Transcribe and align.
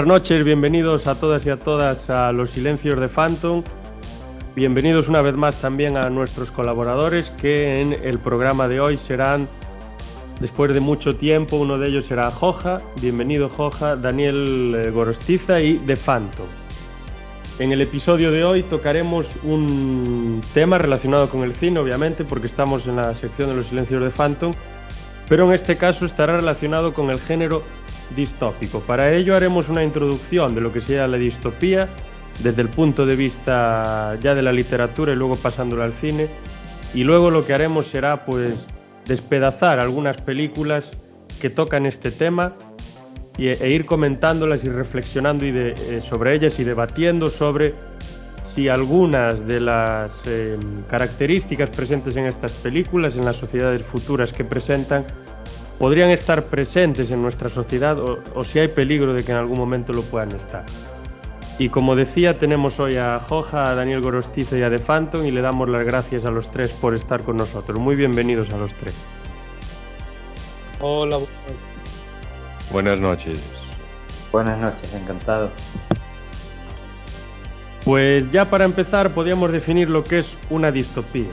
buenas 0.00 0.22
noches, 0.22 0.44
bienvenidos 0.44 1.06
a 1.06 1.14
todas 1.14 1.44
y 1.44 1.50
a 1.50 1.58
todas 1.58 2.08
a 2.08 2.32
Los 2.32 2.52
Silencios 2.52 2.98
de 2.98 3.06
Phantom. 3.06 3.62
Bienvenidos 4.56 5.10
una 5.10 5.20
vez 5.20 5.34
más 5.34 5.60
también 5.60 5.98
a 5.98 6.08
nuestros 6.08 6.50
colaboradores 6.50 7.28
que 7.28 7.74
en 7.74 7.92
el 7.92 8.18
programa 8.18 8.66
de 8.66 8.80
hoy 8.80 8.96
serán, 8.96 9.46
después 10.40 10.72
de 10.72 10.80
mucho 10.80 11.16
tiempo, 11.16 11.56
uno 11.56 11.76
de 11.76 11.90
ellos 11.90 12.06
será 12.06 12.30
Joja, 12.30 12.80
bienvenido 13.02 13.50
Joja, 13.50 13.94
Daniel 13.94 14.74
eh, 14.74 14.90
Gorostiza 14.90 15.60
y 15.60 15.76
The 15.76 15.96
Phantom. 15.96 16.46
En 17.58 17.72
el 17.72 17.82
episodio 17.82 18.32
de 18.32 18.42
hoy 18.42 18.62
tocaremos 18.62 19.36
un 19.42 20.40
tema 20.54 20.78
relacionado 20.78 21.28
con 21.28 21.42
el 21.42 21.54
cine, 21.54 21.78
obviamente, 21.78 22.24
porque 22.24 22.46
estamos 22.46 22.86
en 22.86 22.96
la 22.96 23.14
sección 23.14 23.50
de 23.50 23.56
Los 23.56 23.66
Silencios 23.66 24.02
de 24.02 24.08
Phantom, 24.08 24.52
pero 25.28 25.44
en 25.44 25.52
este 25.52 25.76
caso 25.76 26.06
estará 26.06 26.38
relacionado 26.38 26.94
con 26.94 27.10
el 27.10 27.20
género 27.20 27.62
distópico. 28.16 28.80
Para 28.80 29.12
ello 29.12 29.36
haremos 29.36 29.68
una 29.68 29.84
introducción 29.84 30.54
de 30.54 30.60
lo 30.60 30.72
que 30.72 30.80
sea 30.80 31.06
la 31.06 31.16
distopía 31.16 31.88
desde 32.42 32.62
el 32.62 32.68
punto 32.68 33.06
de 33.06 33.16
vista 33.16 34.16
ya 34.20 34.34
de 34.34 34.42
la 34.42 34.52
literatura 34.52 35.12
y 35.12 35.16
luego 35.16 35.36
pasándolo 35.36 35.82
al 35.82 35.92
cine. 35.92 36.28
Y 36.94 37.04
luego 37.04 37.30
lo 37.30 37.46
que 37.46 37.54
haremos 37.54 37.86
será 37.86 38.24
pues 38.24 38.68
despedazar 39.06 39.80
algunas 39.80 40.16
películas 40.22 40.90
que 41.40 41.50
tocan 41.50 41.86
este 41.86 42.10
tema 42.10 42.54
e 43.38 43.70
ir 43.70 43.86
comentándolas 43.86 44.64
y 44.64 44.68
reflexionando 44.68 45.46
eh, 45.46 46.00
sobre 46.02 46.34
ellas 46.34 46.58
y 46.60 46.64
debatiendo 46.64 47.28
sobre 47.28 47.74
si 48.42 48.68
algunas 48.68 49.46
de 49.46 49.60
las 49.60 50.26
em, 50.26 50.82
características 50.88 51.70
presentes 51.70 52.16
en 52.16 52.26
estas 52.26 52.52
películas, 52.52 53.16
en 53.16 53.24
las 53.24 53.36
sociedades 53.36 53.82
futuras 53.82 54.32
que 54.32 54.44
presentan, 54.44 55.06
podrían 55.80 56.10
estar 56.10 56.44
presentes 56.44 57.10
en 57.10 57.22
nuestra 57.22 57.48
sociedad 57.48 57.98
o, 57.98 58.44
si 58.44 58.58
hay 58.58 58.68
peligro 58.68 59.14
de 59.14 59.24
que 59.24 59.32
en 59.32 59.38
algún 59.38 59.58
momento 59.58 59.94
lo 59.94 60.02
puedan 60.02 60.30
estar. 60.32 60.66
Y 61.58 61.70
como 61.70 61.96
decía, 61.96 62.38
tenemos 62.38 62.78
hoy 62.78 62.98
a 62.98 63.18
Joja, 63.26 63.64
a 63.64 63.74
Daniel 63.74 64.02
Gorostizo 64.02 64.58
y 64.58 64.62
a 64.62 64.68
The 64.68 64.78
Phantom 64.78 65.24
y 65.24 65.30
le 65.30 65.40
damos 65.40 65.70
las 65.70 65.86
gracias 65.86 66.26
a 66.26 66.30
los 66.30 66.50
tres 66.50 66.70
por 66.72 66.94
estar 66.94 67.22
con 67.22 67.38
nosotros. 67.38 67.78
Muy 67.78 67.96
bienvenidos 67.96 68.52
a 68.52 68.58
los 68.58 68.74
tres. 68.74 68.94
Hola. 70.80 71.18
Buenas 72.70 73.00
noches. 73.00 73.40
Buenas 74.32 74.58
noches, 74.58 74.94
encantado. 74.94 75.50
Pues 77.86 78.30
ya 78.30 78.50
para 78.50 78.66
empezar 78.66 79.14
podríamos 79.14 79.50
definir 79.50 79.88
lo 79.88 80.04
que 80.04 80.18
es 80.18 80.36
una 80.50 80.70
distopía. 80.70 81.30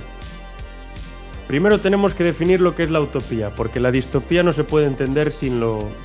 Primero 1.48 1.80
tenemos 1.80 2.14
que 2.14 2.26
definir 2.26 2.59
lo 2.59 2.76
que 2.76 2.84
es 2.84 2.92
la 2.92 3.00
utopía, 3.00 3.52
porque 3.56 3.80
la 3.80 3.90
distopía 3.90 4.44
no 4.44 4.52
se 4.52 4.66
puede 4.66 4.86
entender 4.86 5.31
sin, 5.31 5.62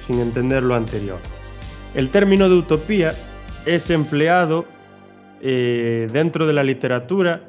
entender 0.09 0.63
lo 0.63 0.77
anterior. 0.77 1.19
El 1.95 2.11
término 2.11 2.49
de 2.49 2.55
utopía 2.55 3.15
es 3.67 3.91
empleado 3.91 4.65
eh, 5.41 6.09
dentro 6.13 6.47
de 6.47 6.53
la 6.53 6.63
literatura 6.63 7.43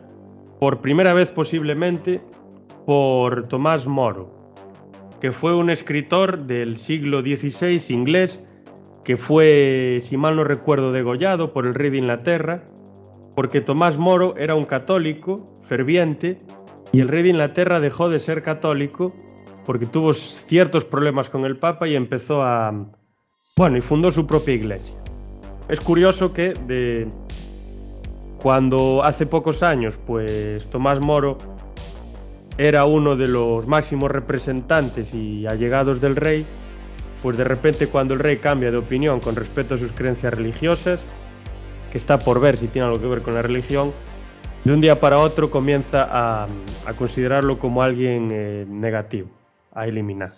por 0.59 0.81
primera 0.81 1.13
vez 1.13 1.31
posiblemente 1.31 2.19
por 2.87 3.47
Tomás 3.47 3.85
Moro, 3.85 4.57
que 5.21 5.31
fue 5.31 5.55
un 5.55 5.69
escritor 5.69 6.47
del 6.47 6.77
siglo 6.77 7.21
XVI 7.21 7.79
inglés 7.89 8.43
que 9.03 9.17
fue, 9.17 9.99
si 10.01 10.17
mal 10.17 10.35
no 10.35 10.43
recuerdo, 10.43 10.91
degollado 10.91 11.53
por 11.53 11.67
el 11.67 11.75
rey 11.75 11.91
de 11.91 11.97
Inglaterra, 11.99 12.63
porque 13.35 13.61
Tomás 13.61 13.97
Moro 13.97 14.35
era 14.37 14.55
un 14.55 14.65
católico 14.65 15.45
ferviente 15.63 16.39
y 16.93 17.01
el 17.01 17.07
rey 17.07 17.23
de 17.23 17.29
Inglaterra 17.29 17.79
dejó 17.79 18.07
de 18.07 18.19
ser 18.19 18.43
católico 18.43 19.11
porque 19.65 19.87
tuvo 19.87 20.13
ciertos 20.13 20.85
problemas 20.85 21.29
con 21.29 21.43
el 21.43 21.57
Papa 21.57 21.87
y 21.87 21.95
empezó 21.95 22.43
a... 22.43 22.71
Bueno, 23.57 23.77
y 23.77 23.81
fundó 23.81 24.11
su 24.11 24.27
propia 24.27 24.53
iglesia. 24.53 24.95
Es 25.67 25.81
curioso 25.81 26.33
que 26.33 26.53
cuando 28.37 29.03
hace 29.03 29.25
pocos 29.25 29.63
años, 29.63 29.97
pues 30.05 30.69
Tomás 30.69 30.99
Moro 30.99 31.37
era 32.57 32.85
uno 32.85 33.15
de 33.15 33.27
los 33.27 33.65
máximos 33.67 34.11
representantes 34.11 35.13
y 35.15 35.47
allegados 35.47 35.99
del 35.99 36.15
rey, 36.15 36.45
pues 37.23 37.37
de 37.37 37.43
repente 37.43 37.87
cuando 37.87 38.13
el 38.13 38.19
rey 38.19 38.37
cambia 38.37 38.69
de 38.69 38.77
opinión 38.77 39.19
con 39.19 39.35
respecto 39.35 39.73
a 39.73 39.77
sus 39.77 39.91
creencias 39.93 40.33
religiosas, 40.33 40.99
que 41.91 41.97
está 41.97 42.19
por 42.19 42.39
ver 42.39 42.57
si 42.57 42.67
tiene 42.67 42.87
algo 42.87 43.01
que 43.01 43.07
ver 43.07 43.21
con 43.23 43.33
la 43.33 43.41
religión, 43.41 43.93
de 44.63 44.71
un 44.71 44.79
día 44.79 44.99
para 44.99 45.17
otro 45.17 45.49
comienza 45.49 46.07
a, 46.09 46.47
considerarlo 46.97 47.59
como 47.59 47.83
alguien 47.83 48.29
eh, 48.31 48.65
negativo, 48.67 49.29
a 49.73 49.87
eliminar. 49.87 50.29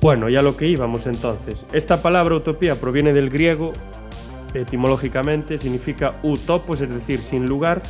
Bueno, 0.00 0.28
ya 0.28 0.42
lo 0.42 0.56
que 0.56 0.66
íbamos 0.66 1.06
entonces. 1.06 1.66
Esta 1.72 2.00
palabra 2.00 2.36
utopía 2.36 2.76
proviene 2.76 3.12
del 3.12 3.28
griego, 3.28 3.72
etimológicamente 4.54 5.58
significa 5.58 6.14
utopos, 6.22 6.80
es 6.80 6.92
decir, 6.92 7.20
sin 7.20 7.46
lugar, 7.46 7.82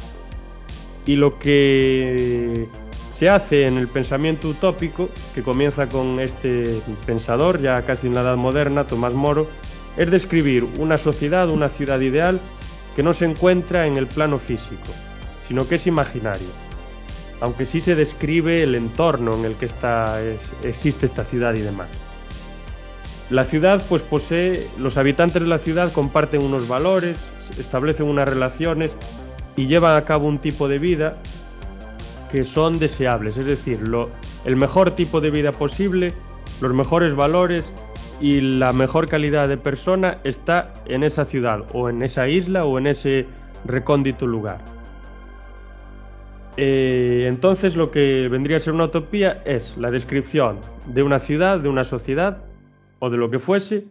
y 1.07 1.17
lo 1.17 1.39
que 1.39 2.69
se 3.13 3.29
hace 3.29 3.67
en 3.67 3.77
el 3.77 3.89
pensamiento 3.89 4.49
utópico, 4.49 5.09
que 5.35 5.43
comienza 5.43 5.89
con 5.89 6.21
este 6.21 6.81
pensador, 7.07 7.61
ya 7.61 7.83
casi 7.83 8.07
en 8.07 8.15
la 8.15 8.23
edad 8.23 8.37
moderna, 8.37 8.87
Tomás 8.87 9.13
Moro, 9.13 9.47
es 9.97 10.11
describir 10.11 10.67
una 10.79 10.99
sociedad, 10.99 11.51
una 11.51 11.69
ciudad 11.69 12.01
ideal 12.01 12.41
que 12.97 13.03
no 13.03 13.13
se 13.13 13.27
encuentra 13.27 13.87
en 13.87 13.97
el 13.97 14.07
plano 14.07 14.39
físico, 14.39 14.89
sino 15.51 15.67
que 15.67 15.75
es 15.75 15.87
imaginario, 15.89 16.47
aunque 17.41 17.67
sí 17.67 17.81
se 17.81 17.97
describe 17.97 18.63
el 18.63 18.77
entorno 18.77 19.35
en 19.35 19.45
el 19.45 19.57
que 19.57 19.69
existe 20.63 21.07
esta 21.07 21.25
ciudad 21.25 21.57
y 21.57 21.61
demás. 21.61 21.89
La 23.31 23.43
ciudad 23.43 23.83
pues 23.89 24.03
posee, 24.03 24.69
los 24.79 24.97
habitantes 24.97 25.43
de 25.43 25.49
la 25.49 25.59
ciudad 25.59 25.93
comparten 25.93 26.45
unos 26.45 26.69
valores, 26.69 27.17
establecen 27.59 28.07
unas 28.07 28.29
relaciones 28.29 28.95
y 29.57 29.67
llevan 29.67 29.97
a 29.97 30.05
cabo 30.05 30.29
un 30.29 30.39
tipo 30.39 30.69
de 30.69 30.79
vida 30.79 31.17
que 32.31 32.45
son 32.45 32.79
deseables, 32.79 33.37
es 33.37 33.47
decir, 33.47 33.81
el 34.45 34.55
mejor 34.55 34.95
tipo 34.95 35.21
de 35.21 35.31
vida 35.31 35.51
posible, 35.51 36.15
los 36.61 36.73
mejores 36.73 37.17
valores 37.17 37.73
y 38.21 38.35
la 38.35 38.71
mejor 38.73 39.09
calidad 39.09 39.49
de 39.49 39.57
persona 39.57 40.19
está 40.23 40.75
en 40.87 41.03
esa 41.03 41.25
ciudad 41.25 41.65
o 41.73 41.89
en 41.89 42.05
esa 42.05 42.29
isla 42.29 42.65
o 42.65 42.79
en 42.79 42.87
ese 42.87 43.27
recóndito 43.65 44.29
lugar. 44.29 44.70
Eh, 46.57 47.27
entonces 47.29 47.77
lo 47.77 47.91
que 47.91 48.29
vendría 48.29 48.57
a 48.57 48.61
ser 48.61 48.75
una 48.75 48.85
utopía 48.85 49.43
es 49.45 49.77
la 49.77 49.91
descripción 49.91 50.59
de 50.87 51.03
una 51.03 51.19
ciudad, 51.19 51.61
de 51.61 51.69
una 51.69 51.85
sociedad 51.85 52.43
o 52.99 53.09
de 53.09 53.17
lo 53.17 53.31
que 53.31 53.39
fuese 53.39 53.87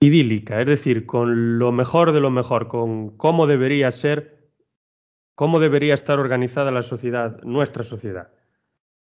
idílica, 0.00 0.60
es 0.60 0.66
decir, 0.66 1.06
con 1.06 1.58
lo 1.58 1.72
mejor 1.72 2.12
de 2.12 2.20
lo 2.20 2.30
mejor, 2.30 2.68
con 2.68 3.16
cómo 3.16 3.46
debería 3.46 3.90
ser, 3.90 4.50
cómo 5.34 5.58
debería 5.58 5.94
estar 5.94 6.18
organizada 6.18 6.70
la 6.70 6.82
sociedad, 6.82 7.42
nuestra 7.42 7.82
sociedad. 7.82 8.28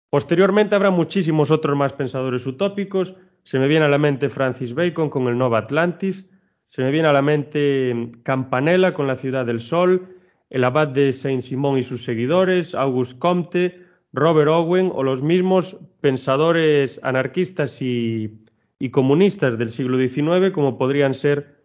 Posteriormente 0.10 0.76
habrá 0.76 0.90
muchísimos 0.90 1.52
otros 1.52 1.78
más 1.78 1.94
pensadores 1.94 2.46
utópicos, 2.48 3.16
se 3.44 3.60
me 3.60 3.68
viene 3.68 3.86
a 3.86 3.90
la 3.90 3.98
mente 3.98 4.30
Francis 4.30 4.74
Bacon 4.74 5.10
con 5.10 5.28
el 5.28 5.38
Nova 5.38 5.60
Atlantis, 5.60 6.30
se 6.68 6.82
me 6.82 6.92
viene 6.92 7.08
a 7.08 7.14
la 7.14 7.22
mente 7.22 8.12
Campanella 8.24 8.94
con 8.94 9.08
la 9.08 9.16
Ciudad 9.16 9.46
del 9.46 9.60
Sol, 9.60 10.17
el 10.50 10.64
abad 10.64 10.88
de 10.90 11.12
Saint-Simon 11.14 11.78
y 11.78 11.84
sus 11.84 12.04
seguidores, 12.04 12.74
Auguste 12.74 13.20
Comte, 13.20 13.88
Robert 14.14 14.50
Owen 14.50 14.92
o 14.94 15.04
los 15.04 15.22
mismos 15.22 15.78
pensadores 16.02 17.00
anarquistas 17.04 17.82
y, 17.82 18.44
comunistas 18.92 19.58
del 19.58 19.72
siglo 19.72 19.98
XIX, 19.98 20.52
como 20.54 20.78
podrían 20.78 21.14
ser 21.14 21.58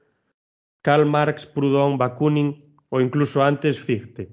Karl 0.83 1.07
Marx, 1.07 1.47
Proudhon, 1.47 1.99
Bakunin 1.99 2.77
o 2.89 3.01
incluso 3.01 3.45
antes 3.45 3.79
Fichte. 3.79 4.31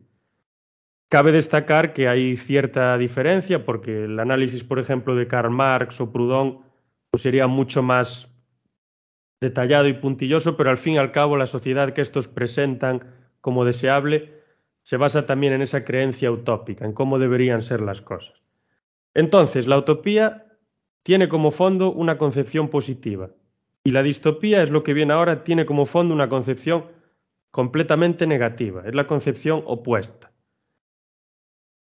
Cabe 1.09 1.31
destacar 1.31 1.93
que 1.93 2.07
hay 2.07 2.37
cierta 2.37 2.97
diferencia 2.97 3.65
porque 3.65 4.05
el 4.05 4.19
análisis, 4.19 4.63
por 4.63 4.79
ejemplo, 4.79 5.15
de 5.15 5.27
Karl 5.27 5.51
Marx 5.51 6.01
o 6.01 6.11
Proudhon 6.11 6.59
pues 7.11 7.23
sería 7.23 7.47
mucho 7.47 7.81
más 7.81 8.29
detallado 9.41 9.87
y 9.87 9.93
puntilloso, 9.93 10.57
pero 10.57 10.69
al 10.69 10.77
fin 10.77 10.95
y 10.95 10.97
al 10.97 11.11
cabo 11.11 11.37
la 11.37 11.47
sociedad 11.47 11.93
que 11.93 12.01
estos 12.01 12.27
presentan 12.27 13.03
como 13.41 13.65
deseable 13.65 14.38
se 14.89 14.97
basa 14.97 15.27
también 15.27 15.53
en 15.53 15.61
esa 15.61 15.85
creencia 15.85 16.31
utópica, 16.31 16.83
en 16.83 16.93
cómo 16.93 17.19
deberían 17.19 17.61
ser 17.61 17.79
las 17.79 18.01
cosas. 18.01 18.33
Entonces, 19.13 19.67
la 19.67 19.77
utopía 19.77 20.47
tiene 21.03 21.29
como 21.29 21.51
fondo 21.51 21.91
una 21.91 22.17
concepción 22.17 22.69
positiva 22.69 23.29
y 23.83 23.91
la 23.91 24.01
distopía 24.01 24.63
es 24.63 24.71
lo 24.71 24.81
que 24.81 24.95
viene 24.95 25.13
ahora, 25.13 25.43
tiene 25.43 25.67
como 25.67 25.85
fondo 25.85 26.15
una 26.15 26.27
concepción 26.27 26.85
completamente 27.51 28.25
negativa, 28.25 28.81
es 28.83 28.95
la 28.95 29.05
concepción 29.05 29.61
opuesta. 29.67 30.31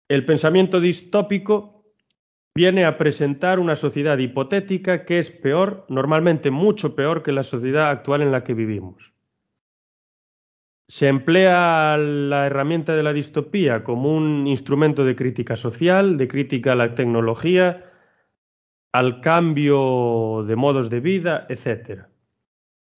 El 0.08 0.26
pensamiento 0.26 0.78
distópico 0.78 1.87
viene 2.54 2.84
a 2.84 2.99
presentar 2.99 3.58
una 3.58 3.75
sociedad 3.75 4.19
hipotética 4.19 5.06
que 5.06 5.19
es 5.19 5.31
peor, 5.31 5.87
normalmente 5.88 6.50
mucho 6.50 6.94
peor 6.94 7.22
que 7.22 7.32
la 7.32 7.43
sociedad 7.43 7.88
actual 7.88 8.20
en 8.20 8.32
la 8.32 8.44
que 8.44 8.52
vivimos. 8.52 9.14
Se 10.90 11.06
emplea 11.06 11.99
la 11.99 12.46
herramienta 12.46 12.96
de 12.96 13.02
la 13.02 13.12
distopía 13.12 13.85
como 13.85 14.17
un 14.17 14.46
instrumento 14.46 15.05
de 15.05 15.14
crítica 15.14 15.55
social, 15.55 16.17
de 16.17 16.29
crítica 16.29 16.73
a 16.73 16.76
la 16.76 16.94
tecnología, 16.94 17.85
al 18.93 19.20
cambio 19.20 20.44
de 20.49 20.56
modos 20.56 20.88
de 20.88 21.00
vida, 21.00 21.46
etc. 21.50 22.06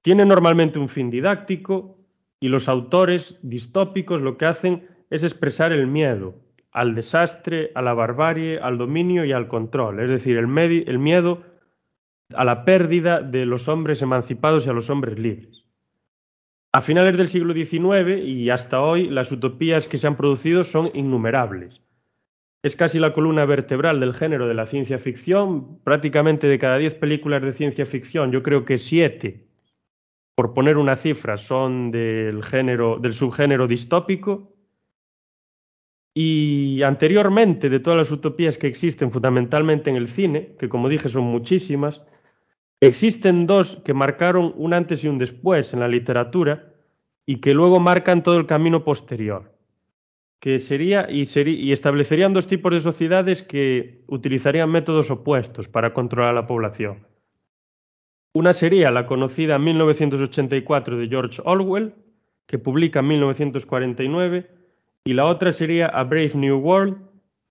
Tiene 0.02 0.24
normalmente 0.24 0.78
un 0.78 0.88
fin 0.88 1.10
didáctico 1.10 1.98
y 2.38 2.46
los 2.46 2.68
autores 2.68 3.38
distópicos 3.42 4.20
lo 4.20 4.38
que 4.38 4.46
hacen 4.46 4.86
es 5.10 5.24
expresar 5.24 5.72
el 5.72 5.88
miedo 5.88 6.36
al 6.70 6.94
desastre, 6.94 7.72
a 7.74 7.82
la 7.82 7.94
barbarie, 7.94 8.60
al 8.60 8.78
dominio 8.78 9.24
y 9.24 9.32
al 9.32 9.48
control, 9.48 9.98
es 9.98 10.08
decir, 10.08 10.36
el, 10.36 10.46
el 10.86 10.98
miedo 11.00 11.42
a 12.34 12.44
la 12.44 12.64
pérdida 12.64 13.20
de 13.20 13.44
los 13.46 13.66
hombres 13.66 14.00
emancipados 14.02 14.64
y 14.64 14.70
a 14.70 14.72
los 14.72 14.88
hombres 14.90 15.18
libres. 15.18 15.59
A 16.72 16.80
finales 16.80 17.16
del 17.16 17.26
siglo 17.26 17.52
XIX 17.52 18.24
y 18.24 18.48
hasta 18.48 18.80
hoy, 18.80 19.08
las 19.08 19.32
utopías 19.32 19.88
que 19.88 19.98
se 19.98 20.06
han 20.06 20.16
producido 20.16 20.62
son 20.62 20.90
innumerables. 20.94 21.82
Es 22.62 22.76
casi 22.76 23.00
la 23.00 23.12
columna 23.12 23.44
vertebral 23.44 23.98
del 23.98 24.14
género 24.14 24.46
de 24.46 24.54
la 24.54 24.66
ciencia 24.66 25.00
ficción. 25.00 25.80
Prácticamente 25.82 26.46
de 26.46 26.60
cada 26.60 26.78
diez 26.78 26.94
películas 26.94 27.42
de 27.42 27.54
ciencia 27.54 27.86
ficción, 27.86 28.30
yo 28.30 28.44
creo 28.44 28.64
que 28.64 28.78
siete, 28.78 29.48
por 30.36 30.54
poner 30.54 30.76
una 30.76 30.94
cifra, 30.94 31.38
son 31.38 31.90
del 31.90 32.44
género, 32.44 32.98
del 33.00 33.14
subgénero 33.14 33.66
distópico. 33.66 34.54
Y 36.14 36.82
anteriormente, 36.82 37.68
de 37.68 37.80
todas 37.80 37.96
las 37.96 38.12
utopías 38.12 38.58
que 38.58 38.68
existen 38.68 39.10
fundamentalmente 39.10 39.90
en 39.90 39.96
el 39.96 40.06
cine, 40.06 40.54
que 40.56 40.68
como 40.68 40.88
dije 40.88 41.08
son 41.08 41.24
muchísimas, 41.24 42.02
Existen 42.80 43.46
dos 43.46 43.76
que 43.84 43.92
marcaron 43.92 44.54
un 44.56 44.72
antes 44.72 45.04
y 45.04 45.08
un 45.08 45.18
después 45.18 45.74
en 45.74 45.80
la 45.80 45.88
literatura 45.88 46.72
y 47.26 47.36
que 47.36 47.52
luego 47.52 47.78
marcan 47.78 48.22
todo 48.22 48.36
el 48.36 48.46
camino 48.46 48.84
posterior, 48.84 49.52
que 50.40 50.58
sería 50.58 51.06
y, 51.10 51.72
establecerían 51.72 52.32
dos 52.32 52.46
tipos 52.46 52.72
de 52.72 52.80
sociedades 52.80 53.42
que 53.42 54.02
utilizarían 54.06 54.72
métodos 54.72 55.10
opuestos 55.10 55.68
para 55.68 55.92
controlar 55.92 56.30
a 56.30 56.40
la 56.40 56.46
población. 56.46 57.06
Una 58.32 58.54
sería 58.54 58.90
la 58.90 59.06
conocida 59.06 59.58
1984 59.58 60.96
de 60.96 61.08
George 61.08 61.42
Orwell, 61.44 61.94
que 62.46 62.58
publica 62.58 63.00
en 63.00 63.08
1949, 63.08 64.50
y 65.04 65.12
la 65.12 65.26
otra 65.26 65.52
sería 65.52 65.86
A 65.86 66.04
Brave 66.04 66.32
New 66.34 66.58
World 66.58 67.09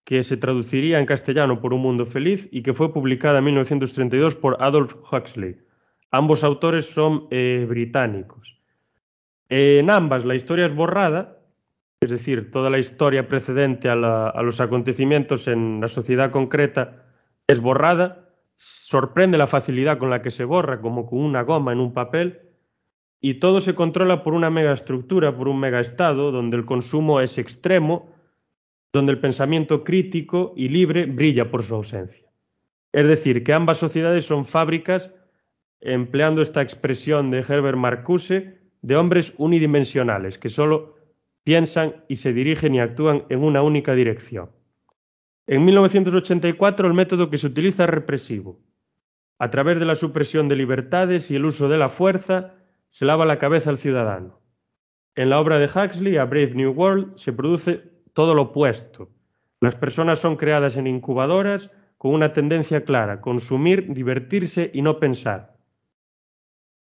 que 0.09 0.23
se 0.23 0.37
traduciría 0.37 0.97
en 0.97 1.05
castellano 1.05 1.61
por 1.61 1.71
Un 1.71 1.81
Mundo 1.81 2.03
Feliz 2.03 2.49
y 2.51 2.63
que 2.63 2.73
fue 2.73 2.91
publicada 2.91 3.37
en 3.37 3.43
1932 3.43 4.33
por 4.33 4.57
Adolf 4.59 4.95
Huxley. 5.13 5.57
Ambos 6.09 6.43
autores 6.43 6.89
son 6.89 7.27
eh, 7.29 7.67
británicos. 7.69 8.57
En 9.49 9.91
ambas 9.91 10.25
la 10.25 10.33
historia 10.33 10.65
es 10.65 10.73
borrada, 10.73 11.37
es 11.99 12.09
decir, 12.09 12.49
toda 12.49 12.71
la 12.71 12.79
historia 12.79 13.27
precedente 13.27 13.87
a, 13.87 13.93
a 14.29 14.41
los 14.41 14.59
acontecimientos 14.59 15.47
en 15.47 15.79
la 15.79 15.89
sociedad 15.89 16.31
concreta 16.31 17.05
es 17.45 17.59
borrada, 17.59 18.31
sorprende 18.55 19.37
la 19.37 19.45
facilidad 19.45 19.99
con 19.99 20.09
la 20.09 20.23
que 20.23 20.31
se 20.31 20.43
borra, 20.43 20.81
como 20.81 21.05
con 21.05 21.19
una 21.19 21.43
goma 21.43 21.71
en 21.71 21.79
un 21.79 21.93
papel, 21.93 22.39
y 23.21 23.35
todo 23.35 23.61
se 23.61 23.75
controla 23.75 24.23
por 24.23 24.33
una 24.33 24.49
megaestructura, 24.49 25.37
por 25.37 25.47
un 25.47 25.59
megaestado, 25.59 26.31
donde 26.31 26.57
el 26.57 26.65
consumo 26.65 27.21
es 27.21 27.37
extremo, 27.37 28.17
donde 28.91 29.11
el 29.11 29.19
pensamiento 29.19 29.83
crítico 29.83 30.53
y 30.55 30.69
libre 30.69 31.05
brilla 31.05 31.51
por 31.51 31.63
su 31.63 31.75
ausencia. 31.75 32.27
Es 32.91 33.07
decir, 33.07 33.43
que 33.43 33.53
ambas 33.53 33.77
sociedades 33.77 34.25
son 34.25 34.45
fábricas, 34.45 35.11
empleando 35.79 36.41
esta 36.41 36.61
expresión 36.61 37.29
de 37.29 37.39
Herbert 37.39 37.77
Marcuse, 37.77 38.59
de 38.81 38.95
hombres 38.95 39.33
unidimensionales, 39.37 40.37
que 40.37 40.49
solo 40.49 40.95
piensan 41.43 42.03
y 42.07 42.15
se 42.15 42.33
dirigen 42.33 42.75
y 42.75 42.79
actúan 42.79 43.25
en 43.29 43.43
una 43.43 43.61
única 43.61 43.93
dirección. 43.93 44.49
En 45.47 45.65
1984 45.65 46.87
el 46.87 46.93
método 46.93 47.29
que 47.29 47.37
se 47.37 47.47
utiliza 47.47 47.83
es 47.83 47.89
represivo. 47.89 48.59
A 49.39 49.49
través 49.49 49.79
de 49.79 49.85
la 49.85 49.95
supresión 49.95 50.47
de 50.47 50.55
libertades 50.55 51.31
y 51.31 51.35
el 51.35 51.45
uso 51.45 51.69
de 51.69 51.77
la 51.77 51.89
fuerza, 51.89 52.55
se 52.87 53.05
lava 53.05 53.25
la 53.25 53.39
cabeza 53.39 53.69
al 53.69 53.77
ciudadano. 53.77 54.41
En 55.15 55.29
la 55.29 55.39
obra 55.39 55.59
de 55.59 55.65
Huxley, 55.65 56.17
A 56.17 56.25
Brave 56.25 56.53
New 56.55 56.71
World, 56.71 57.17
se 57.17 57.33
produce 57.33 57.83
todo 58.13 58.33
lo 58.33 58.43
opuesto. 58.43 59.09
Las 59.61 59.75
personas 59.75 60.19
son 60.19 60.35
creadas 60.35 60.77
en 60.77 60.87
incubadoras 60.87 61.71
con 61.97 62.13
una 62.13 62.31
tendencia 62.31 62.85
clara, 62.85 63.19
consumir, 63.19 63.93
divertirse 63.93 64.71
y 64.73 64.81
no 64.81 64.99
pensar. 64.99 65.57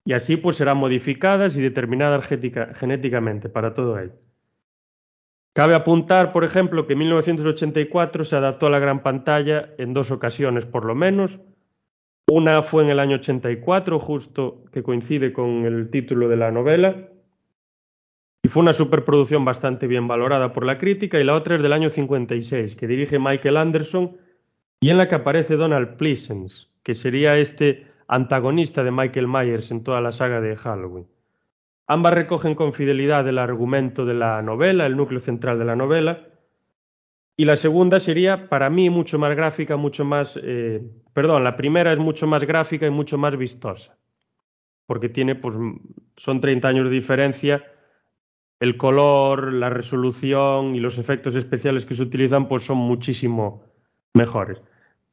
Y 0.05 0.13
así 0.13 0.37
pues 0.37 0.55
serán 0.55 0.77
modificadas 0.77 1.57
y 1.57 1.61
determinadas 1.61 2.27
genéticamente 2.27 3.49
para 3.49 3.73
todo 3.73 3.99
ello. 3.99 4.13
Cabe 5.53 5.75
apuntar, 5.75 6.31
por 6.31 6.45
ejemplo, 6.45 6.87
que 6.87 6.93
en 6.93 6.99
1984 6.99 8.23
se 8.23 8.35
adaptó 8.37 8.67
a 8.67 8.69
la 8.69 8.79
gran 8.79 9.03
pantalla 9.03 9.69
en 9.77 9.93
dos 9.93 10.09
ocasiones 10.09 10.65
por 10.65 10.85
lo 10.85 10.95
menos. 10.95 11.39
Una 12.29 12.61
fue 12.61 12.83
en 12.83 12.89
el 12.89 12.99
año 12.99 13.17
84, 13.17 13.99
justo 13.99 14.63
que 14.71 14.81
coincide 14.81 15.33
con 15.33 15.65
el 15.65 15.89
título 15.89 16.29
de 16.29 16.37
la 16.37 16.51
novela, 16.51 17.09
y 18.43 18.47
fue 18.47 18.63
una 18.63 18.73
superproducción 18.73 19.45
bastante 19.45 19.87
bien 19.87 20.07
valorada 20.07 20.51
por 20.51 20.65
la 20.65 20.77
crítica, 20.77 21.19
y 21.19 21.23
la 21.23 21.35
otra 21.35 21.55
es 21.55 21.61
del 21.61 21.73
año 21.73 21.89
56, 21.89 22.75
que 22.75 22.87
dirige 22.87 23.19
Michael 23.19 23.57
Anderson 23.57 24.17
y 24.79 24.89
en 24.89 24.97
la 24.97 25.07
que 25.07 25.15
aparece 25.15 25.57
Donald 25.57 25.97
Pleasence, 25.97 26.67
que 26.81 26.95
sería 26.95 27.37
este 27.37 27.85
antagonista 28.07 28.83
de 28.83 28.91
Michael 28.91 29.27
Myers 29.27 29.69
en 29.71 29.83
toda 29.83 30.01
la 30.01 30.11
saga 30.11 30.41
de 30.41 30.55
Halloween. 30.55 31.07
Ambas 31.85 32.13
recogen 32.13 32.55
con 32.55 32.73
fidelidad 32.73 33.27
el 33.27 33.37
argumento 33.37 34.05
de 34.05 34.15
la 34.15 34.41
novela, 34.41 34.85
el 34.85 34.97
núcleo 34.97 35.19
central 35.19 35.59
de 35.59 35.65
la 35.65 35.75
novela, 35.75 36.27
y 37.37 37.45
la 37.45 37.55
segunda 37.55 37.99
sería, 37.99 38.49
para 38.49 38.69
mí, 38.69 38.89
mucho 38.89 39.17
más 39.17 39.35
gráfica, 39.35 39.77
mucho 39.77 40.03
más... 40.03 40.39
Eh, 40.41 40.81
perdón, 41.13 41.43
la 41.43 41.55
primera 41.55 41.93
es 41.93 41.99
mucho 41.99 42.27
más 42.27 42.43
gráfica 42.43 42.85
y 42.85 42.89
mucho 42.89 43.17
más 43.17 43.37
vistosa, 43.37 43.97
porque 44.85 45.09
tiene, 45.09 45.35
pues, 45.35 45.55
son 46.17 46.41
30 46.41 46.67
años 46.67 46.85
de 46.85 46.91
diferencia 46.91 47.63
el 48.61 48.77
color, 48.77 49.51
la 49.51 49.71
resolución 49.71 50.75
y 50.75 50.79
los 50.79 50.99
efectos 50.99 51.33
especiales 51.33 51.83
que 51.83 51.95
se 51.95 52.03
utilizan 52.03 52.47
pues 52.47 52.63
son 52.63 52.77
muchísimo 52.77 53.63
mejores. 54.13 54.61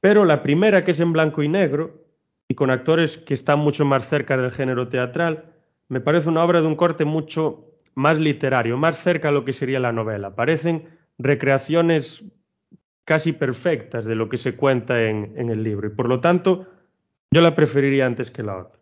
Pero 0.00 0.26
la 0.26 0.42
primera, 0.42 0.84
que 0.84 0.90
es 0.90 1.00
en 1.00 1.14
blanco 1.14 1.42
y 1.42 1.48
negro, 1.48 2.04
y 2.46 2.54
con 2.54 2.70
actores 2.70 3.16
que 3.16 3.32
están 3.32 3.58
mucho 3.58 3.86
más 3.86 4.06
cerca 4.06 4.36
del 4.36 4.52
género 4.52 4.88
teatral, 4.88 5.46
me 5.88 6.00
parece 6.00 6.28
una 6.28 6.44
obra 6.44 6.60
de 6.60 6.66
un 6.66 6.76
corte 6.76 7.06
mucho 7.06 7.64
más 7.94 8.20
literario, 8.20 8.76
más 8.76 8.98
cerca 8.98 9.30
a 9.30 9.32
lo 9.32 9.46
que 9.46 9.54
sería 9.54 9.80
la 9.80 9.92
novela. 9.92 10.34
Parecen 10.34 10.84
recreaciones 11.18 12.24
casi 13.06 13.32
perfectas 13.32 14.04
de 14.04 14.14
lo 14.14 14.28
que 14.28 14.36
se 14.36 14.56
cuenta 14.56 15.02
en, 15.02 15.32
en 15.36 15.48
el 15.48 15.64
libro, 15.64 15.88
y 15.88 15.90
por 15.90 16.06
lo 16.06 16.20
tanto 16.20 16.66
yo 17.30 17.40
la 17.40 17.54
preferiría 17.54 18.04
antes 18.04 18.30
que 18.30 18.42
la 18.42 18.58
otra. 18.58 18.77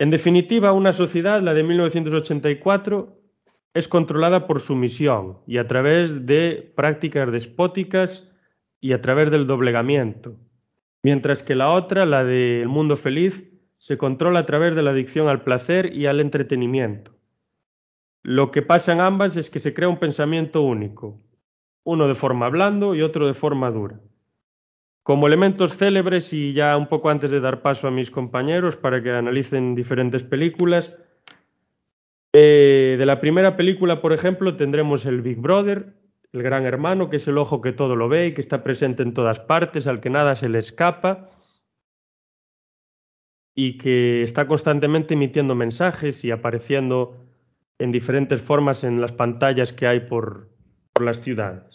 En 0.00 0.08
definitiva, 0.08 0.72
una 0.72 0.94
sociedad, 0.94 1.42
la 1.42 1.52
de 1.52 1.62
1984, 1.62 3.20
es 3.74 3.86
controlada 3.86 4.46
por 4.46 4.60
sumisión 4.60 5.40
y 5.46 5.58
a 5.58 5.66
través 5.66 6.24
de 6.24 6.72
prácticas 6.74 7.30
despóticas 7.30 8.26
y 8.80 8.94
a 8.94 9.02
través 9.02 9.30
del 9.30 9.46
doblegamiento, 9.46 10.38
mientras 11.02 11.42
que 11.42 11.54
la 11.54 11.70
otra, 11.70 12.06
la 12.06 12.24
del 12.24 12.66
mundo 12.66 12.96
feliz, 12.96 13.46
se 13.76 13.98
controla 13.98 14.40
a 14.40 14.46
través 14.46 14.74
de 14.74 14.80
la 14.80 14.92
adicción 14.92 15.28
al 15.28 15.44
placer 15.44 15.92
y 15.94 16.06
al 16.06 16.20
entretenimiento. 16.20 17.14
Lo 18.22 18.52
que 18.52 18.62
pasa 18.62 18.94
en 18.94 19.02
ambas 19.02 19.36
es 19.36 19.50
que 19.50 19.58
se 19.58 19.74
crea 19.74 19.90
un 19.90 19.98
pensamiento 19.98 20.62
único, 20.62 21.20
uno 21.84 22.08
de 22.08 22.14
forma 22.14 22.48
blando 22.48 22.94
y 22.94 23.02
otro 23.02 23.26
de 23.26 23.34
forma 23.34 23.70
dura. 23.70 24.00
Como 25.02 25.26
elementos 25.26 25.76
célebres 25.76 26.32
y 26.32 26.52
ya 26.52 26.76
un 26.76 26.86
poco 26.86 27.10
antes 27.10 27.30
de 27.30 27.40
dar 27.40 27.62
paso 27.62 27.88
a 27.88 27.90
mis 27.90 28.10
compañeros 28.10 28.76
para 28.76 29.02
que 29.02 29.10
analicen 29.10 29.74
diferentes 29.74 30.22
películas, 30.22 30.94
eh, 32.32 32.96
de 32.98 33.06
la 33.06 33.20
primera 33.20 33.56
película, 33.56 34.00
por 34.00 34.12
ejemplo, 34.12 34.56
tendremos 34.56 35.04
el 35.06 35.20
Big 35.20 35.38
Brother, 35.38 35.94
el 36.32 36.42
gran 36.42 36.64
hermano, 36.64 37.10
que 37.10 37.16
es 37.16 37.26
el 37.26 37.38
ojo 37.38 37.60
que 37.60 37.72
todo 37.72 37.96
lo 37.96 38.08
ve 38.08 38.28
y 38.28 38.34
que 38.34 38.40
está 38.40 38.62
presente 38.62 39.02
en 39.02 39.14
todas 39.14 39.40
partes, 39.40 39.86
al 39.86 40.00
que 40.00 40.10
nada 40.10 40.36
se 40.36 40.48
le 40.48 40.58
escapa 40.58 41.30
y 43.54 43.78
que 43.78 44.22
está 44.22 44.46
constantemente 44.46 45.14
emitiendo 45.14 45.54
mensajes 45.54 46.24
y 46.24 46.30
apareciendo 46.30 47.16
en 47.78 47.90
diferentes 47.90 48.40
formas 48.40 48.84
en 48.84 49.00
las 49.00 49.12
pantallas 49.12 49.72
que 49.72 49.86
hay 49.86 50.00
por 50.00 50.48
las 51.00 51.20
ciudades. 51.20 51.69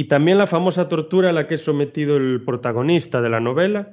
Y 0.00 0.04
también 0.04 0.38
la 0.38 0.46
famosa 0.46 0.88
tortura 0.88 1.28
a 1.28 1.32
la 1.34 1.46
que 1.46 1.56
es 1.56 1.62
sometido 1.62 2.16
el 2.16 2.42
protagonista 2.42 3.20
de 3.20 3.28
la 3.28 3.38
novela, 3.38 3.92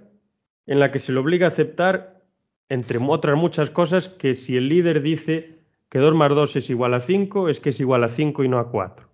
en 0.65 0.79
la 0.79 0.89
que 0.89 0.99
se 0.99 1.11
le 1.11 1.19
obliga 1.19 1.47
a 1.47 1.49
aceptar, 1.49 2.23
entre 2.69 2.97
otras 3.05 3.35
muchas 3.35 3.69
cosas, 3.69 4.07
que 4.07 4.33
si 4.33 4.55
el 4.55 4.69
líder 4.69 5.01
dice 5.01 5.59
que 5.89 5.99
2 5.99 6.15
más 6.15 6.29
2 6.29 6.55
es 6.55 6.69
igual 6.69 6.93
a 6.93 7.01
5, 7.01 7.49
es 7.49 7.59
que 7.59 7.71
es 7.71 7.81
igual 7.81 8.05
a 8.05 8.07
5 8.07 8.45
y 8.45 8.47
no 8.47 8.57
a 8.57 8.71
4. 8.71 9.05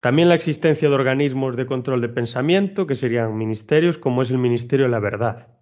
También 0.00 0.28
la 0.28 0.34
existencia 0.34 0.88
de 0.88 0.94
organismos 0.96 1.54
de 1.54 1.66
control 1.66 2.00
de 2.00 2.08
pensamiento, 2.08 2.88
que 2.88 2.96
serían 2.96 3.38
ministerios, 3.38 3.98
como 3.98 4.22
es 4.22 4.32
el 4.32 4.38
Ministerio 4.38 4.86
de 4.86 4.90
la 4.90 4.98
Verdad. 4.98 5.56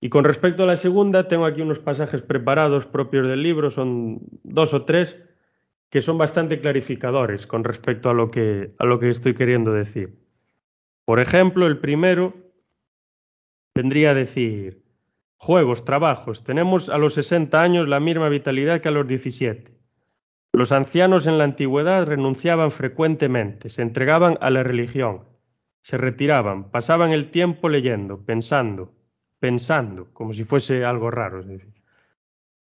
Y 0.00 0.08
con 0.08 0.24
respecto 0.24 0.64
a 0.64 0.66
la 0.66 0.76
segunda, 0.76 1.28
tengo 1.28 1.46
aquí 1.46 1.62
unos 1.62 1.78
pasajes 1.78 2.22
preparados 2.22 2.86
propios 2.86 3.28
del 3.28 3.44
libro, 3.44 3.70
son 3.70 4.18
dos 4.42 4.74
o 4.74 4.84
tres, 4.84 5.16
que 5.92 6.00
son 6.00 6.16
bastante 6.16 6.58
clarificadores 6.58 7.46
con 7.46 7.64
respecto 7.64 8.08
a 8.08 8.14
lo 8.14 8.30
que, 8.30 8.70
a 8.78 8.86
lo 8.86 8.98
que 8.98 9.10
estoy 9.10 9.34
queriendo 9.34 9.74
decir. 9.74 10.18
Por 11.04 11.20
ejemplo, 11.20 11.66
el 11.66 11.80
primero 11.80 12.32
vendría 13.74 14.12
a 14.12 14.14
decir, 14.14 14.82
Juegos, 15.36 15.84
trabajos. 15.84 16.44
Tenemos 16.44 16.88
a 16.88 16.96
los 16.96 17.12
60 17.14 17.60
años 17.60 17.88
la 17.88 18.00
misma 18.00 18.30
vitalidad 18.30 18.80
que 18.80 18.88
a 18.88 18.92
los 18.92 19.06
17. 19.06 19.70
Los 20.54 20.72
ancianos 20.72 21.26
en 21.26 21.36
la 21.36 21.44
antigüedad 21.44 22.06
renunciaban 22.06 22.70
frecuentemente, 22.70 23.68
se 23.68 23.82
entregaban 23.82 24.38
a 24.40 24.48
la 24.50 24.62
religión, 24.62 25.24
se 25.82 25.98
retiraban, 25.98 26.70
pasaban 26.70 27.10
el 27.10 27.30
tiempo 27.30 27.68
leyendo, 27.68 28.24
pensando, 28.24 28.94
pensando, 29.40 30.08
como 30.14 30.32
si 30.32 30.44
fuese 30.44 30.86
algo 30.86 31.10
raro. 31.10 31.40
Es 31.40 31.48
decir. 31.48 31.74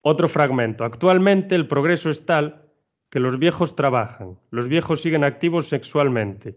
Otro 0.00 0.26
fragmento. 0.26 0.84
Actualmente 0.84 1.54
el 1.54 1.68
progreso 1.68 2.10
es 2.10 2.26
tal 2.26 2.63
que 3.14 3.20
los 3.20 3.38
viejos 3.38 3.76
trabajan, 3.76 4.36
los 4.50 4.66
viejos 4.66 5.00
siguen 5.00 5.22
activos 5.22 5.68
sexualmente, 5.68 6.56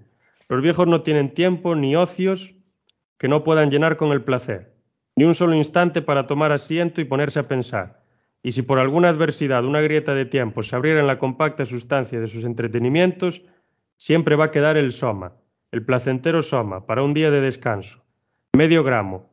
los 0.49 0.63
viejos 0.63 0.87
no 0.87 1.03
tienen 1.03 1.35
tiempo 1.35 1.75
ni 1.75 1.95
ocios 1.95 2.55
que 3.19 3.27
no 3.27 3.43
puedan 3.43 3.69
llenar 3.69 3.95
con 3.95 4.11
el 4.11 4.23
placer 4.23 4.73
ni 5.15 5.23
un 5.23 5.35
solo 5.35 5.55
instante 5.55 6.01
para 6.03 6.27
tomar 6.27 6.51
asiento 6.51 6.99
y 6.99 7.05
ponerse 7.05 7.39
a 7.39 7.47
pensar. 7.47 8.03
Y 8.43 8.53
si 8.53 8.63
por 8.63 8.79
alguna 8.79 9.09
adversidad 9.09 9.65
una 9.65 9.81
grieta 9.81 10.13
de 10.13 10.25
tiempo 10.25 10.61
se 10.61 10.75
abriera 10.75 10.99
en 10.99 11.07
la 11.07 11.19
compacta 11.19 11.65
sustancia 11.65 12.19
de 12.19 12.27
sus 12.27 12.43
entretenimientos, 12.43 13.41
siempre 13.97 14.35
va 14.35 14.45
a 14.45 14.51
quedar 14.51 14.77
el 14.77 14.91
soma, 14.91 15.33
el 15.71 15.83
placentero 15.83 16.43
soma, 16.43 16.85
para 16.85 17.01
un 17.01 17.13
día 17.13 17.31
de 17.31 17.41
descanso, 17.41 18.03
medio 18.53 18.83
gramo, 18.83 19.27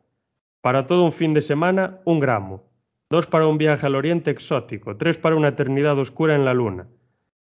para 0.62 0.86
todo 0.86 1.04
un 1.04 1.12
fin 1.12 1.34
de 1.34 1.42
semana, 1.42 2.00
un 2.06 2.18
gramo, 2.18 2.64
dos 3.08 3.26
para 3.26 3.46
un 3.46 3.58
viaje 3.58 3.86
al 3.86 3.94
oriente 3.94 4.30
exótico, 4.30 4.96
tres 4.96 5.18
para 5.18 5.36
una 5.36 5.48
eternidad 5.48 5.98
oscura 5.98 6.34
en 6.34 6.46
la 6.46 6.54
luna. 6.54 6.86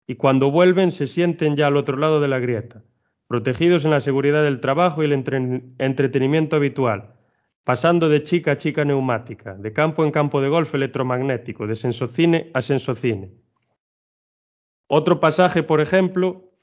Y 0.10 0.16
cuando 0.16 0.50
vuelven 0.50 0.90
se 0.90 1.06
sienten 1.06 1.56
ya 1.56 1.68
al 1.68 1.78
otro 1.78 1.96
lado 1.96 2.20
de 2.20 2.28
la 2.28 2.40
grieta, 2.40 2.82
protegidos 3.28 3.86
en 3.86 3.92
la 3.92 4.00
seguridad 4.00 4.42
del 4.42 4.60
trabajo 4.60 5.04
y 5.04 5.06
el 5.06 5.14
entretenimiento 5.14 6.56
habitual, 6.56 7.14
pasando 7.64 8.10
de 8.10 8.24
chica 8.24 8.54
a 8.54 8.58
chica 8.58 8.84
neumática, 8.84 9.54
de 9.54 9.72
campo 9.72 10.04
en 10.04 10.10
campo 10.10 10.42
de 10.42 10.50
golf 10.50 10.74
electromagnético, 10.74 11.68
de 11.68 11.76
sensocine 11.76 12.50
a 12.56 12.62
sensocine. 12.62 13.36
Otro 14.88 15.20
pasaje, 15.20 15.62
por 15.62 15.80
ejemplo, 15.80 16.56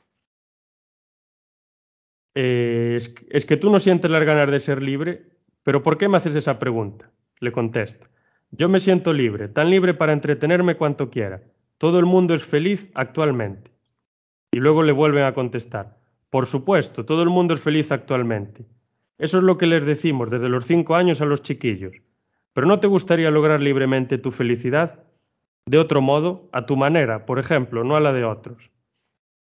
eh, 2.34 2.94
es, 2.96 3.14
es, 3.30 3.46
que 3.46 3.56
tú 3.56 3.70
no 3.70 3.78
sientes 3.78 4.10
las 4.10 4.24
ganas 4.24 4.50
de 4.50 4.58
ser 4.58 4.82
libre, 4.82 5.38
pero 5.62 5.84
¿por 5.84 5.98
qué 5.98 6.08
me 6.08 6.16
haces 6.16 6.34
esa 6.34 6.58
pregunta? 6.58 7.12
Le 7.38 7.52
contesta. 7.52 8.10
Yo 8.50 8.68
me 8.68 8.80
siento 8.80 9.12
libre, 9.12 9.46
tan 9.46 9.70
libre 9.70 9.94
para 9.94 10.12
entretenerme 10.12 10.76
cuanto 10.76 11.10
quiera. 11.10 11.44
Todo 11.78 11.99
el 11.99 12.06
mundo 12.06 12.35
es 12.35 12.45
feliz 12.45 12.90
actualmente. 12.95 13.71
Y 14.50 14.59
luego 14.59 14.83
le 14.83 14.92
vuelven 14.92 15.25
a 15.25 15.35
contestar. 15.35 15.99
Por 16.30 16.47
supuesto, 16.47 17.04
todo 17.04 17.23
el 17.23 17.30
mundo 17.30 17.54
es 17.54 17.61
feliz 17.61 17.92
actualmente. 17.92 18.66
Eso 19.18 19.38
es 19.38 19.45
lo 19.45 19.59
que 19.59 19.66
les 19.66 19.85
decimos 19.85 20.30
desde 20.30 20.49
los 20.49 20.64
cinco 20.66 20.95
años 20.95 21.21
a 21.21 21.26
los 21.26 21.42
chiquillos. 21.42 21.97
¿Pero 22.52 22.66
no 22.66 22.80
te 22.80 22.87
gustaría 22.87 23.30
lograr 23.30 23.61
libremente 23.61 24.18
tu 24.18 24.30
felicidad? 24.30 25.04
De 25.66 25.78
otro 25.78 26.00
modo, 26.00 26.49
a 26.52 26.64
tu 26.64 26.76
manera, 26.76 27.26
por 27.26 27.38
ejemplo, 27.38 27.85
no 27.85 27.97
a 27.97 28.00
la 28.00 28.12
de 28.12 28.25
otros. 28.25 28.71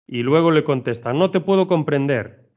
Y 0.08 0.24
luego 0.24 0.52
le 0.52 0.64
contestan, 0.64 1.18
no 1.18 1.32
te 1.32 1.40
puedo 1.40 1.68
comprender. 1.68 2.50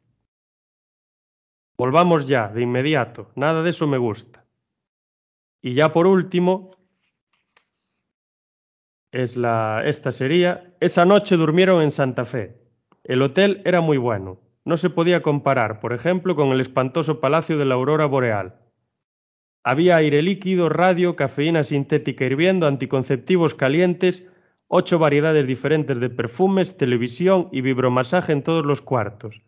Volvamos 1.76 2.26
ya, 2.26 2.48
de 2.48 2.62
inmediato, 2.62 3.30
nada 3.34 3.62
de 3.62 3.70
eso 3.70 3.86
me 3.86 3.98
gusta. 3.98 4.44
Y 5.62 5.74
ya 5.74 5.92
por 5.92 6.06
último, 6.06 6.70
es 9.22 9.36
la, 9.36 9.82
esta 9.84 10.12
sería, 10.12 10.74
esa 10.80 11.04
noche 11.04 11.36
durmieron 11.36 11.82
en 11.82 11.90
Santa 11.90 12.24
Fe. 12.24 12.56
El 13.04 13.22
hotel 13.22 13.62
era 13.64 13.80
muy 13.80 13.96
bueno 13.96 14.40
no 14.66 14.76
se 14.76 14.90
podía 14.90 15.22
comparar, 15.22 15.78
por 15.78 15.92
ejemplo, 15.92 16.34
con 16.34 16.48
el 16.48 16.60
espantoso 16.60 17.20
palacio 17.20 17.56
de 17.56 17.64
la 17.64 17.76
aurora 17.76 18.04
boreal. 18.04 18.56
Había 19.62 19.96
aire 19.96 20.22
líquido, 20.22 20.68
radio, 20.68 21.14
cafeína 21.14 21.62
sintética 21.62 22.24
hirviendo, 22.24 22.66
anticonceptivos 22.66 23.54
calientes, 23.54 24.26
ocho 24.66 24.98
variedades 24.98 25.46
diferentes 25.46 26.00
de 26.00 26.10
perfumes, 26.10 26.76
televisión 26.76 27.48
y 27.52 27.60
vibromasaje 27.60 28.32
en 28.32 28.42
todos 28.42 28.66
los 28.66 28.82
cuartos. 28.82 29.40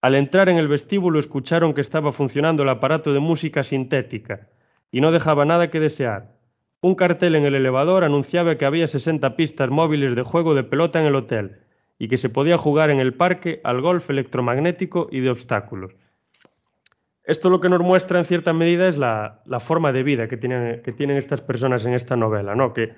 Al 0.00 0.14
entrar 0.14 0.48
en 0.48 0.56
el 0.56 0.68
vestíbulo 0.68 1.18
escucharon 1.18 1.74
que 1.74 1.82
estaba 1.82 2.10
funcionando 2.10 2.62
el 2.62 2.70
aparato 2.70 3.12
de 3.12 3.20
música 3.20 3.62
sintética 3.62 4.48
y 4.90 5.02
no 5.02 5.12
dejaba 5.12 5.44
nada 5.44 5.68
que 5.70 5.80
desear. 5.80 6.35
Un 6.86 6.94
cartel 6.94 7.34
en 7.34 7.44
el 7.44 7.56
elevador 7.56 8.04
anunciaba 8.04 8.54
que 8.54 8.64
había 8.64 8.86
60 8.86 9.34
pistas 9.34 9.70
móviles 9.70 10.14
de 10.14 10.22
juego 10.22 10.54
de 10.54 10.62
pelota 10.62 11.00
en 11.00 11.06
el 11.06 11.16
hotel 11.16 11.56
y 11.98 12.06
que 12.06 12.16
se 12.16 12.30
podía 12.30 12.58
jugar 12.58 12.90
en 12.90 13.00
el 13.00 13.12
parque 13.12 13.60
al 13.64 13.80
golf 13.80 14.08
electromagnético 14.08 15.08
y 15.10 15.18
de 15.18 15.30
obstáculos. 15.30 15.96
Esto 17.24 17.50
lo 17.50 17.58
que 17.58 17.68
nos 17.68 17.80
muestra 17.80 18.20
en 18.20 18.24
cierta 18.24 18.52
medida 18.52 18.86
es 18.86 18.98
la, 18.98 19.42
forma 19.58 19.90
de 19.90 20.04
vida 20.04 20.28
que 20.28 20.36
tienen, 20.36 21.16
estas 21.16 21.40
personas 21.40 21.84
en 21.84 21.92
esta 21.92 22.14
novela, 22.14 22.54
¿no? 22.54 22.72
que 22.72 22.94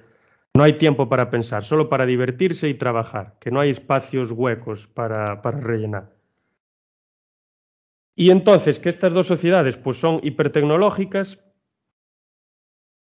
no 0.52 0.64
hay 0.64 0.75
tiempo 0.75 1.09
para 1.09 1.30
pensar, 1.30 1.64
solo 1.64 1.88
para 1.88 2.04
divertirse 2.04 2.68
y 2.68 2.75
trabajar, 2.75 3.37
que 3.40 3.50
no 3.50 3.59
hay 3.59 3.71
espacios 3.71 4.33
huecos 4.33 4.87
para, 4.87 5.40
para 5.40 5.61
rellenar. 5.61 6.11
Y 8.14 8.28
entonces, 8.33 8.80
que 8.80 8.90
estas 8.90 9.14
dos 9.14 9.26
sociedades 9.26 9.78
pues, 9.78 9.97
son 9.97 10.21
hipertecnológicas, 10.23 11.38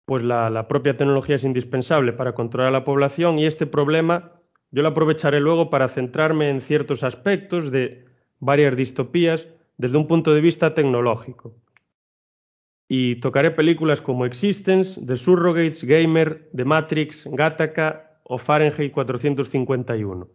pues 0.06 0.24
la, 0.24 0.68
propia 0.68 0.98
tecnología 0.98 1.36
es 1.36 1.44
indispensable 1.44 2.14
para 2.14 2.34
controlar 2.34 2.72
la 2.72 2.84
población 2.84 3.40
y 3.40 3.46
este 3.46 3.66
problema 3.66 4.34
yo 4.72 4.82
lo 4.82 4.90
aprovecharé 4.90 5.40
luego 5.40 5.70
para 5.70 5.88
centrarme 5.88 6.50
en 6.50 6.62
ciertos 6.62 7.04
aspectos 7.04 7.72
de 7.72 8.06
varias 8.40 8.76
distopías 8.76 9.48
desde 9.78 9.98
un 9.98 10.08
punto 10.08 10.34
de 10.34 10.42
vista 10.42 10.74
tecnológico. 10.74 11.56
Y 12.88 13.16
tocaré 13.18 13.52
películas 13.52 14.02
como 14.02 14.26
Existence, 14.26 15.00
The 15.06 15.18
Surrogates, 15.18 15.84
Gamer, 15.84 16.50
The 16.56 16.66
Matrix, 16.66 17.26
Gattaca 17.26 18.20
o 18.24 18.38
Fahrenheit 18.38 18.92
451. 18.92 20.28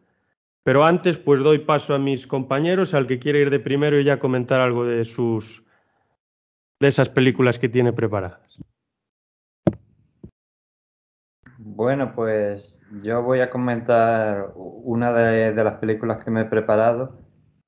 Pero 0.62 0.84
antes, 0.84 1.16
pues 1.16 1.40
doy 1.40 1.58
paso 1.60 1.94
a 1.94 1.98
mis 1.98 2.26
compañeros, 2.26 2.92
al 2.92 3.06
que 3.06 3.18
quiere 3.18 3.40
ir 3.40 3.50
de 3.50 3.60
primero 3.60 4.00
y 4.00 4.04
ya 4.04 4.18
comentar 4.18 4.60
algo 4.60 4.84
de 4.84 5.04
sus 5.04 5.64
de 6.80 6.88
esas 6.88 7.08
películas 7.08 7.58
que 7.58 7.68
tiene 7.68 7.92
preparadas. 7.92 8.45
Bueno, 11.76 12.14
pues 12.14 12.80
yo 13.02 13.22
voy 13.22 13.40
a 13.40 13.50
comentar 13.50 14.52
una 14.56 15.12
de, 15.12 15.52
las 15.62 15.74
películas 15.74 16.24
que 16.24 16.30
me 16.30 16.40
he 16.40 16.44
preparado, 16.46 17.18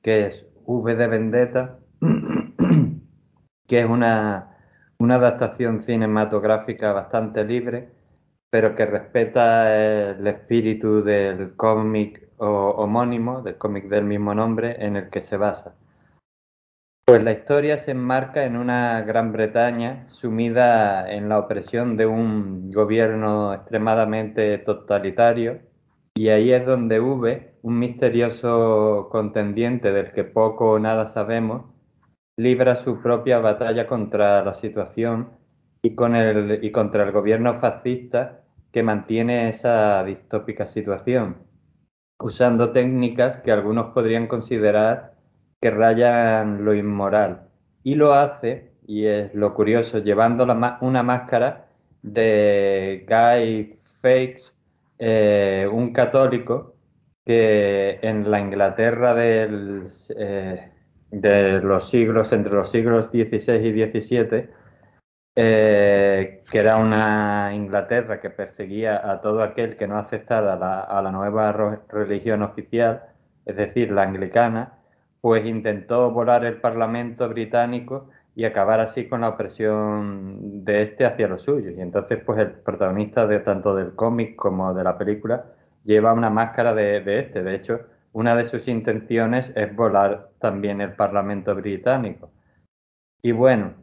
que 0.02 0.26
es 0.26 0.46
V 0.64 0.94
de 0.96 1.06
Vendetta, 1.08 1.78
que 3.68 3.80
es 3.80 3.84
una, 3.84 4.56
adaptación 4.98 5.82
cinematográfica 5.82 6.94
bastante 6.94 7.44
libre, 7.44 7.90
pero 8.48 8.74
que 8.74 8.86
respeta 8.86 9.76
el 9.76 10.26
espíritu 10.26 11.02
del 11.04 11.54
cómic 11.54 12.30
homónimo, 12.38 13.42
del 13.42 13.58
cómic 13.58 13.90
del 13.90 14.04
mismo 14.04 14.34
nombre, 14.34 14.86
en 14.86 14.96
el 14.96 15.10
que 15.10 15.20
se 15.20 15.36
basa. 15.36 15.74
Pues 17.08 17.24
la 17.24 17.32
historia 17.32 17.78
se 17.78 17.92
enmarca 17.92 18.44
en 18.44 18.54
una 18.54 19.00
Gran 19.00 19.32
Bretaña 19.32 20.06
sumida 20.10 21.10
en 21.10 21.30
la 21.30 21.38
opresión 21.38 21.96
de 21.96 22.04
un 22.04 22.70
gobierno 22.70 23.54
extremadamente 23.54 24.58
totalitario. 24.58 25.60
Y 26.16 26.28
ahí 26.28 26.52
es 26.52 26.66
donde 26.66 27.00
V, 27.00 27.54
un 27.62 27.78
misterioso 27.78 29.08
contendiente 29.10 29.90
del 29.90 30.12
que 30.12 30.24
poco 30.24 30.72
o 30.72 30.78
nada 30.78 31.06
sabemos, 31.06 31.64
libra 32.36 32.76
su 32.76 33.00
propia 33.00 33.38
batalla 33.38 33.86
contra 33.86 34.44
la 34.44 34.52
situación 34.52 35.30
y, 35.80 35.96
y 36.60 36.72
contra 36.72 37.04
el 37.04 37.12
gobierno 37.12 37.58
fascista 37.58 38.42
que 38.70 38.82
mantiene 38.82 39.48
esa 39.48 40.04
distópica 40.04 40.66
situación, 40.66 41.38
usando 42.20 42.72
técnicas 42.72 43.38
que 43.38 43.50
algunos 43.50 43.94
podrían 43.94 44.26
considerar 44.26 45.17
que 45.60 45.70
rayan 45.70 46.64
lo 46.64 46.74
inmoral. 46.74 47.48
Y 47.82 47.94
lo 47.94 48.12
hace, 48.12 48.72
y 48.86 49.06
es 49.06 49.34
lo 49.34 49.54
curioso, 49.54 49.98
llevando 49.98 50.44
una 50.80 51.02
máscara 51.02 51.68
de 52.02 53.06
Guy 53.08 53.78
Fawkes, 54.02 54.54
eh, 54.98 55.68
un 55.70 55.92
católico 55.92 56.74
que 57.24 57.98
en 58.02 58.30
la 58.30 58.40
Inglaterra 58.40 59.14
eh, 59.18 60.72
de 61.10 61.60
los 61.60 61.90
siglos, 61.90 62.32
entre 62.32 62.54
los 62.54 62.70
siglos 62.70 63.06
XVI 63.08 63.56
y 63.56 64.00
XVII, 64.00 64.48
eh, 65.36 66.42
que 66.50 66.58
era 66.58 66.78
una 66.78 67.52
Inglaterra 67.54 68.20
que 68.20 68.30
perseguía 68.30 69.08
a 69.08 69.20
todo 69.20 69.42
aquel 69.42 69.76
que 69.76 69.86
no 69.86 69.98
aceptara 69.98 70.54
a 70.82 71.02
la 71.02 71.12
nueva 71.12 71.52
religión 71.88 72.42
oficial, 72.42 73.04
es 73.46 73.56
decir, 73.56 73.92
la 73.92 74.02
anglicana, 74.02 74.77
pues 75.20 75.44
intentó 75.46 76.10
volar 76.10 76.44
el 76.44 76.60
Parlamento 76.60 77.28
británico 77.28 78.08
y 78.34 78.44
acabar 78.44 78.80
así 78.80 79.08
con 79.08 79.22
la 79.22 79.30
opresión 79.30 80.64
de 80.64 80.82
este 80.82 81.04
hacia 81.06 81.28
los 81.28 81.42
suyos. 81.42 81.74
Y 81.76 81.80
entonces, 81.80 82.20
pues 82.24 82.38
el 82.38 82.52
protagonista 82.52 83.26
de 83.26 83.40
tanto 83.40 83.74
del 83.74 83.94
cómic 83.94 84.36
como 84.36 84.72
de 84.74 84.84
la 84.84 84.96
película 84.96 85.46
lleva 85.84 86.12
una 86.12 86.30
máscara 86.30 86.74
de, 86.74 87.00
de 87.00 87.20
este. 87.20 87.42
De 87.42 87.54
hecho, 87.54 87.80
una 88.12 88.34
de 88.36 88.44
sus 88.44 88.68
intenciones 88.68 89.52
es 89.56 89.74
volar 89.74 90.30
también 90.38 90.80
el 90.80 90.94
Parlamento 90.94 91.54
británico. 91.54 92.30
Y 93.22 93.32
bueno, 93.32 93.74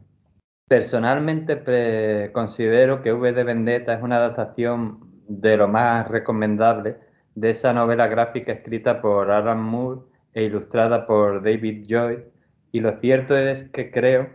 Personalmente 0.68 2.32
considero 2.32 3.00
que 3.00 3.12
V 3.12 3.32
de 3.32 3.44
Vendetta 3.44 3.94
es 3.94 4.02
una 4.02 4.16
adaptación 4.16 4.98
de 5.28 5.56
lo 5.56 5.68
más 5.68 6.08
recomendable 6.08 6.96
de 7.36 7.50
esa 7.50 7.72
novela 7.72 8.08
gráfica 8.08 8.50
escrita 8.50 9.00
por 9.00 9.30
Alan 9.30 9.62
Moore 9.62 10.00
e 10.36 10.44
ilustrada 10.44 11.06
por 11.06 11.42
David 11.42 11.86
Joyce. 11.88 12.30
Y 12.70 12.80
lo 12.80 12.98
cierto 13.00 13.34
es 13.36 13.64
que 13.70 13.90
creo 13.90 14.28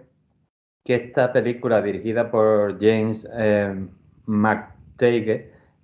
que 0.84 0.96
esta 0.96 1.32
película 1.32 1.82
dirigida 1.82 2.32
por 2.32 2.82
James 2.82 3.30
eh, 3.38 3.88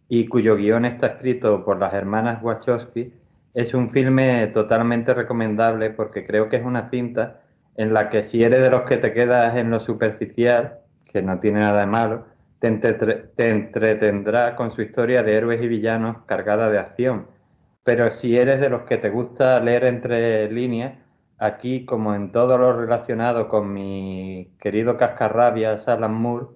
y 0.10 0.28
cuyo 0.28 0.56
guion 0.56 0.86
está 0.86 1.08
escrito 1.08 1.64
por 1.64 1.80
las 1.80 1.94
hermanas 1.94 2.42
Wachowski 2.42 3.14
es 3.54 3.74
un 3.74 3.92
filme 3.92 4.48
totalmente 4.48 5.14
recomendable 5.14 5.92
porque 5.92 6.26
creo 6.26 6.50
que 6.50 6.58
es 6.58 6.66
una 6.66 6.90
cinta 6.90 7.42
en 7.76 7.94
la 7.94 8.10
que 8.10 8.24
si 8.24 8.44
eres 8.44 8.64
de 8.64 8.72
los 8.72 8.84
que 8.84 8.98
te 8.98 9.14
quedas 9.14 9.56
en 9.56 9.70
lo 9.70 9.80
superficial, 9.80 10.80
que 11.06 11.22
no 11.22 11.40
tiene 11.40 11.60
nada 11.60 11.82
de 11.82 11.86
malo, 11.86 12.26
te, 12.60 12.68
entretendrá 13.50 14.56
con 14.56 14.72
su 14.72 14.82
historia 14.82 15.22
de 15.22 15.36
héroes 15.36 15.62
y 15.62 15.68
villanos 15.68 16.18
cargada 16.26 16.70
de 16.70 16.80
acción. 16.80 17.28
Pero 17.88 18.12
si 18.12 18.36
eres 18.38 18.60
de 18.60 18.68
los 18.70 18.82
que 18.82 18.98
te 18.98 19.10
gusta 19.10 19.62
leer 19.62 19.86
entre 19.86 20.52
líneas, 20.52 20.96
aquí, 21.38 21.86
como 21.86 22.14
en 22.16 22.34
todo 22.34 22.58
lo 22.58 22.74
relacionado 22.78 23.48
con 23.48 23.72
mi 23.72 24.52
querido 24.60 24.98
cascarrabias 24.98 25.88
Alan 25.88 26.14
Moore, 26.14 26.48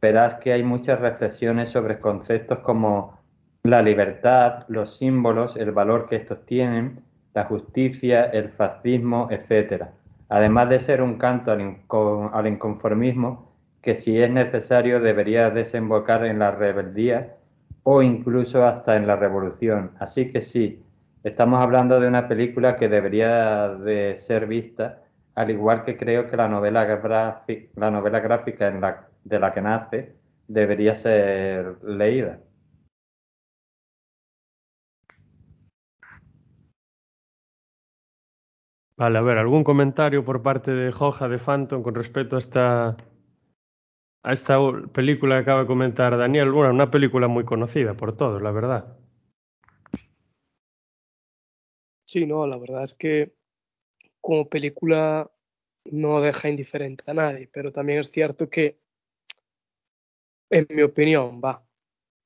verás 0.00 0.36
que 0.36 0.54
hay 0.54 0.62
muchas 0.62 0.98
reflexiones 0.98 1.68
sobre 1.68 2.00
conceptos 2.00 2.60
como 2.60 3.20
la 3.62 3.82
libertad, 3.82 4.64
los 4.68 4.96
símbolos, 4.96 5.54
el 5.56 5.70
valor 5.72 6.06
que 6.06 6.16
estos 6.16 6.46
tienen, 6.46 7.04
la 7.34 7.44
justicia, 7.44 8.24
el 8.24 8.48
fascismo, 8.48 9.28
etcétera. 9.30 9.92
Además 10.30 10.70
de 10.70 10.80
ser 10.80 11.02
un 11.02 11.18
canto 11.18 11.52
al, 11.52 12.46
inconformismo 12.46 13.52
que 13.82 13.96
si 13.98 14.18
es 14.18 14.30
necesario 14.30 15.00
debería 15.00 15.50
desembocar 15.50 16.24
en 16.24 16.38
la 16.38 16.52
rebeldía 16.52 17.36
o 17.82 18.02
incluso 18.02 18.64
hasta 18.66 18.96
en 18.96 19.06
la 19.06 19.16
revolución. 19.16 19.92
Así 19.98 20.30
que 20.30 20.40
sí, 20.40 20.82
estamos 21.24 21.62
hablando 21.62 22.00
de 22.00 22.08
una 22.08 22.28
película 22.28 22.76
que 22.76 22.88
debería 22.88 23.68
de 23.68 24.16
ser 24.18 24.46
vista, 24.46 25.02
al 25.34 25.50
igual 25.50 25.84
que 25.84 25.96
creo 25.96 26.26
que 26.26 26.36
la 26.36 26.48
novela, 26.48 26.84
la 27.76 27.90
novela 27.90 28.20
gráfica 28.20 28.70
de 29.24 29.38
la 29.38 29.52
que 29.52 29.60
nace 29.62 30.14
debería 30.48 30.94
ser 30.94 31.76
leída. 31.84 32.40
Vale, 38.96 39.18
a 39.18 39.22
ver, 39.22 39.38
¿algún 39.38 39.64
comentario 39.64 40.24
por 40.24 40.42
parte 40.42 40.72
de 40.72 40.92
Joja 40.92 41.26
de 41.28 41.38
Phantom 41.38 41.82
con 41.82 41.94
respecto 41.94 42.36
a 42.36 42.38
esta, 42.38 42.96
a 44.22 44.32
esta 44.32 44.58
película 44.92 45.36
que 45.36 45.42
acaba 45.42 45.60
de 45.62 45.66
comentar 45.66 46.16
Daniel? 46.16 46.50
Bueno, 46.52 46.72
una 46.72 46.90
película 46.90 47.28
muy 47.28 47.44
conocida 47.44 47.94
por 47.94 48.16
todos, 48.16 48.42
la 48.42 48.50
verdad. 48.50 48.96
Sí, 52.06 52.26
no, 52.26 52.46
la 52.46 52.58
verdad 52.58 52.82
es 52.82 52.94
que 52.94 53.32
como 54.20 54.48
película 54.48 55.30
no 55.84 56.20
deja 56.20 56.48
indiferente 56.48 57.04
a 57.06 57.14
nadie, 57.14 57.48
pero 57.52 57.72
también 57.72 58.00
es 58.00 58.10
cierto 58.10 58.50
que, 58.50 58.78
en 60.50 60.66
mi 60.70 60.82
opinión, 60.82 61.40
va, 61.42 61.64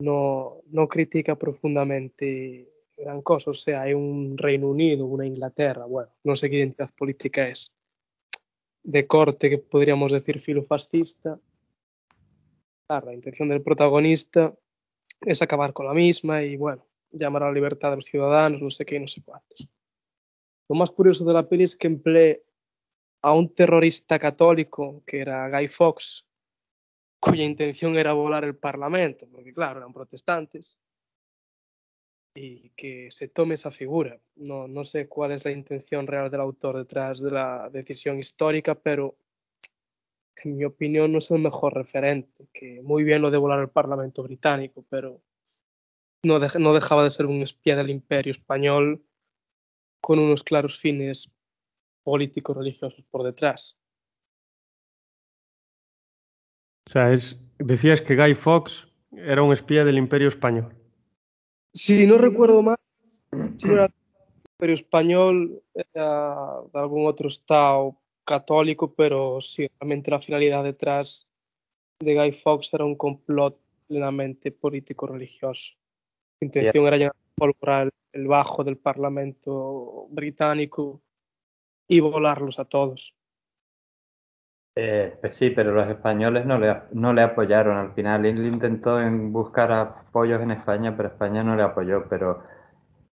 no, 0.00 0.62
no 0.66 0.88
critica 0.88 1.36
profundamente 1.36 2.70
gran 2.96 3.22
cosa, 3.22 3.50
o 3.50 3.54
sea, 3.54 3.82
hay 3.82 3.94
un 3.94 4.38
Reino 4.38 4.68
Unido, 4.68 5.04
una 5.06 5.26
Inglaterra, 5.26 5.84
bueno, 5.84 6.10
no 6.24 6.34
sé 6.34 6.48
qué 6.48 6.56
identidad 6.56 6.90
política 6.96 7.46
es, 7.46 7.74
de 8.84 9.06
corte 9.06 9.50
que 9.50 9.58
podríamos 9.58 10.12
decir 10.12 10.38
filofascista. 10.38 11.40
La 13.02 13.14
intención 13.14 13.48
del 13.48 13.62
protagonista 13.62 14.54
es 15.20 15.42
acabar 15.42 15.72
con 15.72 15.86
la 15.86 15.94
misma 15.94 16.42
y, 16.42 16.56
bueno, 16.56 16.86
llamar 17.10 17.44
a 17.44 17.46
la 17.46 17.52
libertad 17.52 17.90
de 17.90 17.96
los 17.96 18.04
ciudadanos, 18.04 18.62
no 18.62 18.70
sé 18.70 18.84
qué, 18.84 19.00
no 19.00 19.08
sé 19.08 19.22
cuántos. 19.24 19.68
Lo 20.68 20.76
más 20.76 20.90
curioso 20.90 21.24
de 21.24 21.34
la 21.34 21.48
peli 21.48 21.64
es 21.64 21.76
que 21.76 21.86
emplee 21.86 22.44
a 23.22 23.32
un 23.32 23.54
terrorista 23.54 24.18
católico 24.18 25.02
que 25.06 25.20
era 25.20 25.48
Guy 25.50 25.68
Fawkes, 25.68 26.26
cuya 27.20 27.44
intención 27.44 27.96
era 27.96 28.12
volar 28.12 28.44
el 28.44 28.56
Parlamento, 28.56 29.26
porque 29.30 29.54
claro, 29.54 29.78
eran 29.78 29.92
protestantes, 29.92 30.78
y 32.34 32.70
que 32.70 33.10
se 33.10 33.28
tome 33.28 33.54
esa 33.54 33.70
figura. 33.70 34.20
No, 34.36 34.66
no 34.66 34.84
sé 34.84 35.08
cuál 35.08 35.32
es 35.32 35.44
la 35.44 35.52
intención 35.52 36.06
real 36.06 36.30
del 36.30 36.40
autor 36.40 36.76
detrás 36.76 37.20
de 37.20 37.30
la 37.30 37.70
decisión 37.70 38.18
histórica, 38.18 38.74
pero 38.74 39.16
en 40.44 40.56
mi 40.56 40.64
opinión 40.64 41.12
no 41.12 41.18
es 41.18 41.30
el 41.30 41.40
mejor 41.40 41.74
referente, 41.74 42.46
que 42.52 42.80
muy 42.82 43.04
bien 43.04 43.22
lo 43.22 43.30
de 43.30 43.38
volar 43.38 43.60
el 43.60 43.68
Parlamento 43.68 44.22
británico, 44.22 44.84
pero 44.88 45.22
no, 46.22 46.38
no 46.58 46.74
dejaba 46.74 47.04
de 47.04 47.10
ser 47.10 47.26
un 47.26 47.42
espía 47.42 47.76
del 47.76 47.90
imperio 47.90 48.30
español 48.30 49.04
con 50.00 50.18
unos 50.18 50.44
claros 50.44 50.78
fines 50.78 51.32
políticos 52.02 52.56
religiosos 52.56 53.02
por 53.10 53.22
detrás. 53.22 53.78
O 56.86 56.90
sea, 56.90 57.12
es, 57.12 57.40
decías 57.58 58.02
que 58.02 58.16
Guy 58.16 58.34
Fawkes 58.34 58.86
era 59.12 59.42
un 59.42 59.52
espía 59.52 59.84
del 59.84 59.96
imperio 59.96 60.28
español. 60.28 60.74
Si 61.72 62.06
no 62.06 62.18
recuerdo 62.18 62.62
mal, 62.62 62.76
si 63.56 63.68
no 63.68 63.74
era 63.74 63.90
Imperio 64.54 64.74
Español, 64.74 65.62
era 65.74 66.60
de 66.72 66.78
algún 66.78 67.06
otro 67.06 67.26
estado 67.26 67.98
católico, 68.24 68.94
pero 68.94 69.40
sí, 69.40 69.68
realmente 69.78 70.10
la 70.10 70.20
finalidad 70.20 70.64
detrás 70.64 71.28
de 72.00 72.14
Guy 72.14 72.32
Fawkes 72.32 72.74
era 72.74 72.84
un 72.84 72.96
complot 72.96 73.60
plenamente 73.86 74.50
político-religioso. 74.50 75.74
La 76.40 76.46
intención 76.46 76.86
era 76.86 76.96
llegar 76.96 77.14
a 77.62 77.88
el 78.12 78.28
bajo 78.28 78.62
del 78.62 78.76
Parlamento 78.76 80.06
británico 80.10 81.02
y 81.88 82.00
volarlos 82.00 82.58
a 82.58 82.64
todos. 82.64 83.14
Eh, 84.76 85.16
pues 85.20 85.36
sí, 85.36 85.50
pero 85.50 85.72
los 85.72 85.88
españoles 85.88 86.44
no 86.46 86.58
le, 87.12 87.22
apoyaron 87.22 87.76
al 87.76 87.94
final. 87.94 88.26
Él 88.26 88.44
intentó 88.44 89.00
en 89.00 89.32
buscar 89.32 89.70
apoyos 89.72 90.42
en 90.42 90.50
España, 90.50 90.96
pero 90.96 91.10
España 91.10 91.44
no 91.44 91.54
le 91.54 91.62
apoyó. 91.62 92.08
Pero 92.08 92.42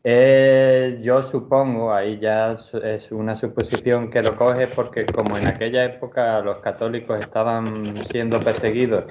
eh, 0.04 1.00
yo 1.02 1.22
supongo, 1.22 1.92
ahí 1.92 2.18
ya 2.18 2.52
es 2.52 3.10
una 3.10 3.36
suposición 3.36 4.10
que 4.10 4.22
lo 4.22 4.36
coge 4.36 4.66
porque 4.66 5.06
como 5.06 5.38
en 5.38 5.46
aquella 5.46 5.84
época 5.84 6.40
los 6.40 6.58
católicos 6.58 7.18
estaban 7.20 7.96
siendo 8.06 8.38
perseguidos 8.40 9.04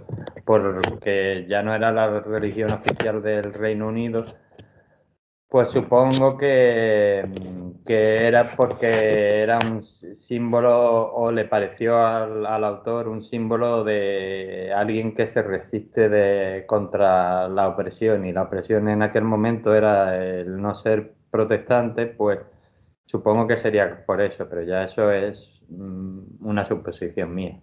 porque 0.46 1.46
ya 1.50 1.64
no 1.64 1.74
era 1.74 1.92
la 1.92 2.20
religión 2.20 2.72
oficial 2.72 3.22
del 3.24 3.54
Reino 3.54 3.88
Unido, 3.88 4.26
pues 5.48 5.70
supongo 5.70 6.38
que, 6.38 7.24
que, 7.84 8.28
era 8.28 8.46
porque 8.56 9.42
era 9.42 9.60
un 9.60 9.84
símbolo 9.84 11.14
o 11.14 11.32
le 11.32 11.46
pareció 11.46 11.98
al, 11.98 12.64
autor 12.64 13.08
un 13.08 13.24
símbolo 13.24 13.84
de 13.84 14.72
alguien 14.76 15.14
que 15.14 15.28
se 15.28 15.42
resiste 15.42 16.10
de, 16.10 16.66
contra 16.66 17.48
la 17.48 17.68
opresión 17.68 18.26
y 18.26 18.32
la 18.32 18.44
opresión 18.44 18.88
en 18.90 19.02
aquel 19.02 19.24
momento 19.24 19.76
era 19.76 20.24
el 20.24 20.62
no 20.62 20.74
ser 20.76 21.14
protestante, 21.30 22.08
pues 22.08 22.40
supongo 23.06 23.48
que 23.48 23.58
sería 23.58 24.06
por 24.06 24.22
eso, 24.22 24.48
pero 24.50 24.64
ya 24.64 24.84
eso 24.84 25.12
es 25.12 25.62
mm, 25.70 26.46
una 26.46 26.66
suposición 26.66 27.34
mía. 27.34 27.60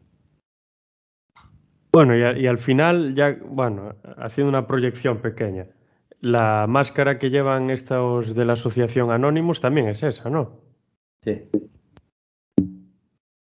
Bueno, 1.92 2.16
y, 2.16 2.40
y 2.40 2.46
al 2.46 2.58
final, 2.58 3.14
ya, 3.14 3.36
bueno, 3.44 3.94
haciendo 4.16 4.48
una 4.48 4.66
proyección 4.66 5.18
pequeña 5.18 5.66
la 6.20 6.66
máscara 6.66 7.18
que 7.18 7.30
llevan 7.30 7.70
estos 7.70 8.34
de 8.34 8.44
la 8.44 8.52
asociación 8.52 9.10
Anonymous 9.10 9.60
también 9.60 9.88
es 9.88 10.02
esa, 10.02 10.28
¿no? 10.28 10.60
Sí. 11.22 11.48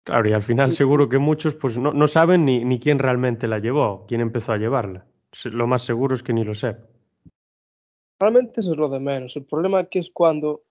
Claro, 0.04 0.28
y 0.28 0.32
al 0.32 0.42
final 0.42 0.72
seguro 0.72 1.08
que 1.08 1.18
muchos 1.18 1.54
pues 1.54 1.78
no, 1.78 1.92
no 1.92 2.08
saben 2.08 2.44
ni, 2.44 2.64
ni, 2.64 2.80
quién 2.80 2.98
realmente 2.98 3.46
la 3.46 3.58
llevó, 3.58 4.06
quién 4.06 4.20
empezó 4.20 4.52
a 4.52 4.56
llevarla. 4.56 5.06
Lo 5.44 5.66
más 5.66 5.82
seguro 5.82 6.14
es 6.14 6.22
que 6.22 6.32
ni 6.32 6.42
lo 6.42 6.54
sepa. 6.54 6.86
Realmente 8.18 8.60
eso 8.60 8.72
es 8.72 8.78
lo 8.78 8.88
de 8.88 9.00
menos. 9.00 9.36
El 9.36 9.44
problema 9.44 9.78
aquí 9.78 9.98
es 9.98 10.10
cuando 10.10 10.64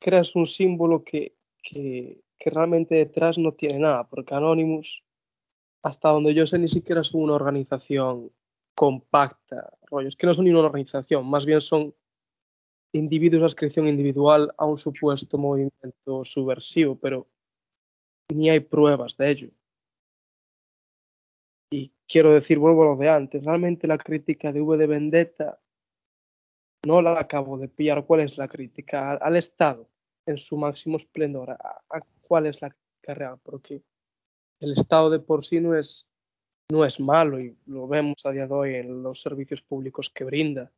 creas 0.00 0.34
un 0.34 0.46
símbolo 0.46 1.04
que, 1.04 1.36
que, 1.62 2.20
que 2.38 2.50
realmente 2.50 2.96
detrás 2.96 3.38
no 3.38 3.52
tiene 3.52 3.78
nada, 3.78 4.08
porque 4.08 4.34
Anonymous, 4.34 5.04
hasta 5.82 6.08
donde 6.08 6.34
yo 6.34 6.46
sé, 6.46 6.58
ni 6.58 6.68
siquiera 6.68 7.02
es 7.02 7.14
una 7.14 7.34
organización 7.34 8.32
compacta, 8.74 9.76
rollos, 9.90 10.16
que 10.16 10.26
no 10.26 10.34
son 10.34 10.44
ni 10.44 10.50
una 10.50 10.60
organización, 10.60 11.28
más 11.28 11.46
bien 11.46 11.60
son 11.60 11.94
individuos 12.92 13.40
de 13.40 13.46
adscripción 13.46 13.88
individual 13.88 14.52
a 14.58 14.66
un 14.66 14.76
supuesto 14.76 15.38
movimiento 15.38 16.24
subversivo, 16.24 16.96
pero 16.96 17.26
ni 18.32 18.50
hay 18.50 18.60
pruebas 18.60 19.16
de 19.16 19.30
ello. 19.30 19.50
Y 21.70 21.90
quiero 22.06 22.34
decir, 22.34 22.58
vuelvo 22.58 22.82
a 22.82 22.94
lo 22.94 22.96
de 22.96 23.08
antes, 23.08 23.44
realmente 23.44 23.86
la 23.86 23.96
crítica 23.96 24.52
de 24.52 24.60
V 24.60 24.76
de 24.76 24.86
Vendetta 24.86 25.62
no 26.84 27.00
la 27.00 27.18
acabo 27.18 27.56
de 27.56 27.68
pillar. 27.68 28.04
¿Cuál 28.04 28.20
es 28.20 28.36
la 28.36 28.48
crítica? 28.48 29.12
Al, 29.12 29.36
Estado 29.36 29.88
en 30.26 30.36
su 30.36 30.56
máximo 30.56 30.96
esplendor. 30.96 31.52
¿A, 31.52 31.82
cuál 32.20 32.46
es 32.46 32.60
la 32.60 32.70
crítica 32.70 33.14
real? 33.14 33.38
Porque 33.42 33.82
el 34.60 34.72
Estado 34.72 35.08
de 35.08 35.20
por 35.20 35.44
sí 35.44 35.60
no 35.60 35.74
es, 35.74 36.11
no 36.72 36.86
es 36.86 37.00
malo 37.00 37.38
y 37.38 37.54
lo 37.66 37.86
vemos 37.86 38.24
a 38.24 38.30
día 38.30 38.46
de 38.46 38.54
hoy 38.54 38.74
en 38.76 39.02
los 39.02 39.20
servicios 39.20 39.60
públicos 39.60 40.08
que 40.08 40.24
brinda. 40.24 40.70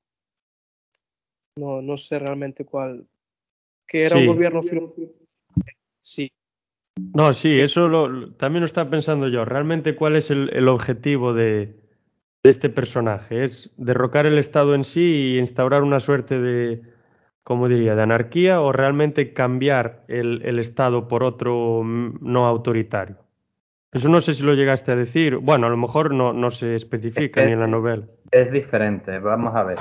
No, 1.56 1.80
no 1.80 1.96
sé 1.96 2.18
realmente 2.18 2.64
cuál. 2.64 3.06
Que 3.86 4.04
era 4.04 4.16
un 4.16 4.26
gobierno 4.26 4.60
Sí, 6.00 6.32
No, 7.14 7.32
sí, 7.32 7.60
eso 7.60 7.86
lo, 7.86 8.32
también 8.32 8.62
lo 8.62 8.66
estaba 8.66 8.90
pensando 8.90 9.28
yo. 9.28 9.44
Realmente, 9.44 9.94
¿cuál 9.94 10.16
es 10.16 10.30
el, 10.32 10.50
el 10.52 10.66
objetivo 10.66 11.32
de, 11.32 11.76
de 12.42 12.50
este 12.50 12.70
personaje? 12.70 13.44
¿Es 13.44 13.70
derrocar 13.76 14.26
el 14.26 14.36
Estado 14.36 14.74
en 14.74 14.82
sí 14.82 15.04
y 15.04 15.38
instaurar 15.38 15.84
una 15.84 16.00
suerte 16.00 16.40
de, 16.40 16.82
¿cómo 17.44 17.68
diría?, 17.68 17.94
de 17.94 18.02
anarquía 18.02 18.60
o 18.60 18.72
realmente 18.72 19.32
cambiar 19.32 20.04
el, 20.08 20.42
el 20.44 20.58
Estado 20.58 21.06
por 21.06 21.22
otro 21.22 21.82
mm, 21.84 22.18
no 22.20 22.46
autoritario? 22.48 23.23
Eso 23.94 24.08
no 24.08 24.20
sé 24.20 24.34
si 24.34 24.42
lo 24.42 24.54
llegaste 24.54 24.90
a 24.90 24.96
decir. 24.96 25.36
Bueno, 25.36 25.68
a 25.68 25.70
lo 25.70 25.76
mejor 25.76 26.12
no, 26.12 26.32
no 26.32 26.50
se 26.50 26.74
especifica 26.74 27.44
ni 27.44 27.52
en 27.52 27.60
la 27.60 27.68
novela. 27.68 28.04
Es 28.32 28.50
diferente, 28.50 29.20
vamos 29.20 29.54
a 29.54 29.62
ver. 29.62 29.78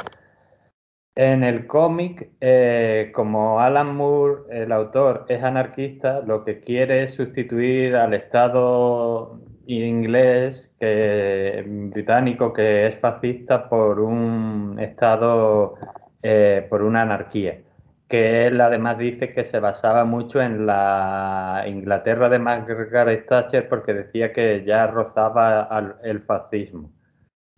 En 1.15 1.43
el 1.43 1.65
cómic, 1.65 2.29
eh, 2.39 3.11
como 3.13 3.59
Alan 3.59 3.95
Moore, 3.95 4.43
el 4.51 4.71
autor, 4.71 5.25
es 5.29 5.43
anarquista, 5.43 6.21
lo 6.21 6.43
que 6.43 6.59
quiere 6.59 7.03
es 7.03 7.13
sustituir 7.13 7.95
al 7.95 8.13
Estado 8.13 9.39
inglés, 9.65 10.71
que, 10.79 11.63
británico, 11.65 12.53
que 12.53 12.87
es 12.87 12.99
fascista, 12.99 13.67
por 13.67 13.99
un 13.99 14.77
Estado, 14.79 15.73
eh, 16.21 16.67
por 16.69 16.83
una 16.83 17.01
anarquía. 17.01 17.61
Que 18.13 18.45
él 18.45 18.61
además 18.61 18.99
dice 18.99 19.33
que 19.33 19.43
se 19.43 19.59
basaba 19.59 20.05
mucho 20.05 20.39
en 20.39 20.67
la 20.67 21.63
Inglaterra 21.65 22.29
de 22.29 22.37
Margaret 22.37 23.25
Thatcher 23.27 23.67
porque 23.67 23.91
decía 23.95 24.31
que 24.31 24.63
ya 24.63 24.85
rozaba 24.85 25.63
al- 25.63 25.95
el 26.03 26.21
fascismo. 26.21 26.91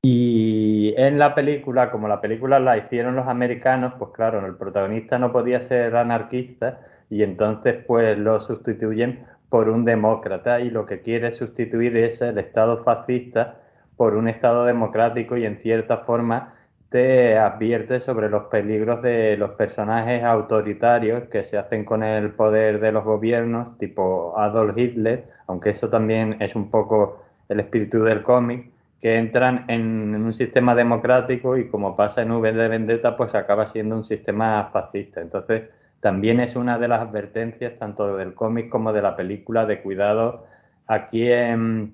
Y 0.02 0.94
en 0.96 1.20
la 1.20 1.36
película, 1.36 1.91
como 1.91 2.08
la 2.08 2.22
película 2.22 2.60
la 2.62 2.78
hicieron 2.78 3.18
los 3.18 3.28
americanos, 3.28 3.96
pues 4.00 4.12
claro, 4.13 4.46
el 4.46 4.56
protagonista 4.56 5.20
no 5.20 5.34
podía 5.34 5.62
ser 5.62 5.94
anarquista 5.98 6.80
y 7.10 7.24
entonces 7.24 7.84
pues 7.86 8.18
lo 8.18 8.39
sustituyen 8.39 9.26
por 9.50 9.68
un 9.68 9.84
demócrata 9.84 10.62
y 10.62 10.70
lo 10.70 10.86
que 10.86 11.02
quiere 11.02 11.34
sustituir 11.34 11.98
es 11.98 12.22
el 12.22 12.38
Estado 12.38 12.82
fascista 12.86 13.60
por 13.98 14.15
un 14.15 14.30
Estado 14.30 14.63
democrático 14.63 15.36
y 15.36 15.46
en 15.46 15.58
cierta 15.58 15.98
forma 16.06 16.54
te 16.89 17.38
advierte 17.38 18.00
sobre 18.00 18.30
los 18.30 18.45
peligros 18.45 19.02
de 19.02 19.38
los 19.38 19.52
personajes 19.52 20.24
autoritarios 20.24 21.24
que 21.30 21.45
se 21.45 21.58
hacen 21.58 21.84
con 21.86 22.04
el 22.04 22.32
poder 22.32 22.80
de 22.80 22.91
los 22.91 23.04
gobiernos, 23.04 23.78
tipo 23.78 24.38
Adolf 24.38 24.78
Hitler, 24.78 25.26
aunque 25.48 25.71
eso 25.71 25.89
también 25.89 26.38
es 26.41 26.56
un 26.56 26.69
poco 26.69 27.24
el 27.50 27.60
espíritu 27.60 28.04
del 28.04 28.24
cómic 28.24 28.69
que 29.02 29.17
entran 29.17 29.65
en 29.67 30.15
un 30.15 30.34
sistema 30.34 30.74
democrático 30.74 31.58
y 31.58 31.67
como 31.67 31.95
pasa 31.95 32.21
en 32.21 32.32
V 32.32 32.54
de 32.54 32.67
Vendetta, 32.67 33.17
pues 33.17 33.36
acaba 33.36 33.67
siendo 33.67 33.95
un 33.95 34.04
sistema 34.04 34.69
fascista. 34.71 35.21
Entonces, 35.21 35.63
también 36.00 36.39
es 36.39 36.56
una 36.56 36.78
de 36.80 36.88
las 36.88 37.02
advertencias, 37.02 37.78
tanto 37.78 38.15
del 38.17 38.34
cómic 38.34 38.69
como 38.69 38.93
de 38.93 39.02
la 39.02 39.15
película, 39.15 39.65
de 39.65 39.82
cuidado 39.82 40.45
a 40.88 41.08
quién 41.08 41.93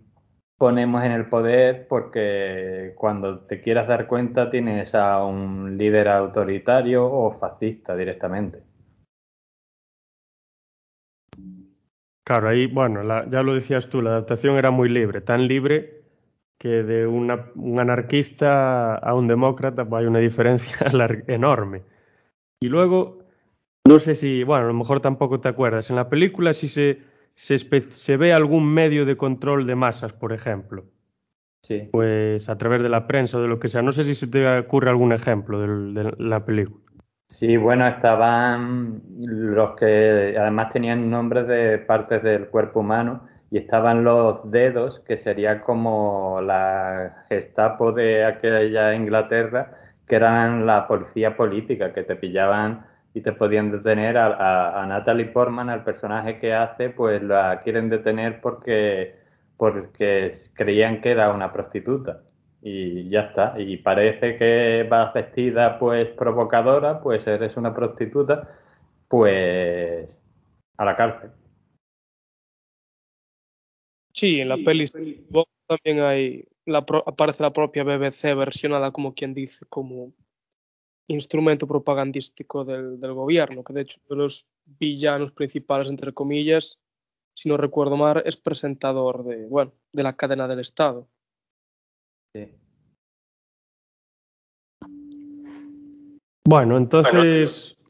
ponemos 0.62 1.04
en 1.04 1.12
el 1.12 1.26
poder, 1.26 1.88
porque 1.88 2.94
cuando 2.96 3.40
te 3.40 3.62
quieras 3.62 3.88
dar 3.88 4.06
cuenta 4.06 4.52
tienes 4.52 4.94
a 4.94 5.26
un 5.26 5.76
líder 5.76 6.08
autoritario 6.08 7.04
o 7.04 7.32
fascista 7.40 7.96
directamente. 7.96 8.62
Claro, 12.24 12.48
ahí, 12.48 12.68
bueno, 12.68 13.02
ya 13.28 13.42
lo 13.42 13.56
decías 13.56 13.90
tú, 13.90 14.04
la 14.04 14.12
adaptación 14.12 14.56
era 14.56 14.70
muy 14.70 14.88
libre, 14.88 15.22
tan 15.22 15.48
libre 15.48 16.04
que 16.60 16.84
de 16.84 17.08
un 17.08 17.32
anarquista 17.80 18.94
a 18.94 19.16
un 19.16 19.28
demócrata 19.28 19.84
pues 19.84 20.02
hay 20.02 20.06
una 20.06 20.20
diferencia 20.20 20.86
enorme. 21.28 21.82
Y 22.60 22.68
luego, 22.68 23.18
no 23.88 23.98
sé 23.98 24.14
si, 24.14 24.44
bueno, 24.44 24.66
a 24.66 24.68
lo 24.68 24.76
mejor 24.76 25.02
tampoco 25.02 25.40
te 25.40 25.50
acuerdas, 25.50 25.90
en 25.90 25.96
la 25.96 26.08
película 26.08 26.54
si 26.54 26.70
se, 26.70 27.00
se, 27.42 28.18
ve 28.18 28.34
algún 28.34 28.72
medio 28.72 29.06
de 29.06 29.18
control 29.18 29.66
de 29.66 29.76
masas, 29.76 30.14
por 30.14 30.32
ejemplo, 30.32 30.86
Sí. 31.64 31.90
pues 31.92 32.50
a 32.50 32.58
través 32.58 32.84
de 32.84 32.90
la 32.90 33.08
prensa 33.08 33.38
o 33.38 33.42
de 33.42 33.48
lo 33.48 33.60
que 33.60 33.68
sea. 33.68 33.82
No 33.82 33.92
sé 33.92 34.04
si 34.04 34.14
se 34.16 34.28
te 34.28 34.60
ocurre 34.60 34.90
algún 34.90 35.12
ejemplo 35.12 35.60
del- 35.60 35.94
de 35.94 36.14
la 36.20 36.46
película. 36.46 36.84
Sí, 37.30 37.58
bueno, 37.58 37.88
estaban 37.88 39.02
los 39.18 39.76
que 39.76 40.36
además 40.38 40.72
tenían 40.72 41.10
nombres 41.10 41.48
de 41.48 41.80
partes 41.80 42.22
del 42.22 42.48
cuerpo 42.48 42.82
humano 42.82 43.28
y 43.50 43.58
estaban 43.58 44.04
los 44.04 44.50
dedos, 44.52 45.00
que 45.00 45.18
sería 45.18 45.62
como 45.62 46.42
la 46.42 47.24
Gestapo 47.30 47.92
de 47.92 48.26
aquella 48.26 48.94
Inglaterra, 48.94 49.74
que 50.08 50.16
eran 50.16 50.66
la 50.66 50.88
policía 50.88 51.36
política, 51.38 51.94
que 51.94 52.04
te 52.04 52.16
pillaban 52.16 52.86
y 53.14 53.22
te 53.22 53.32
podían 53.34 53.72
detener. 53.72 54.18
A, 54.18 54.28
a- 54.28 54.84
a 54.84 54.86
Natalie 54.88 55.26
Portman, 55.28 55.70
al 55.70 55.84
personaje 55.84 56.40
que 56.40 56.54
hace, 56.54 56.90
pues 56.90 57.22
la 57.24 57.60
quieren 57.64 57.90
detener 57.90 58.42
porque, 58.42 59.16
porque 59.58 60.32
creían 60.54 61.02
que 61.02 61.12
era 61.12 61.32
una 61.32 61.52
prostituta 61.54 62.22
y 62.62 63.10
ya 63.10 63.22
está. 63.22 63.56
Y 63.60 63.78
parece 63.78 64.36
que 64.38 64.86
vas 64.90 65.14
vestida 65.14 65.80
pues 65.80 66.08
provocadora, 66.10 67.02
pues 67.02 67.26
eres 67.28 67.58
una 67.58 67.74
prostituta, 67.74 68.50
pues 69.08 70.20
a 70.78 70.86
la 70.86 70.96
cárcel. 70.96 71.32
sí, 74.14 74.40
en 74.42 74.50
la 74.50 74.58
peli 74.58 74.86
también 75.68 76.02
hay, 76.04 76.46
la 76.66 76.86
pro- 76.86 77.04
aparece 77.08 77.44
la 77.44 77.54
propia 77.54 77.84
BBC 77.84 78.36
versionada 78.36 78.92
como 78.92 79.14
quien 79.14 79.34
dice, 79.34 79.66
como 79.70 80.12
instrumento 81.12 81.68
propagandístico 81.68 82.64
del, 82.64 83.00
del 83.00 83.14
gobierno, 83.14 83.64
que 83.64 83.74
de 83.74 83.82
hecho 83.82 84.00
de 84.10 84.16
los 84.16 84.50
villanos 84.66 85.32
principales, 85.32 85.90
entre 85.90 86.14
comillas, 86.14 86.82
si 87.36 87.50
no 87.50 87.58
recuerdo 87.58 87.98
mal, 87.98 88.24
es 88.26 88.38
presentador 88.38 89.24
de, 89.24 89.48
bueno, 89.48 89.74
de 89.94 90.04
la 90.04 90.16
cadena 90.16 90.48
del 90.48 90.60
Estado. 90.60 91.08
Sí. 92.34 92.48
Bueno, 96.44 96.78
entonces, 96.78 97.82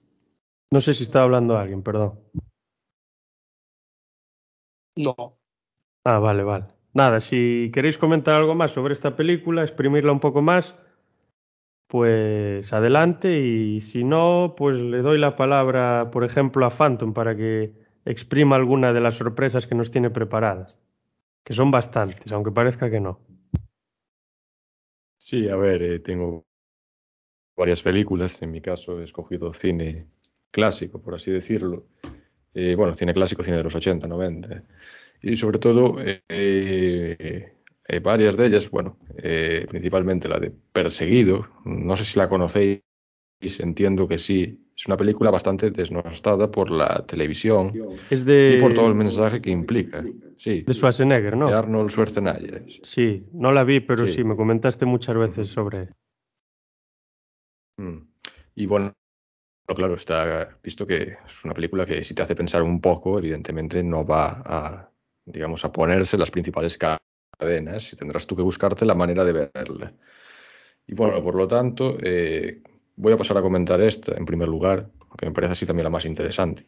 no 0.71 0.81
sé 0.81 0.93
si 0.93 1.03
está 1.03 1.23
hablando 1.23 1.57
alguien, 1.57 1.81
perdón. 1.81 2.19
No, 4.95 5.41
Ah, 6.03 6.19
vale, 6.19 6.43
vale. 6.43 6.65
Nada, 6.93 7.19
si 7.19 7.69
queréis 7.73 7.97
comentar 7.97 8.35
algo 8.35 8.55
más 8.55 8.71
sobre 8.71 8.93
esta 8.93 9.15
película, 9.15 9.61
exprimirla 9.61 10.11
un 10.11 10.19
poco 10.19 10.41
más, 10.41 10.75
pues 11.91 12.71
adelante 12.71 13.37
y 13.37 13.81
si 13.81 14.05
no, 14.05 14.53
pues 14.55 14.77
le 14.77 15.01
doy 15.01 15.17
la 15.17 15.35
palabra, 15.35 16.09
por 16.09 16.23
ejemplo, 16.23 16.65
a 16.65 16.69
Phantom 16.69 17.13
para 17.13 17.35
que 17.35 17.73
exprima 18.05 18.55
alguna 18.55 18.93
de 18.93 19.01
las 19.01 19.17
sorpresas 19.17 19.67
que 19.67 19.75
nos 19.75 19.91
tiene 19.91 20.09
preparadas, 20.09 20.77
que 21.43 21.51
son 21.51 21.69
bastantes, 21.69 22.31
aunque 22.31 22.53
parezca 22.53 22.89
que 22.89 23.01
no. 23.01 23.19
Sí, 25.19 25.49
a 25.49 25.57
ver, 25.57 25.83
eh, 25.83 25.99
tengo 25.99 26.45
varias 27.57 27.81
películas. 27.81 28.41
En 28.41 28.51
mi 28.51 28.61
caso 28.61 29.01
he 29.01 29.03
escogido 29.03 29.53
cine 29.53 30.07
clásico, 30.49 31.01
por 31.01 31.15
así 31.15 31.29
decirlo. 31.29 31.87
Eh, 32.53 32.73
bueno, 32.75 32.93
cine 32.93 33.13
clásico, 33.13 33.43
cine 33.43 33.57
de 33.57 33.63
los 33.63 33.75
80, 33.75 34.07
90. 34.07 34.63
Y 35.23 35.35
sobre 35.35 35.59
todo, 35.59 35.97
eh, 35.99 37.53
eh, 37.87 37.99
varias 37.99 38.37
de 38.37 38.45
ellas, 38.47 38.69
bueno, 38.69 38.97
eh, 39.17 39.65
principalmente 39.69 40.27
la 40.29 40.39
de 40.39 40.51
Perseguido. 40.51 41.47
No 41.65 41.95
sé 41.97 42.05
si 42.05 42.17
la 42.19 42.29
conocéis, 42.29 42.81
entiendo 43.59 44.07
que 44.07 44.17
sí. 44.17 44.57
Es 44.75 44.87
una 44.87 44.97
película 44.97 45.29
bastante 45.29 45.69
desnostada 45.69 46.49
por 46.49 46.71
la 46.71 47.05
televisión 47.05 47.71
Es 48.09 48.25
de, 48.25 48.55
y 48.57 48.61
por 48.61 48.73
todo 48.73 48.87
el 48.87 48.95
mensaje 48.95 49.39
que 49.39 49.51
implica. 49.51 50.03
Sí, 50.37 50.61
de 50.61 50.73
Schwarzenegger, 50.73 51.31
de 51.31 51.37
¿no? 51.37 51.47
Arnold 51.49 51.91
Schwarzenegger. 51.91 52.65
Sí, 52.81 53.27
no 53.33 53.51
la 53.51 53.63
vi, 53.63 53.79
pero 53.81 54.07
Sí. 54.07 54.13
sí, 54.13 54.23
me 54.23 54.35
comentaste 54.35 54.85
muchas 54.85 55.15
veces 55.17 55.49
sobre... 55.49 55.89
Mm. 57.77 57.97
Y 58.55 58.65
bueno, 58.65 58.93
claro, 59.67 59.95
está 59.95 60.57
visto 60.63 60.87
que 60.87 61.17
es 61.25 61.45
una 61.45 61.53
película 61.53 61.85
que 61.85 62.03
si 62.03 62.13
te 62.15 62.21
hace 62.23 62.35
pensar 62.35 62.63
un 62.63 62.81
poco, 62.81 63.19
evidentemente 63.19 63.83
no 63.83 64.05
va 64.05 64.41
a, 64.45 64.91
digamos, 65.25 65.63
a 65.63 65.71
ponerse 65.71 66.17
las 66.17 66.31
principales 66.31 66.77
cadenas 67.41 67.91
y 67.91 67.95
tendrás 67.95 68.27
tú 68.27 68.35
que 68.35 68.43
buscarte 68.43 68.85
la 68.85 68.93
manera 68.93 69.25
de 69.25 69.49
verla. 69.53 69.93
Y 70.87 70.93
bueno, 70.93 71.21
por 71.23 71.35
lo 71.35 71.47
tanto, 71.47 71.97
eh, 72.01 72.61
voy 72.95 73.13
a 73.13 73.17
pasar 73.17 73.37
a 73.37 73.41
comentar 73.41 73.81
esta 73.81 74.15
en 74.15 74.25
primer 74.25 74.47
lugar, 74.47 74.89
porque 75.09 75.25
me 75.25 75.31
parece 75.31 75.53
así 75.53 75.65
también 75.65 75.85
la 75.85 75.89
más 75.89 76.05
interesante. 76.05 76.65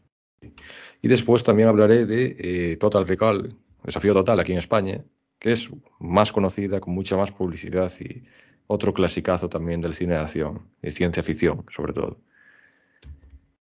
Y 1.02 1.08
después 1.08 1.44
también 1.44 1.70
hablaré 1.70 2.06
de 2.06 2.36
eh, 2.40 2.78
Total 2.78 3.08
Recall, 3.08 3.56
Desafío 3.84 4.14
Total 4.14 4.40
aquí 4.40 4.52
en 4.52 4.60
España, 4.60 5.04
que 5.40 5.52
es 5.52 5.70
más 6.00 6.32
conocida, 6.32 6.80
con 6.80 6.94
mucha 6.94 7.18
más 7.18 7.32
publicidad 7.32 7.92
y 8.00 8.24
otro 8.68 8.94
clasicazo 8.94 9.50
también 9.50 9.82
del 9.82 9.94
cine 9.94 10.14
de 10.14 10.22
acción, 10.22 10.68
de 10.82 10.92
ciencia 10.92 11.22
ficción, 11.22 11.66
sobre 11.70 11.94
todo. 11.94 12.18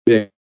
Bien, 0.05 0.31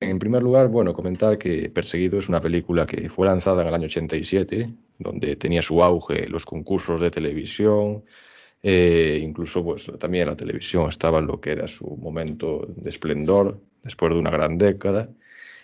en 0.00 0.18
primer 0.18 0.42
lugar, 0.42 0.68
bueno, 0.68 0.94
comentar 0.94 1.38
que 1.38 1.70
Perseguido 1.70 2.18
es 2.18 2.28
una 2.28 2.40
película 2.40 2.86
que 2.86 3.08
fue 3.08 3.26
lanzada 3.26 3.62
en 3.62 3.68
el 3.68 3.74
año 3.74 3.86
87, 3.86 4.72
donde 4.98 5.36
tenía 5.36 5.62
su 5.62 5.82
auge 5.82 6.28
los 6.28 6.44
concursos 6.46 7.00
de 7.00 7.10
televisión, 7.10 8.04
eh, 8.62 9.20
incluso 9.22 9.64
pues 9.64 9.90
también 9.98 10.28
la 10.28 10.36
televisión 10.36 10.88
estaba 10.88 11.18
en 11.18 11.26
lo 11.26 11.40
que 11.40 11.52
era 11.52 11.68
su 11.68 11.86
momento 11.96 12.66
de 12.68 12.90
esplendor 12.90 13.60
después 13.82 14.12
de 14.12 14.18
una 14.18 14.30
gran 14.30 14.58
década. 14.58 15.08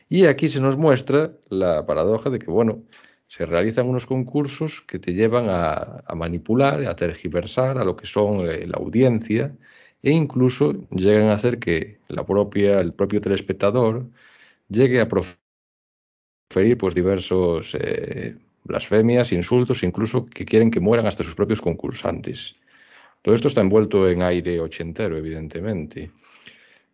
Y 0.09 0.27
aquí 0.27 0.49
se 0.49 0.61
nos 0.61 0.77
muestra 0.77 1.33
la 1.49 1.87
paradoja 1.87 2.31
de 2.31 2.39
que, 2.39 2.51
bueno, 2.51 2.83
se 3.29 3.47
realizan 3.47 3.89
unos 3.89 4.07
concursos 4.07 4.83
que 4.83 4.99
te 4.99 5.15
llevan 5.15 5.47
a, 5.49 6.05
manipular, 6.15 6.85
a 6.87 6.95
tergiversar 6.97 7.79
a 7.79 7.85
lo 7.85 7.97
que 7.97 8.07
son 8.07 8.49
eh, 8.49 8.67
la 8.67 8.77
audiencia 8.79 9.57
e 10.05 10.11
incluso 10.13 10.75
llegan 10.91 11.29
a 11.29 11.33
hacer 11.33 11.59
que 11.59 11.99
la 12.09 12.27
propia, 12.27 12.79
el 12.81 12.93
propio 12.93 13.23
telespectador 13.23 14.07
llegue 14.69 15.01
a 15.01 15.09
proferir 15.09 16.77
pues, 16.77 16.95
diversos 16.95 17.75
eh, 17.81 18.37
blasfemias, 18.65 19.33
insultos, 19.33 19.83
incluso 19.83 20.27
que 20.27 20.45
quieren 20.45 20.71
que 20.71 20.79
mueran 20.81 21.07
hasta 21.07 21.25
sus 21.25 21.35
propios 21.35 21.63
concursantes. 21.63 22.55
Todo 23.23 23.35
esto 23.35 23.49
está 23.49 23.63
envuelto 23.63 24.07
en 24.07 24.21
aire 24.21 24.61
ochentero, 24.61 25.17
evidentemente. 25.17 26.11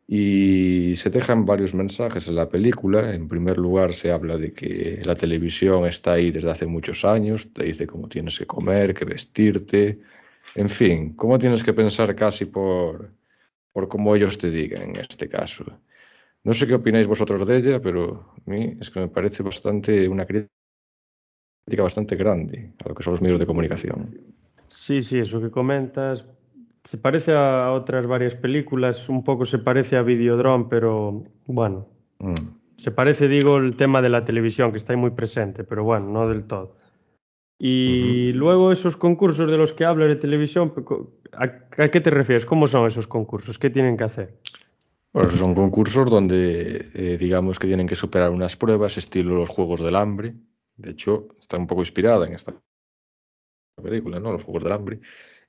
Y 0.07 0.94
se 0.94 1.11
dejan 1.11 1.44
varios 1.44 1.75
mensajes 1.75 2.29
en 2.29 2.37
la 2.37 2.49
película. 2.49 3.12
En 3.12 3.27
primer 3.27 3.59
lugar, 3.59 3.92
se 3.92 4.12
habla 4.12 4.37
de 4.37 4.53
que 4.53 5.01
la 5.05 5.16
televisión 5.16 5.85
está 5.85 6.12
ahí 6.12 6.31
desde 6.31 6.51
hace 6.53 6.66
muchos 6.66 7.05
años, 7.05 7.53
te 7.53 7.64
dice 7.64 7.88
cómo 7.88 8.09
tienes 8.09 8.38
que 8.38 8.46
comer, 8.46 8.94
que 8.94 9.05
vestirte, 9.05 9.99
en 10.54 10.68
fin, 10.68 11.14
cómo 11.14 11.38
tienes 11.38 11.62
que 11.62 11.72
pensar 11.72 12.14
casi 12.14 12.44
por, 12.44 13.10
por 13.72 13.88
cómo 13.88 14.14
ellos 14.14 14.38
te 14.38 14.50
digan 14.50 14.90
en 14.90 14.96
este 14.96 15.28
caso. 15.28 15.64
No 16.42 16.54
sé 16.54 16.66
qué 16.66 16.74
opináis 16.74 17.06
vosotros 17.06 17.46
de 17.46 17.58
ella, 17.58 17.80
pero 17.80 18.34
a 18.46 18.50
mí 18.50 18.76
es 18.80 18.90
que 18.90 19.00
me 19.00 19.08
parece 19.08 19.42
bastante 19.42 20.08
una 20.08 20.24
crítica 20.24 20.50
bastante 21.82 22.16
grande 22.16 22.72
a 22.84 22.88
lo 22.88 22.94
que 22.94 23.02
son 23.02 23.12
los 23.12 23.22
medios 23.22 23.38
de 23.38 23.46
comunicación. 23.46 24.16
Sí, 24.66 25.02
sí, 25.02 25.18
eso 25.18 25.40
que 25.40 25.50
comentas 25.50 26.26
se 26.84 26.98
parece 26.98 27.32
a 27.34 27.70
otras 27.72 28.06
varias 28.06 28.34
películas, 28.34 29.08
un 29.08 29.22
poco 29.22 29.44
se 29.44 29.58
parece 29.58 29.96
a 29.96 30.02
Videodrome, 30.02 30.66
pero 30.68 31.24
bueno, 31.46 31.86
mm. 32.18 32.34
se 32.76 32.90
parece, 32.90 33.28
digo, 33.28 33.58
el 33.58 33.76
tema 33.76 34.00
de 34.00 34.08
la 34.08 34.24
televisión, 34.24 34.72
que 34.72 34.78
está 34.78 34.92
ahí 34.92 34.98
muy 34.98 35.10
presente, 35.10 35.64
pero 35.64 35.84
bueno, 35.84 36.06
no 36.10 36.28
del 36.28 36.46
todo. 36.46 36.76
Y 37.62 38.33
luego 38.33 38.73
esos 38.73 38.96
concursos 38.96 39.51
de 39.51 39.59
los 39.59 39.75
que 39.75 39.85
hablas 39.85 40.09
de 40.09 40.16
televisión, 40.16 40.73
¿a, 41.35 41.90
qué 41.90 42.01
te 42.01 42.09
refieres? 42.09 42.46
¿Cómo 42.46 42.66
son 42.66 42.87
esos 42.87 43.07
concursos? 43.07 43.59
¿Qué 43.59 43.68
tienen 43.68 43.99
que 43.99 44.05
hacer? 44.05 44.35
Pues 45.12 45.33
son 45.33 45.55
concursos 45.55 46.09
donde 46.09 46.88
eh, 46.94 47.18
digamos 47.20 47.59
que 47.59 47.66
tienen 47.66 47.87
que 47.87 47.96
superar 47.96 48.31
unas 48.31 48.57
pruebas 48.57 48.96
estilo 48.96 49.35
los 49.35 49.51
Juegos 49.51 49.83
del 49.83 49.96
Hambre. 49.96 50.33
De 50.75 50.92
hecho, 50.92 51.29
está 51.38 51.59
un 51.59 51.66
poco 51.66 51.83
inspirada 51.83 52.27
en 52.27 52.33
esta 52.33 52.55
película, 53.83 54.18
¿no? 54.18 54.33
Los 54.33 54.44
Juegos 54.44 54.64
del 54.64 54.73
Hambre. 54.73 55.01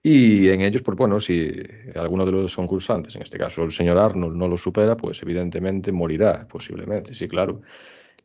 Y 0.03 0.49
en 0.49 0.61
ellos, 0.63 0.81
pues 0.81 0.97
bueno, 0.97 1.21
si 1.21 1.49
alguno 1.95 2.25
de 2.25 2.33
los 2.33 2.53
concursantes, 2.53 3.15
en 3.15 3.21
este 3.21 3.37
caso 3.37 3.63
el 3.63 3.71
señor 3.71 3.97
Arnold, 3.97 4.35
no 4.35 4.49
lo 4.49 4.57
supera, 4.57 4.97
pues 4.97 5.23
evidentemente 5.23 5.93
morirá, 5.93 6.45
posiblemente, 6.45 7.13
sí, 7.13 7.29
claro. 7.29 7.61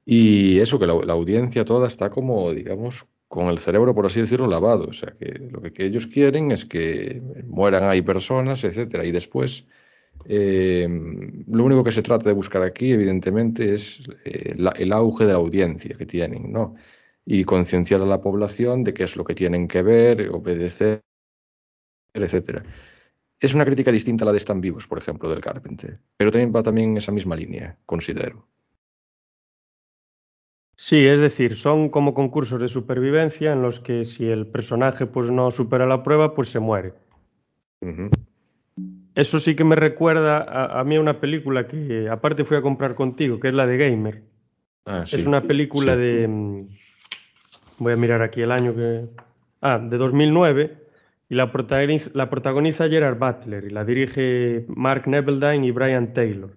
Y 0.05 0.59
eso, 0.59 0.77
que 0.77 0.87
la, 0.87 0.95
la 1.05 1.13
audiencia 1.13 1.65
toda 1.65 1.87
está 1.87 2.11
como, 2.11 2.51
digamos, 2.51 3.07
con 3.29 3.49
el 3.49 3.59
cerebro, 3.59 3.95
por 3.95 4.07
así 4.07 4.21
decirlo, 4.21 4.47
lavado. 4.47 4.87
O 4.89 4.93
sea, 4.93 5.13
que 5.19 5.39
lo 5.51 5.61
que, 5.63 5.85
ellos 5.85 6.07
quieren 6.07 6.53
es 6.53 6.65
que 6.65 7.21
mueran 7.47 7.85
ahí 7.85 8.03
personas, 8.03 8.65
etcétera. 8.65 9.05
Y 9.05 9.13
después, 9.13 9.67
eh, 10.27 10.89
lo 11.49 11.65
único 11.65 11.85
que 11.85 11.93
se 11.93 12.03
trata 12.03 12.29
de 12.29 12.35
buscar 12.35 12.63
aquí, 12.63 12.93
evidentemente, 12.93 13.75
es 13.75 14.09
eh, 14.25 14.55
el 14.77 14.93
auge 14.93 15.25
de 15.25 15.33
la 15.33 15.39
audiencia 15.39 15.95
que 15.97 16.07
tienen, 16.07 16.53
¿no? 16.53 16.75
Y 17.25 17.45
concienciar 17.45 18.01
a 18.03 18.07
la 18.07 18.21
población 18.21 18.85
de 18.85 18.95
qué 18.95 19.05
es 19.05 19.17
lo 19.17 19.25
que 19.25 19.35
tienen 19.35 19.67
que 19.69 19.83
ver, 19.83 20.31
obedecer, 20.31 21.03
etcétera. 22.15 22.63
Es 23.39 23.53
una 23.55 23.65
crítica 23.65 23.93
distinta 23.93 24.25
a 24.25 24.27
la 24.27 24.33
de 24.33 24.39
Están 24.39 24.61
vivos, 24.61 24.87
por 24.87 24.99
ejemplo, 24.99 25.29
del 25.29 25.41
Carpenter, 25.41 26.01
pero 26.17 26.31
también 26.31 26.53
va 26.55 26.63
también 26.63 26.91
en 26.91 26.97
esa 26.99 27.13
misma 27.13 27.37
línea, 27.37 27.79
considero. 27.85 28.47
Sí, 30.77 31.07
es 31.07 31.19
decir, 31.21 31.57
son 31.57 31.89
como 31.89 32.13
concursos 32.13 32.61
de 32.61 32.69
supervivencia 32.69 33.53
en 33.53 33.63
los 33.63 33.81
que 33.81 34.05
si 34.05 34.29
el 34.29 34.47
personaje 34.47 35.07
pues 35.07 35.31
no 35.31 35.51
supera 35.51 35.87
la 35.87 36.03
prueba, 36.03 36.35
pues 36.35 36.51
se 36.51 36.61
muere. 36.61 36.93
Eso 39.15 39.41
sí 39.41 39.57
que 39.57 39.65
me 39.65 39.75
recuerda 39.75 40.79
a, 40.79 40.85
mí 40.85 40.97
a 40.97 41.01
una 41.01 41.19
película 41.19 41.67
que 41.67 42.09
aparte 42.11 42.45
fui 42.45 42.59
a 42.59 42.63
comprar 42.63 42.95
contigo, 42.95 43.41
que 43.41 43.49
es 43.49 43.55
la 43.55 43.67
de 43.67 43.79
Gamer. 43.79 44.23
Ah, 44.85 45.03
es 45.03 45.27
una 45.27 45.41
película 45.41 45.97
de... 45.97 46.29
Mm, 46.29 46.69
voy 47.79 47.95
a 47.95 47.97
mirar 47.97 48.21
aquí 48.21 48.43
el 48.43 48.53
año 48.53 48.75
que... 48.75 49.07
Ah, 49.63 49.79
de 49.79 49.97
2009 49.97 50.77
y 51.31 51.35
la 51.35 51.51
protagoniza, 51.51 52.11
la 52.13 52.29
protagoniza 52.29 52.89
Gerard 52.89 53.19
Butler 53.19 53.65
y 53.65 53.71
la 53.71 53.85
dirige 53.85 54.67
Mark 54.69 55.09
Nebeldine 55.09 55.67
y 55.67 55.71
Brian 55.71 56.13
Taylor. 56.13 56.51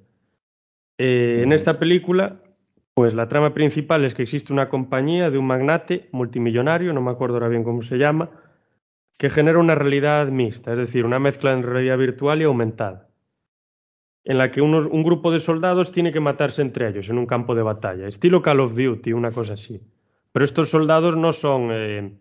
Eh, 0.97 1.41
en 1.43 1.53
esta 1.53 1.79
película 1.79 2.41
pues 2.99 3.13
la 3.13 3.29
trama 3.29 3.53
principal 3.53 4.03
es 4.03 4.13
que 4.13 4.23
existe 4.23 4.51
una 4.51 4.67
compañía 4.67 5.31
de 5.31 5.37
un 5.37 5.47
magnate 5.47 6.09
multimillonario, 6.11 6.91
no 6.91 6.99
me 6.99 7.11
acuerdo 7.11 7.35
ahora 7.35 7.47
bien 7.47 7.63
cómo 7.63 7.81
se 7.81 7.97
llama, 7.97 8.29
que 9.17 9.29
genera 9.29 9.57
una 9.57 9.73
realidad 9.73 10.27
mixta, 10.27 10.73
es 10.73 10.79
decir, 10.79 11.05
una 11.05 11.17
mezcla 11.17 11.53
en 11.53 11.63
realidad 11.63 11.97
virtual 11.97 12.41
y 12.41 12.43
aumentada, 12.43 13.07
en 14.25 14.37
la 14.37 14.51
que 14.51 14.61
un 14.61 15.03
grupo 15.05 15.31
de 15.31 15.39
soldados 15.39 15.93
tiene 15.93 16.11
que 16.11 16.19
matarse 16.19 16.61
entre 16.61 16.89
ellos 16.89 17.07
en 17.07 17.17
un 17.17 17.25
campo 17.25 17.55
de 17.55 17.61
batalla, 17.61 18.05
estilo 18.05 18.41
Call 18.41 18.59
of 18.59 18.75
Duty, 18.75 19.13
una 19.13 19.31
cosa 19.31 19.53
así. 19.53 19.79
Pero 20.33 20.43
estos 20.43 20.67
soldados 20.67 21.15
no 21.15 21.31
son 21.31 21.69
eh, 21.71 22.11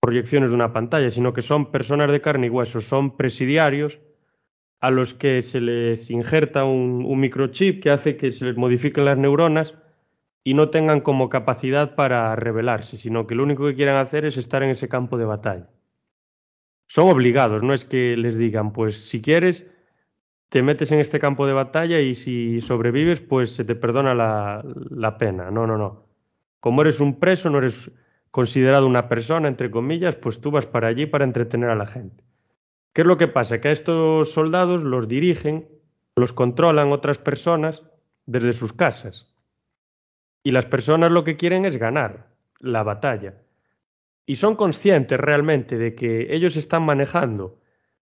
proyecciones 0.00 0.50
de 0.50 0.54
una 0.54 0.74
pantalla, 0.74 1.08
sino 1.08 1.32
que 1.32 1.40
son 1.40 1.70
personas 1.70 2.12
de 2.12 2.20
carne 2.20 2.48
y 2.48 2.50
hueso, 2.50 2.82
son 2.82 3.16
presidiarios 3.16 3.98
a 4.80 4.90
los 4.90 5.14
que 5.14 5.40
se 5.40 5.62
les 5.62 6.10
injerta 6.10 6.64
un 6.64 7.18
microchip 7.18 7.82
que 7.82 7.88
hace 7.88 8.18
que 8.18 8.32
se 8.32 8.44
les 8.44 8.58
modifiquen 8.58 9.06
las 9.06 9.16
neuronas 9.16 9.74
y 10.42 10.54
no 10.54 10.70
tengan 10.70 11.00
como 11.00 11.28
capacidad 11.28 11.94
para 11.94 12.34
rebelarse, 12.36 12.96
sino 12.96 13.26
que 13.26 13.34
lo 13.34 13.42
único 13.42 13.66
que 13.66 13.74
quieran 13.74 13.96
hacer 13.96 14.24
es 14.24 14.36
estar 14.36 14.62
en 14.62 14.70
ese 14.70 14.88
campo 14.88 15.18
de 15.18 15.26
batalla. 15.26 15.68
Son 16.86 17.08
obligados, 17.08 17.62
no 17.62 17.72
es 17.72 17.84
que 17.84 18.16
les 18.16 18.36
digan, 18.36 18.72
pues 18.72 19.08
si 19.08 19.22
quieres, 19.22 19.66
te 20.48 20.62
metes 20.62 20.90
en 20.90 20.98
este 20.98 21.20
campo 21.20 21.46
de 21.46 21.52
batalla 21.52 22.00
y 22.00 22.14
si 22.14 22.60
sobrevives, 22.60 23.20
pues 23.20 23.54
se 23.54 23.64
te 23.64 23.76
perdona 23.76 24.14
la, 24.14 24.64
la 24.90 25.16
pena. 25.16 25.50
No, 25.50 25.66
no, 25.66 25.78
no. 25.78 26.06
Como 26.58 26.82
eres 26.82 27.00
un 27.00 27.20
preso, 27.20 27.48
no 27.48 27.58
eres 27.58 27.90
considerado 28.30 28.86
una 28.86 29.08
persona, 29.08 29.46
entre 29.46 29.70
comillas, 29.70 30.16
pues 30.16 30.40
tú 30.40 30.50
vas 30.50 30.66
para 30.66 30.88
allí 30.88 31.06
para 31.06 31.24
entretener 31.24 31.70
a 31.70 31.76
la 31.76 31.86
gente. 31.86 32.24
¿Qué 32.92 33.02
es 33.02 33.06
lo 33.06 33.16
que 33.16 33.28
pasa? 33.28 33.60
Que 33.60 33.68
a 33.68 33.72
estos 33.72 34.32
soldados 34.32 34.82
los 34.82 35.06
dirigen, 35.06 35.68
los 36.16 36.32
controlan 36.32 36.90
otras 36.92 37.18
personas 37.18 37.84
desde 38.26 38.52
sus 38.52 38.72
casas. 38.72 39.29
Y 40.42 40.52
las 40.52 40.66
personas 40.66 41.10
lo 41.10 41.24
que 41.24 41.36
quieren 41.36 41.64
es 41.64 41.76
ganar 41.76 42.30
la 42.60 42.82
batalla. 42.82 43.34
Y 44.26 44.36
son 44.36 44.56
conscientes 44.56 45.18
realmente 45.18 45.76
de 45.76 45.94
que 45.94 46.34
ellos 46.34 46.56
están 46.56 46.82
manejando 46.84 47.58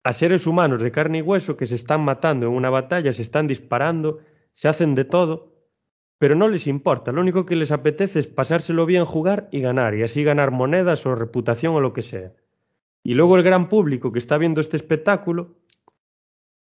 a 0.02 0.12
seres 0.12 0.46
humanos 0.46 0.82
de 0.82 0.90
carne 0.90 1.18
y 1.18 1.22
hueso 1.22 1.56
que 1.56 1.66
se 1.66 1.76
están 1.76 2.02
matando 2.02 2.46
en 2.46 2.52
una 2.52 2.70
batalla, 2.70 3.12
se 3.12 3.22
están 3.22 3.46
disparando, 3.46 4.18
se 4.52 4.68
hacen 4.68 4.94
de 4.94 5.04
todo, 5.04 5.54
pero 6.18 6.34
no 6.34 6.48
les 6.48 6.66
importa. 6.66 7.12
Lo 7.12 7.20
único 7.20 7.46
que 7.46 7.56
les 7.56 7.70
apetece 7.70 8.18
es 8.18 8.26
pasárselo 8.26 8.86
bien, 8.86 9.04
jugar 9.04 9.48
y 9.52 9.60
ganar, 9.60 9.94
y 9.94 10.02
así 10.02 10.24
ganar 10.24 10.50
monedas 10.50 11.06
o 11.06 11.14
reputación 11.14 11.74
o 11.74 11.80
lo 11.80 11.92
que 11.92 12.02
sea. 12.02 12.32
Y 13.02 13.14
luego 13.14 13.36
el 13.36 13.42
gran 13.42 13.68
público 13.68 14.12
que 14.12 14.18
está 14.18 14.36
viendo 14.36 14.60
este 14.60 14.76
espectáculo, 14.76 15.56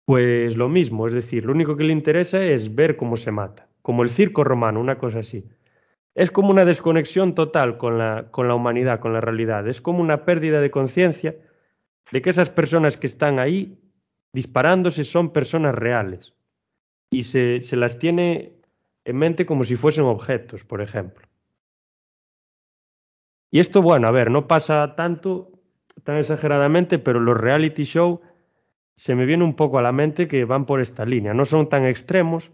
pues 0.06 0.58
lo 0.58 0.70
mismo, 0.70 1.08
es 1.08 1.14
decir, 1.14 1.46
lo 1.46 1.54
único 1.54 1.78
que 1.78 1.84
le 1.86 1.94
interesa 1.94 2.44
es 2.44 2.74
ver 2.76 2.98
cómo 2.98 3.16
se 3.16 3.32
mata 3.32 3.65
como 3.86 4.02
el 4.02 4.10
circo 4.10 4.44
romano, 4.44 4.80
una 4.80 4.98
cosa 4.98 5.20
así. 5.20 5.48
Es 6.16 6.32
como 6.32 6.50
una 6.50 6.66
desconexión 6.66 7.36
total 7.36 7.78
con 7.78 8.00
la, 8.00 8.32
con 8.32 8.48
la 8.48 8.56
humanidad, 8.56 9.00
con 9.00 9.14
la 9.14 9.22
realidad. 9.22 9.68
Es 9.68 9.80
como 9.80 10.00
una 10.00 10.26
pérdida 10.26 10.60
de 10.60 10.72
conciencia 10.72 11.36
de 12.12 12.22
que 12.24 12.32
esas 12.32 12.50
personas 12.50 12.98
que 12.98 13.06
están 13.06 13.38
ahí 13.38 13.78
disparándose 14.34 15.04
son 15.04 15.32
personas 15.32 15.76
reales. 15.76 16.34
Y 17.12 17.26
se, 17.26 17.62
se 17.62 17.76
las 17.76 18.00
tiene 18.00 18.54
en 19.04 19.18
mente 19.18 19.46
como 19.46 19.64
si 19.64 19.76
fuesen 19.76 20.06
objetos, 20.06 20.64
por 20.64 20.82
ejemplo. 20.82 21.28
Y 23.52 23.60
esto, 23.60 23.84
bueno, 23.84 24.08
a 24.08 24.12
ver, 24.12 24.32
no 24.32 24.48
pasa 24.48 24.96
tanto, 24.96 25.52
tan 26.04 26.18
exageradamente, 26.18 26.98
pero 26.98 27.20
los 27.20 27.38
reality 27.38 27.84
show 27.84 28.22
se 28.96 29.14
me 29.14 29.28
viene 29.28 29.44
un 29.44 29.56
poco 29.56 29.78
a 29.78 29.84
la 29.84 29.92
mente 29.92 30.28
que 30.28 30.44
van 30.44 30.66
por 30.66 30.82
esta 30.82 31.06
línea. 31.06 31.36
No 31.36 31.46
son 31.46 31.70
tan 31.70 31.86
extremos, 31.86 32.50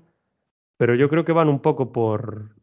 pero 0.82 0.96
yo 0.96 1.10
creo 1.10 1.24
que 1.24 1.32
van 1.32 1.48
un 1.48 1.60
poco 1.60 1.92
por, 1.92 2.56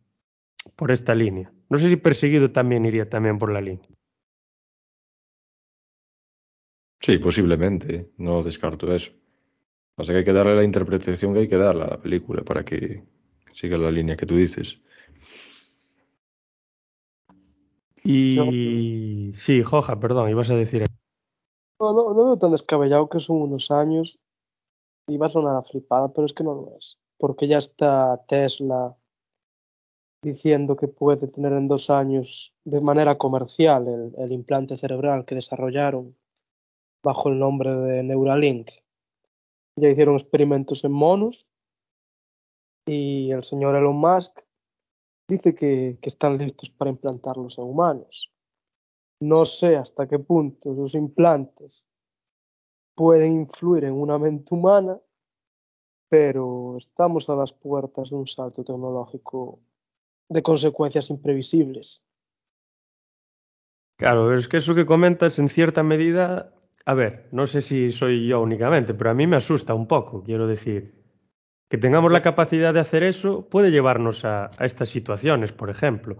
por 0.74 0.90
esta 0.90 1.14
línea. 1.14 1.52
No 1.68 1.78
sé 1.78 1.88
si 1.88 1.94
perseguido 1.94 2.50
también 2.50 2.85
iría 2.85 3.09
también 3.09 3.38
por 3.38 3.52
la 3.52 3.61
línea. 3.61 3.88
Sí, 6.98 7.18
posiblemente, 7.18 8.11
no 8.16 8.42
descarto 8.42 8.92
eso. 8.92 9.12
Pasa 9.94 10.11
que 10.11 10.18
hay 10.18 10.24
que 10.24 10.33
darle 10.33 10.57
la 10.57 10.64
interpretación 10.64 11.33
que 11.33 11.38
hay 11.38 11.48
que 11.48 11.59
darle 11.59 11.85
a 11.85 11.90
la 11.90 12.00
película 12.00 12.42
para 12.42 12.64
que 12.64 13.04
sigue 13.52 13.78
la 13.78 13.92
línea 13.92 14.16
que 14.16 14.26
tú 14.26 14.35
dices. 14.35 14.81
Y 18.02 19.31
sí, 19.37 19.62
Joja, 19.62 20.00
perdón, 20.00 20.28
ibas 20.28 20.50
a 20.50 20.57
decir. 20.57 20.87
No, 21.78 21.92
no, 21.92 22.14
no 22.14 22.24
veo 22.24 22.37
tan 22.37 22.50
descabellado 22.50 23.09
que 23.09 23.20
son 23.20 23.42
unos 23.42 23.70
años. 23.70 24.18
Iba 25.07 25.26
a 25.26 25.28
sonar 25.28 25.57
a 25.57 25.62
flipada, 25.62 26.12
pero 26.12 26.24
es 26.24 26.33
que 26.33 26.42
no 26.42 26.54
lo 26.54 26.76
es. 26.76 26.98
Porque 27.18 27.48
ya 27.48 27.59
está 27.59 28.24
Tesla 28.26 28.96
diciendo 30.22 30.76
que 30.76 30.88
puede 30.88 31.28
tener 31.28 31.52
en 31.52 31.68
dos 31.68 31.90
años 31.90 32.54
de 32.64 32.81
manera 32.81 33.18
comercial 33.18 34.12
el, 34.16 34.33
implante 34.33 34.76
cerebral 34.76 35.24
que 35.24 35.35
desarrollaron 35.35 36.16
bajo 37.02 37.28
el 37.28 37.38
nombre 37.38 37.70
de 37.70 38.02
Neuralink. 38.02 38.70
Ya 39.76 39.88
hicieron 39.88 40.14
experimentos 40.14 40.85
en 40.85 40.92
monos 40.92 41.46
y 42.87 43.31
el 43.31 43.44
señor 43.44 43.76
Elon 43.76 43.96
Musk 43.96 44.40
dice 45.28 45.54
que, 45.54 45.98
que 46.00 46.09
están 46.09 46.38
listos 46.38 46.70
para 46.70 46.90
implantarlos 46.90 47.59
en 47.59 47.64
humanos. 47.64 48.33
No 49.20 49.44
sé 49.44 49.76
hasta 49.76 50.09
qué 50.09 50.18
punto 50.18 50.72
los 50.72 50.94
implantes 50.94 51.87
pueden 52.94 53.33
influir 53.35 53.85
en 53.85 53.94
una 53.94 54.18
mente 54.18 54.54
humana, 54.54 55.00
pero 56.09 56.77
estamos 56.79 57.29
a 57.29 57.37
las 57.37 57.53
puertas 57.53 58.11
de 58.11 58.16
un 58.16 58.27
salto 58.27 58.64
tecnológico 58.64 59.61
de 60.29 60.42
consecuencias 60.42 61.11
imprevisibles. 61.11 62.05
Claro, 63.97 64.35
es 64.35 64.47
que 64.49 64.59
eso 64.59 64.75
que 64.75 64.87
comentas 64.87 65.38
en 65.38 65.49
cierta 65.49 65.83
medida, 65.83 66.53
a 66.85 66.94
ver, 66.94 67.29
no 67.33 67.47
sé 67.47 67.62
si 67.62 67.90
soy 67.92 68.29
yo 68.29 68.40
únicamente, 68.40 68.94
pero 68.94 69.11
a 69.11 69.14
mí 69.14 69.27
me 69.27 69.37
asusta 69.37 69.75
un 69.75 69.87
poco, 69.87 70.23
quiero 70.23 70.47
decir. 70.47 70.97
Que 71.68 71.77
tengamos 71.77 72.12
la 72.12 72.23
capacidad 72.23 72.73
de 72.73 72.81
hacer 72.81 73.03
eso 73.03 73.47
puede 73.51 73.71
llevarnos 73.71 74.25
a, 74.25 74.51
a 74.57 74.64
estas 74.64 74.88
situaciones, 74.88 75.53
por 75.53 75.68
ejemplo, 75.68 76.16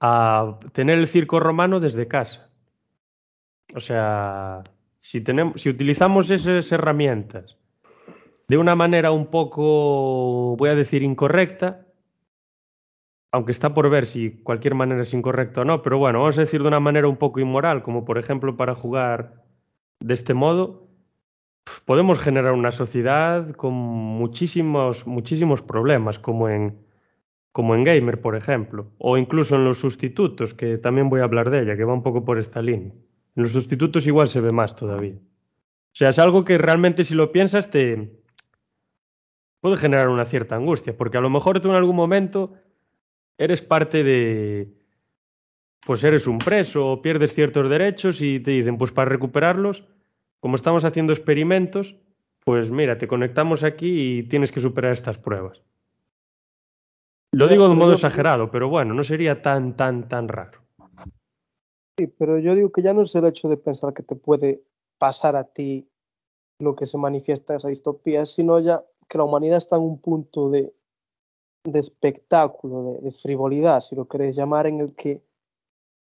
a 0.00 0.58
tener 0.72 0.98
el 0.98 1.08
circo 1.08 1.40
romano 1.40 1.78
desde 1.78 2.08
casa. 2.08 2.50
O 3.74 3.80
sea, 3.80 4.64
si, 4.96 5.20
tenemos, 5.20 5.60
si 5.60 5.68
utilizamos 5.68 6.30
esas 6.30 6.72
herramientas 6.72 7.57
de 8.48 8.56
una 8.56 8.74
manera 8.74 9.12
un 9.12 9.26
poco, 9.26 10.56
voy 10.56 10.70
a 10.70 10.74
decir, 10.74 11.02
incorrecta, 11.02 11.86
aunque 13.30 13.52
está 13.52 13.74
por 13.74 13.90
ver 13.90 14.06
si 14.06 14.30
cualquier 14.42 14.74
manera 14.74 15.02
es 15.02 15.12
incorrecta 15.12 15.60
o 15.60 15.64
no, 15.64 15.82
pero 15.82 15.98
bueno, 15.98 16.20
vamos 16.20 16.38
a 16.38 16.42
decir 16.42 16.62
de 16.62 16.68
una 16.68 16.80
manera 16.80 17.08
un 17.08 17.18
poco 17.18 17.40
inmoral, 17.40 17.82
como 17.82 18.06
por 18.06 18.18
ejemplo 18.18 18.56
para 18.56 18.74
jugar 18.74 19.44
de 20.00 20.14
este 20.14 20.32
modo, 20.32 20.88
podemos 21.84 22.18
generar 22.18 22.54
una 22.54 22.72
sociedad 22.72 23.50
con 23.52 23.74
muchísimos, 23.74 25.06
muchísimos 25.06 25.60
problemas, 25.60 26.18
como 26.18 26.48
en, 26.48 26.78
como 27.52 27.74
en 27.74 27.84
Gamer, 27.84 28.20
por 28.22 28.34
ejemplo, 28.34 28.90
o 28.96 29.18
incluso 29.18 29.56
en 29.56 29.64
los 29.66 29.78
sustitutos, 29.78 30.54
que 30.54 30.78
también 30.78 31.10
voy 31.10 31.20
a 31.20 31.24
hablar 31.24 31.50
de 31.50 31.60
ella, 31.62 31.76
que 31.76 31.84
va 31.84 31.92
un 31.92 32.02
poco 32.02 32.24
por 32.24 32.38
esta 32.38 32.62
línea. 32.62 32.94
En 33.36 33.42
los 33.42 33.52
sustitutos 33.52 34.06
igual 34.06 34.28
se 34.28 34.40
ve 34.40 34.52
más 34.52 34.74
todavía. 34.74 35.14
O 35.14 35.98
sea, 35.98 36.08
es 36.08 36.18
algo 36.18 36.44
que 36.44 36.56
realmente 36.56 37.04
si 37.04 37.14
lo 37.14 37.30
piensas 37.30 37.70
te 37.70 38.17
puede 39.60 39.76
generar 39.76 40.08
una 40.08 40.24
cierta 40.24 40.56
angustia, 40.56 40.96
porque 40.96 41.18
a 41.18 41.20
lo 41.20 41.30
mejor 41.30 41.60
tú 41.60 41.68
en 41.70 41.76
algún 41.76 41.96
momento 41.96 42.54
eres 43.36 43.62
parte 43.62 44.02
de, 44.02 44.72
pues 45.86 46.04
eres 46.04 46.26
un 46.26 46.38
preso 46.38 46.92
o 46.92 47.02
pierdes 47.02 47.34
ciertos 47.34 47.68
derechos 47.68 48.20
y 48.20 48.40
te 48.40 48.52
dicen, 48.52 48.78
pues 48.78 48.92
para 48.92 49.08
recuperarlos, 49.10 49.84
como 50.40 50.56
estamos 50.56 50.84
haciendo 50.84 51.12
experimentos, 51.12 51.96
pues 52.44 52.70
mira, 52.70 52.98
te 52.98 53.08
conectamos 53.08 53.62
aquí 53.62 54.18
y 54.18 54.22
tienes 54.24 54.52
que 54.52 54.60
superar 54.60 54.92
estas 54.92 55.18
pruebas. 55.18 55.62
Lo 57.32 57.46
digo 57.46 57.64
de 57.66 57.72
un 57.72 57.78
modo 57.78 57.90
yo- 57.90 57.94
exagerado, 57.94 58.50
pero 58.50 58.68
bueno, 58.68 58.94
no 58.94 59.04
sería 59.04 59.42
tan, 59.42 59.76
tan, 59.76 60.08
tan 60.08 60.28
raro. 60.28 60.60
Sí, 61.98 62.06
pero 62.06 62.38
yo 62.38 62.54
digo 62.54 62.70
que 62.70 62.82
ya 62.82 62.94
no 62.94 63.02
es 63.02 63.14
el 63.16 63.26
hecho 63.26 63.48
de 63.48 63.56
pensar 63.56 63.92
que 63.92 64.02
te 64.02 64.14
puede 64.14 64.62
pasar 64.98 65.36
a 65.36 65.44
ti 65.44 65.88
lo 66.60 66.74
que 66.74 66.86
se 66.86 66.96
manifiesta 66.96 67.52
en 67.52 67.56
esa 67.58 67.68
distopía, 67.68 68.24
sino 68.24 68.58
ya 68.60 68.82
que 69.08 69.18
la 69.18 69.24
humanidad 69.24 69.58
está 69.58 69.76
en 69.76 69.82
un 69.82 69.98
punto 69.98 70.50
de, 70.50 70.74
espectáculo, 71.64 72.84
de, 72.84 72.98
de 73.00 73.12
frivolidad, 73.12 73.80
si 73.80 73.96
lo 73.96 74.06
queréis 74.06 74.36
llamar, 74.36 74.66
en 74.66 74.80
el 74.80 74.94
que 74.94 75.22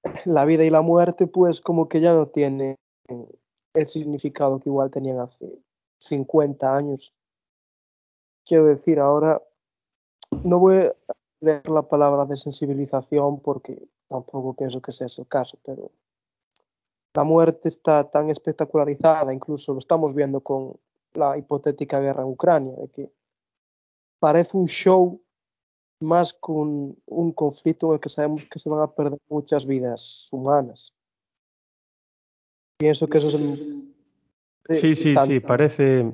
la 0.25 0.45
vida 0.45 0.65
y 0.65 0.71
la 0.71 0.83
muerte, 0.83 1.27
pues 1.27 1.61
como 1.61 1.89
que 1.89 2.01
ya 2.01 2.13
no 2.13 2.29
tienen 2.29 2.77
el 3.75 3.87
significado 3.87 4.59
que 4.59 4.69
igual 4.69 4.91
tenían 4.91 5.21
hace 5.21 5.59
50 5.99 6.77
años. 6.77 7.15
Quiero 8.45 8.67
decir, 8.67 8.99
ahora 8.99 9.41
no 10.49 10.59
voy 10.59 10.79
a 10.79 10.95
leer 11.41 11.69
la 11.69 11.83
palabra 11.83 12.25
de 12.25 12.37
sensibilización 12.37 13.41
porque 13.41 13.89
tampoco 14.09 14.55
pienso 14.55 14.81
que 14.81 14.93
sea 14.93 15.07
ese 15.07 15.23
el 15.23 15.29
caso, 15.29 15.59
pero 15.65 15.91
la 17.15 17.25
muerte 17.25 17.69
está 17.69 18.09
tan 18.09 18.31
espectacularizada, 18.31 19.33
incluso 19.35 19.73
lo 19.73 19.79
estamos 19.79 20.15
viendo 20.15 20.41
con 20.41 20.79
la 21.15 21.37
hipotética 21.37 22.01
guerra 22.01 22.23
en 22.23 22.29
Ucrania, 22.29 22.77
de 22.77 22.89
que 22.89 23.13
parece 24.19 24.57
un 24.57 24.69
show 24.69 25.21
más 26.01 26.33
con 26.33 26.97
un 27.07 27.33
conflicto 27.33 27.89
en 27.89 27.95
el 27.95 28.01
que 28.01 28.09
sabemos 28.09 28.45
que 28.47 28.59
se 28.59 28.71
van 28.71 28.83
a 28.83 28.93
perder 28.93 29.19
muchas 29.29 29.67
vidas 29.67 30.29
humanas. 30.33 30.95
Pienso 32.79 33.07
que 33.09 33.19
eso 33.19 33.29
es 33.29 33.35
el... 33.35 33.95
Sí, 34.77 34.95
sí, 34.95 35.15
sí, 35.17 35.41
parece, 35.41 36.13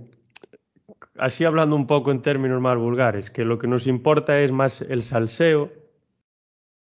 así 1.18 1.44
hablando 1.44 1.76
un 1.76 1.86
poco 1.86 2.10
en 2.10 2.22
términos 2.22 2.60
más 2.60 2.78
vulgares, 2.78 3.30
que 3.30 3.44
lo 3.44 3.58
que 3.58 3.66
nos 3.66 3.86
importa 3.86 4.40
es 4.40 4.50
más 4.50 4.80
el 4.80 5.02
salseo 5.02 5.70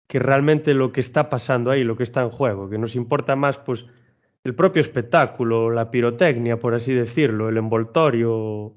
que 0.08 0.18
realmente 0.18 0.72
lo 0.72 0.90
que 0.90 1.02
está 1.02 1.28
pasando 1.28 1.70
ahí, 1.70 1.84
lo 1.84 1.96
que 1.96 2.02
está 2.02 2.22
en 2.22 2.30
juego, 2.30 2.70
que 2.70 2.78
nos 2.78 2.96
importa 2.96 3.36
más 3.36 3.58
pues 3.58 3.84
el 4.44 4.54
propio 4.54 4.80
espectáculo, 4.80 5.70
la 5.70 5.90
pirotecnia, 5.90 6.58
por 6.58 6.74
así 6.74 6.94
decirlo, 6.94 7.48
el 7.48 7.56
envoltorio 7.56 8.74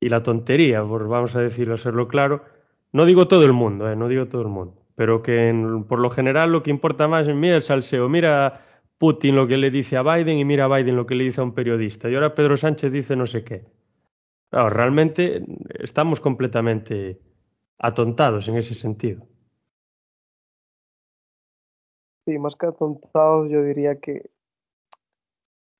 y 0.00 0.08
la 0.08 0.22
tontería, 0.22 0.82
vamos 0.82 1.34
a 1.34 1.40
decirlo, 1.40 1.74
hacerlo 1.74 2.08
claro. 2.08 2.44
No 2.92 3.04
digo 3.04 3.26
todo 3.28 3.44
el 3.44 3.52
mundo, 3.52 3.90
eh, 3.90 3.96
no 3.96 4.08
digo 4.08 4.28
todo 4.28 4.42
el 4.42 4.48
mundo, 4.48 4.84
pero 4.94 5.22
que 5.22 5.84
por 5.88 5.98
lo 5.98 6.10
general 6.10 6.52
lo 6.52 6.62
que 6.62 6.70
importa 6.70 7.08
más 7.08 7.26
es 7.26 7.34
mira 7.34 7.56
el 7.56 7.62
salseo, 7.62 8.08
mira 8.08 8.66
Putin 8.98 9.34
lo 9.34 9.46
que 9.46 9.56
le 9.56 9.70
dice 9.70 9.96
a 9.96 10.02
Biden 10.02 10.38
y 10.38 10.44
mira 10.44 10.68
Biden 10.68 10.96
lo 10.96 11.06
que 11.06 11.14
le 11.14 11.24
dice 11.24 11.40
a 11.40 11.44
un 11.44 11.54
periodista. 11.54 12.08
Y 12.08 12.14
ahora 12.14 12.34
Pedro 12.34 12.56
Sánchez 12.56 12.92
dice 12.92 13.16
no 13.16 13.26
sé 13.26 13.42
qué. 13.42 13.64
Claro, 14.50 14.68
realmente 14.68 15.42
estamos 15.80 16.20
completamente 16.20 17.18
atontados 17.78 18.46
en 18.48 18.56
ese 18.56 18.74
sentido. 18.74 19.26
Sí, 22.24 22.38
más 22.38 22.54
que 22.54 22.66
atontados, 22.66 23.50
yo 23.50 23.62
diría 23.64 23.96
que, 23.96 24.30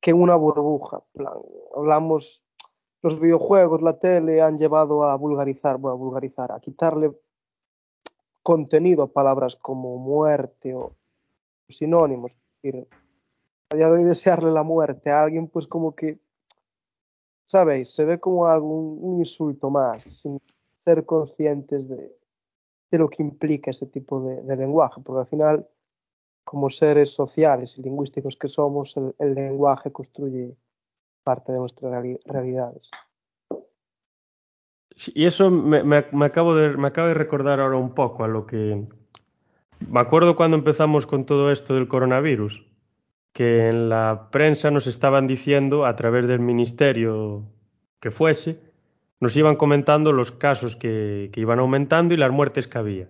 que 0.03 0.13
una 0.13 0.35
burbuja. 0.35 1.01
plan, 1.13 1.39
hablamos, 1.75 2.43
los 3.03 3.21
videojuegos, 3.21 3.81
la 3.81 3.99
tele 3.99 4.43
han 4.43 4.59
llevado 4.59 5.05
a 5.05 5.17
vulgarizar, 5.17 5.79
bueno, 5.79 5.95
a 5.95 5.99
vulgarizar, 5.99 6.53
a 6.53 6.61
quitarle 6.61 7.17
contenido 8.43 9.05
a 9.05 9.13
palabras 9.13 9.55
como 9.57 9.97
muerte 9.99 10.75
o 10.75 10.93
sinónimos. 11.69 12.37
Es 12.63 14.05
desearle 14.05 14.51
la 14.51 14.65
muerte 14.65 15.11
a 15.11 15.23
alguien, 15.23 15.47
pues 15.47 15.69
como 15.69 15.95
que, 15.95 16.19
¿sabéis? 17.45 17.95
Se 17.95 18.05
ve 18.05 18.19
como 18.19 18.47
algún 18.47 18.99
un 19.01 19.19
insulto 19.21 19.71
más, 19.71 20.03
sin 20.03 20.41
ser 20.77 21.07
conscientes 21.07 21.89
de, 21.89 22.13
de 22.91 22.99
lo 22.99 23.09
que 23.09 23.23
implica 23.23 23.71
ese 23.71 23.87
tipo 23.87 24.21
de, 24.21 24.43
de 24.43 24.57
lenguaje, 24.57 25.01
porque 25.01 25.21
al 25.21 25.27
final 25.27 25.69
como 26.45 26.69
seres 26.69 27.15
sociales 27.15 27.79
y 27.79 27.83
lingüísticos 27.83 28.37
que 28.37 28.49
somos, 28.49 28.97
el, 28.97 29.15
el 29.19 29.35
lenguaje 29.35 29.93
construye 29.93 30.57
parte 31.23 31.53
de 31.53 31.59
nuestras 31.59 31.93
reali- 31.93 32.21
realidades. 32.27 32.91
Sí, 34.95 35.13
Y 35.15 35.25
eso 35.27 35.51
me, 35.51 35.83
me- 35.85 36.07
me 36.13 36.27
acabo 36.27 36.55
de, 36.55 36.77
me 36.77 36.89
acaba 36.89 37.09
de 37.09 37.15
recordar 37.15 37.61
ahora 37.61 37.77
un 37.77 37.95
poco 37.95 38.25
a 38.25 38.29
lo 38.29 38.47
que... 38.47 38.87
Me 39.89 40.01
acuerdo 40.01 40.37
cuando 40.37 40.57
empezamos 40.57 41.07
con 41.07 41.25
todo 41.27 41.51
esto 41.51 41.75
del 41.75 41.89
coronavirus, 41.89 42.65
que 43.33 43.69
en 43.69 43.89
la 43.89 44.29
prensa 44.31 44.71
nos 44.71 44.87
estaban 44.87 45.27
diciendo, 45.27 45.87
a 45.87 45.97
través 45.97 46.29
del 46.29 46.41
ministerio 46.41 47.45
que 47.99 48.11
fuese, 48.11 48.61
nos 49.21 49.37
iban 49.37 49.57
comentando 49.57 50.13
los 50.13 50.31
casos 50.31 50.77
que, 50.77 51.31
que 51.33 51.41
iban 51.41 51.59
aumentando 51.59 52.15
y 52.15 52.17
las 52.17 52.31
muertes 52.31 52.69
que 52.69 52.79
había. 52.79 53.09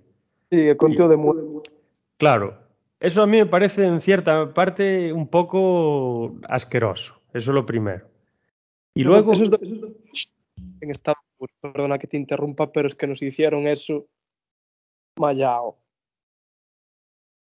Sí, 0.51 0.61
el 0.61 0.77
contenido 0.77 1.09
de 1.09 1.17
muerte. 1.17 1.71
Claro, 2.19 2.62
eso 3.03 3.23
a 3.23 3.27
mí 3.27 3.39
me 3.39 3.47
parece 3.47 3.85
en 3.85 4.01
cierta 4.01 4.53
parte 4.55 5.13
un 5.13 5.29
poco 5.29 6.37
asqueroso, 6.49 7.21
eso 7.35 7.51
es 7.51 7.55
lo 7.55 7.67
primero. 7.67 8.07
Y 8.95 9.05
luego... 9.05 9.33
Eso 9.33 9.43
es 9.45 9.51
de- 9.51 9.59
en 10.81 10.91
Unidos, 10.91 11.51
perdona 11.61 11.99
que 11.99 12.07
te 12.07 12.17
interrumpa, 12.17 12.71
pero 12.73 12.87
es 12.87 12.95
que 12.95 13.07
nos 13.07 13.23
hicieron 13.23 13.67
eso 13.67 14.07
mallao. 15.19 15.79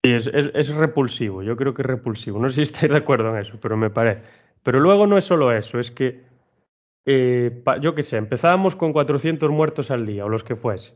Sí, 0.06 0.12
es, 0.12 0.28
es- 0.28 0.52
es 0.54 0.76
repulsivo, 0.76 1.44
yo 1.44 1.56
creo 1.56 1.74
que 1.74 1.82
es 1.82 1.86
repulsivo. 1.88 2.40
No 2.40 2.50
sé 2.50 2.56
si 2.56 2.62
estáis 2.64 2.92
de 2.92 2.98
acuerdo 2.98 3.30
en 3.30 3.42
eso, 3.42 3.58
pero 3.62 3.78
me 3.78 3.90
parece. 3.90 4.22
Pero 4.64 4.80
luego 4.80 5.08
no 5.08 5.18
es 5.18 5.24
solo 5.26 5.52
eso, 5.52 5.80
es 5.80 5.92
que, 5.92 6.24
eh, 7.06 7.62
pa- 7.64 7.78
yo 7.78 7.96
qué 7.96 8.04
sé, 8.04 8.18
empezábamos 8.18 8.76
con 8.76 8.94
400 8.94 9.50
muertos 9.50 9.92
al 9.92 10.06
día, 10.06 10.26
o 10.26 10.30
los 10.30 10.44
que 10.44 10.56
fuese. 10.56 10.94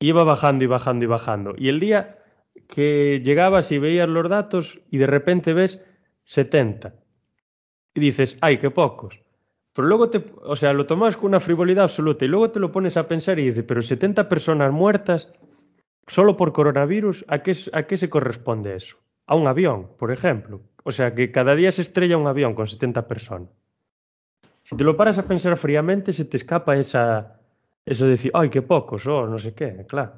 iba 0.00 0.22
bajando 0.24 0.64
y 0.64 0.68
bajando 0.68 1.04
y 1.04 1.08
bajando. 1.08 1.54
Y 1.58 1.68
el 1.68 1.80
día 1.80 2.17
que 2.66 3.20
llegabas 3.24 3.70
y 3.72 3.78
veías 3.78 4.08
los 4.08 4.28
datos 4.28 4.80
y 4.90 4.98
de 4.98 5.06
repente 5.06 5.52
ves 5.52 5.84
70. 6.24 6.94
Y 7.94 8.00
dices, 8.00 8.36
ay, 8.40 8.58
qué 8.58 8.70
pocos. 8.70 9.20
Pero 9.72 9.88
luego 9.88 10.10
te, 10.10 10.24
o 10.42 10.56
sea, 10.56 10.72
lo 10.72 10.86
tomas 10.86 11.16
con 11.16 11.26
una 11.26 11.40
frivolidad 11.40 11.84
absoluta 11.84 12.24
y 12.24 12.28
luego 12.28 12.50
te 12.50 12.58
lo 12.58 12.72
pones 12.72 12.96
a 12.96 13.06
pensar 13.06 13.38
y 13.38 13.46
dices, 13.46 13.64
pero 13.66 13.80
70 13.80 14.28
personas 14.28 14.72
muertas 14.72 15.32
solo 16.08 16.36
por 16.36 16.52
coronavirus, 16.52 17.24
¿a 17.28 17.42
qué, 17.42 17.56
¿a 17.72 17.82
qué 17.84 17.96
se 17.96 18.10
corresponde 18.10 18.74
eso? 18.74 18.96
A 19.26 19.36
un 19.36 19.46
avión, 19.46 19.90
por 19.98 20.10
ejemplo. 20.10 20.62
O 20.84 20.90
sea, 20.90 21.14
que 21.14 21.30
cada 21.30 21.54
día 21.54 21.70
se 21.70 21.82
estrella 21.82 22.16
un 22.16 22.26
avión 22.26 22.54
con 22.54 22.66
70 22.66 23.06
personas. 23.06 23.50
Si 24.64 24.76
te 24.76 24.84
lo 24.84 24.96
paras 24.96 25.18
a 25.18 25.22
pensar 25.22 25.56
fríamente, 25.56 26.12
se 26.12 26.24
te 26.24 26.36
escapa 26.36 26.76
esa, 26.76 27.40
eso 27.84 28.04
de 28.04 28.10
decir, 28.12 28.30
ay, 28.34 28.50
qué 28.50 28.62
pocos, 28.62 29.06
o 29.06 29.18
oh, 29.18 29.26
no 29.26 29.38
sé 29.38 29.54
qué, 29.54 29.86
claro. 29.86 30.12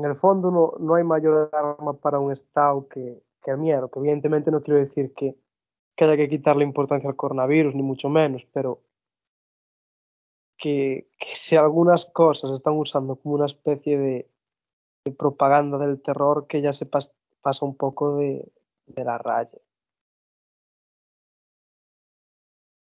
En 0.00 0.06
el 0.06 0.14
fondo 0.14 0.50
no, 0.50 0.72
no 0.78 0.94
hay 0.94 1.04
mayor 1.04 1.50
arma 1.52 1.92
para 1.92 2.18
un 2.18 2.32
Estado 2.32 2.88
que, 2.88 3.22
que 3.42 3.50
el 3.50 3.58
miedo, 3.58 3.90
que 3.90 3.98
evidentemente 3.98 4.50
no 4.50 4.62
quiero 4.62 4.80
decir 4.80 5.12
que, 5.12 5.36
que 5.94 6.04
haya 6.04 6.16
que 6.16 6.30
quitarle 6.30 6.64
importancia 6.64 7.10
al 7.10 7.16
coronavirus, 7.16 7.74
ni 7.74 7.82
mucho 7.82 8.08
menos, 8.08 8.46
pero 8.46 8.80
que, 10.56 11.10
que 11.18 11.34
si 11.34 11.56
algunas 11.56 12.06
cosas 12.06 12.50
están 12.50 12.78
usando 12.78 13.16
como 13.16 13.34
una 13.34 13.44
especie 13.44 13.98
de, 13.98 14.30
propaganda 15.18 15.76
del 15.76 16.00
terror, 16.00 16.46
que 16.46 16.62
ya 16.62 16.72
se 16.72 16.86
pas, 16.86 17.12
pasa 17.42 17.66
un 17.66 17.76
poco 17.76 18.16
de, 18.16 18.50
de 18.86 19.04
la 19.04 19.18
raya. 19.18 19.58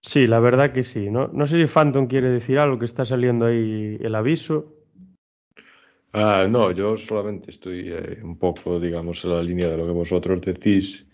Sí, 0.00 0.28
la 0.28 0.38
verdad 0.38 0.72
que 0.72 0.84
sí. 0.84 1.10
No, 1.10 1.26
no 1.26 1.48
sé 1.48 1.56
si 1.56 1.66
Phantom 1.66 2.06
quiere 2.06 2.28
decir 2.28 2.60
algo, 2.60 2.78
que 2.78 2.84
está 2.84 3.04
saliendo 3.04 3.46
ahí 3.46 3.98
el 4.00 4.14
aviso. 4.14 4.79
Ah, 6.12 6.46
no, 6.48 6.72
yo 6.72 6.96
solamente 6.96 7.50
estoy 7.50 7.90
eh, 7.92 8.18
un 8.22 8.36
poco, 8.36 8.80
digamos, 8.80 9.24
en 9.24 9.30
la 9.30 9.42
línea 9.42 9.68
de 9.68 9.76
lo 9.76 9.86
que 9.86 9.92
vosotros 9.92 10.40
decís. 10.40 11.06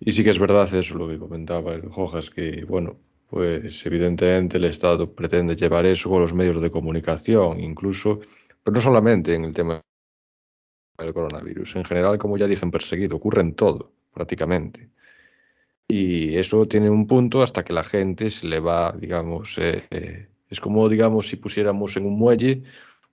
Y 0.00 0.12
sí 0.12 0.22
que 0.24 0.30
es 0.30 0.38
verdad 0.38 0.72
eso, 0.74 0.98
lo 0.98 1.08
que 1.08 1.18
comentaba 1.18 1.74
el 1.74 1.88
Jojas, 1.88 2.30
que, 2.30 2.64
bueno, 2.64 2.98
pues 3.30 3.84
evidentemente 3.86 4.58
el 4.58 4.64
Estado 4.66 5.14
pretende 5.14 5.56
llevar 5.56 5.86
eso 5.86 6.10
con 6.10 6.20
los 6.22 6.34
medios 6.34 6.60
de 6.60 6.70
comunicación, 6.70 7.60
incluso, 7.60 8.20
pero 8.62 8.74
no 8.74 8.80
solamente 8.82 9.34
en 9.34 9.44
el 9.44 9.54
tema 9.54 9.80
del 10.98 11.14
coronavirus, 11.14 11.76
en 11.76 11.84
general, 11.84 12.18
como 12.18 12.36
ya 12.36 12.46
dicen, 12.46 12.70
perseguido, 12.70 13.16
ocurre 13.16 13.40
en 13.42 13.54
todo, 13.54 13.92
prácticamente. 14.12 14.90
Y 15.88 16.36
eso 16.36 16.66
tiene 16.66 16.90
un 16.90 17.06
punto 17.06 17.42
hasta 17.42 17.64
que 17.64 17.72
la 17.72 17.84
gente 17.84 18.30
se 18.30 18.46
le 18.46 18.60
va, 18.60 18.92
digamos, 18.92 19.58
eh, 19.58 19.84
eh, 19.90 20.28
es 20.48 20.60
como, 20.60 20.88
digamos, 20.88 21.28
si 21.28 21.36
pusiéramos 21.36 21.96
en 21.96 22.06
un 22.06 22.18
muelle 22.18 22.62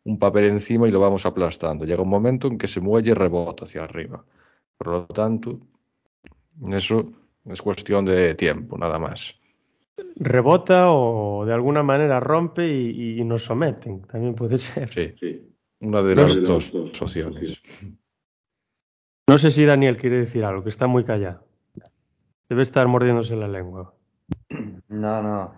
un 0.04 0.18
papel 0.18 0.46
encima 0.46 0.88
y 0.88 0.92
lo 0.92 1.00
vamos 1.00 1.26
aplastando. 1.26 1.86
Llega 1.86 2.02
un 2.02 2.10
momento 2.10 2.48
en 2.48 2.58
que 2.58 2.66
ese 2.66 2.82
muelle 2.82 3.14
rebota 3.14 3.66
hacia 3.66 3.84
arriba. 3.84 4.24
Por 4.78 4.88
lo 4.88 5.06
tanto, 5.06 5.60
eso 6.70 7.12
es 7.46 7.62
cuestión 7.62 8.06
de 8.06 8.36
tiempo, 8.36 8.78
nada 8.78 9.00
más. 9.00 9.40
Rebota 10.16 10.92
o 10.92 11.46
de 11.46 11.54
alguna 11.54 11.84
manera 11.84 12.20
rompe 12.20 12.68
y, 12.68 13.20
y 13.20 13.24
nos 13.24 13.44
someten, 13.44 14.02
también 14.04 14.34
puede 14.34 14.58
ser. 14.58 14.92
Sí, 14.92 15.14
sí. 15.18 15.48
una 15.82 16.02
de 16.02 16.16
las 16.16 16.42
dos, 16.44 16.72
dos 16.72 17.02
opciones. 17.02 17.62
No 19.28 19.38
sé 19.38 19.50
si 19.50 19.66
Daniel 19.66 19.98
quiere 19.98 20.18
decir 20.18 20.44
algo, 20.44 20.64
que 20.64 20.70
está 20.70 20.88
muy 20.88 21.04
callado. 21.04 21.46
Debe 22.50 22.64
estar 22.64 22.88
mordiéndose 22.88 23.36
la 23.36 23.48
lengua. 23.48 23.94
No, 24.90 25.22
no, 25.22 25.54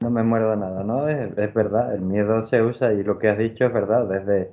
no 0.00 0.10
me 0.10 0.22
muerdo 0.22 0.56
nada, 0.56 0.84
¿no? 0.84 1.08
Es, 1.08 1.36
es, 1.36 1.54
verdad, 1.54 1.94
el 1.94 2.02
miedo 2.02 2.42
se 2.42 2.62
usa 2.62 2.92
y 2.92 3.02
lo 3.02 3.18
que 3.18 3.28
has 3.28 3.38
dicho 3.38 3.64
es 3.64 3.72
verdad. 3.72 4.06
Desde, 4.06 4.50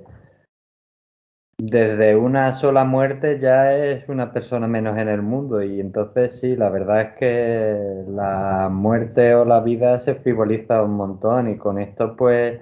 desde 1.58 2.16
una 2.16 2.52
sola 2.52 2.84
muerte 2.84 3.38
ya 3.38 3.74
es 3.74 4.08
una 4.08 4.32
persona 4.32 4.66
menos 4.66 4.98
en 4.98 5.08
el 5.08 5.22
mundo 5.22 5.62
y 5.62 5.80
entonces 5.80 6.38
sí, 6.38 6.56
la 6.56 6.68
verdad 6.70 7.00
es 7.02 7.12
que 7.12 8.04
la 8.08 8.68
muerte 8.70 9.34
o 9.34 9.44
la 9.44 9.60
vida 9.60 10.00
se 10.00 10.14
frivoliza 10.16 10.82
un 10.82 10.96
montón 10.96 11.50
y 11.50 11.56
con 11.56 11.78
esto 11.78 12.16
pues... 12.16 12.60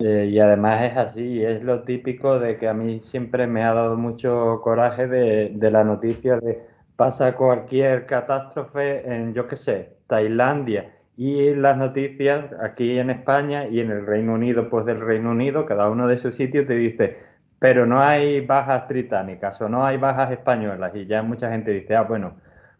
Eh, 0.00 0.26
y 0.30 0.38
además 0.38 0.84
es 0.84 0.96
así, 0.96 1.42
es 1.44 1.62
lo 1.64 1.82
típico 1.82 2.38
de 2.38 2.56
que 2.56 2.68
a 2.68 2.74
mí 2.74 3.00
siempre 3.00 3.48
me 3.48 3.64
ha 3.64 3.74
dado 3.74 3.96
mucho 3.96 4.60
coraje 4.62 5.08
de, 5.08 5.50
de 5.54 5.70
la 5.72 5.82
noticia 5.82 6.38
de 6.38 6.64
pasa 6.94 7.34
cualquier 7.34 8.06
catástrofe 8.06 9.12
en, 9.12 9.34
yo 9.34 9.48
qué 9.48 9.56
sé, 9.56 9.96
Tailandia 10.06 10.97
y 11.18 11.52
las 11.52 11.76
noticias 11.76 12.46
aquí 12.62 12.96
en 12.96 13.10
España 13.10 13.66
y 13.66 13.80
en 13.80 13.90
el 13.90 14.06
Reino 14.06 14.34
Unido, 14.34 14.70
pues 14.70 14.86
del 14.86 15.00
Reino 15.00 15.32
Unido, 15.32 15.66
cada 15.66 15.90
uno 15.90 16.06
de 16.06 16.16
sus 16.16 16.36
sitios 16.36 16.68
te 16.68 16.74
dice, 16.74 17.18
pero 17.58 17.86
no 17.86 18.00
hay 18.00 18.40
bajas 18.40 18.86
británicas 18.86 19.60
o 19.60 19.68
no 19.68 19.84
hay 19.84 19.96
bajas 19.96 20.30
españolas 20.30 20.94
y 20.94 21.06
ya 21.06 21.22
mucha 21.22 21.50
gente 21.50 21.72
dice, 21.72 21.96
ah, 21.96 22.02
bueno, 22.02 22.36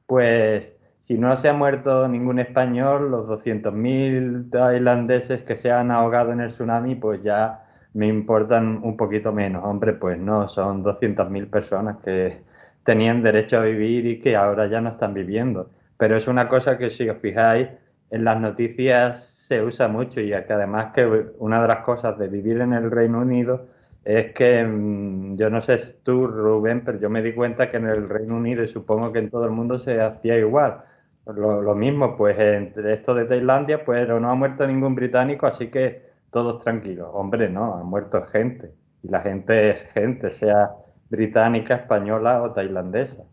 pues 0.07 0.73
si 1.03 1.19
no 1.19 1.37
se 1.37 1.49
ha 1.49 1.53
muerto 1.53 2.07
ningún 2.07 2.39
español, 2.39 3.11
los 3.11 3.27
200.000 3.27 4.51
tailandeses 4.51 5.43
que 5.43 5.57
se 5.57 5.73
han 5.73 5.91
ahogado 5.91 6.31
en 6.33 6.41
el 6.41 6.51
tsunami, 6.51 6.95
pues 6.95 7.21
ya 7.25 7.65
me 7.95 8.07
importan 8.07 8.81
un 8.85 8.97
poquito 8.97 9.33
menos. 9.33 9.65
Hombre, 9.65 9.95
pues 9.95 10.17
no, 10.17 10.47
son 10.47 10.85
200.000 10.85 11.51
personas 11.51 11.97
que 12.05 12.43
tenían 12.85 13.23
derecho 13.25 13.59
a 13.59 13.63
vivir 13.63 14.07
y 14.07 14.21
que 14.21 14.37
ahora 14.37 14.69
ya 14.69 14.81
no 14.81 14.91
están 14.91 15.13
viviendo. 15.13 15.71
Pero 15.97 16.17
es 16.17 16.29
una 16.29 16.49
cosa 16.49 16.79
que 16.79 16.91
si 16.91 17.09
os 17.09 17.19
fijáis, 17.19 17.69
en 18.11 18.25
las 18.25 18.41
noticias 18.41 19.25
se 19.49 19.63
usa 19.63 19.89
mucho 19.89 20.21
y 20.21 20.29
que 20.29 20.53
además 20.53 20.93
que 20.95 21.07
una 21.39 21.63
de 21.63 21.69
las 21.69 21.85
cosas 21.85 22.19
de 22.19 22.29
vivir 22.29 22.61
en 22.61 22.73
el 22.73 22.91
Reino 22.91 23.21
Unido 23.21 23.67
es 24.05 24.33
que 24.33 24.65
mm, 24.65 25.37
yo 25.37 25.51
no 25.51 25.61
sé 25.61 25.79
tú, 26.03 26.27
Rubén, 26.27 26.83
pero 26.85 26.99
yo 26.99 27.11
me 27.11 27.23
di 27.23 27.35
cuenta 27.35 27.71
que 27.71 27.77
en 27.77 27.87
el 27.87 28.09
Reino 28.09 28.37
Unido 28.37 28.65
y 28.65 28.69
supongo 28.69 29.13
que 29.13 29.19
en 29.19 29.31
todo 29.31 29.45
el 29.45 29.51
mundo 29.51 29.79
se 29.79 30.01
hacía 30.01 30.39
igual. 30.39 30.83
Lo, 31.27 31.61
lo 31.61 31.75
mismo, 31.75 32.17
pues 32.17 32.39
entre 32.39 32.95
esto 32.95 33.15
de 33.15 33.27
Tailandia, 33.27 33.85
pues 33.85 34.09
no 34.09 34.31
ha 34.31 34.35
muerto 34.35 34.67
ningún 34.67 34.95
británico, 34.95 35.47
así 35.47 35.69
que 35.69 36.09
todos 36.31 36.65
tranquilos. 36.65 37.09
Hombre, 37.13 37.51
no, 37.51 37.75
ha 37.75 37.83
muerto 37.83 38.23
gente. 38.27 38.73
Y 39.03 39.09
la 39.09 39.21
gente 39.21 39.71
es 39.71 39.83
gente, 39.93 40.33
sea 40.33 40.71
británica, 41.11 41.75
española 41.75 42.43
o 42.43 42.53
tailandesa. 42.53 43.25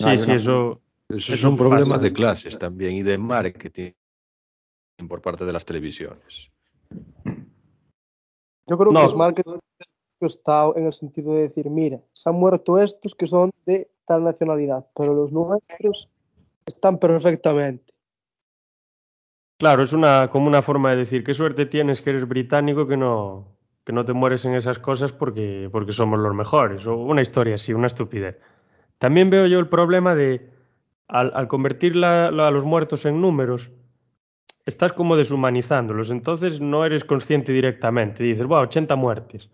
No 0.00 0.08
sí, 0.08 0.16
sí, 0.16 0.24
una... 0.24 0.36
eso, 0.36 0.81
eso, 1.12 1.32
es 1.32 1.44
un 1.44 1.56
problema 1.56 1.96
pasa. 1.96 1.98
de 1.98 2.12
clases 2.12 2.58
también 2.58 2.94
y 2.94 3.02
de 3.02 3.18
marketing 3.18 3.92
por 5.08 5.20
parte 5.20 5.44
de 5.44 5.52
las 5.52 5.64
televisiones. 5.64 6.50
Yo 8.68 8.78
creo 8.78 8.92
no. 8.92 9.00
que 9.00 9.06
es 9.06 9.14
marketing 9.14 9.58
está 10.26 10.70
en 10.76 10.86
el 10.86 10.92
sentido 10.92 11.34
de 11.34 11.42
decir, 11.42 11.68
mira, 11.68 12.00
se 12.12 12.30
han 12.30 12.36
muerto 12.36 12.78
estos 12.78 13.14
que 13.14 13.26
son 13.26 13.50
de 13.66 13.90
tal 14.04 14.22
nacionalidad, 14.22 14.86
pero 14.94 15.14
los 15.14 15.32
nuestros 15.32 16.08
están 16.66 16.98
perfectamente. 16.98 17.92
Claro, 19.58 19.84
es 19.84 19.92
una 19.92 20.28
como 20.30 20.48
una 20.48 20.62
forma 20.62 20.90
de 20.90 20.96
decir 20.96 21.24
qué 21.24 21.34
suerte 21.34 21.66
tienes 21.66 22.00
que 22.00 22.10
eres 22.10 22.26
británico 22.26 22.86
que 22.86 22.96
no 22.96 23.52
que 23.84 23.92
no 23.92 24.04
te 24.04 24.12
mueres 24.12 24.44
en 24.44 24.54
esas 24.54 24.78
cosas 24.78 25.12
porque, 25.12 25.68
porque 25.72 25.92
somos 25.92 26.20
los 26.20 26.34
mejores, 26.34 26.86
o 26.86 26.96
una 26.96 27.20
historia 27.20 27.56
así, 27.56 27.72
una 27.72 27.88
estupidez. 27.88 28.38
También 28.98 29.28
veo 29.28 29.46
yo 29.46 29.58
el 29.58 29.68
problema 29.68 30.14
de, 30.14 30.48
al, 31.12 31.46
convertir 31.46 32.02
a 32.04 32.30
los 32.30 32.64
muertos 32.64 33.04
en 33.04 33.20
números, 33.20 33.70
estás 34.64 34.92
como 34.92 35.16
deshumanizándolos, 35.16 36.10
entonces 36.10 36.60
no 36.60 36.86
eres 36.86 37.04
consciente 37.04 37.52
directamente, 37.52 38.24
dices, 38.24 38.46
wow, 38.46 38.62
80 38.62 38.96
muertes. 38.96 39.50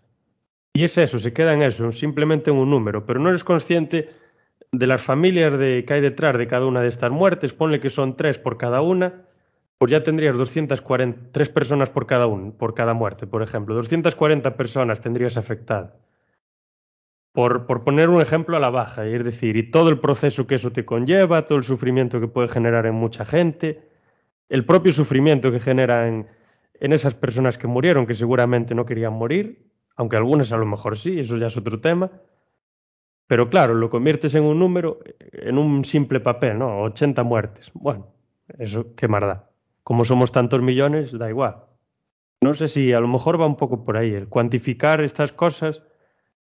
Y 0.73 0.83
es 0.85 0.97
eso, 0.97 1.19
se 1.19 1.33
queda 1.33 1.53
en 1.53 1.61
eso, 1.61 1.91
simplemente 1.91 2.49
en 2.49 2.57
un 2.57 2.69
número, 2.69 3.05
pero 3.05 3.19
no 3.19 3.29
eres 3.29 3.43
consciente 3.43 4.09
de 4.71 4.87
las 4.87 5.01
familias 5.01 5.57
de, 5.57 5.83
que 5.85 5.93
hay 5.95 6.01
detrás 6.01 6.37
de 6.37 6.47
cada 6.47 6.65
una 6.65 6.81
de 6.81 6.87
estas 6.87 7.11
muertes, 7.11 7.53
ponle 7.53 7.81
que 7.81 7.89
son 7.89 8.15
tres 8.15 8.37
por 8.37 8.57
cada 8.57 8.81
una, 8.81 9.25
pues 9.77 9.91
ya 9.91 10.01
tendrías 10.01 10.37
240, 10.37 11.31
tres 11.31 11.49
personas 11.49 11.89
por 11.89 12.05
cada, 12.05 12.27
un, 12.27 12.53
por 12.53 12.73
cada 12.73 12.93
muerte, 12.93 13.27
por 13.27 13.41
ejemplo. 13.41 13.75
240 13.75 14.55
personas 14.55 15.01
tendrías 15.01 15.35
afectadas. 15.37 15.93
Por, 17.31 17.67
por, 17.67 17.83
poner 17.83 18.09
un 18.09 18.21
ejemplo 18.21 18.57
a 18.57 18.59
la 18.59 18.69
baja, 18.69 19.05
es 19.05 19.23
decir, 19.23 19.55
y 19.55 19.69
todo 19.69 19.89
el 19.89 19.99
proceso 19.99 20.47
que 20.47 20.55
eso 20.55 20.71
te 20.71 20.85
conlleva, 20.85 21.45
todo 21.45 21.57
el 21.57 21.63
sufrimiento 21.63 22.19
que 22.19 22.27
puede 22.27 22.49
generar 22.49 22.85
en 22.85 22.95
mucha 22.95 23.23
gente, 23.23 23.87
el 24.49 24.65
propio 24.65 24.91
sufrimiento 24.91 25.51
que 25.51 25.59
genera 25.59 26.07
en, 26.07 26.27
en 26.73 26.93
esas 26.93 27.13
personas 27.13 27.57
que 27.57 27.67
murieron, 27.67 28.07
que 28.07 28.15
seguramente 28.15 28.73
no 28.73 28.85
querían 28.85 29.13
morir, 29.13 29.69
aunque 29.95 30.17
algunas 30.17 30.51
a 30.51 30.57
lo 30.57 30.65
mejor 30.65 30.97
sí, 30.97 31.19
eso 31.19 31.37
ya 31.37 31.47
es 31.47 31.57
otro 31.57 31.79
tema. 31.79 32.09
Pero 33.27 33.47
claro, 33.47 33.75
lo 33.75 33.91
conviertes 33.91 34.33
en 34.33 34.43
un 34.43 34.57
número, 34.57 34.99
en 35.31 35.59
un 35.59 35.85
simple 35.85 36.19
papel, 36.19 36.57
¿no? 36.57 36.81
80 36.81 37.23
muertes. 37.23 37.69
Bueno, 37.75 38.07
eso 38.57 38.95
qué 38.95 39.07
más 39.07 39.21
da 39.21 39.49
como 39.89 40.05
somos 40.05 40.31
tantos 40.31 40.61
millones, 40.61 41.17
da 41.17 41.29
igual. 41.29 41.63
No 42.41 42.53
sé 42.53 42.67
si 42.67 42.93
a 42.93 42.99
lo 42.99 43.07
mejor 43.07 43.41
va 43.41 43.47
un 43.47 43.55
poco 43.55 43.83
por 43.83 43.97
ahí, 43.97 44.13
el 44.13 44.27
cuantificar 44.27 45.01
estas 45.01 45.31
cosas, 45.31 45.81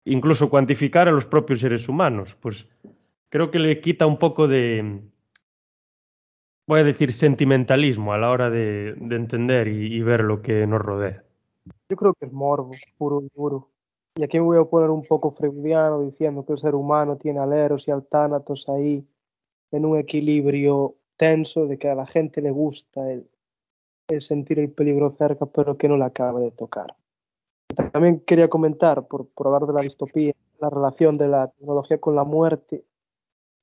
incluso 0.07 0.49
cuantificar 0.49 1.07
a 1.07 1.11
los 1.11 1.25
propios 1.25 1.59
seres 1.59 1.87
humanos, 1.89 2.35
pues 2.39 2.67
creo 3.29 3.51
que 3.51 3.59
le 3.59 3.81
quita 3.81 4.05
un 4.05 4.17
poco 4.17 4.47
de, 4.47 5.01
voy 6.67 6.81
a 6.81 6.83
decir, 6.83 7.13
sentimentalismo 7.13 8.13
a 8.13 8.17
la 8.17 8.29
hora 8.29 8.49
de, 8.49 8.93
de 8.97 9.15
entender 9.15 9.67
y, 9.67 10.01
ver 10.01 10.21
lo 10.21 10.41
que 10.41 10.67
nos 10.67 10.81
rodea. 10.81 11.23
Yo 11.89 11.95
creo 11.95 12.13
que 12.13 12.25
es 12.25 12.33
morbo, 12.33 12.71
puro 12.97 13.21
y 13.21 13.29
duro. 13.35 13.69
Y 14.15 14.23
aquí 14.23 14.39
voy 14.39 14.57
a 14.57 14.65
poner 14.65 14.89
un 14.89 15.05
poco 15.05 15.29
freudiano 15.29 16.01
diciendo 16.01 16.45
que 16.45 16.53
el 16.53 16.57
ser 16.57 16.75
humano 16.75 17.17
tiene 17.17 17.39
aleros 17.39 17.87
y 17.87 17.91
altánatos 17.91 18.67
ahí 18.67 19.07
en 19.71 19.85
un 19.85 19.97
equilibrio 19.97 20.95
tenso 21.17 21.67
de 21.67 21.77
que 21.77 21.89
a 21.89 21.95
la 21.95 22.07
gente 22.07 22.41
le 22.41 22.51
gusta 22.51 23.11
el, 23.11 23.29
el 24.07 24.21
sentir 24.21 24.59
el 24.59 24.71
peligro 24.71 25.09
cerca, 25.09 25.45
pero 25.45 25.77
que 25.77 25.87
no 25.87 25.97
le 25.97 26.05
acaba 26.05 26.39
de 26.39 26.51
tocar. 26.51 26.95
También 27.91 28.19
quería 28.21 28.49
comentar, 28.49 29.07
por, 29.07 29.27
por 29.27 29.47
hablar 29.47 29.67
de 29.67 29.73
la 29.73 29.81
distopía, 29.81 30.33
la 30.59 30.69
relación 30.69 31.17
de 31.17 31.27
la 31.27 31.47
tecnología 31.47 31.99
con 31.99 32.15
la 32.15 32.23
muerte, 32.23 32.85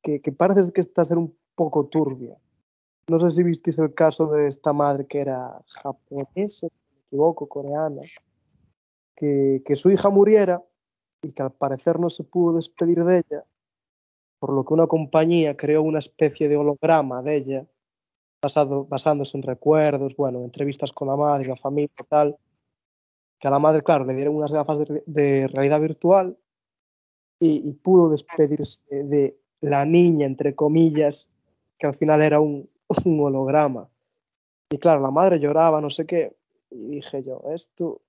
que, 0.03 0.33
parece 0.33 0.73
que 0.73 0.81
está 0.81 1.03
a 1.03 1.07
ser 1.07 1.19
un 1.19 1.37
poco 1.55 1.87
turbia. 1.87 2.37
No 3.09 3.19
sé 3.19 3.31
si 3.31 3.43
visteis 3.43 3.79
el 3.79 3.95
caso 3.95 4.27
de 4.27 4.49
esta 4.49 4.73
madre 4.73 5.07
que 5.07 5.21
era 5.21 5.63
japonesa, 5.67 6.69
si 6.69 6.79
me 6.93 7.01
equivoco, 7.01 7.49
coreana, 7.49 8.03
que, 9.17 9.63
su 9.75 9.91
hija 9.91 10.11
muriera 10.11 10.63
y 11.23 11.33
que 11.33 11.43
al 11.43 11.53
parecer 11.53 11.99
no 11.99 12.11
se 12.11 12.25
pudo 12.25 12.57
despedir 12.57 13.03
de 13.05 13.19
ella, 13.19 13.45
por 14.39 14.53
lo 14.53 14.65
que 14.65 14.75
una 14.75 14.87
compañía 14.87 15.57
creó 15.57 15.83
una 15.83 15.99
especie 15.99 16.49
de 16.49 16.57
holograma 16.57 17.23
de 17.23 17.37
ella, 17.37 17.67
basándose 18.43 19.39
en 19.39 19.43
recuerdos, 19.43 20.17
bueno, 20.17 20.45
entrevistas 20.45 20.93
con 20.93 21.09
la 21.09 21.17
madre, 21.17 21.49
la 21.49 21.57
familia 21.57 21.89
tal, 22.09 22.37
que 23.45 23.49
a 23.49 23.51
la 23.51 23.59
madre, 23.59 23.83
claro, 23.83 24.07
le 24.07 24.15
dieron 24.15 24.37
unas 24.37 24.55
gafas 24.55 24.79
de, 25.05 25.49
realidad 25.49 25.79
virtual 25.79 26.39
y, 27.39 27.69
y, 27.69 27.73
pudo 27.75 28.09
despedirse 28.09 28.83
de 28.91 29.39
la 29.61 29.85
niña, 29.85 30.25
entre 30.25 30.55
comillas, 30.55 31.31
que 31.77 31.87
al 31.87 31.93
final 31.93 32.23
era 32.23 32.41
un, 32.41 32.71
un 33.05 33.21
holograma. 33.21 33.91
Y 34.71 34.79
claro, 34.79 35.03
la 35.03 35.11
madre 35.11 35.41
lloraba, 35.41 35.83
no 35.83 35.91
sé 35.91 36.07
qué, 36.07 36.35
y 36.71 36.87
dije 36.87 37.23
yo, 37.23 37.43
esto, 37.53 38.01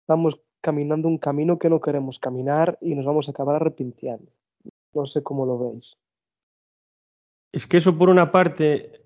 estamos 0.00 0.40
caminando 0.62 1.06
un 1.06 1.18
camino 1.18 1.58
que 1.58 1.68
no 1.68 1.82
queremos 1.82 2.18
caminar 2.18 2.78
y 2.80 2.94
nos 2.94 3.04
vamos 3.04 3.28
a 3.28 3.32
acabar 3.32 3.56
arrepintiendo. 3.56 4.32
No 4.94 5.04
sé 5.04 5.22
cómo 5.22 5.44
lo 5.44 5.58
veis. 5.58 5.98
Es 7.52 7.66
que 7.66 7.76
eso 7.76 7.98
por 7.98 8.08
una 8.08 8.32
parte 8.32 9.03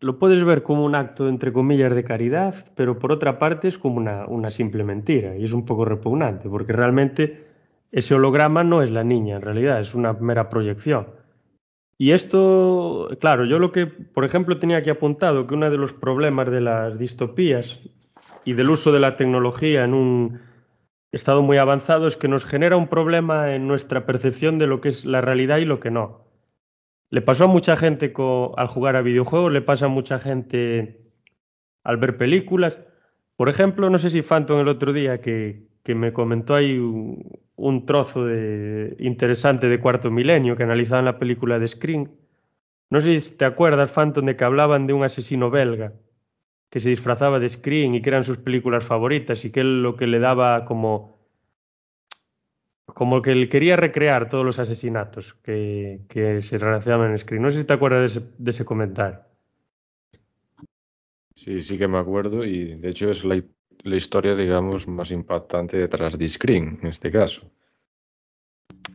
lo 0.00 0.18
puedes 0.18 0.42
ver 0.44 0.62
como 0.62 0.84
un 0.84 0.94
acto, 0.94 1.28
entre 1.28 1.52
comillas, 1.52 1.94
de 1.94 2.04
caridad, 2.04 2.54
pero 2.74 2.98
por 2.98 3.12
otra 3.12 3.38
parte 3.38 3.68
es 3.68 3.78
como 3.78 3.98
una, 3.98 4.26
una, 4.26 4.50
simple 4.50 4.82
mentira 4.82 5.36
y 5.36 5.44
es 5.44 5.52
un 5.52 5.66
poco 5.66 5.84
repugnante, 5.84 6.48
porque 6.48 6.72
realmente 6.72 7.46
ese 7.92 8.14
holograma 8.14 8.64
no 8.64 8.82
es 8.82 8.90
la 8.90 9.04
niña, 9.04 9.36
en 9.36 9.42
realidad 9.42 9.80
es 9.80 9.94
una 9.94 10.14
mera 10.14 10.48
proyección. 10.48 11.08
Y 11.98 12.12
esto, 12.12 13.10
claro, 13.20 13.44
yo 13.44 13.58
lo 13.58 13.72
que, 13.72 13.86
por 13.86 14.24
ejemplo, 14.24 14.58
tenía 14.58 14.78
aquí 14.78 14.88
apuntado 14.88 15.46
que 15.46 15.52
uno 15.52 15.70
de 15.70 15.76
los 15.76 15.92
problemas 15.92 16.50
de 16.50 16.62
las 16.62 16.98
distopías 16.98 17.78
y 18.46 18.54
del 18.54 18.70
uso 18.70 18.90
de 18.90 19.00
la 19.00 19.16
tecnología 19.16 19.84
en 19.84 19.92
un 19.92 20.40
estado 21.12 21.42
muy 21.42 21.58
avanzado 21.58 22.06
es 22.06 22.16
que 22.16 22.26
nos 22.26 22.46
genera 22.46 22.78
un 22.78 22.88
problema 22.88 23.54
en 23.54 23.68
nuestra 23.68 24.06
percepción 24.06 24.58
de 24.58 24.66
lo 24.66 24.80
que 24.80 24.88
es 24.88 25.04
la 25.04 25.20
realidad 25.20 25.58
y 25.58 25.66
lo 25.66 25.78
que 25.78 25.90
no. 25.90 26.29
Le 27.10 27.22
pasó 27.22 27.44
a 27.44 27.48
mucha 27.48 27.76
gente 27.76 28.12
al 28.56 28.68
jugar 28.68 28.96
a 28.96 29.02
videojuegos, 29.02 29.52
le 29.52 29.62
pasa 29.62 29.86
a 29.86 29.88
mucha 29.88 30.18
gente 30.18 31.00
al 31.82 31.96
ver 31.96 32.16
películas. 32.16 32.78
Por 33.36 33.48
ejemplo, 33.48 33.90
no 33.90 33.98
sé 33.98 34.10
si 34.10 34.22
Phantom 34.22 34.60
el 34.60 34.68
otro 34.68 34.92
día 34.92 35.20
que, 35.20 35.66
que 35.82 35.94
me 35.94 36.12
comentó 36.12 36.54
ahí 36.54 36.78
un, 36.78 37.86
trozo 37.86 38.26
de, 38.26 38.96
interesante 39.00 39.68
de 39.68 39.80
Cuarto 39.80 40.10
Milenio 40.10 40.56
que 40.56 40.62
analizaban 40.62 41.04
la 41.04 41.18
película 41.18 41.58
de 41.58 41.68
Scream. 41.68 42.10
No 42.90 43.00
sé 43.00 43.20
si 43.20 43.36
te 43.36 43.44
acuerdas, 43.44 43.92
Phantom, 43.92 44.26
de 44.26 44.36
que 44.36 44.44
hablaban 44.44 44.86
de 44.86 44.92
un 44.92 45.04
asesino 45.04 45.50
belga 45.50 45.92
que 46.70 46.80
se 46.80 46.88
disfrazaba 46.88 47.40
de 47.40 47.48
Scream 47.48 47.94
y 47.94 48.02
que 48.02 48.10
eran 48.10 48.24
sus 48.24 48.38
películas 48.38 48.84
favoritas 48.84 49.44
y 49.44 49.50
que 49.50 49.60
él 49.60 49.82
lo 49.82 49.96
que 49.96 50.06
le 50.06 50.20
daba 50.20 50.64
como 50.64 51.19
como 52.94 53.22
que 53.22 53.32
él 53.32 53.48
quería 53.48 53.76
recrear 53.76 54.28
todos 54.28 54.44
los 54.44 54.58
asesinatos 54.58 55.34
que, 55.42 56.00
que 56.08 56.42
se 56.42 56.58
relacionaban 56.58 57.10
en 57.10 57.18
Scream. 57.18 57.42
No 57.42 57.50
sé 57.50 57.58
si 57.58 57.64
te 57.64 57.72
acuerdas 57.72 58.14
de 58.14 58.20
ese, 58.20 58.28
de 58.38 58.50
ese, 58.50 58.64
comentario. 58.64 59.20
Sí, 61.34 61.60
sí 61.60 61.78
que 61.78 61.88
me 61.88 61.98
acuerdo 61.98 62.44
y 62.44 62.76
de 62.76 62.88
hecho 62.90 63.10
es 63.10 63.24
la, 63.24 63.42
la, 63.82 63.96
historia, 63.96 64.34
digamos, 64.34 64.86
más 64.86 65.10
impactante 65.10 65.76
detrás 65.78 66.18
de 66.18 66.28
Scream, 66.28 66.78
en 66.82 66.88
este 66.88 67.10
caso. 67.10 67.50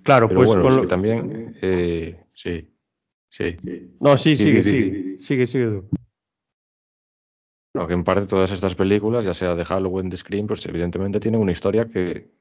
Claro, 0.04 0.28
Pero 0.28 0.40
pues 0.40 0.48
bueno, 0.48 0.62
con 0.62 0.72
es 0.72 0.76
lo... 0.76 0.82
que 0.84 0.88
también, 0.88 1.58
eh, 1.62 2.26
sí, 2.34 2.70
sí. 3.30 3.58
No, 4.00 4.18
sí, 4.18 4.36
sigue, 4.36 4.64
sigue, 4.64 5.18
sigue, 5.20 5.46
sigue. 5.46 5.66
tú. 5.66 5.90
No, 7.76 7.88
que 7.88 7.94
en 7.94 8.06
parte 8.06 8.26
todas 8.26 8.52
estas 8.52 8.74
películas, 8.74 9.26
ya 9.26 9.34
sea 9.34 9.54
de 9.54 9.66
Halloween, 9.66 10.10
de 10.10 10.16
Scream, 10.16 10.48
pues 10.48 10.66
evidentemente 10.66 11.20
tienen 11.20 11.42
una 11.42 11.52
historia 11.52 11.86
que 11.86 12.32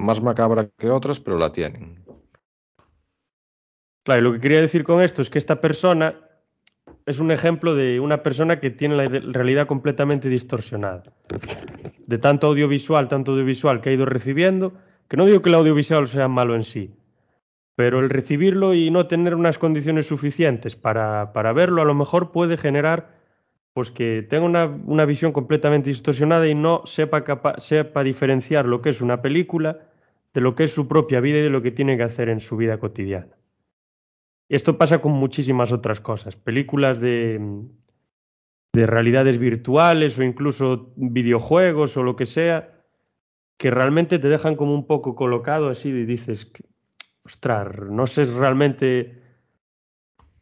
más 0.00 0.22
macabra 0.22 0.68
que 0.78 0.90
otras, 0.90 1.20
pero 1.20 1.38
la 1.38 1.52
tienen. 1.52 2.02
Claro, 4.04 4.20
y 4.20 4.24
lo 4.24 4.32
que 4.32 4.40
quería 4.40 4.60
decir 4.60 4.82
con 4.82 5.02
esto 5.02 5.22
es 5.22 5.30
que 5.30 5.38
esta 5.38 5.60
persona 5.60 6.16
es 7.06 7.18
un 7.18 7.30
ejemplo 7.30 7.74
de 7.74 8.00
una 8.00 8.22
persona 8.22 8.60
que 8.60 8.70
tiene 8.70 8.96
la 8.96 9.04
realidad 9.04 9.66
completamente 9.66 10.28
distorsionada. 10.28 11.02
De 12.06 12.18
tanto 12.18 12.46
audiovisual, 12.46 13.08
tanto 13.08 13.32
audiovisual 13.32 13.80
que 13.80 13.90
ha 13.90 13.92
ido 13.92 14.06
recibiendo, 14.06 14.72
que 15.08 15.16
no 15.16 15.26
digo 15.26 15.42
que 15.42 15.50
el 15.50 15.56
audiovisual 15.56 16.08
sea 16.08 16.28
malo 16.28 16.54
en 16.54 16.64
sí, 16.64 16.94
pero 17.76 18.00
el 18.00 18.10
recibirlo 18.10 18.74
y 18.74 18.90
no 18.90 19.06
tener 19.06 19.34
unas 19.34 19.58
condiciones 19.58 20.06
suficientes 20.06 20.76
para, 20.76 21.32
para 21.32 21.52
verlo 21.52 21.82
a 21.82 21.84
lo 21.84 21.94
mejor 21.94 22.32
puede 22.32 22.56
generar 22.56 23.18
pues 23.72 23.90
que 23.90 24.26
tenga 24.28 24.44
una, 24.44 24.66
una 24.66 25.04
visión 25.04 25.32
completamente 25.32 25.90
distorsionada 25.90 26.48
y 26.48 26.54
no 26.54 26.82
sepa, 26.86 27.22
capa 27.22 27.60
sepa 27.60 28.02
diferenciar 28.02 28.66
lo 28.66 28.82
que 28.82 28.90
es 28.90 29.00
una 29.00 29.22
película 29.22 29.89
de 30.32 30.40
lo 30.40 30.54
que 30.54 30.64
es 30.64 30.72
su 30.72 30.86
propia 30.88 31.20
vida 31.20 31.38
y 31.38 31.42
de 31.42 31.50
lo 31.50 31.62
que 31.62 31.70
tiene 31.70 31.96
que 31.96 32.04
hacer 32.04 32.28
en 32.28 32.40
su 32.40 32.56
vida 32.56 32.78
cotidiana. 32.78 33.36
Esto 34.48 34.78
pasa 34.78 35.00
con 35.00 35.12
muchísimas 35.12 35.72
otras 35.72 36.00
cosas, 36.00 36.36
películas 36.36 37.00
de, 37.00 37.40
de 38.72 38.86
realidades 38.86 39.38
virtuales 39.38 40.18
o 40.18 40.22
incluso 40.22 40.92
videojuegos 40.96 41.96
o 41.96 42.02
lo 42.02 42.16
que 42.16 42.26
sea, 42.26 42.84
que 43.58 43.70
realmente 43.70 44.18
te 44.18 44.28
dejan 44.28 44.56
como 44.56 44.74
un 44.74 44.86
poco 44.86 45.14
colocado 45.14 45.68
así 45.68 45.90
y 45.90 46.04
dices, 46.04 46.50
ostras, 47.24 47.76
no 47.90 48.06
sé 48.06 48.24
realmente 48.24 49.22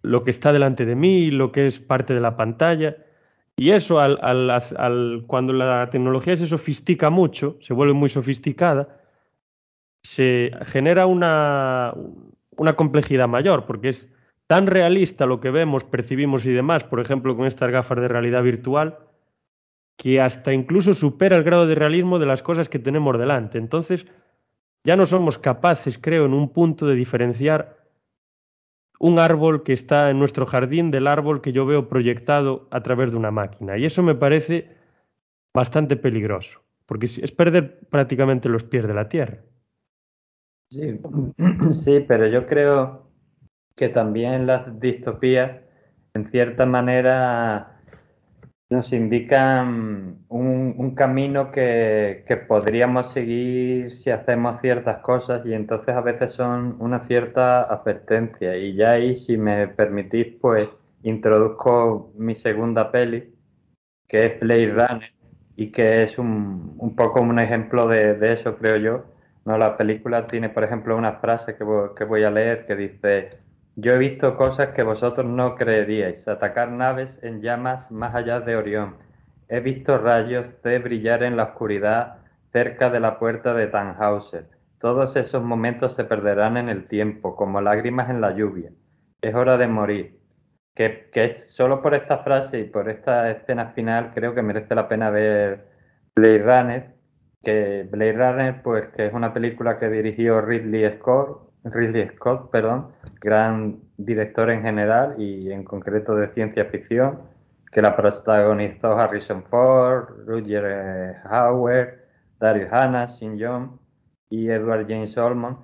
lo 0.03 0.25
que 0.25 0.31
está 0.31 0.53
delante 0.53 0.87
de 0.87 0.95
mí, 0.95 1.31
lo 1.31 1.51
que 1.53 1.67
es 1.67 1.79
parte 1.79 2.15
de 2.15 2.21
la 2.21 2.37
pantalla. 2.37 2.97
Y 3.57 3.73
eso, 3.73 3.99
al, 3.99 4.19
al, 4.23 4.51
al, 4.51 5.25
cuando 5.27 5.53
la 5.53 5.91
tecnología 5.91 6.37
se 6.37 6.47
sofistica 6.47 7.11
mucho, 7.11 7.59
se 7.61 7.75
vuelve 7.75 7.93
muy 7.93 8.09
sofisticada, 8.09 9.01
se 10.19 10.51
genera 10.63 11.07
una, 11.07 11.95
una 12.57 12.73
complejidad 12.73 13.29
mayor, 13.29 13.67
porque 13.67 13.91
es 13.91 14.13
tan 14.49 14.67
realista 14.67 15.27
lo 15.27 15.39
que 15.39 15.51
vemos, 15.53 15.85
percibimos 15.85 16.45
y 16.45 16.51
demás, 16.51 16.83
por 16.83 16.99
ejemplo, 16.99 17.37
con 17.37 17.47
estas 17.47 17.71
gafas 17.71 18.01
de 18.01 18.09
realidad 18.09 18.43
virtual, 18.43 18.99
que 19.97 20.21
hasta 20.21 20.53
incluso 20.53 20.93
supera 20.93 21.37
el 21.37 21.45
grado 21.45 21.69
de 21.69 21.77
realismo 21.77 22.19
de 22.19 22.27
las 22.27 22.43
cosas 22.43 22.69
que 22.69 22.81
tenemos 22.81 23.17
delante. 23.17 23.59
Entonces, 23.59 24.07
ya 24.83 24.97
no 24.97 25.07
somos 25.07 25.39
capaces, 25.39 25.99
creo, 25.99 26.27
en 26.27 26.35
un 26.35 26.49
punto 26.53 26.89
de 26.89 26.97
diferenciar 26.97 27.79
un 28.99 29.21
árbol 29.21 29.63
que 29.63 29.73
está 29.73 30.11
en 30.11 30.19
nuestro 30.19 30.47
jardín 30.47 30.91
del 30.91 31.07
árbol 31.07 31.43
que 31.43 31.53
yo 31.53 31.65
veo 31.65 31.89
proyectado 31.89 32.67
a 32.73 32.83
través 32.83 33.13
de 33.13 33.19
una 33.19 33.31
máquina. 33.31 33.79
Y 33.79 33.85
eso 33.85 34.03
me 34.03 34.17
parece 34.17 34.69
bastante 35.55 35.95
peligroso, 35.95 36.61
porque 36.87 37.07
es 37.07 37.31
perder 37.31 37.79
prácticamente 37.89 38.49
los 38.49 38.65
pies 38.65 38.85
de 38.85 38.95
la 38.95 39.09
tierra. 39.09 39.45
Sí, 41.73 42.05
pero 42.07 42.27
yo 42.27 42.47
creo 42.47 43.11
que 43.77 43.89
también 43.89 44.47
las 44.47 44.79
distopías, 44.81 45.63
en 46.15 46.31
cierta 46.31 46.67
manera, 46.67 47.81
nos 48.71 48.93
indican 48.93 50.25
un, 50.29 50.95
camino 50.95 51.51
que, 51.51 52.25
podríamos 52.49 53.11
seguir 53.11 53.93
si 53.93 54.11
hacemos 54.11 54.61
ciertas 54.61 54.99
cosas 54.99 55.47
y 55.47 55.55
entonces 55.55 55.95
a 55.95 56.01
veces 56.01 56.33
son 56.33 56.77
una 56.81 57.07
cierta 57.07 57.63
advertencia. 57.63 58.57
Y 58.57 58.75
ya 58.75 58.93
ahí, 58.93 59.15
si 59.15 59.37
me 59.39 59.69
permitís, 59.69 60.35
pues 60.41 60.69
introduzco 61.03 62.13
mi 62.17 62.35
segunda 62.35 62.91
peli, 62.91 63.33
que 64.09 64.27
es 64.27 64.41
Blade 64.41 64.73
Runner, 64.73 65.13
y 65.57 65.71
que 65.71 66.05
es 66.05 66.19
un, 66.19 66.75
un 66.79 66.97
poco 66.97 67.21
un 67.21 67.39
ejemplo 67.39 67.87
de, 67.89 68.19
eso, 68.33 68.57
creo 68.57 68.77
yo. 68.77 69.18
¿No? 69.49 69.57
La 69.57 69.79
película 69.79 70.27
tiene, 70.27 70.51
por 70.51 70.63
ejemplo, 70.63 70.97
una 70.97 71.15
frase 71.15 71.57
que 71.57 71.65
voy, 71.65 72.23
a 72.23 72.31
leer 72.31 72.67
que 72.67 72.77
dice 72.77 73.31
yo 73.77 73.93
he 73.93 73.99
visto 73.99 74.37
cosas 74.37 74.69
que 74.75 74.83
vosotros 74.83 75.25
no 75.25 75.55
creeríais, 75.55 76.27
atacar 76.29 76.71
naves 76.71 77.21
en 77.23 77.41
llamas 77.41 77.91
más 77.91 78.15
allá 78.15 78.41
de 78.41 78.57
Orión. 78.57 78.97
He 79.49 79.61
visto 79.61 79.97
rayos 79.99 80.63
de 80.63 80.81
brillar 80.81 81.23
en 81.23 81.37
la 81.37 81.45
oscuridad 81.45 82.19
cerca 82.53 82.91
de 82.91 83.01
la 83.01 83.19
puerta 83.19 83.55
de 83.55 83.69
Tannhauser. 83.69 84.49
Todos 84.81 85.17
esos 85.17 85.43
momentos 85.43 85.95
se 85.95 86.05
perderán 86.05 86.57
en 86.57 86.69
el 86.69 86.89
tiempo, 86.89 87.37
como 87.37 87.61
lágrimas 87.61 88.11
en 88.11 88.21
la 88.21 88.35
lluvia. 88.35 88.71
Es 89.23 89.35
hora 89.35 89.57
de 89.57 89.69
morir. 89.69 90.19
que, 90.75 91.09
que 91.13 91.25
es 91.25 91.51
solo 91.55 91.81
por 91.81 91.95
esta 91.95 92.19
frase 92.19 92.59
y 92.61 92.65
por 92.65 92.89
esta 92.91 93.31
escena 93.31 93.69
final 93.75 94.13
creo 94.15 94.35
que 94.35 94.43
merece 94.43 94.75
la 94.75 94.89
pena 94.89 95.11
ver 95.11 95.69
Blade 96.17 96.39
Runner, 96.43 96.98
que 97.43 97.87
Blade 97.91 98.13
Runner, 98.13 98.63
pues 98.63 98.89
que 98.89 99.07
es 99.07 99.13
una 99.13 99.33
película 99.33 99.79
que 99.79 99.89
dirigió 99.89 100.41
Ridley 100.41 100.99
Scott, 100.99 101.51
Ridley 101.65 102.09
Scott, 102.17 102.51
perdón, 102.51 102.93
gran 103.21 103.81
director 103.97 104.51
en 104.51 104.63
general 104.63 105.15
y 105.19 105.53
en 105.53 105.65
concreto 105.65 106.15
de 106.15 106.29
ciencia 106.35 106.67
ficción, 106.67 107.21
que 107.71 107.83
la 107.83 107.97
protagonizó 107.97 108.99
Harrison 108.99 109.45
Ford, 109.45 110.27
Roger 110.27 110.65
eh, 110.67 111.17
Howard, 111.31 111.95
Daryl 112.41 112.69
Hannah, 112.71 113.07
Shin 113.07 113.37
Young 113.37 113.79
y 114.31 114.49
Edward 114.49 114.87
James 114.89 115.17
Olmos, 115.19 115.59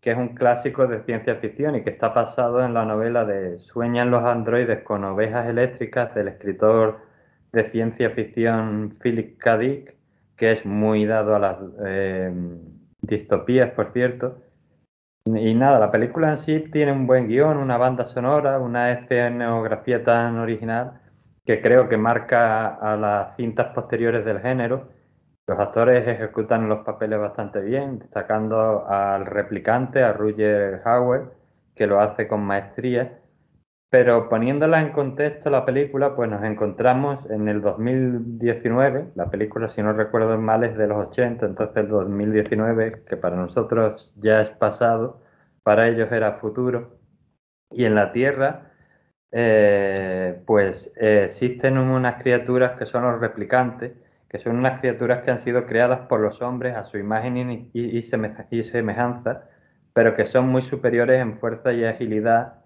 que 0.00 0.10
es 0.12 0.16
un 0.16 0.34
clásico 0.34 0.86
de 0.86 1.02
ciencia 1.04 1.36
ficción 1.36 1.76
y 1.76 1.82
que 1.82 1.90
está 1.90 2.10
basado 2.10 2.64
en 2.64 2.74
la 2.74 2.84
novela 2.84 3.24
de 3.24 3.58
Sueñan 3.58 4.10
los 4.10 4.22
androides 4.24 4.82
con 4.84 5.04
ovejas 5.04 5.48
eléctricas 5.48 6.14
del 6.14 6.28
escritor 6.28 7.00
de 7.52 7.70
ciencia 7.70 8.10
ficción 8.10 8.96
Philip 9.02 9.38
K. 9.38 9.58
Dick, 9.58 9.97
que 10.38 10.52
es 10.52 10.64
muy 10.64 11.04
dado 11.04 11.36
a 11.36 11.38
las 11.38 11.58
eh, 11.86 12.32
distopías, 13.02 13.72
por 13.72 13.92
cierto. 13.92 14.38
Y 15.26 15.54
nada, 15.54 15.78
la 15.78 15.90
película 15.90 16.30
en 16.30 16.38
sí 16.38 16.60
tiene 16.72 16.92
un 16.92 17.06
buen 17.06 17.28
guion, 17.28 17.58
una 17.58 17.76
banda 17.76 18.06
sonora, 18.06 18.58
una 18.58 18.92
escenografía 18.92 20.02
tan 20.02 20.38
original 20.38 21.02
que 21.44 21.60
creo 21.60 21.88
que 21.88 21.98
marca 21.98 22.68
a 22.68 22.96
las 22.96 23.36
cintas 23.36 23.74
posteriores 23.74 24.24
del 24.24 24.40
género 24.40 24.88
los 25.48 25.58
actores 25.58 26.06
ejecutan 26.06 26.68
los 26.68 26.84
papeles 26.84 27.18
bastante 27.18 27.62
bien, 27.62 28.00
destacando 28.00 28.86
al 28.86 29.24
replicante, 29.24 30.02
a 30.02 30.12
Roger 30.12 30.82
Howard, 30.84 31.32
que 31.74 31.86
lo 31.86 32.00
hace 32.02 32.28
con 32.28 32.42
maestría. 32.42 33.17
Pero 33.90 34.28
poniéndola 34.28 34.80
en 34.82 34.92
contexto 34.92 35.48
la 35.48 35.64
película, 35.64 36.14
pues 36.14 36.28
nos 36.30 36.44
encontramos 36.44 37.24
en 37.30 37.48
el 37.48 37.62
2019, 37.62 39.12
la 39.14 39.30
película 39.30 39.70
si 39.70 39.82
no 39.82 39.94
recuerdo 39.94 40.36
mal 40.38 40.64
es 40.64 40.76
de 40.76 40.86
los 40.86 41.08
80, 41.08 41.46
entonces 41.46 41.76
el 41.76 41.88
2019, 41.88 43.04
que 43.06 43.16
para 43.16 43.36
nosotros 43.36 44.12
ya 44.16 44.42
es 44.42 44.50
pasado, 44.50 45.22
para 45.62 45.88
ellos 45.88 46.12
era 46.12 46.34
futuro. 46.34 46.98
Y 47.70 47.84
en 47.86 47.94
la 47.94 48.12
Tierra, 48.12 48.72
eh, 49.32 50.42
pues 50.46 50.92
existen 50.96 51.78
unas 51.78 52.16
criaturas 52.22 52.78
que 52.78 52.86
son 52.86 53.04
los 53.04 53.20
replicantes, 53.20 53.92
que 54.28 54.38
son 54.38 54.58
unas 54.58 54.80
criaturas 54.80 55.24
que 55.24 55.30
han 55.30 55.38
sido 55.38 55.66
creadas 55.66 56.00
por 56.08 56.20
los 56.20 56.42
hombres 56.42 56.76
a 56.76 56.84
su 56.84 56.98
imagen 56.98 57.70
y, 57.72 58.02
semejanza, 58.02 59.48
pero 59.94 60.14
que 60.16 60.26
son 60.26 60.48
muy 60.48 60.62
superiores 60.62 61.20
en 61.20 61.38
fuerza 61.38 61.72
y 61.72 61.84
agilidad 61.84 62.57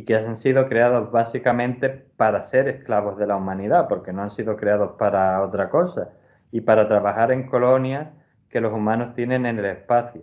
y 0.00 0.04
que 0.06 0.16
han 0.16 0.36
sido 0.36 0.66
creados 0.66 1.10
básicamente 1.12 1.90
para 1.90 2.42
ser 2.44 2.68
esclavos 2.68 3.18
de 3.18 3.26
la 3.26 3.36
humanidad, 3.36 3.86
porque 3.86 4.14
no 4.14 4.22
han 4.22 4.30
sido 4.30 4.56
creados 4.56 4.92
para 4.98 5.42
otra 5.42 5.68
cosa, 5.68 6.08
y 6.50 6.62
para 6.62 6.88
trabajar 6.88 7.32
en 7.32 7.46
colonias 7.46 8.08
que 8.48 8.62
los 8.62 8.72
humanos 8.72 9.14
tienen 9.14 9.44
en 9.44 9.58
el 9.58 9.66
espacio. 9.66 10.22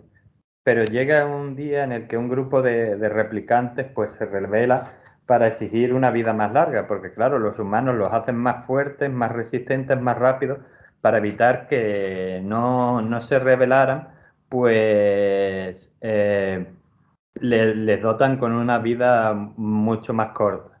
Pero 0.64 0.84
llega 0.84 1.26
un 1.26 1.54
día 1.54 1.84
en 1.84 1.92
el 1.92 2.08
que 2.08 2.16
un 2.16 2.28
grupo 2.28 2.60
de, 2.60 2.96
replicantes 3.08 3.86
pues 3.94 4.12
se 4.14 4.26
revela 4.26 4.94
para 5.26 5.46
exigir 5.46 5.94
una 5.94 6.10
vida 6.10 6.32
más 6.32 6.52
larga, 6.52 6.88
porque 6.88 7.12
claro, 7.12 7.38
los 7.38 7.56
humanos 7.60 7.94
los 7.94 8.12
hacen 8.12 8.36
más 8.36 8.66
fuertes, 8.66 9.12
más 9.12 9.30
resistentes, 9.30 10.00
más 10.00 10.18
rápidos, 10.18 10.58
para 11.00 11.18
evitar 11.18 11.68
que 11.68 12.40
no, 12.44 13.20
se 13.20 13.38
rebelaran, 13.38 14.08
pues 14.48 15.92
eh, 16.00 16.66
les 17.34 18.02
dotan 18.02 18.38
con 18.38 18.52
una 18.52 18.78
vida 18.78 19.34
mucho 19.34 20.12
más 20.12 20.32
corta. 20.32 20.80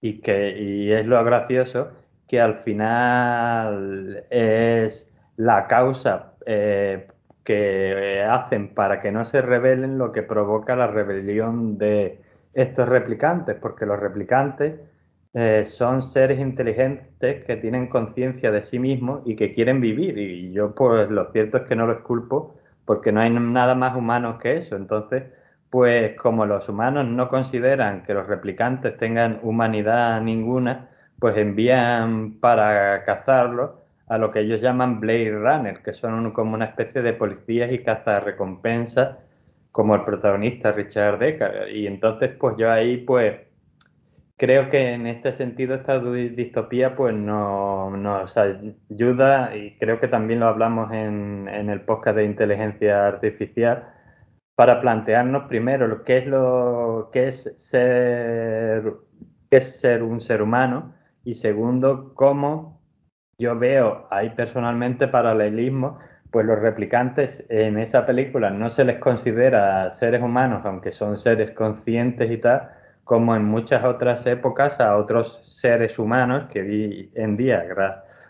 Y, 0.00 0.20
que, 0.20 0.58
y 0.58 0.92
es 0.92 1.06
lo 1.06 1.22
gracioso 1.24 1.90
que 2.26 2.40
al 2.40 2.62
final 2.62 4.24
es 4.30 5.10
la 5.36 5.66
causa 5.66 6.34
eh, 6.46 7.08
que 7.44 8.22
hacen 8.22 8.74
para 8.74 9.00
que 9.00 9.10
no 9.12 9.24
se 9.24 9.42
rebelen 9.42 9.98
lo 9.98 10.12
que 10.12 10.22
provoca 10.22 10.76
la 10.76 10.86
rebelión 10.86 11.76
de 11.78 12.20
estos 12.54 12.88
replicantes, 12.88 13.56
porque 13.56 13.86
los 13.86 13.98
replicantes 13.98 14.80
eh, 15.34 15.64
son 15.64 16.02
seres 16.02 16.40
inteligentes 16.40 17.44
que 17.44 17.56
tienen 17.56 17.88
conciencia 17.88 18.50
de 18.50 18.62
sí 18.62 18.78
mismos 18.78 19.22
y 19.24 19.36
que 19.36 19.52
quieren 19.52 19.80
vivir. 19.80 20.18
Y 20.18 20.52
yo, 20.52 20.74
pues, 20.74 21.10
lo 21.10 21.30
cierto 21.32 21.58
es 21.58 21.64
que 21.64 21.76
no 21.76 21.86
los 21.86 22.00
culpo 22.02 22.54
porque 22.84 23.12
no 23.12 23.20
hay 23.20 23.30
nada 23.30 23.74
más 23.74 23.96
humano 23.96 24.38
que 24.38 24.58
eso. 24.58 24.76
Entonces, 24.76 25.24
pues, 25.70 26.16
como 26.16 26.46
los 26.46 26.68
humanos 26.68 27.06
no 27.06 27.28
consideran 27.28 28.02
que 28.02 28.14
los 28.14 28.26
replicantes 28.26 28.96
tengan 28.98 29.40
humanidad 29.42 30.20
ninguna, 30.20 30.88
pues 31.18 31.36
envían 31.36 32.40
para 32.40 33.04
cazarlos 33.04 33.70
a 34.08 34.18
lo 34.18 34.30
que 34.32 34.40
ellos 34.40 34.60
llaman 34.60 35.00
Blade 35.00 35.30
Runner, 35.38 35.82
que 35.82 35.94
son 35.94 36.32
como 36.32 36.54
una 36.54 36.66
especie 36.66 37.02
de 37.02 37.12
policías 37.12 37.72
y 37.72 37.78
cazarrecompensas, 37.84 39.18
como 39.72 39.94
el 39.94 40.02
protagonista 40.04 40.72
Richard 40.72 41.18
Decker. 41.18 41.68
Y 41.74 41.86
entonces, 41.86 42.32
pues 42.38 42.56
yo 42.58 42.70
ahí, 42.72 42.98
pues, 42.98 43.36
creo 44.40 44.70
que 44.70 44.94
en 44.94 45.06
este 45.06 45.34
sentido 45.34 45.74
esta 45.74 45.98
distopía 46.00 46.96
pues 46.96 47.14
no, 47.14 47.90
nos 47.90 48.34
ayuda 48.38 49.54
y 49.54 49.76
creo 49.78 50.00
que 50.00 50.08
también 50.08 50.40
lo 50.40 50.46
hablamos 50.46 50.90
en, 50.92 51.46
el 51.46 51.82
podcast 51.82 52.16
de 52.16 52.24
inteligencia 52.24 53.06
artificial 53.06 53.84
para 54.60 54.78
plantearnos 54.82 55.44
primero 55.44 55.88
lo 55.88 56.04
que 56.04 56.18
es 56.18 56.26
lo 56.26 57.08
que 57.14 57.28
es 57.28 57.50
ser 57.56 58.92
qué 59.48 59.56
es 59.56 59.80
ser 59.80 60.02
un 60.02 60.20
ser 60.20 60.42
humano 60.42 60.92
y 61.24 61.32
segundo 61.36 62.12
cómo 62.12 62.78
yo 63.38 63.58
veo 63.58 64.06
ahí 64.10 64.28
personalmente 64.36 65.08
paralelismo 65.08 65.98
pues 66.30 66.44
los 66.44 66.58
replicantes 66.58 67.42
en 67.48 67.78
esa 67.78 68.04
película 68.04 68.50
no 68.50 68.68
se 68.68 68.84
les 68.84 68.98
considera 68.98 69.90
seres 69.92 70.22
humanos 70.22 70.60
aunque 70.66 70.92
son 70.92 71.16
seres 71.16 71.52
conscientes 71.52 72.30
y 72.30 72.36
tal 72.36 72.68
como 73.04 73.34
en 73.34 73.44
muchas 73.46 73.82
otras 73.82 74.26
épocas, 74.26 74.78
a 74.78 74.96
otros 74.96 75.40
seres 75.42 75.98
humanos 75.98 76.48
que 76.52 76.60
hoy 76.60 77.10
en 77.16 77.36
día, 77.36 77.64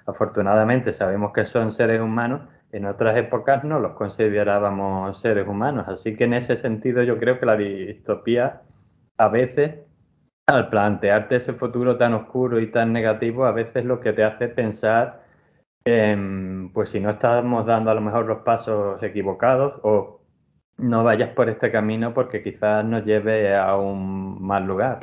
afortunadamente, 0.07 0.95
sabemos 0.95 1.35
que 1.35 1.45
son 1.45 1.71
seres 1.71 2.01
humanos, 2.01 2.49
en 2.73 2.87
otras 2.87 3.17
épocas 3.17 3.65
no 3.65 3.81
los 3.81 3.93
considerábamos 3.93 5.21
seres 5.21 5.47
humanos. 5.49 5.87
Así 5.89 6.17
que 6.17 6.25
en 6.25 6.35
ese 6.35 6.57
sentido 6.57 7.03
yo 7.03 7.19
creo 7.19 7.39
que 7.41 7.47
la 7.47 7.57
distopía 7.57 8.63
a 9.19 9.29
veces, 9.29 9.81
al 10.47 10.71
plantearte 10.71 11.37
ese 11.37 11.53
futuro 11.55 11.97
tan 11.99 12.15
oscuro 12.15 12.61
y 12.61 12.71
tan 12.71 12.93
negativo, 12.93 13.45
a 13.45 13.53
veces 13.53 13.85
lo 13.85 14.01
que 14.01 14.13
te 14.13 14.25
hace 14.25 14.49
pensar, 14.49 15.25
en, 15.85 16.73
pues 16.73 16.91
si 16.91 17.01
no 17.01 17.11
estamos 17.11 17.67
dando 17.67 17.91
a 17.91 17.95
lo 17.95 18.01
mejor 18.01 18.27
los 18.27 18.43
pasos 18.43 19.03
equivocados 19.03 19.81
o 19.83 20.21
no 20.79 21.05
vayas 21.05 21.31
por 21.35 21.49
este 21.51 21.71
camino 21.71 22.15
porque 22.15 22.43
quizás 22.43 22.85
nos 22.85 23.05
lleve 23.05 23.57
a 23.57 23.77
un 23.77 24.43
mal 24.43 24.65
lugar. 24.67 25.01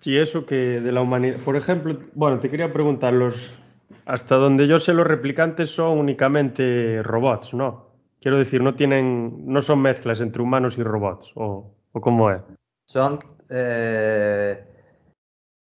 Sí, 0.00 0.16
eso 0.16 0.46
que 0.46 0.80
de 0.80 0.92
la 0.92 1.00
humanidad. 1.00 1.36
Por 1.44 1.56
ejemplo, 1.56 1.98
bueno, 2.14 2.38
te 2.38 2.50
quería 2.50 2.72
preguntar, 2.72 3.12
los, 3.12 3.58
hasta 4.06 4.36
donde 4.36 4.66
yo 4.66 4.78
sé, 4.78 4.94
los 4.94 5.06
replicantes 5.06 5.70
son 5.70 5.98
únicamente 5.98 7.02
robots, 7.02 7.54
¿no? 7.54 7.88
Quiero 8.20 8.38
decir, 8.38 8.62
no 8.62 8.74
tienen, 8.74 9.46
no 9.46 9.62
son 9.62 9.80
mezclas 9.80 10.20
entre 10.20 10.42
humanos 10.42 10.78
y 10.78 10.82
robots, 10.82 11.30
o, 11.34 11.72
o 11.92 12.00
cómo 12.00 12.30
es. 12.30 12.42
Son, 12.86 13.18
eh, 13.48 14.64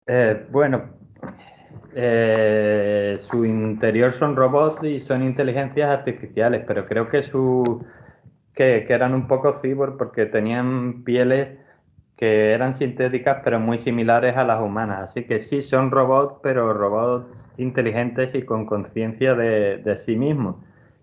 eh, 0.08 0.46
bueno, 0.50 0.84
eh, 1.94 3.18
su 3.22 3.44
interior 3.44 4.14
son 4.14 4.36
robots 4.36 4.84
y 4.84 5.00
son 5.00 5.24
inteligencias 5.24 5.90
artificiales, 5.90 6.64
pero 6.68 6.86
creo 6.86 7.10
que 7.10 7.24
su 7.24 7.84
que, 8.54 8.86
eran 8.90 9.14
un 9.14 9.28
poco 9.28 9.60
cyborg 9.62 9.98
porque 9.98 10.26
tenían 10.26 11.04
pieles 11.04 11.58
que 12.18 12.52
eran 12.54 12.74
sintéticas 12.74 13.42
pero 13.44 13.60
muy 13.60 13.78
similares 13.78 14.36
a 14.38 14.44
las 14.44 14.62
humanas. 14.62 15.12
Así 15.12 15.24
que 15.26 15.40
sí, 15.40 15.62
son 15.62 15.92
robots, 15.92 16.40
pero 16.44 16.74
robots 16.74 17.46
inteligentes 17.58 18.34
y 18.36 18.44
con 18.44 18.66
conciencia 18.66 19.36
de, 19.36 19.96
sí 19.98 20.16
mismos. 20.16 20.56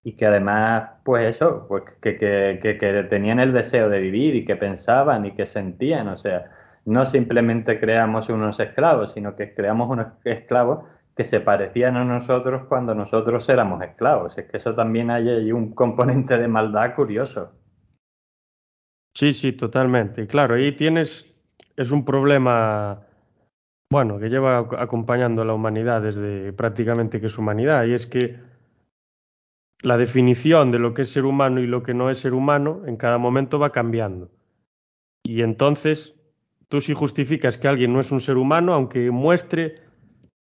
Y 0.02 0.14
que 0.16 0.26
además, 0.26 0.90
pues 1.04 1.36
eso, 1.36 1.66
pues 1.68 1.84
que, 2.02 2.18
que, 2.18 2.58
que, 2.78 3.02
tenían 3.04 3.40
el 3.40 3.52
deseo 3.52 3.88
de 3.88 4.00
vivir 4.00 4.34
y 4.36 4.44
que 4.44 4.56
pensaban 4.56 5.24
y 5.24 5.32
que 5.32 5.46
sentían. 5.46 6.08
O 6.08 6.18
sea, 6.18 6.50
no 6.84 7.06
simplemente 7.06 7.80
creamos 7.80 8.28
unos 8.28 8.60
esclavos, 8.60 9.12
sino 9.14 9.36
que 9.36 9.54
creamos 9.54 9.88
unos 9.90 10.08
esclavos 10.24 10.84
que 11.16 11.24
se 11.24 11.40
parecían 11.40 11.96
a 11.96 12.04
nosotros 12.04 12.64
cuando 12.68 12.94
nosotros 12.94 13.48
éramos 13.48 13.82
esclavos. 13.82 14.36
Es 14.36 14.46
que 14.50 14.56
eso 14.56 14.74
también 14.74 15.10
hay 15.10 15.52
un 15.52 15.72
componente 15.74 16.36
de 16.38 16.48
maldad 16.48 16.94
curioso. 16.96 17.52
Sí, 19.16 19.30
sí, 19.32 19.52
totalmente. 19.52 20.26
Claro, 20.26 20.56
ahí 20.56 20.72
tienes, 20.72 21.32
es 21.76 21.92
un 21.92 22.04
problema, 22.04 23.06
bueno, 23.90 24.18
que 24.18 24.28
lleva 24.28 24.58
acompañando 24.58 25.42
a 25.42 25.44
la 25.44 25.54
humanidad 25.54 26.02
desde 26.02 26.52
prácticamente 26.52 27.20
que 27.20 27.28
es 27.28 27.38
humanidad, 27.38 27.84
y 27.86 27.94
es 27.94 28.06
que 28.06 28.40
la 29.82 29.96
definición 29.96 30.72
de 30.72 30.80
lo 30.80 30.94
que 30.94 31.02
es 31.02 31.10
ser 31.10 31.26
humano 31.26 31.60
y 31.60 31.66
lo 31.66 31.82
que 31.82 31.94
no 31.94 32.10
es 32.10 32.18
ser 32.18 32.34
humano 32.34 32.82
en 32.86 32.96
cada 32.96 33.18
momento 33.18 33.58
va 33.60 33.70
cambiando. 33.70 34.30
Y 35.22 35.42
entonces 35.42 36.14
tú 36.68 36.80
sí 36.80 36.92
justificas 36.92 37.56
que 37.56 37.68
alguien 37.68 37.92
no 37.92 38.00
es 38.00 38.10
un 38.10 38.20
ser 38.20 38.36
humano, 38.36 38.74
aunque 38.74 39.10
muestre, 39.12 39.76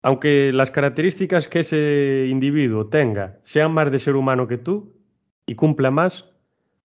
aunque 0.03 0.51
las 0.53 0.69
características 0.69 1.47
que 1.47 1.59
ese 1.59 2.27
individuo 2.29 2.87
tenga 2.87 3.39
sean 3.43 3.73
más 3.73 3.91
de 3.91 3.97
ser 3.97 4.15
humano 4.15 4.47
que 4.47 4.57
tú 4.57 4.93
y 5.47 5.55
cumpla 5.55 5.89
más, 5.89 6.25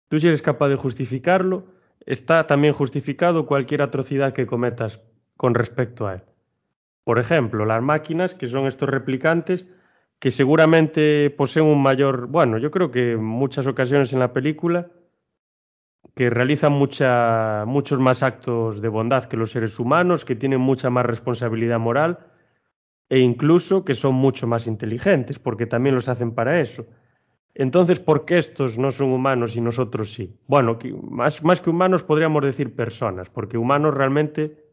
tú 0.09 0.19
si 0.19 0.29
eres 0.29 0.41
capaz 0.41 0.69
de 0.69 0.77
justificarlo, 0.77 1.74
está 2.07 2.47
también 2.47 2.75
justificado 2.75 3.47
cualquier 3.47 3.83
atrocidad 3.83 4.33
que 4.33 4.47
cometas 4.47 5.01
con 5.37 5.55
respecto 5.55 6.07
a 6.07 6.15
él. 6.15 6.23
Por 7.05 7.19
ejemplo, 7.19 7.65
las 7.67 7.83
máquinas, 7.83 8.35
que 8.35 8.47
son 8.47 8.67
estos 8.67 8.89
replicantes, 8.89 9.67
que 10.19 10.31
seguramente 10.31 11.29
poseen 11.31 11.67
un 11.67 11.83
mayor, 11.83 12.29
bueno, 12.29 12.57
yo 12.59 12.71
creo 12.71 12.91
que 12.91 13.13
en 13.13 13.25
muchas 13.25 13.67
ocasiones 13.67 14.13
en 14.13 14.21
la 14.21 14.33
película, 14.33 14.89
que 16.15 16.31
realizan 16.31 16.73
muchos 16.73 18.01
más 18.01 18.23
actos 18.23 18.81
de 18.81 18.89
bondad 18.89 19.25
que 19.25 19.37
los 19.37 19.51
seres 19.51 19.79
humanos, 19.79 20.25
que 20.25 20.37
tienen 20.37 20.61
mucha 20.61 20.89
más 20.89 21.05
responsabilidad 21.05 21.79
moral 21.81 22.21
e 23.09 23.19
incluso 23.19 23.85
que 23.85 23.95
son 23.95 24.15
mucho 24.15 24.47
más 24.47 24.67
inteligentes, 24.67 25.39
porque 25.39 25.67
también 25.67 25.95
los 25.95 26.09
hacen 26.09 26.33
para 26.33 26.61
eso. 26.61 26.87
Entonces, 27.55 28.01
¿por 28.01 28.25
qué 28.25 28.39
estos 28.39 28.79
no 28.79 28.91
son 28.91 29.13
humanos 29.13 29.55
y 29.57 29.61
nosotros 29.61 30.13
sí? 30.13 30.37
Bueno, 30.49 30.79
más, 31.03 31.43
más 31.45 31.61
que 31.61 31.71
humanos 31.71 32.03
podríamos 32.03 32.43
decir 32.43 32.75
personas, 32.75 33.31
porque 33.31 33.57
humanos 33.57 33.95
realmente 33.95 34.65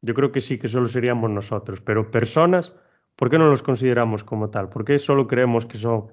yo 0.00 0.14
creo 0.14 0.32
que 0.32 0.40
sí 0.40 0.58
que 0.58 0.68
solo 0.68 0.88
seríamos 0.88 1.30
nosotros, 1.30 1.80
pero 1.82 2.10
personas, 2.10 2.72
¿por 3.16 3.28
qué 3.28 3.38
no 3.38 3.48
los 3.48 3.62
consideramos 3.62 4.24
como 4.24 4.48
tal? 4.48 4.70
¿Por 4.70 4.84
qué 4.84 4.98
solo 4.98 5.26
creemos 5.26 5.66
que 5.66 5.76
son 5.76 6.12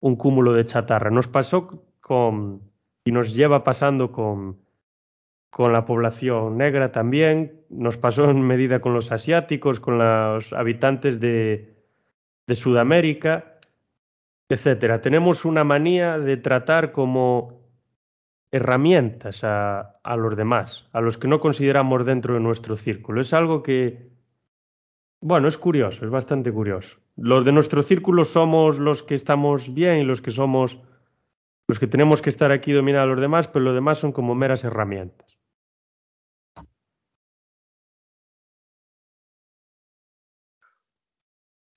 un 0.00 0.16
cúmulo 0.16 0.52
de 0.52 0.66
chatarra? 0.66 1.10
Nos 1.10 1.28
pasó 1.28 1.84
con, 2.00 2.62
y 3.04 3.12
nos 3.12 3.32
lleva 3.34 3.62
pasando 3.62 4.10
con, 4.10 4.58
con 5.50 5.72
la 5.72 5.84
población 5.84 6.56
negra 6.56 6.90
también, 6.90 7.64
nos 7.68 7.96
pasó 7.96 8.28
en 8.28 8.42
medida 8.42 8.80
con 8.80 8.92
los 8.92 9.12
asiáticos, 9.12 9.78
con 9.78 9.98
los 9.98 10.52
habitantes 10.52 11.20
de, 11.20 11.76
de 12.46 12.54
Sudamérica, 12.56 13.51
etcétera. 14.54 15.00
Tenemos 15.00 15.44
una 15.44 15.64
manía 15.64 16.18
de 16.18 16.36
tratar 16.36 16.92
como 16.92 17.62
herramientas 18.50 19.44
a, 19.44 19.98
los 20.16 20.36
demás, 20.36 20.88
a 20.92 21.00
los 21.00 21.16
que 21.16 21.26
no 21.26 21.40
consideramos 21.40 22.04
dentro 22.04 22.34
de 22.34 22.40
nuestro 22.40 22.76
círculo. 22.76 23.20
Es 23.22 23.32
algo 23.32 23.62
que, 23.62 24.10
bueno, 25.22 25.48
es 25.48 25.56
curioso, 25.56 26.04
es 26.04 26.10
bastante 26.10 26.52
curioso. 26.52 26.98
Los 27.16 27.44
de 27.44 27.52
nuestro 27.52 27.82
círculo 27.82 28.24
somos 28.24 28.78
los 28.78 29.02
que 29.02 29.14
estamos 29.14 29.72
bien 29.72 29.98
y 29.98 30.04
los 30.04 30.20
que 30.20 30.30
somos 30.30 30.78
los 31.68 31.78
que 31.78 31.86
tenemos 31.86 32.20
que 32.20 32.28
estar 32.28 32.52
aquí 32.52 32.72
y 32.72 32.74
dominar 32.74 33.02
a 33.02 33.06
los 33.06 33.20
demás, 33.20 33.48
pero 33.48 33.64
los 33.64 33.74
demás 33.74 33.98
son 33.98 34.12
como 34.12 34.34
meras 34.34 34.64
herramientas. 34.64 35.31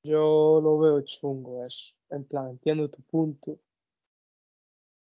Yo 0.05 0.61
lo 0.61 0.77
veo 0.77 1.01
chungo 1.01 1.65
eso. 1.65 1.95
En 2.11 2.25
plan, 2.25 2.49
entiendo 2.49 2.91
tu 2.91 3.01
punto, 3.01 3.57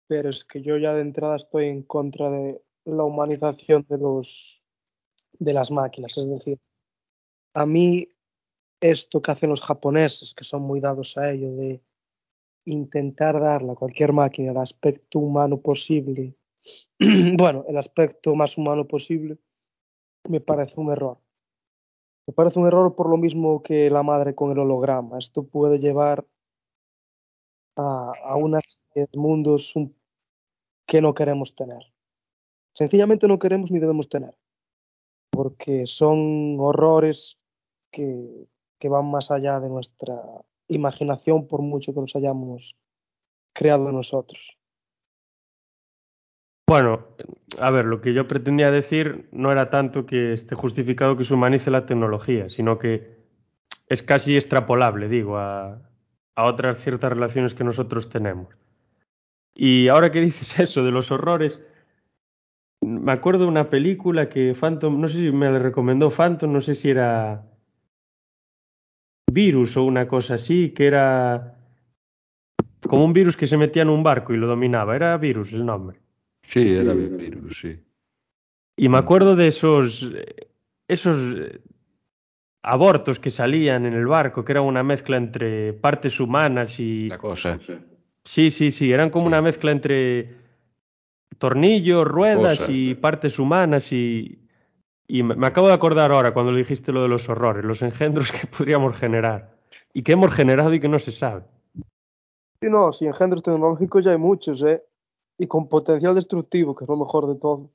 pero 0.06 0.28
es 0.30 0.44
que 0.44 0.62
yo 0.62 0.76
ya 0.78 0.94
de 0.94 1.02
entrada 1.02 1.34
estoy 1.34 1.66
en 1.66 1.82
contra 1.82 2.30
de 2.30 2.62
la 2.84 3.02
humanización 3.02 3.84
de 3.88 3.98
los 3.98 4.62
de 5.32 5.52
las 5.52 5.72
máquinas. 5.72 6.16
Es 6.18 6.30
decir, 6.30 6.58
a 7.52 7.66
mí 7.66 8.08
esto 8.80 9.20
que 9.20 9.32
hacen 9.32 9.50
los 9.50 9.62
japoneses, 9.62 10.34
que 10.34 10.44
son 10.44 10.62
muy 10.62 10.78
dados 10.80 11.18
a 11.18 11.32
ello, 11.32 11.50
de 11.50 11.82
intentar 12.64 13.40
darle 13.40 13.72
a 13.72 13.80
cualquier 13.82 14.12
máquina 14.12 14.52
el 14.52 14.58
aspecto 14.58 15.18
humano 15.18 15.60
posible, 15.60 16.36
bueno, 17.36 17.64
el 17.68 17.76
aspecto 17.76 18.36
más 18.36 18.56
humano 18.56 18.86
posible, 18.86 19.38
me 20.28 20.40
parece 20.40 20.80
un 20.80 20.92
error. 20.92 21.18
Me 22.26 22.34
parece 22.34 22.58
un 22.58 22.66
error 22.66 22.94
por 22.94 23.08
lo 23.08 23.16
mismo 23.16 23.62
que 23.62 23.90
la 23.90 24.02
madre 24.02 24.34
con 24.34 24.52
el 24.52 24.58
holograma. 24.58 25.18
Esto 25.18 25.42
puede 25.44 25.78
llevar 25.78 26.26
a, 27.76 28.12
a 28.24 28.36
mundos 29.14 29.74
que 30.86 31.00
no 31.00 31.14
queremos 31.14 31.54
tener. 31.54 31.82
Sencillamente 32.74 33.28
no 33.28 33.38
queremos 33.38 33.70
ni 33.70 33.80
debemos 33.80 34.08
tener. 34.08 34.34
Porque 35.30 35.86
son 35.86 36.58
horrores 36.60 37.38
que, 37.90 38.48
que 38.78 38.88
van 38.88 39.10
más 39.10 39.30
allá 39.30 39.60
de 39.60 39.68
nuestra 39.68 40.14
imaginación 40.68 41.46
por 41.46 41.62
mucho 41.62 41.94
que 41.94 42.00
los 42.00 42.14
hayamos 42.16 42.76
creado 43.54 43.90
nosotros. 43.92 44.58
Bueno, 46.66 47.06
a 47.60 47.70
ver, 47.70 47.84
lo 47.84 48.00
que 48.00 48.12
yo 48.14 48.26
pretendía 48.26 48.70
decir 48.70 49.28
no 49.32 49.52
era 49.52 49.70
tanto 49.70 50.06
que 50.06 50.32
esté 50.32 50.54
justificado 50.54 51.16
que 51.16 51.24
se 51.24 51.34
humanice 51.34 51.70
la 51.70 51.86
tecnología, 51.86 52.48
sino 52.48 52.78
que 52.78 53.16
es 53.88 54.02
casi 54.02 54.36
extrapolable, 54.36 55.08
digo, 55.08 55.38
a, 55.38 55.80
a 56.34 56.44
otras 56.44 56.78
ciertas 56.78 57.12
relaciones 57.12 57.54
que 57.54 57.64
nosotros 57.64 58.08
tenemos. 58.08 58.58
Y 59.54 59.88
ahora 59.88 60.10
que 60.10 60.20
dices 60.20 60.58
eso 60.60 60.84
de 60.84 60.90
los 60.90 61.10
horrores, 61.10 61.60
me 62.80 63.12
acuerdo 63.12 63.44
de 63.44 63.50
una 63.50 63.70
película 63.70 64.28
que 64.28 64.54
Phantom, 64.54 65.00
no 65.00 65.08
sé 65.08 65.20
si 65.20 65.32
me 65.32 65.50
la 65.50 65.58
recomendó 65.58 66.10
Phantom, 66.10 66.52
no 66.52 66.60
sé 66.60 66.74
si 66.74 66.90
era 66.90 67.44
virus 69.32 69.76
o 69.76 69.84
una 69.84 70.08
cosa 70.08 70.34
así, 70.34 70.70
que 70.70 70.86
era 70.86 71.56
como 72.86 73.04
un 73.04 73.12
virus 73.12 73.36
que 73.36 73.46
se 73.46 73.56
metía 73.56 73.82
en 73.82 73.88
un 73.88 74.02
barco 74.02 74.34
y 74.34 74.36
lo 74.36 74.46
dominaba. 74.46 74.96
Era 74.96 75.16
virus 75.16 75.52
el 75.52 75.64
nombre. 75.64 76.01
Sí, 76.52 76.74
era 76.74 76.92
virus, 76.92 77.60
sí. 77.60 77.82
Y 78.76 78.88
me 78.90 78.98
acuerdo 78.98 79.36
de 79.36 79.46
esos, 79.46 80.12
esos 80.86 81.16
abortos 82.62 83.18
que 83.18 83.30
salían 83.30 83.86
en 83.86 83.94
el 83.94 84.06
barco, 84.06 84.44
que 84.44 84.52
era 84.52 84.60
una 84.60 84.82
mezcla 84.82 85.16
entre 85.16 85.72
partes 85.72 86.20
humanas 86.20 86.78
y... 86.78 87.08
La 87.08 87.16
cosa. 87.16 87.58
Sí, 88.24 88.50
sí, 88.50 88.70
sí, 88.70 88.92
eran 88.92 89.08
como 89.08 89.24
Sí. 89.24 89.28
una 89.28 89.40
mezcla 89.40 89.72
entre 89.72 90.36
tornillos, 91.38 92.06
ruedas 92.06 92.68
y 92.68 92.90
sí. 92.90 92.94
partes 92.94 93.38
humanas 93.38 93.90
y... 93.92 94.38
Y 95.08 95.22
me 95.22 95.34
me 95.34 95.46
acabo 95.46 95.68
de 95.68 95.74
acordar 95.74 96.12
ahora 96.12 96.32
cuando 96.32 96.52
le 96.52 96.58
dijiste 96.58 96.92
lo 96.92 97.02
de 97.02 97.08
los 97.08 97.28
horrores, 97.28 97.64
los 97.64 97.80
engendros 97.82 98.30
que 98.30 98.46
podríamos 98.58 98.96
generar 98.96 99.56
y 99.94 100.02
que 100.02 100.12
hemos 100.12 100.34
generado 100.34 100.72
y 100.74 100.80
que 100.80 100.88
no 100.88 100.98
se 100.98 101.12
sabe. 101.12 101.44
Sí, 102.60 102.68
no, 102.68 102.92
si 102.92 103.06
engendros 103.06 103.42
tecnológicos 103.42 104.04
ya 104.04 104.12
hay 104.12 104.18
muchos, 104.18 104.62
¿eh? 104.62 104.82
Y 105.42 105.48
con 105.48 105.68
potencial 105.68 106.14
destructivo, 106.14 106.72
que 106.76 106.84
es 106.84 106.88
lo 106.88 106.96
mejor 106.96 107.26
de 107.26 107.36
todo. 107.36 107.72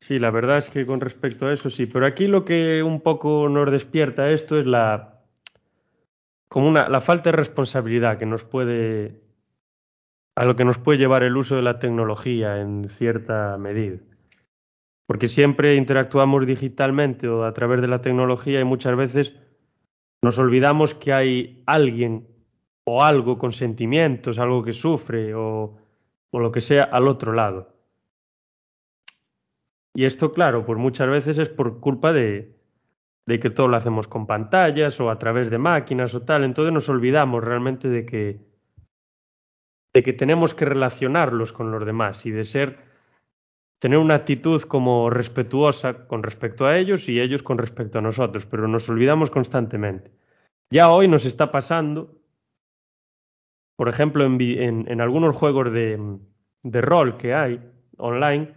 Sí, 0.00 0.18
la 0.18 0.30
verdad 0.30 0.56
es 0.56 0.70
que 0.70 0.86
con 0.86 1.02
respecto 1.02 1.46
a 1.46 1.52
eso 1.52 1.68
sí, 1.68 1.84
pero 1.84 2.06
aquí 2.06 2.26
lo 2.26 2.46
que 2.46 2.82
un 2.82 3.02
poco 3.02 3.50
nos 3.50 3.70
despierta 3.70 4.30
esto 4.30 4.58
es 4.58 4.66
la 4.66 5.20
como 6.48 6.68
una 6.68 6.88
la 6.88 7.02
falta 7.02 7.30
de 7.30 7.36
responsabilidad 7.36 8.16
que 8.18 8.24
nos 8.24 8.44
puede 8.44 9.20
a 10.36 10.46
lo 10.46 10.56
que 10.56 10.64
nos 10.64 10.78
puede 10.78 10.98
llevar 10.98 11.22
el 11.22 11.36
uso 11.36 11.56
de 11.56 11.62
la 11.62 11.78
tecnología 11.78 12.62
en 12.62 12.88
cierta 12.88 13.58
medida. 13.58 13.98
Porque 15.06 15.28
siempre 15.28 15.74
interactuamos 15.74 16.46
digitalmente 16.46 17.28
o 17.28 17.44
a 17.44 17.52
través 17.52 17.82
de 17.82 17.88
la 17.88 18.00
tecnología 18.00 18.58
y 18.58 18.64
muchas 18.64 18.96
veces 18.96 19.34
nos 20.22 20.38
olvidamos 20.38 20.94
que 20.94 21.12
hay 21.12 21.62
alguien 21.66 22.28
o 22.84 23.02
algo 23.02 23.38
con 23.38 23.52
sentimientos, 23.52 24.38
algo 24.38 24.62
que 24.62 24.72
sufre 24.72 25.34
o, 25.34 25.76
o 26.30 26.40
lo 26.40 26.52
que 26.52 26.60
sea 26.60 26.84
al 26.84 27.08
otro 27.08 27.32
lado. 27.32 27.74
Y 29.94 30.04
esto, 30.04 30.32
claro, 30.32 30.64
pues 30.64 30.78
muchas 30.78 31.08
veces 31.08 31.38
es 31.38 31.48
por 31.48 31.80
culpa 31.80 32.12
de, 32.12 32.60
de 33.26 33.38
que 33.38 33.50
todo 33.50 33.68
lo 33.68 33.76
hacemos 33.76 34.08
con 34.08 34.26
pantallas 34.26 35.00
o 35.00 35.10
a 35.10 35.18
través 35.18 35.50
de 35.50 35.58
máquinas 35.58 36.14
o 36.14 36.22
tal. 36.22 36.44
Entonces 36.44 36.72
nos 36.72 36.88
olvidamos 36.88 37.44
realmente 37.44 37.88
de 37.88 38.04
que, 38.04 38.40
de 39.92 40.02
que 40.02 40.12
tenemos 40.12 40.54
que 40.54 40.64
relacionarlos 40.64 41.52
con 41.52 41.70
los 41.70 41.84
demás 41.86 42.26
y 42.26 42.30
de 42.32 42.44
ser, 42.44 42.89
tener 43.80 43.98
una 43.98 44.14
actitud 44.14 44.62
como 44.62 45.10
respetuosa 45.10 46.06
con 46.06 46.22
respecto 46.22 46.66
a 46.66 46.78
ellos 46.78 47.08
y 47.08 47.18
ellos 47.18 47.42
con 47.42 47.58
respecto 47.58 47.98
a 47.98 48.02
nosotros, 48.02 48.46
pero 48.46 48.68
nos 48.68 48.88
olvidamos 48.88 49.30
constantemente. 49.30 50.12
Ya 50.70 50.90
hoy 50.90 51.08
nos 51.08 51.24
está 51.24 51.50
pasando, 51.50 52.20
por 53.76 53.88
ejemplo, 53.88 54.24
en, 54.24 54.84
en 54.86 55.00
algunos 55.00 55.34
juegos 55.34 55.72
de, 55.72 55.98
de 56.62 56.80
rol 56.82 57.16
que 57.16 57.34
hay 57.34 57.58
online, 57.96 58.54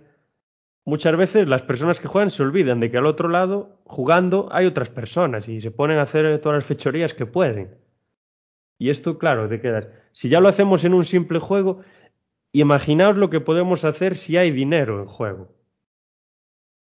muchas 0.85 1.15
veces 1.15 1.47
las 1.47 1.63
personas 1.63 2.01
que 2.01 2.09
juegan 2.09 2.29
se 2.29 2.43
olvidan 2.43 2.81
de 2.81 2.91
que 2.91 2.97
al 2.97 3.05
otro 3.05 3.29
lado, 3.29 3.79
jugando, 3.85 4.49
hay 4.51 4.65
otras 4.65 4.89
personas 4.89 5.47
y 5.47 5.61
se 5.61 5.71
ponen 5.71 5.99
a 5.99 6.03
hacer 6.03 6.39
todas 6.41 6.57
las 6.57 6.65
fechorías 6.65 7.13
que 7.13 7.25
pueden. 7.25 7.77
Y 8.77 8.89
esto, 8.89 9.17
claro, 9.17 9.47
te 9.47 9.61
quedas. 9.61 9.87
Si 10.11 10.27
ya 10.27 10.41
lo 10.41 10.49
hacemos 10.49 10.83
en 10.83 10.93
un 10.93 11.05
simple 11.05 11.39
juego, 11.39 11.79
imaginaos 12.61 13.17
lo 13.17 13.29
que 13.29 13.41
podemos 13.41 13.83
hacer 13.83 14.17
si 14.17 14.37
hay 14.37 14.51
dinero 14.51 15.01
en 15.01 15.07
juego. 15.07 15.49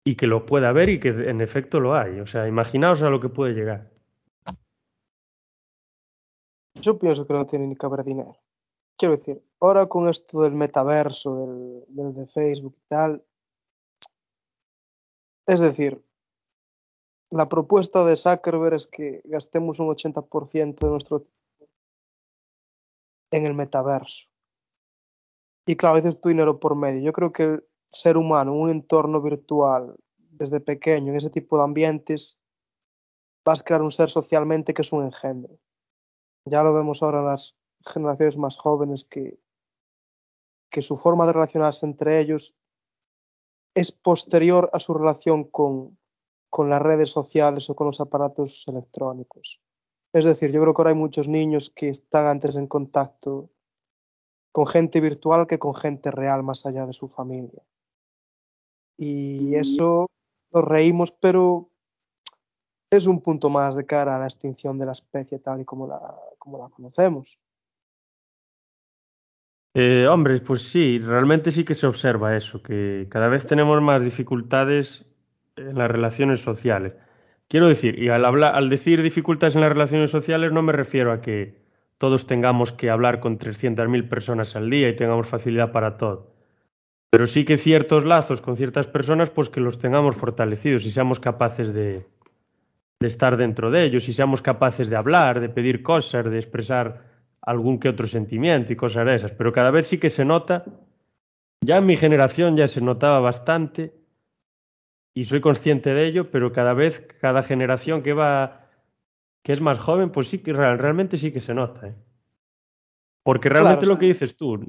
Y 0.03 0.15
que 0.15 0.27
lo 0.27 0.45
pueda 0.45 0.69
haber 0.69 0.89
y 0.89 0.99
que 0.99 1.09
en 1.09 1.41
efecto 1.41 1.79
lo 1.79 1.95
hay. 1.95 2.19
O 2.19 2.27
sea, 2.27 2.47
imaginaos 2.47 3.01
a 3.01 3.09
lo 3.09 3.19
que 3.19 3.29
puede 3.29 3.53
llegar. 3.53 3.91
Yo 6.75 6.97
pienso 6.97 7.27
que 7.27 7.33
no 7.33 7.45
tiene 7.45 7.67
ni 7.67 7.75
que 7.75 7.85
haber 7.85 8.03
dinero. 8.03 8.37
Quiero 8.97 9.15
decir, 9.15 9.43
ahora 9.59 9.87
con 9.87 10.07
esto 10.07 10.41
del 10.41 10.53
metaverso, 10.53 11.35
del, 11.35 11.85
del 11.87 12.13
de 12.13 12.27
Facebook 12.27 12.73
y 12.77 12.87
tal, 12.87 13.23
es 15.47 15.59
decir, 15.59 16.03
la 17.29 17.47
propuesta 17.47 18.03
de 18.05 18.17
Zuckerberg 18.17 18.75
es 18.75 18.87
que 18.87 19.21
gastemos 19.25 19.79
un 19.79 19.87
80% 19.87 20.79
de 20.79 20.89
nuestro 20.89 21.21
tiempo 21.21 21.41
en 23.31 23.45
el 23.45 23.53
metaverso. 23.53 24.30
Y 25.71 25.77
claro, 25.77 25.93
a 25.93 26.01
veces 26.01 26.19
tu 26.19 26.27
dinero 26.27 26.59
por 26.59 26.75
medio. 26.75 26.99
Yo 27.01 27.13
creo 27.13 27.31
que 27.31 27.43
el 27.43 27.63
ser 27.85 28.17
humano 28.17 28.51
un 28.51 28.69
entorno 28.69 29.21
virtual 29.21 29.95
desde 30.17 30.59
pequeño, 30.59 31.13
en 31.13 31.15
ese 31.15 31.29
tipo 31.29 31.55
de 31.55 31.63
ambientes, 31.63 32.41
vas 33.45 33.61
a 33.61 33.63
crear 33.63 33.81
un 33.81 33.89
ser 33.89 34.09
socialmente 34.09 34.73
que 34.73 34.81
es 34.81 34.91
un 34.91 35.05
engendro. 35.05 35.61
Ya 36.43 36.61
lo 36.61 36.73
vemos 36.73 37.01
ahora 37.01 37.19
en 37.19 37.27
las 37.27 37.57
generaciones 37.85 38.37
más 38.37 38.57
jóvenes 38.57 39.05
que, 39.05 39.39
que 40.69 40.81
su 40.81 40.97
forma 40.97 41.25
de 41.25 41.31
relacionarse 41.31 41.85
entre 41.85 42.19
ellos 42.19 42.57
es 43.73 43.93
posterior 43.93 44.69
a 44.73 44.79
su 44.79 44.93
relación 44.93 45.45
con, 45.45 45.97
con 46.49 46.69
las 46.69 46.81
redes 46.81 47.11
sociales 47.11 47.69
o 47.69 47.75
con 47.75 47.87
los 47.87 48.01
aparatos 48.01 48.67
electrónicos. 48.67 49.61
Es 50.11 50.25
decir, 50.25 50.51
yo 50.51 50.59
creo 50.59 50.73
que 50.73 50.81
ahora 50.81 50.89
hay 50.89 50.97
muchos 50.97 51.29
niños 51.29 51.69
que 51.69 51.87
están 51.87 52.27
antes 52.27 52.57
en 52.57 52.67
contacto 52.67 53.51
con 54.51 54.67
gente 54.67 55.01
virtual 55.01 55.47
que 55.47 55.59
con 55.59 55.73
gente 55.73 56.11
real 56.11 56.43
más 56.43 56.65
allá 56.65 56.85
de 56.85 56.93
su 56.93 57.07
familia. 57.07 57.61
Y 58.97 59.55
eso 59.55 60.09
nos 60.51 60.63
reímos, 60.63 61.11
pero 61.11 61.69
es 62.91 63.07
un 63.07 63.21
punto 63.21 63.49
más 63.49 63.75
de 63.75 63.85
cara 63.85 64.15
a 64.15 64.19
la 64.19 64.25
extinción 64.25 64.77
de 64.77 64.85
la 64.85 64.91
especie 64.91 65.39
tal 65.39 65.61
y 65.61 65.65
como 65.65 65.87
la, 65.87 65.99
como 66.37 66.57
la 66.57 66.69
conocemos. 66.69 67.39
Eh, 69.73 70.05
hombre, 70.07 70.41
pues 70.41 70.63
sí, 70.63 70.99
realmente 70.99 71.49
sí 71.51 71.63
que 71.63 71.75
se 71.75 71.87
observa 71.87 72.35
eso, 72.35 72.61
que 72.61 73.07
cada 73.09 73.29
vez 73.29 73.45
tenemos 73.45 73.81
más 73.81 74.03
dificultades 74.03 75.05
en 75.55 75.77
las 75.77 75.89
relaciones 75.89 76.41
sociales. 76.41 76.93
Quiero 77.47 77.69
decir, 77.69 77.97
y 77.97 78.09
al, 78.09 78.25
hablar, 78.25 78.55
al 78.55 78.69
decir 78.69 79.01
dificultades 79.01 79.55
en 79.55 79.61
las 79.61 79.69
relaciones 79.69 80.11
sociales 80.11 80.51
no 80.51 80.61
me 80.61 80.73
refiero 80.73 81.13
a 81.13 81.21
que 81.21 81.61
todos 82.01 82.25
tengamos 82.25 82.71
que 82.71 82.89
hablar 82.89 83.19
con 83.19 83.37
300.000 83.37 84.09
personas 84.09 84.55
al 84.55 84.71
día 84.71 84.89
y 84.89 84.95
tengamos 84.95 85.27
facilidad 85.27 85.71
para 85.71 85.97
todo. 85.97 86.33
Pero 87.11 87.27
sí 87.27 87.45
que 87.45 87.57
ciertos 87.57 88.05
lazos 88.05 88.41
con 88.41 88.57
ciertas 88.57 88.87
personas, 88.87 89.29
pues 89.29 89.49
que 89.49 89.59
los 89.59 89.77
tengamos 89.77 90.15
fortalecidos 90.15 90.83
y 90.85 90.89
seamos 90.89 91.19
capaces 91.19 91.75
de, 91.75 92.07
de 92.99 93.07
estar 93.07 93.37
dentro 93.37 93.69
de 93.69 93.85
ellos 93.85 94.09
y 94.09 94.13
seamos 94.13 94.41
capaces 94.41 94.89
de 94.89 94.95
hablar, 94.95 95.39
de 95.41 95.49
pedir 95.49 95.83
cosas, 95.83 96.25
de 96.25 96.37
expresar 96.37 97.03
algún 97.39 97.79
que 97.79 97.89
otro 97.89 98.07
sentimiento 98.07 98.73
y 98.73 98.75
cosas 98.75 99.05
de 99.05 99.15
esas. 99.17 99.31
Pero 99.33 99.53
cada 99.53 99.69
vez 99.69 99.85
sí 99.85 99.99
que 99.99 100.09
se 100.09 100.25
nota, 100.25 100.65
ya 101.63 101.77
en 101.77 101.85
mi 101.85 101.97
generación 101.97 102.57
ya 102.57 102.67
se 102.67 102.81
notaba 102.81 103.19
bastante, 103.19 103.93
y 105.13 105.25
soy 105.25 105.39
consciente 105.39 105.93
de 105.93 106.07
ello, 106.07 106.31
pero 106.31 106.51
cada 106.51 106.73
vez, 106.73 106.99
cada 107.19 107.43
generación 107.43 108.01
que 108.01 108.13
va, 108.13 108.60
que 109.43 109.53
es 109.53 109.61
más 109.61 109.79
joven, 109.79 110.11
pues 110.11 110.29
sí 110.29 110.39
que 110.39 110.53
realmente 110.53 111.17
sí 111.17 111.31
que 111.31 111.39
se 111.39 111.53
nota. 111.53 111.87
¿eh? 111.87 111.95
Porque 113.23 113.49
realmente 113.49 113.81
claro, 113.81 113.93
lo 113.93 113.99
que 113.99 114.07
dices 114.07 114.37
tú, 114.37 114.59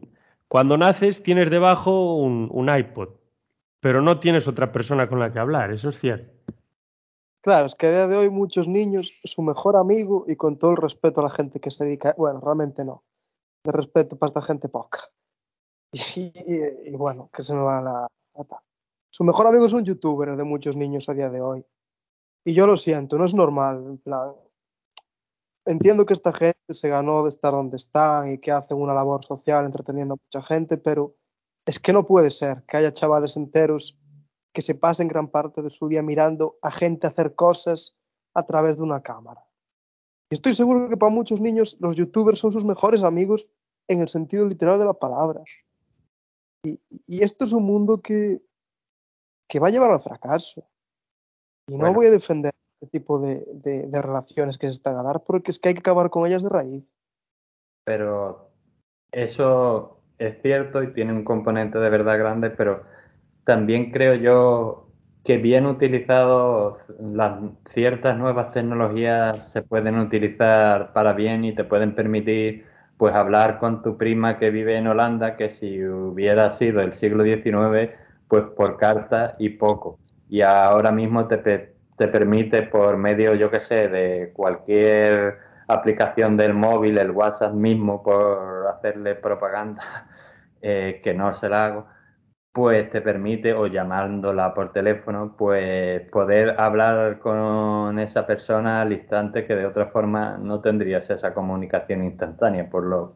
cuando 0.48 0.76
naces 0.76 1.22
tienes 1.22 1.50
debajo 1.50 2.16
un, 2.16 2.48
un, 2.50 2.74
iPod, 2.74 3.10
pero 3.80 4.02
no 4.02 4.20
tienes 4.20 4.48
otra 4.48 4.72
persona 4.72 5.08
con 5.08 5.18
la 5.18 5.32
que 5.32 5.38
hablar, 5.38 5.72
eso 5.72 5.90
es 5.90 5.98
cierto. 5.98 6.32
Claro, 7.42 7.66
es 7.66 7.74
que 7.74 7.86
a 7.86 7.90
día 7.90 8.06
de 8.06 8.16
hoy 8.16 8.30
muchos 8.30 8.68
niños, 8.68 9.20
su 9.24 9.42
mejor 9.42 9.76
amigo, 9.76 10.24
y 10.28 10.36
con 10.36 10.58
todo 10.58 10.70
el 10.70 10.76
respeto 10.76 11.20
a 11.20 11.24
la 11.24 11.30
gente 11.30 11.58
que 11.58 11.70
se 11.70 11.84
dedica, 11.84 12.14
bueno, 12.16 12.40
realmente 12.40 12.84
no, 12.84 13.02
de 13.64 13.72
respeto 13.72 14.16
para 14.16 14.28
esta 14.28 14.42
gente 14.42 14.68
poca. 14.68 14.98
Y, 16.16 16.32
y, 16.34 16.88
y 16.88 16.96
bueno, 16.96 17.28
que 17.30 17.42
se 17.42 17.54
me 17.54 17.60
va 17.60 17.82
la, 17.82 18.06
la 18.34 18.46
su 19.12 19.24
mejor 19.24 19.46
amigo 19.46 19.66
es 19.66 19.74
un 19.74 19.84
youtuber 19.84 20.36
de 20.36 20.44
muchos 20.44 20.74
niños 20.74 21.10
a 21.10 21.14
día 21.14 21.28
de 21.28 21.42
hoy. 21.42 21.66
Y 22.44 22.54
yo 22.54 22.66
lo 22.66 22.78
siento, 22.78 23.18
no 23.18 23.26
es 23.26 23.34
normal. 23.34 23.84
En 23.86 23.98
plan, 23.98 24.32
entiendo 25.64 26.06
que 26.06 26.12
esta 26.12 26.32
gente 26.32 26.58
se 26.68 26.88
ganó 26.88 27.22
de 27.22 27.28
estar 27.28 27.52
donde 27.52 27.76
están 27.76 28.32
y 28.32 28.38
que 28.38 28.52
hacen 28.52 28.78
una 28.78 28.94
labor 28.94 29.24
social 29.24 29.64
entreteniendo 29.64 30.14
a 30.14 30.18
mucha 30.22 30.46
gente, 30.46 30.78
pero 30.78 31.16
es 31.66 31.78
que 31.78 31.92
no 31.92 32.06
puede 32.06 32.30
ser 32.30 32.64
que 32.66 32.76
haya 32.76 32.92
chavales 32.92 33.36
enteros 33.36 33.98
que 34.52 34.62
se 34.62 34.74
pasen 34.74 35.08
gran 35.08 35.28
parte 35.28 35.62
de 35.62 35.70
su 35.70 35.88
día 35.88 36.02
mirando 36.02 36.58
a 36.62 36.70
gente 36.70 37.06
hacer 37.06 37.34
cosas 37.34 37.96
a 38.34 38.44
través 38.44 38.76
de 38.76 38.82
una 38.82 39.02
cámara. 39.02 39.44
Y 40.30 40.34
estoy 40.34 40.54
seguro 40.54 40.88
que 40.88 40.96
para 40.96 41.12
muchos 41.12 41.40
niños 41.40 41.76
los 41.80 41.96
youtubers 41.96 42.38
son 42.38 42.50
sus 42.50 42.64
mejores 42.64 43.02
amigos 43.02 43.48
en 43.88 44.00
el 44.00 44.08
sentido 44.08 44.46
literal 44.46 44.78
de 44.78 44.84
la 44.84 44.94
palabra. 44.94 45.42
Y, 46.64 46.80
y 47.06 47.22
esto 47.22 47.44
es 47.44 47.52
un 47.52 47.64
mundo 47.64 48.00
que, 48.00 48.42
que 49.48 49.58
va 49.58 49.68
a 49.68 49.70
llevar 49.70 49.90
al 49.90 50.00
fracaso. 50.00 50.68
Y 51.66 51.72
no 51.72 51.78
bueno. 51.78 51.94
voy 51.94 52.06
a 52.06 52.10
defender 52.10 52.52
este 52.82 52.98
tipo 52.98 53.20
de, 53.20 53.44
de, 53.54 54.02
relaciones 54.02 54.58
que 54.58 54.66
se 54.66 54.72
están 54.72 54.96
a 54.96 55.04
dar 55.04 55.22
porque 55.24 55.52
es 55.52 55.58
que 55.58 55.68
hay 55.68 55.74
que 55.74 55.80
acabar 55.80 56.10
con 56.10 56.26
ellas 56.26 56.42
de 56.42 56.48
raíz. 56.48 56.96
Pero 57.84 58.50
eso 59.12 59.98
es 60.18 60.40
cierto 60.42 60.82
y 60.82 60.92
tiene 60.92 61.12
un 61.12 61.24
componente 61.24 61.78
de 61.78 61.90
verdad 61.90 62.18
grande, 62.18 62.50
pero 62.50 62.82
también 63.44 63.92
creo 63.92 64.14
yo 64.14 64.88
que 65.24 65.38
bien 65.38 65.66
utilizados 65.66 66.78
las 67.00 67.40
ciertas 67.72 68.18
nuevas 68.18 68.50
tecnologías 68.50 69.52
se 69.52 69.62
pueden 69.62 69.98
utilizar 69.98 70.92
para 70.92 71.12
bien 71.12 71.44
y 71.44 71.54
te 71.54 71.62
pueden 71.62 71.94
permitir 71.94 72.66
pues 72.96 73.14
hablar 73.14 73.58
con 73.58 73.82
tu 73.82 73.96
prima 73.96 74.38
que 74.38 74.50
vive 74.50 74.76
en 74.76 74.88
Holanda 74.88 75.36
que 75.36 75.50
si 75.50 75.84
hubiera 75.84 76.50
sido 76.50 76.80
el 76.80 76.94
siglo 76.94 77.22
XIX 77.22 77.92
pues 78.26 78.44
por 78.56 78.76
carta 78.76 79.36
y 79.38 79.50
poco. 79.50 79.98
Y 80.28 80.40
ahora 80.40 80.90
mismo 80.90 81.28
te, 81.28 81.71
te 82.02 82.08
permite 82.08 82.62
por 82.64 82.96
medio, 82.96 83.34
yo 83.36 83.48
que 83.48 83.60
sé, 83.60 83.88
de 83.88 84.32
cualquier 84.34 85.38
aplicación 85.68 86.36
del 86.36 86.52
móvil, 86.52 86.98
el 86.98 87.12
WhatsApp 87.12 87.54
mismo, 87.54 88.02
por 88.02 88.66
hacerle 88.66 89.14
propaganda, 89.14 90.08
eh, 90.62 91.00
que 91.00 91.14
no 91.14 91.32
se 91.32 91.48
la 91.48 91.66
hago, 91.66 91.86
pues 92.52 92.90
te 92.90 93.02
permite, 93.02 93.52
o 93.54 93.68
llamándola 93.68 94.52
por 94.52 94.72
teléfono, 94.72 95.36
pues 95.38 96.02
poder 96.10 96.58
hablar 96.58 97.20
con 97.20 98.00
esa 98.00 98.26
persona 98.26 98.80
al 98.80 98.92
instante 98.92 99.46
que 99.46 99.54
de 99.54 99.66
otra 99.66 99.86
forma 99.86 100.38
no 100.38 100.60
tendrías 100.60 101.08
esa 101.08 101.32
comunicación 101.32 102.02
instantánea. 102.02 102.68
Por 102.68 102.84
lo 102.84 103.14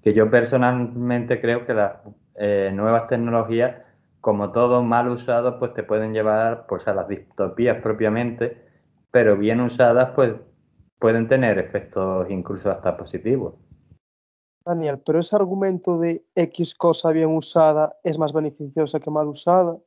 que 0.00 0.14
yo 0.14 0.30
personalmente 0.30 1.40
creo 1.40 1.66
que 1.66 1.74
las 1.74 1.94
eh, 2.36 2.70
nuevas 2.72 3.08
tecnologías 3.08 3.87
como 4.28 4.52
todo 4.52 4.82
mal 4.82 5.08
usado, 5.08 5.58
pues 5.58 5.72
te 5.72 5.82
pueden 5.82 6.12
llevar 6.12 6.66
pues 6.66 6.86
a 6.86 6.92
las 6.92 7.08
distopías 7.08 7.80
propiamente, 7.80 8.62
pero 9.10 9.38
bien 9.38 9.58
usadas, 9.62 10.10
pues 10.14 10.34
pueden 10.98 11.26
tener 11.28 11.58
efectos 11.58 12.28
incluso 12.28 12.70
hasta 12.70 12.94
positivos. 12.94 13.54
Daniel, 14.66 15.00
pero 15.00 15.20
ese 15.20 15.34
argumento 15.34 15.98
de 15.98 16.26
X 16.34 16.74
cosa 16.74 17.10
bien 17.10 17.34
usada 17.34 17.96
es 18.04 18.18
más 18.18 18.34
beneficiosa 18.34 19.00
que 19.00 19.10
mal 19.10 19.28
usada, 19.28 19.78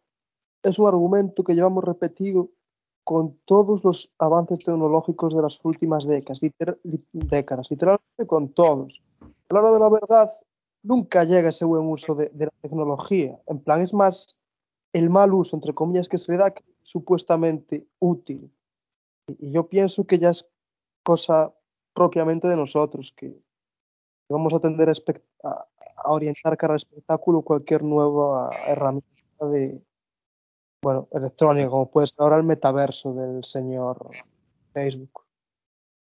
es 0.63 0.79
un 0.79 0.87
argumento 0.87 1.43
que 1.43 1.53
llevamos 1.53 1.83
repetido 1.83 2.49
con 3.03 3.37
todos 3.45 3.85
los 3.85 4.11
avances 4.17 4.57
tecnológicos 4.57 5.35
de 5.35 5.43
las 5.43 5.63
últimas 5.63 6.07
décadas, 6.07 6.41
décadas 7.13 7.67
literalmente 7.69 8.25
con 8.25 8.55
todos. 8.55 9.03
A 9.21 9.71
de 9.71 9.79
la 9.79 9.89
verdad, 9.89 10.27
nunca 10.84 11.23
llega 11.23 11.49
ese 11.49 11.65
buen 11.65 11.88
uso 11.88 12.15
de, 12.15 12.32
la 12.34 12.51
tecnología. 12.61 13.39
En 13.47 13.59
plan, 13.59 13.82
es 13.82 13.93
más 13.93 14.38
el 14.93 15.09
mal 15.09 15.34
uso, 15.34 15.55
entre 15.55 15.73
comillas, 15.73 16.09
que 16.09 16.17
se 16.17 16.32
le 16.32 16.38
da 16.38 16.53
supuestamente 16.82 17.88
útil. 17.99 18.53
Y, 19.27 19.51
yo 19.51 19.67
pienso 19.67 20.05
que 20.05 20.19
ya 20.19 20.29
es 20.29 20.47
cosa 21.03 21.53
propiamente 21.93 22.47
de 22.47 22.57
nosotros, 22.57 23.13
que 23.15 23.41
vamos 24.29 24.53
a 24.53 24.59
tender 24.59 24.89
a, 24.89 25.67
a 25.97 26.11
orientar 26.11 26.57
cara 26.57 26.73
al 26.73 26.77
espectáculo 26.77 27.41
cualquier 27.41 27.84
nueva 27.84 28.49
herramienta 28.65 29.47
de, 29.51 29.84
bueno, 30.82 31.07
electrónica, 31.11 31.69
como 31.69 31.91
puede 31.91 32.07
ser 32.07 32.21
ahora 32.21 32.38
el 32.38 32.43
metaverso 32.43 33.13
del 33.13 33.43
señor 33.43 34.09
Facebook. 34.73 35.25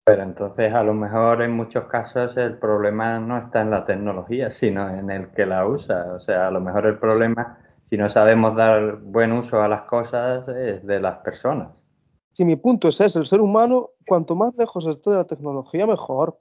Pero 0.08 0.22
entonces 0.22 0.72
a 0.72 0.82
lo 0.82 0.94
mejor 0.94 1.42
en 1.42 1.52
muchos 1.52 1.84
casos 1.84 2.34
el 2.38 2.56
problema 2.56 3.18
no 3.18 3.36
está 3.36 3.60
en 3.60 3.70
la 3.70 3.84
tecnología, 3.84 4.50
sino 4.50 4.88
en 4.88 5.10
el 5.10 5.30
que 5.32 5.44
la 5.44 5.66
usa. 5.66 6.14
O 6.14 6.20
sea, 6.20 6.48
a 6.48 6.50
lo 6.50 6.62
mejor 6.62 6.86
el 6.86 6.98
problema, 6.98 7.58
si 7.84 7.98
no 7.98 8.08
sabemos 8.08 8.56
dar 8.56 8.96
buen 9.02 9.32
uso 9.32 9.60
a 9.60 9.68
las 9.68 9.82
cosas, 9.82 10.48
es 10.48 10.86
de 10.86 10.98
las 10.98 11.18
personas. 11.18 11.84
Sí, 12.32 12.46
mi 12.46 12.56
punto 12.56 12.88
es 12.88 12.98
ese, 13.02 13.18
el 13.18 13.26
ser 13.26 13.42
humano, 13.42 13.90
cuanto 14.06 14.34
más 14.34 14.54
lejos 14.56 14.86
esté 14.86 15.10
de 15.10 15.16
la 15.16 15.26
tecnología, 15.26 15.86
mejor. 15.86 16.38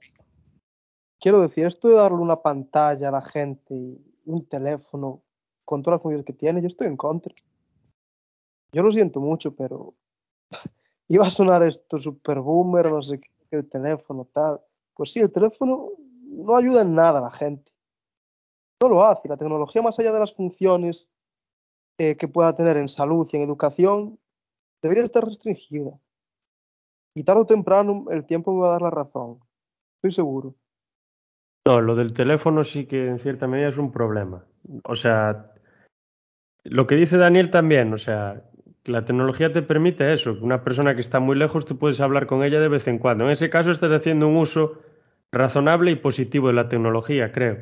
Quiero 1.20 1.42
decir, 1.42 1.66
esto 1.66 1.88
de 1.88 1.96
darle 1.96 2.16
una 2.16 2.36
pantalla 2.36 3.10
a 3.10 3.12
la 3.12 3.22
gente 3.22 3.98
un 4.24 4.48
teléfono 4.48 5.20
con 5.66 5.82
todas 5.82 5.96
las 5.96 6.02
funciones 6.04 6.24
que 6.24 6.32
tiene, 6.32 6.62
yo 6.62 6.68
estoy 6.68 6.86
en 6.86 6.96
contra. 6.96 7.34
Yo 8.72 8.82
lo 8.82 8.90
siento 8.90 9.20
mucho, 9.20 9.54
pero 9.54 9.92
iba 11.08 11.26
a 11.26 11.30
sonar 11.30 11.62
esto 11.64 11.98
super 11.98 12.40
boomer, 12.40 12.90
no 12.90 13.02
sé 13.02 13.20
qué 13.20 13.28
el 13.50 13.68
teléfono, 13.68 14.28
tal. 14.32 14.60
Pues 14.94 15.12
sí, 15.12 15.20
el 15.20 15.30
teléfono 15.30 15.90
no 16.24 16.56
ayuda 16.56 16.82
en 16.82 16.94
nada 16.94 17.18
a 17.18 17.22
la 17.22 17.30
gente. 17.30 17.72
no 18.82 18.88
lo 18.88 19.04
hace. 19.04 19.28
La 19.28 19.36
tecnología, 19.36 19.82
más 19.82 19.98
allá 19.98 20.12
de 20.12 20.20
las 20.20 20.34
funciones 20.34 21.10
eh, 21.98 22.16
que 22.16 22.28
pueda 22.28 22.52
tener 22.54 22.76
en 22.76 22.88
salud 22.88 23.26
y 23.32 23.36
en 23.36 23.42
educación, 23.42 24.18
debería 24.82 25.04
estar 25.04 25.24
restringida. 25.24 25.98
Y 27.14 27.24
tarde 27.24 27.42
o 27.42 27.46
temprano 27.46 28.04
el 28.10 28.24
tiempo 28.24 28.52
me 28.52 28.60
va 28.60 28.68
a 28.68 28.72
dar 28.72 28.82
la 28.82 28.90
razón. 28.90 29.40
Estoy 29.96 30.12
seguro. 30.12 30.54
No, 31.66 31.80
lo 31.80 31.96
del 31.96 32.12
teléfono 32.12 32.64
sí 32.64 32.86
que 32.86 33.08
en 33.08 33.18
cierta 33.18 33.46
medida 33.46 33.68
es 33.68 33.78
un 33.78 33.90
problema. 33.90 34.46
O 34.84 34.94
sea, 34.94 35.52
lo 36.64 36.86
que 36.86 36.94
dice 36.94 37.18
Daniel 37.18 37.50
también, 37.50 37.92
o 37.92 37.98
sea, 37.98 38.48
la 38.88 39.04
tecnología 39.04 39.52
te 39.52 39.62
permite 39.62 40.12
eso, 40.12 40.36
una 40.40 40.62
persona 40.62 40.94
que 40.94 41.00
está 41.00 41.20
muy 41.20 41.36
lejos 41.36 41.64
tú 41.64 41.78
puedes 41.78 42.00
hablar 42.00 42.26
con 42.26 42.42
ella 42.42 42.60
de 42.60 42.68
vez 42.68 42.88
en 42.88 42.98
cuando. 42.98 43.24
En 43.24 43.30
ese 43.30 43.50
caso 43.50 43.70
estás 43.70 43.92
haciendo 43.92 44.28
un 44.28 44.36
uso 44.36 44.80
razonable 45.30 45.90
y 45.90 45.96
positivo 45.96 46.48
de 46.48 46.54
la 46.54 46.68
tecnología, 46.68 47.32
creo. 47.32 47.58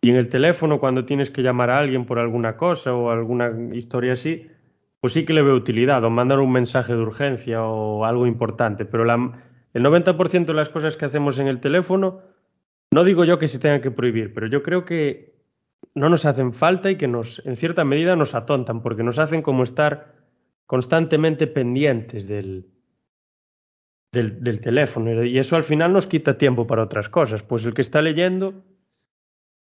Y 0.00 0.10
en 0.10 0.16
el 0.16 0.28
teléfono, 0.28 0.80
cuando 0.80 1.04
tienes 1.04 1.30
que 1.30 1.42
llamar 1.42 1.70
a 1.70 1.78
alguien 1.78 2.04
por 2.04 2.18
alguna 2.18 2.56
cosa 2.56 2.92
o 2.92 3.10
alguna 3.10 3.50
historia 3.72 4.12
así, 4.12 4.48
pues 5.00 5.12
sí 5.12 5.24
que 5.24 5.32
le 5.32 5.42
veo 5.42 5.54
utilidad, 5.54 6.04
o 6.04 6.10
mandar 6.10 6.40
un 6.40 6.52
mensaje 6.52 6.92
de 6.94 7.00
urgencia 7.00 7.62
o 7.62 8.04
algo 8.04 8.26
importante. 8.26 8.84
Pero 8.84 9.04
el 9.04 9.82
90% 9.82 10.46
de 10.46 10.54
las 10.54 10.68
cosas 10.68 10.96
que 10.96 11.04
hacemos 11.04 11.38
en 11.38 11.48
el 11.48 11.60
teléfono, 11.60 12.20
no 12.90 13.04
digo 13.04 13.24
yo 13.24 13.38
que 13.38 13.48
se 13.48 13.58
tengan 13.58 13.80
que 13.80 13.90
prohibir, 13.90 14.34
pero 14.34 14.46
yo 14.46 14.62
creo 14.62 14.84
que 14.84 15.34
no 15.94 16.08
nos 16.08 16.24
hacen 16.24 16.52
falta 16.52 16.90
y 16.90 16.96
que 16.96 17.08
nos, 17.08 17.44
en 17.46 17.56
cierta 17.56 17.84
medida, 17.84 18.16
nos 18.16 18.34
atontan, 18.34 18.82
porque 18.82 19.02
nos 19.02 19.18
hacen 19.18 19.42
como 19.42 19.62
estar 19.62 20.23
constantemente 20.66 21.46
pendientes 21.46 22.26
del, 22.26 22.66
del, 24.12 24.60
teléfono. 24.60 25.24
Y 25.24 25.38
eso 25.38 25.56
al 25.56 25.64
final 25.64 25.92
nos 25.92 26.06
quita 26.06 26.38
tiempo 26.38 26.66
para 26.66 26.82
otras 26.82 27.08
cosas. 27.08 27.42
Pues 27.42 27.64
el 27.64 27.74
que 27.74 27.82
está 27.82 28.02
leyendo 28.02 28.64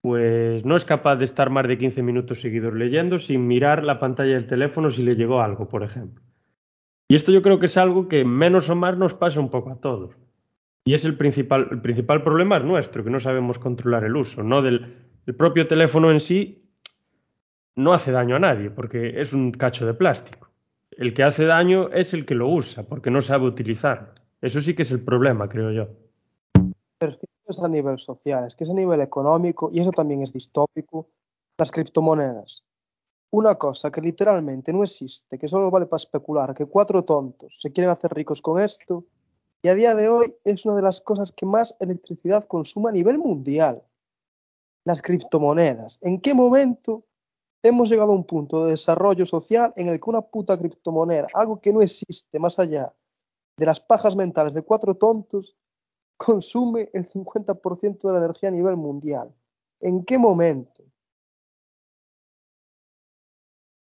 pues 0.02 0.66
no 0.66 0.76
es 0.76 0.84
capaz 0.84 1.16
de 1.16 1.24
estar 1.24 1.50
más 1.50 1.66
de 1.66 1.78
15 1.78 2.04
minutos 2.04 2.42
seguidos 2.42 2.74
leyendo 2.74 3.20
sin 3.20 3.48
mirar 3.48 3.86
la 3.86 4.00
pantalla 4.00 4.34
del 4.34 4.48
teléfono 4.48 4.92
si 4.92 5.02
le 5.02 5.16
llegó 5.16 5.42
algo, 5.42 5.70
por 5.70 5.82
ejemplo. 5.82 6.22
Y 7.08 7.16
esto 7.16 7.32
yo 7.32 7.42
creo 7.42 7.58
que 7.58 7.68
es 7.68 7.78
algo 7.78 8.10
que 8.10 8.26
menos 8.26 8.70
o 8.70 8.76
más 8.76 8.98
nos 8.98 9.14
pasa 9.14 9.40
un 9.40 9.50
poco 9.50 9.72
a 9.72 9.80
todos. 9.80 10.18
Y 10.84 10.94
es 10.94 11.06
el 11.06 11.16
principal, 11.16 11.70
el 11.72 11.80
principal 11.80 12.22
problema 12.22 12.58
es 12.58 12.66
nuestro, 12.66 13.02
que 13.06 13.10
no 13.10 13.22
sabemos 13.22 13.60
controlar 13.60 14.04
el 14.04 14.18
uso, 14.18 14.44
no 14.44 14.62
del 14.62 14.94
el 15.26 15.36
propio 15.36 15.68
teléfono 15.68 16.12
en 16.12 16.20
sí 16.20 16.70
no 17.76 17.94
hace 17.94 18.12
daño 18.12 18.36
a 18.36 18.40
nadie, 18.40 18.70
porque 18.70 19.22
es 19.22 19.34
un 19.34 19.52
cacho 19.52 19.86
de 19.86 19.94
plástico. 19.94 20.43
El 20.98 21.14
que 21.14 21.24
hace 21.24 21.46
daño 21.46 21.90
es 21.90 22.14
el 22.14 22.26
que 22.26 22.36
lo 22.36 22.50
usa, 22.50 22.84
porque 22.84 23.10
no 23.10 23.22
sabe 23.22 23.46
utilizarlo. 23.46 24.10
Eso 24.42 24.62
sí 24.62 24.76
que 24.76 24.84
es 24.84 24.92
el 24.92 25.04
problema, 25.04 25.50
creo 25.50 25.72
yo. 25.72 25.88
Pero 26.98 27.14
es 27.48 27.60
a 27.60 27.68
nivel 27.68 28.00
social, 28.00 28.46
es 28.46 28.56
que 28.56 28.64
es 28.64 28.70
a 28.70 28.74
nivel 28.74 29.02
económico 29.02 29.70
y 29.72 29.80
eso 29.80 29.92
también 29.92 30.22
es 30.22 30.34
distópico, 30.34 31.10
las 31.58 31.72
criptomonedas. 31.72 32.64
Una 33.32 33.56
cosa 33.56 33.92
que 33.92 34.02
literalmente 34.02 34.72
no 34.74 34.84
existe, 34.84 35.38
que 35.38 35.48
solo 35.48 35.72
vale 35.72 35.88
para 35.88 35.98
especular, 35.98 36.54
que 36.54 36.66
cuatro 36.66 37.04
tontos 37.04 37.60
se 37.60 37.72
quieren 37.72 37.90
hacer 37.90 38.14
ricos 38.14 38.42
con 38.42 38.62
esto, 38.62 39.06
y 39.64 39.70
a 39.70 39.76
día 39.76 39.96
de 39.96 40.10
hoy 40.10 40.36
es 40.44 40.66
una 40.66 40.76
de 40.76 40.82
las 40.82 41.02
cosas 41.02 41.32
que 41.32 41.46
más 41.46 41.76
electricidad 41.80 42.44
consume 42.44 42.90
a 42.90 42.94
nivel 42.94 43.18
mundial. 43.18 43.82
Las 44.86 45.02
criptomonedas. 45.02 46.00
¿En 46.02 46.20
qué 46.20 46.34
momento 46.34 47.06
hemos 47.64 47.90
llegado 47.90 48.12
a 48.12 48.16
un 48.16 48.26
punto 48.26 48.66
de 48.66 48.72
desarrollo 48.72 49.26
social 49.26 49.74
en 49.76 49.88
el 49.88 50.00
que 50.00 50.10
una 50.10 50.22
puta 50.22 50.58
criptomoneda, 50.58 51.28
algo 51.34 51.60
que 51.60 51.74
no 51.74 51.82
existe 51.82 52.40
más 52.40 52.60
allá 52.60 52.88
de 53.58 53.66
las 53.66 53.80
pajas 53.80 54.16
mentales 54.16 54.54
de 54.54 54.64
cuatro 54.64 54.96
tontos, 54.96 55.56
consume 56.18 56.90
el 56.94 57.06
50% 57.06 58.08
de 58.08 58.14
la 58.14 58.20
energía 58.20 58.50
a 58.50 58.52
nivel 58.52 58.76
mundial. 58.76 59.34
¿En 59.80 60.04
qué 60.06 60.18
momento? 60.18 60.84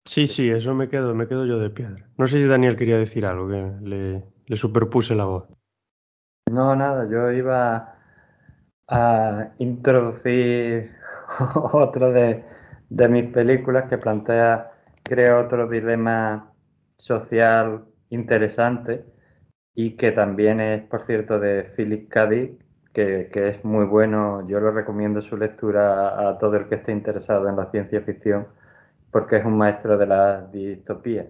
Sí, 0.07 0.27
sí, 0.27 0.51
eso 0.51 0.75
me 0.75 0.89
quedo, 0.89 1.15
me 1.15 1.27
quedo 1.27 1.47
yo 1.47 1.59
de 1.59 1.71
piedra. 1.71 2.09
No 2.19 2.27
sé 2.27 2.39
si 2.39 2.47
Daniel 2.47 2.77
quería 2.77 2.99
decir 2.99 3.25
algo, 3.25 3.49
que 3.49 3.73
le, 3.83 4.25
le 4.47 4.57
superpuse 4.57 5.15
la 5.15 5.25
voz. 5.25 5.49
No, 6.51 6.77
nada, 6.77 7.09
yo 7.11 7.31
iba 7.33 7.99
a 8.87 9.55
introducir 9.59 10.93
otra 11.73 12.11
de, 12.11 12.45
de 12.89 13.09
mis 13.09 13.31
películas 13.33 13.89
que 13.89 13.99
plantea, 13.99 14.73
creo, 15.03 15.39
otro 15.39 15.69
dilema 15.69 16.53
social 16.97 17.85
interesante 18.11 19.05
y 19.75 19.97
que 19.97 20.13
también 20.13 20.61
es, 20.61 20.83
por 20.85 21.03
cierto, 21.03 21.39
de 21.39 21.65
Philip 21.77 22.09
K. 22.09 22.29
Que, 22.93 23.29
que, 23.33 23.49
es 23.49 23.65
muy 23.65 23.87
bueno. 23.87 24.47
Yo 24.47 24.61
lo 24.61 24.71
recomiendo 24.71 25.21
su 25.21 25.37
lectura 25.37 26.29
a 26.29 26.39
todo 26.39 26.57
el 26.57 26.69
que 26.69 26.77
esté 26.77 26.93
interesado 26.93 27.49
en 27.49 27.57
la 27.57 27.71
ciencia 27.73 28.01
ficción, 28.03 28.47
porque 29.11 29.39
es 29.39 29.45
un 29.45 29.59
maestro 29.59 29.99
de 29.99 30.07
la 30.07 30.43
distopía. 30.43 31.27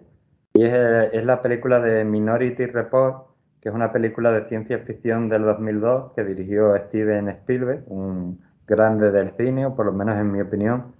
Y 0.52 0.64
es, 0.64 0.74
es 1.12 1.24
la 1.24 1.40
película 1.40 1.80
de 1.80 2.04
Minority 2.04 2.66
Report, 2.66 3.28
que 3.62 3.70
es 3.70 3.74
una 3.74 3.92
película 3.92 4.30
de 4.30 4.46
ciencia 4.48 4.78
ficción 4.80 5.30
del 5.30 5.42
2002 5.44 6.12
que 6.14 6.22
dirigió 6.24 6.76
Steven 6.76 7.30
Spielberg, 7.30 7.84
un 7.86 8.40
grande 8.66 9.10
del 9.10 9.32
cine, 9.38 9.64
o 9.66 9.74
por 9.74 9.86
lo 9.86 9.92
menos 9.92 10.18
en 10.18 10.30
mi 10.30 10.42
opinión. 10.42 10.94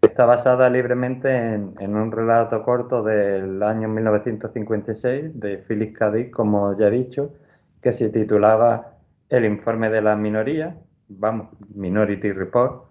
Está 0.00 0.26
basada 0.26 0.70
libremente 0.70 1.28
en, 1.34 1.96
un 1.96 2.12
relato 2.12 2.62
corto 2.62 3.02
del 3.02 3.60
año 3.64 3.88
1956 3.88 5.40
de 5.40 5.92
K. 5.92 6.10
Dick, 6.12 6.30
como 6.30 6.78
ya 6.78 6.86
he 6.86 6.90
dicho, 6.90 7.34
que 7.82 7.92
se 7.92 8.08
titulaba 8.08 8.96
El 9.28 9.44
informe 9.44 9.90
de 9.90 10.00
la 10.00 10.14
minoría, 10.14 10.76
vamos, 11.08 11.48
Minority 11.74 12.30
Report. 12.30 12.84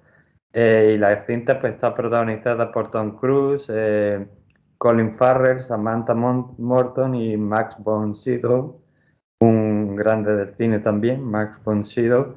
Eh, 0.51 0.93
y 0.95 0.97
la 0.97 1.25
cinta 1.25 1.59
pues, 1.59 1.75
está 1.75 1.95
protagonizada 1.95 2.71
por 2.73 2.91
Tom 2.91 3.17
Cruise, 3.17 3.67
eh, 3.69 4.27
Colin 4.77 5.15
Farrell, 5.17 5.63
Samantha 5.63 6.13
Morton 6.13 7.15
y 7.15 7.37
Max 7.37 7.75
von 7.79 8.15
Sydow, 8.15 8.81
un 9.39 9.95
grande 9.95 10.35
del 10.35 10.55
cine 10.55 10.79
también, 10.79 11.23
Max 11.23 11.63
von 11.63 11.85
Sydow. 11.85 12.35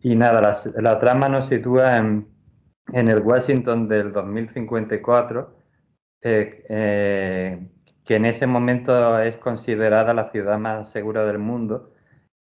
Y 0.00 0.16
nada, 0.16 0.40
la, 0.40 0.82
la 0.82 0.98
trama 0.98 1.28
nos 1.28 1.46
sitúa 1.46 1.98
en 1.98 2.37
en 2.92 3.08
el 3.08 3.20
Washington 3.20 3.88
del 3.88 4.12
2054, 4.12 5.54
eh, 6.22 6.64
eh, 6.68 7.68
que 8.04 8.16
en 8.16 8.24
ese 8.24 8.46
momento 8.46 9.18
es 9.20 9.36
considerada 9.36 10.14
la 10.14 10.30
ciudad 10.30 10.58
más 10.58 10.90
segura 10.90 11.24
del 11.24 11.38
mundo. 11.38 11.92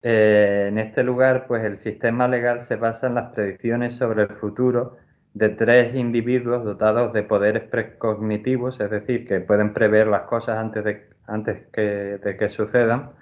Eh, 0.02 0.66
en 0.68 0.78
este 0.78 1.02
lugar, 1.02 1.46
pues 1.48 1.64
el 1.64 1.78
sistema 1.78 2.28
legal 2.28 2.62
se 2.64 2.76
basa 2.76 3.08
en 3.08 3.14
las 3.16 3.32
predicciones 3.32 3.96
sobre 3.96 4.22
el 4.22 4.36
futuro 4.36 4.96
de 5.34 5.50
tres 5.50 5.94
individuos 5.94 6.64
dotados 6.64 7.12
de 7.12 7.22
poderes 7.22 7.64
precognitivos, 7.64 8.80
es 8.80 8.90
decir, 8.90 9.26
que 9.26 9.40
pueden 9.40 9.72
prever 9.74 10.06
las 10.06 10.22
cosas 10.22 10.58
antes 10.58 10.84
de, 10.84 11.10
antes 11.26 11.66
que, 11.72 11.82
de 11.82 12.36
que 12.36 12.48
sucedan. 12.48 13.12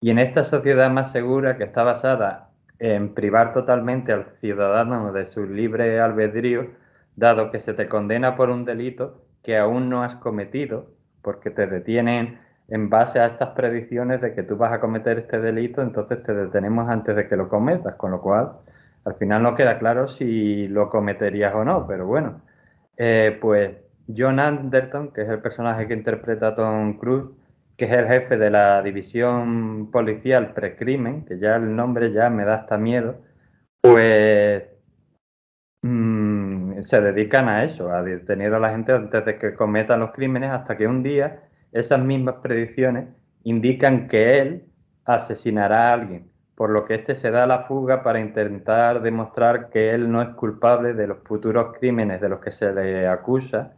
Y 0.00 0.10
en 0.10 0.18
esta 0.18 0.44
sociedad 0.44 0.90
más 0.90 1.12
segura, 1.12 1.56
que 1.56 1.64
está 1.64 1.82
basada 1.84 2.51
en 2.82 3.14
privar 3.14 3.54
totalmente 3.54 4.12
al 4.12 4.26
ciudadano 4.40 5.12
de 5.12 5.26
su 5.26 5.46
libre 5.46 6.00
albedrío, 6.00 6.66
dado 7.14 7.52
que 7.52 7.60
se 7.60 7.74
te 7.74 7.88
condena 7.88 8.34
por 8.34 8.50
un 8.50 8.64
delito 8.64 9.22
que 9.44 9.56
aún 9.56 9.88
no 9.88 10.02
has 10.02 10.16
cometido, 10.16 10.88
porque 11.22 11.50
te 11.50 11.68
detienen 11.68 12.40
en 12.66 12.90
base 12.90 13.20
a 13.20 13.26
estas 13.26 13.50
predicciones 13.50 14.20
de 14.20 14.34
que 14.34 14.42
tú 14.42 14.56
vas 14.56 14.72
a 14.72 14.80
cometer 14.80 15.20
este 15.20 15.38
delito, 15.38 15.80
entonces 15.80 16.24
te 16.24 16.34
detenemos 16.34 16.88
antes 16.88 17.14
de 17.14 17.28
que 17.28 17.36
lo 17.36 17.48
cometas, 17.48 17.94
con 17.94 18.10
lo 18.10 18.20
cual 18.20 18.54
al 19.04 19.14
final 19.14 19.44
no 19.44 19.54
queda 19.54 19.78
claro 19.78 20.08
si 20.08 20.66
lo 20.66 20.90
cometerías 20.90 21.54
o 21.54 21.64
no, 21.64 21.86
pero 21.86 22.06
bueno, 22.06 22.40
eh, 22.96 23.38
pues 23.40 23.76
John 24.08 24.40
Anderton, 24.40 25.12
que 25.12 25.22
es 25.22 25.28
el 25.28 25.38
personaje 25.40 25.86
que 25.86 25.94
interpreta 25.94 26.56
Tom 26.56 26.98
Cruise, 26.98 27.30
que 27.82 27.86
es 27.86 27.98
el 27.98 28.06
jefe 28.06 28.36
de 28.36 28.48
la 28.48 28.80
división 28.80 29.90
policial 29.90 30.54
precrimen, 30.54 31.24
que 31.24 31.40
ya 31.40 31.56
el 31.56 31.74
nombre 31.74 32.12
ya 32.12 32.30
me 32.30 32.44
da 32.44 32.54
hasta 32.54 32.78
miedo, 32.78 33.16
pues 33.80 34.62
mmm, 35.82 36.80
se 36.82 37.00
dedican 37.00 37.48
a 37.48 37.64
eso, 37.64 37.90
a 37.90 38.04
detener 38.04 38.54
a 38.54 38.60
la 38.60 38.70
gente 38.70 38.92
antes 38.92 39.24
de 39.24 39.36
que 39.36 39.54
cometan 39.54 39.98
los 39.98 40.12
crímenes, 40.12 40.52
hasta 40.52 40.76
que 40.76 40.86
un 40.86 41.02
día 41.02 41.42
esas 41.72 41.98
mismas 41.98 42.36
predicciones 42.36 43.08
indican 43.42 44.06
que 44.06 44.38
él 44.38 44.66
asesinará 45.04 45.88
a 45.90 45.94
alguien, 45.94 46.30
por 46.54 46.70
lo 46.70 46.84
que 46.84 46.94
éste 46.94 47.16
se 47.16 47.32
da 47.32 47.48
la 47.48 47.64
fuga 47.64 48.04
para 48.04 48.20
intentar 48.20 49.02
demostrar 49.02 49.70
que 49.70 49.90
él 49.90 50.08
no 50.12 50.22
es 50.22 50.28
culpable 50.36 50.94
de 50.94 51.08
los 51.08 51.18
futuros 51.24 51.76
crímenes 51.80 52.20
de 52.20 52.28
los 52.28 52.38
que 52.38 52.52
se 52.52 52.72
le 52.72 53.08
acusa. 53.08 53.72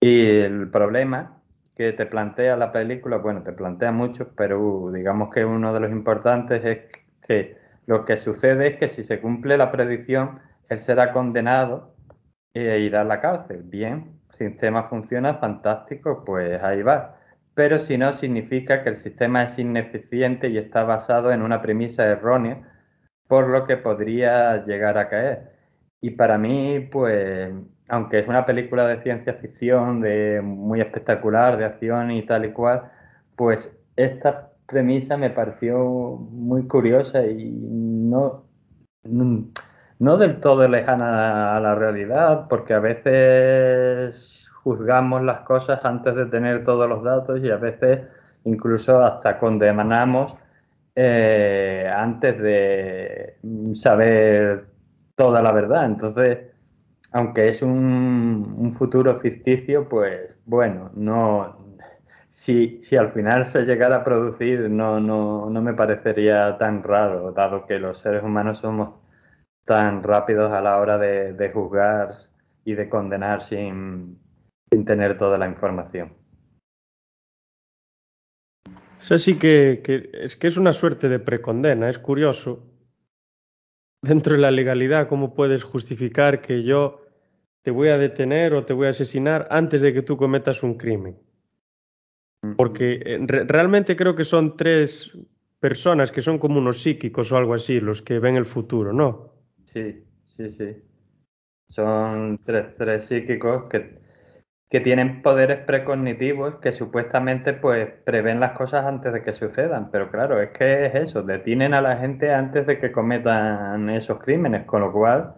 Y 0.00 0.40
el 0.40 0.68
problema 0.72 1.35
que 1.76 1.92
te 1.92 2.06
plantea 2.06 2.56
la 2.56 2.72
película, 2.72 3.18
bueno, 3.18 3.42
te 3.42 3.52
plantea 3.52 3.92
muchos, 3.92 4.28
pero 4.36 4.90
digamos 4.92 5.30
que 5.32 5.44
uno 5.44 5.74
de 5.74 5.80
los 5.80 5.90
importantes 5.92 6.64
es 6.64 6.78
que 7.26 7.58
lo 7.86 8.04
que 8.04 8.16
sucede 8.16 8.68
es 8.68 8.76
que 8.78 8.88
si 8.88 9.02
se 9.04 9.20
cumple 9.20 9.58
la 9.58 9.70
predicción, 9.70 10.40
él 10.68 10.78
será 10.80 11.12
condenado 11.12 11.94
e 12.54 12.80
irá 12.80 13.02
a 13.02 13.04
la 13.04 13.20
cárcel. 13.20 13.62
Bien, 13.64 14.20
sistema 14.30 14.88
funciona, 14.88 15.34
fantástico, 15.38 16.24
pues 16.24 16.62
ahí 16.62 16.82
va. 16.82 17.18
Pero 17.54 17.78
si 17.78 17.98
no, 17.98 18.12
significa 18.12 18.82
que 18.82 18.90
el 18.90 18.96
sistema 18.96 19.44
es 19.44 19.58
ineficiente 19.58 20.48
y 20.48 20.58
está 20.58 20.84
basado 20.84 21.32
en 21.32 21.42
una 21.42 21.62
premisa 21.62 22.04
errónea, 22.06 22.62
por 23.28 23.48
lo 23.48 23.66
que 23.66 23.76
podría 23.76 24.64
llegar 24.66 24.98
a 24.98 25.08
caer. 25.08 25.52
y 26.00 26.10
para 26.12 26.38
mí, 26.38 26.80
pues, 26.92 27.52
aunque 27.88 28.18
es 28.20 28.28
una 28.28 28.46
película 28.46 28.86
de 28.86 29.02
ciencia 29.02 29.34
ficción, 29.34 30.00
de 30.00 30.40
muy 30.42 30.80
espectacular, 30.80 31.56
de 31.56 31.64
acción 31.66 32.10
y 32.10 32.24
tal 32.26 32.44
y 32.44 32.52
cual, 32.52 32.90
pues 33.36 33.72
esta 33.96 34.50
premisa 34.66 35.16
me 35.16 35.30
pareció 35.30 35.78
muy 35.78 36.66
curiosa 36.66 37.24
y 37.26 37.50
no, 37.50 38.44
no 39.04 40.16
del 40.16 40.40
todo 40.40 40.66
lejana 40.68 41.56
a 41.56 41.60
la 41.60 41.74
realidad, 41.74 42.46
porque 42.48 42.74
a 42.74 42.80
veces 42.80 44.48
juzgamos 44.62 45.22
las 45.22 45.40
cosas 45.40 45.84
antes 45.84 46.14
de 46.16 46.26
tener 46.26 46.64
todos 46.64 46.88
los 46.88 47.04
datos 47.04 47.40
y 47.42 47.50
a 47.50 47.56
veces 47.56 48.00
incluso 48.44 49.04
hasta 49.04 49.38
condenamos 49.38 50.34
eh, 50.94 51.88
antes 51.94 52.38
de 52.40 53.36
saber 53.74 54.66
toda 55.14 55.42
la 55.42 55.52
verdad. 55.52 55.84
Entonces, 55.84 56.55
aunque 57.16 57.48
es 57.48 57.62
un, 57.62 58.74
futuro 58.76 59.18
ficticio, 59.20 59.88
pues 59.88 60.34
bueno, 60.44 60.90
no, 60.94 61.56
si, 62.28 62.78
si 62.82 62.94
al 62.94 63.10
final 63.12 63.46
se 63.46 63.62
llegara 63.62 63.96
a 63.96 64.04
producir, 64.04 64.68
no, 64.68 65.00
no, 65.00 65.48
no 65.48 65.62
me 65.62 65.72
parecería 65.72 66.58
tan 66.58 66.82
raro, 66.82 67.32
dado 67.32 67.64
que 67.64 67.78
los 67.78 68.00
seres 68.00 68.22
humanos 68.22 68.58
somos 68.58 69.00
tan 69.64 70.02
rápidos 70.02 70.52
a 70.52 70.60
la 70.60 70.76
hora 70.76 70.98
de, 70.98 71.32
de 71.32 71.50
juzgar 71.50 72.14
y 72.66 72.74
de 72.74 72.86
condenar 72.90 73.40
sin, 73.40 74.18
sin, 74.70 74.84
tener 74.84 75.16
toda 75.16 75.38
la 75.38 75.48
información. 75.48 76.12
Eso 79.00 79.18
sí 79.18 79.38
que, 79.38 79.80
que, 79.82 80.10
es 80.12 80.36
que 80.36 80.48
es 80.48 80.58
una 80.58 80.74
suerte 80.74 81.08
de 81.08 81.18
precondena, 81.18 81.88
es 81.88 81.98
curioso. 81.98 82.62
Dentro 84.02 84.34
de 84.34 84.40
la 84.42 84.50
legalidad, 84.50 85.08
¿cómo 85.08 85.34
puedes 85.34 85.64
justificar 85.64 86.42
que 86.42 86.62
yo 86.62 87.05
te 87.66 87.72
voy 87.72 87.88
a 87.88 87.98
detener 87.98 88.54
o 88.54 88.64
te 88.64 88.72
voy 88.72 88.86
a 88.86 88.90
asesinar 88.90 89.48
antes 89.50 89.80
de 89.80 89.92
que 89.92 90.02
tú 90.02 90.16
cometas 90.16 90.62
un 90.62 90.74
crimen? 90.74 91.18
Porque 92.56 93.02
eh, 93.04 93.18
re 93.26 93.42
realmente 93.42 93.96
creo 93.96 94.14
que 94.14 94.22
son 94.22 94.56
tres 94.56 95.10
personas 95.58 96.12
que 96.12 96.22
son 96.22 96.38
como 96.38 96.60
unos 96.60 96.80
psíquicos 96.80 97.32
o 97.32 97.36
algo 97.36 97.54
así, 97.54 97.80
los 97.80 98.02
que 98.02 98.20
ven 98.20 98.36
el 98.36 98.44
futuro, 98.44 98.92
¿no? 98.92 99.32
Sí, 99.64 100.04
sí, 100.26 100.48
sí. 100.48 100.76
Son 101.68 102.38
tres, 102.44 102.66
tres 102.78 103.06
psíquicos 103.06 103.64
que, 103.64 103.98
que 104.70 104.78
tienen 104.78 105.20
poderes 105.20 105.58
precognitivos 105.66 106.60
que 106.60 106.70
supuestamente 106.70 107.52
pues 107.52 107.90
prevén 108.04 108.38
las 108.38 108.52
cosas 108.52 108.86
antes 108.86 109.12
de 109.12 109.24
que 109.24 109.32
sucedan. 109.32 109.90
Pero 109.90 110.12
claro, 110.12 110.40
es 110.40 110.50
que 110.50 110.86
es 110.86 110.94
eso, 110.94 111.24
detienen 111.24 111.74
a 111.74 111.80
la 111.80 111.96
gente 111.96 112.32
antes 112.32 112.64
de 112.64 112.78
que 112.78 112.92
cometan 112.92 113.90
esos 113.90 114.20
crímenes, 114.20 114.66
con 114.66 114.82
lo 114.82 114.92
cual 114.92 115.34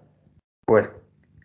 pues 0.66 0.90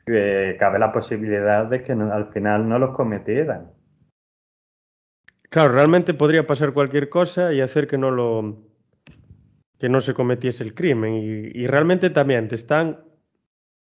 cabe 0.06 0.80
la 0.80 0.92
posibilidad 0.92 1.66
de 1.66 1.84
que 1.84 1.96
no, 1.96 2.12
al 2.12 2.32
final 2.32 2.68
no 2.68 2.80
los 2.80 2.96
cometieran. 2.96 3.72
Claro, 5.50 5.74
realmente 5.74 6.14
podría 6.14 6.48
pasar 6.48 6.74
cualquier 6.74 7.10
cosa 7.10 7.54
y 7.54 7.62
hacer 7.62 7.88
que 7.88 7.98
no 7.98 8.12
lo 8.12 8.64
que 9.80 9.90
no 9.90 10.02
se 10.02 10.14
cometiese 10.14 10.64
el 10.64 10.74
crimen 10.74 11.16
y, 11.16 11.62
y, 11.62 11.68
realmente 11.68 12.10
también 12.10 12.48
te 12.48 12.56
están 12.56 13.04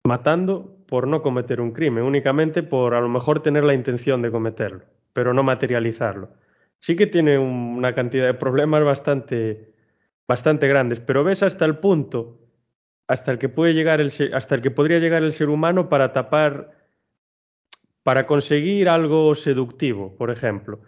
matando 0.06 0.76
por 0.86 1.08
no 1.08 1.20
cometer 1.20 1.60
un 1.60 1.72
crimen, 1.72 2.04
únicamente 2.04 2.62
por 2.62 2.94
a 2.94 3.00
lo 3.00 3.08
mejor 3.08 3.42
tener 3.42 3.64
la 3.64 3.74
intención 3.74 4.22
de 4.22 4.30
cometerlo, 4.30 4.84
pero 5.12 5.34
no 5.34 5.42
materializarlo. 5.42 6.30
Sí 6.78 6.96
que 6.96 7.06
tiene 7.06 7.38
un, 7.38 7.74
una 7.76 7.94
cantidad 7.94 8.26
de 8.26 8.34
problemas 8.34 8.84
bastante 8.84 9.74
bastante 10.26 10.68
grandes, 10.68 11.00
pero 11.00 11.24
ves 11.24 11.42
hasta 11.42 11.64
el 11.64 11.78
punto 11.78 12.39
hasta 13.10 13.32
el 13.32 13.38
que 13.38 13.48
puede 13.48 13.74
llegar 13.74 14.00
el 14.00 14.10
hasta 14.32 14.54
el 14.54 14.60
que 14.60 14.70
podría 14.70 15.00
llegar 15.00 15.24
el 15.24 15.32
ser 15.32 15.48
humano 15.48 15.88
para 15.88 16.12
tapar 16.12 16.70
para 18.04 18.26
conseguir 18.26 18.88
algo 18.88 19.34
seductivo, 19.34 20.16
por 20.16 20.30
ejemplo 20.30 20.80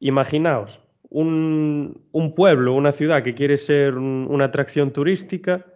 Imaginaos, 0.00 0.80
un, 1.08 2.06
un, 2.12 2.34
pueblo, 2.34 2.74
una 2.74 2.92
ciudad 2.92 3.22
que 3.22 3.34
quiere 3.34 3.56
ser 3.56 3.96
un, 3.96 4.28
una 4.30 4.44
atracción 4.46 4.92
turística, 4.92 5.66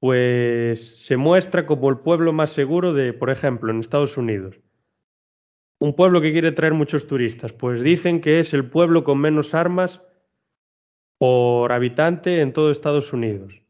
pues 0.00 1.06
se 1.06 1.16
muestra 1.16 1.64
como 1.64 1.90
el 1.90 1.98
pueblo 1.98 2.32
más 2.32 2.50
seguro 2.50 2.92
de, 2.92 3.12
por 3.12 3.30
ejemplo, 3.30 3.70
en 3.70 3.78
Estados 3.78 4.16
Unidos. 4.16 4.58
Un 5.78 5.94
pueblo 5.94 6.20
que 6.20 6.32
quiere 6.32 6.50
traer 6.50 6.74
muchos 6.74 7.06
turistas, 7.06 7.52
pues 7.52 7.82
dicen 7.82 8.20
que 8.20 8.40
es 8.40 8.52
el 8.52 8.68
pueblo 8.68 9.04
con 9.04 9.18
menos 9.18 9.54
armas 9.54 10.02
por 11.18 11.70
habitante 11.70 12.40
en 12.40 12.52
todo 12.52 12.72
Estados 12.72 13.12
Unidos. 13.12 13.63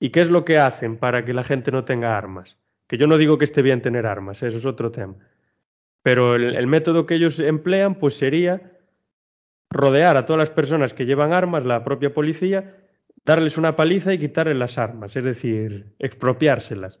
¿Y 0.00 0.10
qué 0.10 0.20
es 0.20 0.30
lo 0.30 0.44
que 0.44 0.58
hacen 0.58 0.96
para 0.96 1.24
que 1.24 1.34
la 1.34 1.44
gente 1.44 1.70
no 1.70 1.84
tenga 1.84 2.16
armas? 2.16 2.56
Que 2.86 2.96
yo 2.96 3.06
no 3.06 3.18
digo 3.18 3.38
que 3.38 3.44
esté 3.44 3.62
bien 3.62 3.82
tener 3.82 4.06
armas, 4.06 4.42
eso 4.42 4.58
es 4.58 4.66
otro 4.66 4.90
tema. 4.90 5.14
Pero 6.02 6.36
el, 6.36 6.56
el, 6.56 6.66
método 6.66 7.06
que 7.06 7.16
ellos 7.16 7.38
emplean 7.40 7.96
pues 7.96 8.16
sería 8.16 8.78
rodear 9.70 10.16
a 10.16 10.24
todas 10.24 10.38
las 10.38 10.50
personas 10.50 10.94
que 10.94 11.04
llevan 11.04 11.32
armas, 11.32 11.64
la 11.64 11.84
propia 11.84 12.14
policía, 12.14 12.76
darles 13.24 13.58
una 13.58 13.76
paliza 13.76 14.12
y 14.12 14.18
quitarles 14.18 14.56
las 14.56 14.78
armas, 14.78 15.14
es 15.16 15.24
decir, 15.24 15.92
expropiárselas. 15.98 16.98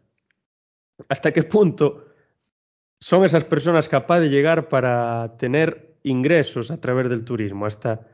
¿Hasta 1.08 1.32
qué 1.32 1.42
punto 1.42 2.06
son 3.00 3.24
esas 3.24 3.44
personas 3.44 3.88
capaces 3.88 4.24
de 4.24 4.30
llegar 4.30 4.68
para 4.68 5.36
tener 5.38 5.96
ingresos 6.02 6.70
a 6.70 6.80
través 6.80 7.08
del 7.08 7.24
turismo? 7.24 7.66
Hasta 7.66 8.06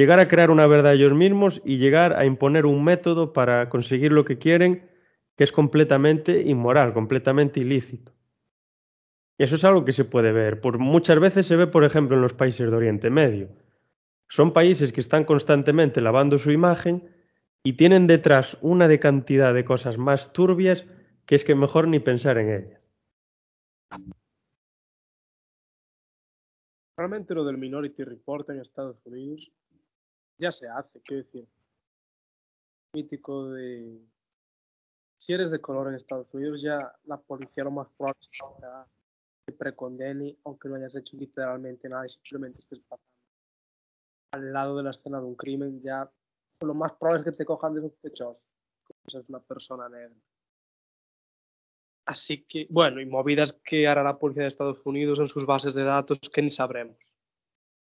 llegar 0.00 0.18
a 0.18 0.28
crear 0.28 0.50
una 0.50 0.66
verdad 0.66 0.94
ellos 0.94 1.12
mismos 1.12 1.60
y 1.62 1.76
llegar 1.76 2.14
a 2.14 2.24
imponer 2.24 2.64
un 2.64 2.82
método 2.82 3.34
para 3.34 3.68
conseguir 3.68 4.12
lo 4.12 4.24
que 4.24 4.38
quieren 4.38 4.88
que 5.36 5.44
es 5.44 5.52
completamente 5.52 6.40
inmoral, 6.40 6.94
completamente 6.94 7.60
ilícito. 7.60 8.12
Eso 9.36 9.56
es 9.56 9.64
algo 9.64 9.84
que 9.84 9.92
se 9.92 10.06
puede 10.06 10.32
ver. 10.32 10.62
Por 10.62 10.78
muchas 10.78 11.20
veces 11.20 11.44
se 11.44 11.56
ve, 11.56 11.66
por 11.66 11.84
ejemplo, 11.84 12.16
en 12.16 12.22
los 12.22 12.32
países 12.32 12.70
de 12.70 12.74
Oriente 12.74 13.10
Medio. 13.10 13.50
Son 14.30 14.54
países 14.54 14.90
que 14.90 15.02
están 15.02 15.24
constantemente 15.24 16.00
lavando 16.00 16.38
su 16.38 16.50
imagen 16.50 17.14
y 17.62 17.74
tienen 17.74 18.06
detrás 18.06 18.56
una 18.62 18.88
de 18.88 19.00
cantidad 19.00 19.52
de 19.52 19.66
cosas 19.66 19.98
más 19.98 20.32
turbias 20.32 20.86
que 21.26 21.34
es 21.34 21.44
que 21.44 21.54
mejor 21.54 21.88
ni 21.88 21.98
pensar 21.98 22.38
en 22.38 22.48
ellas. 22.48 22.80
Realmente 26.96 27.34
lo 27.34 27.44
del 27.44 27.58
Minority 27.58 28.04
Report 28.04 28.48
en 28.48 28.60
Estados 28.60 29.04
Unidos 29.04 29.52
ya 30.40 30.50
se 30.50 30.68
hace, 30.68 31.00
quiero 31.02 31.22
decir. 31.22 31.46
Mítico 32.94 33.50
de. 33.50 34.00
Si 35.18 35.32
eres 35.32 35.50
de 35.50 35.60
color 35.60 35.88
en 35.88 35.94
Estados 35.94 36.32
Unidos, 36.34 36.62
ya 36.62 36.92
la 37.04 37.18
policía 37.18 37.64
lo 37.64 37.70
más 37.70 37.90
probable 37.90 38.18
es 38.20 38.28
que 38.28 38.38
te 39.46 39.52
precondene, 39.52 40.38
aunque 40.44 40.68
no 40.68 40.76
hayas 40.76 40.96
hecho 40.96 41.16
literalmente 41.16 41.88
nada 41.88 42.04
y 42.06 42.08
simplemente 42.08 42.58
estés 42.58 42.80
pasando 42.80 43.10
al 44.32 44.52
lado 44.52 44.76
de 44.76 44.84
la 44.84 44.90
escena 44.90 45.18
de 45.18 45.26
un 45.26 45.34
crimen, 45.34 45.80
ya 45.82 46.10
lo 46.60 46.74
más 46.74 46.92
probable 46.92 47.20
es 47.20 47.24
que 47.26 47.32
te 47.32 47.44
cojan 47.44 47.74
de 47.74 47.80
sospechoso, 47.80 48.52
como 48.84 49.20
es 49.20 49.28
una 49.28 49.40
persona 49.40 49.88
negra. 49.88 50.14
Así 52.06 52.44
que, 52.44 52.66
bueno, 52.70 53.00
y 53.00 53.06
movidas 53.06 53.52
que 53.52 53.86
hará 53.86 54.02
la 54.02 54.18
policía 54.18 54.42
de 54.42 54.48
Estados 54.48 54.84
Unidos 54.86 55.18
en 55.18 55.26
sus 55.26 55.46
bases 55.46 55.74
de 55.74 55.84
datos 55.84 56.18
que 56.32 56.42
ni 56.42 56.50
sabremos. 56.50 57.16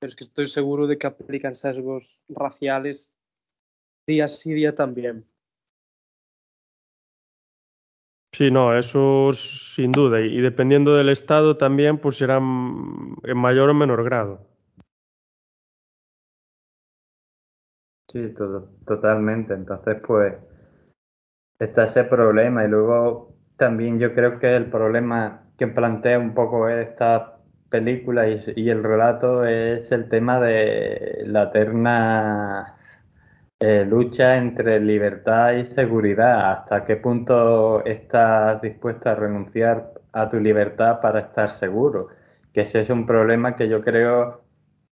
Pero 0.03 0.09
es 0.09 0.16
que 0.16 0.24
estoy 0.24 0.49
seguro 0.49 0.89
de 0.89 0.99
que 0.99 1.07
aplican 1.07 1.55
sesgos 1.55 2.24
raciales 2.29 3.15
día 4.05 4.27
sí 4.27 4.53
día 4.53 4.74
también. 4.74 5.24
Sí, 8.33 8.51
no, 8.51 8.77
eso 8.77 9.33
sin 9.33 9.93
duda. 9.93 10.20
Y 10.20 10.41
dependiendo 10.41 10.97
del 10.97 11.09
estado 11.09 11.57
también, 11.57 11.99
pues 11.99 12.16
serán 12.16 13.15
en 13.23 13.39
mayor 13.39 13.70
o 13.70 13.74
menor 13.74 14.03
grado. 14.03 14.45
Sí, 18.09 18.35
todo, 18.37 18.73
totalmente. 18.85 19.55
Entonces, 19.55 20.03
pues, 20.05 20.35
está 21.61 21.85
ese 21.85 22.03
problema. 22.03 22.65
Y 22.65 22.69
luego 22.69 23.37
también 23.57 24.01
yo 24.01 24.12
creo 24.15 24.41
que 24.41 24.57
el 24.57 24.69
problema 24.69 25.53
que 25.57 25.69
plantea 25.69 26.19
un 26.19 26.35
poco 26.35 26.69
esta 26.69 27.31
película 27.73 28.28
y, 28.28 28.70
el 28.70 28.85
relato 28.85 29.44
es 29.47 29.90
el 29.93 30.09
tema 30.09 30.40
de 30.40 31.24
la 31.27 31.44
eterna 31.44 32.77
eh, 33.61 33.85
lucha 33.89 34.36
entre 34.36 34.81
libertad 34.81 35.55
y 35.55 35.65
seguridad. 35.65 36.53
¿Hasta 36.53 36.85
qué 36.85 36.97
punto 36.97 37.85
estás 37.85 38.61
dispuesto 38.62 39.11
a 39.11 39.15
renunciar 39.16 39.93
a 40.12 40.28
tu 40.28 40.39
libertad 40.40 41.01
para 41.01 41.20
estar 41.20 41.51
seguro? 41.51 42.09
Que 42.53 42.62
ese 42.62 42.82
es 42.82 42.90
un 42.90 43.07
problema 43.07 43.57
que 43.57 43.69
yo 43.69 43.82
creo 43.82 44.43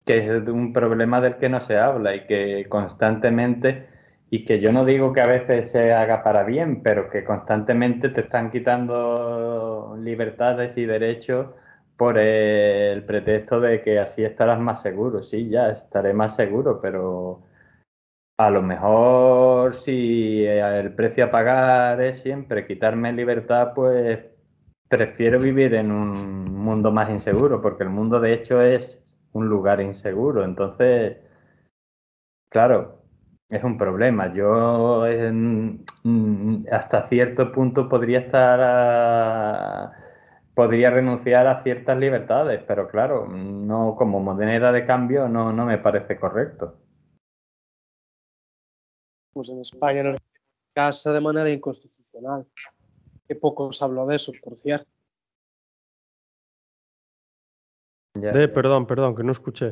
que 0.06 0.18
es 0.18 0.48
un 0.48 0.72
problema 0.72 1.20
del 1.20 1.36
que 1.36 1.48
no 1.48 1.60
se 1.60 1.78
habla 1.78 2.14
y 2.16 2.26
que 2.26 2.66
constantemente, 2.68 3.86
y 4.30 4.44
que 4.44 4.60
yo 4.60 4.72
no 4.72 4.84
digo 4.84 5.12
que 5.12 5.20
a 5.20 5.26
veces 5.26 5.70
se 5.70 5.92
haga 5.92 6.22
para 6.22 6.44
bien, 6.44 6.82
pero 6.82 7.10
que 7.10 7.24
constantemente 7.24 8.08
te 8.10 8.22
están 8.22 8.50
quitando 8.50 9.96
libertades 10.00 10.76
y 10.76 10.86
derechos 10.86 11.48
por 12.00 12.16
el 12.16 13.04
pretexto 13.04 13.60
de 13.60 13.82
que 13.82 13.98
así 13.98 14.24
estarás 14.24 14.58
más 14.58 14.80
seguro. 14.80 15.22
Sí, 15.22 15.50
ya 15.50 15.68
estaré 15.68 16.14
más 16.14 16.34
seguro, 16.34 16.80
pero 16.80 17.42
a 18.38 18.48
lo 18.48 18.62
mejor 18.62 19.74
si 19.74 20.46
el 20.46 20.94
precio 20.94 21.26
a 21.26 21.30
pagar 21.30 22.00
es 22.00 22.22
siempre 22.22 22.66
quitarme 22.66 23.12
libertad, 23.12 23.72
pues 23.74 24.18
prefiero 24.88 25.38
vivir 25.38 25.74
en 25.74 25.92
un 25.92 26.54
mundo 26.54 26.90
más 26.90 27.10
inseguro, 27.10 27.60
porque 27.60 27.82
el 27.82 27.90
mundo 27.90 28.18
de 28.18 28.32
hecho 28.32 28.62
es 28.62 29.04
un 29.34 29.50
lugar 29.50 29.82
inseguro. 29.82 30.42
Entonces, 30.42 31.18
claro, 32.50 33.02
es 33.50 33.62
un 33.62 33.76
problema. 33.76 34.32
Yo 34.32 35.04
hasta 36.72 37.08
cierto 37.10 37.52
punto 37.52 37.90
podría 37.90 38.20
estar 38.20 40.00
podría 40.60 40.90
renunciar 40.90 41.46
a 41.46 41.62
ciertas 41.62 41.96
libertades, 41.96 42.62
pero 42.68 42.86
claro, 42.86 43.26
no 43.26 43.94
como 43.96 44.20
moneda 44.20 44.70
de 44.72 44.84
cambio 44.84 45.26
no, 45.26 45.54
no 45.54 45.64
me 45.64 45.78
parece 45.78 46.20
correcto. 46.20 46.76
Pues 49.32 49.48
en 49.48 49.60
España 49.60 50.02
nos 50.02 50.16
casa 50.74 51.14
de 51.14 51.20
manera 51.22 51.48
inconstitucional. 51.48 52.46
Que 53.26 53.36
poco 53.36 53.72
se 53.72 53.82
habló 53.86 54.04
de 54.06 54.16
eso, 54.16 54.32
por 54.44 54.54
cierto. 54.54 54.86
de, 58.12 58.48
perdón, 58.48 58.86
perdón, 58.86 59.16
que 59.16 59.24
no 59.24 59.32
escuché. 59.32 59.68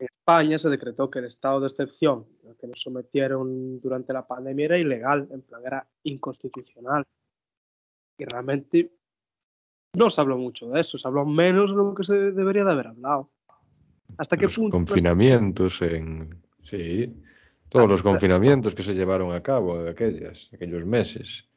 En 0.00 0.08
España 0.10 0.58
se 0.58 0.70
decretó 0.70 1.08
que 1.08 1.20
el 1.20 1.26
estado 1.26 1.60
de 1.60 1.66
excepción 1.66 2.26
al 2.48 2.56
que 2.56 2.66
nos 2.66 2.80
sometieron 2.80 3.78
durante 3.78 4.12
la 4.12 4.26
pandemia 4.26 4.64
era 4.64 4.76
ilegal, 4.76 5.28
en 5.30 5.42
plan 5.42 5.62
era 5.64 5.86
inconstitucional. 6.02 7.04
Y 8.18 8.24
realmente 8.24 8.90
no 9.94 10.10
se 10.10 10.20
habló 10.20 10.36
mucho 10.36 10.68
de 10.68 10.80
eso, 10.80 10.98
se 10.98 11.08
habló 11.08 11.24
menos 11.24 11.70
de 11.70 11.76
lo 11.76 11.94
que 11.94 12.04
se 12.04 12.32
debería 12.32 12.64
de 12.64 12.72
haber 12.72 12.88
hablado. 12.88 13.30
¿Hasta 14.18 14.36
qué 14.36 14.44
los 14.44 14.56
punto? 14.56 14.76
Confinamientos 14.76 15.82
en. 15.82 16.42
Sí. 16.62 17.12
Todos 17.68 17.88
los 17.88 18.02
confinamientos 18.02 18.74
que 18.74 18.82
se 18.82 18.94
llevaron 18.94 19.34
a 19.34 19.42
cabo 19.42 19.80
en 19.80 19.88
aquellas, 19.88 20.50
aquellos 20.54 20.84
meses. 20.86 21.48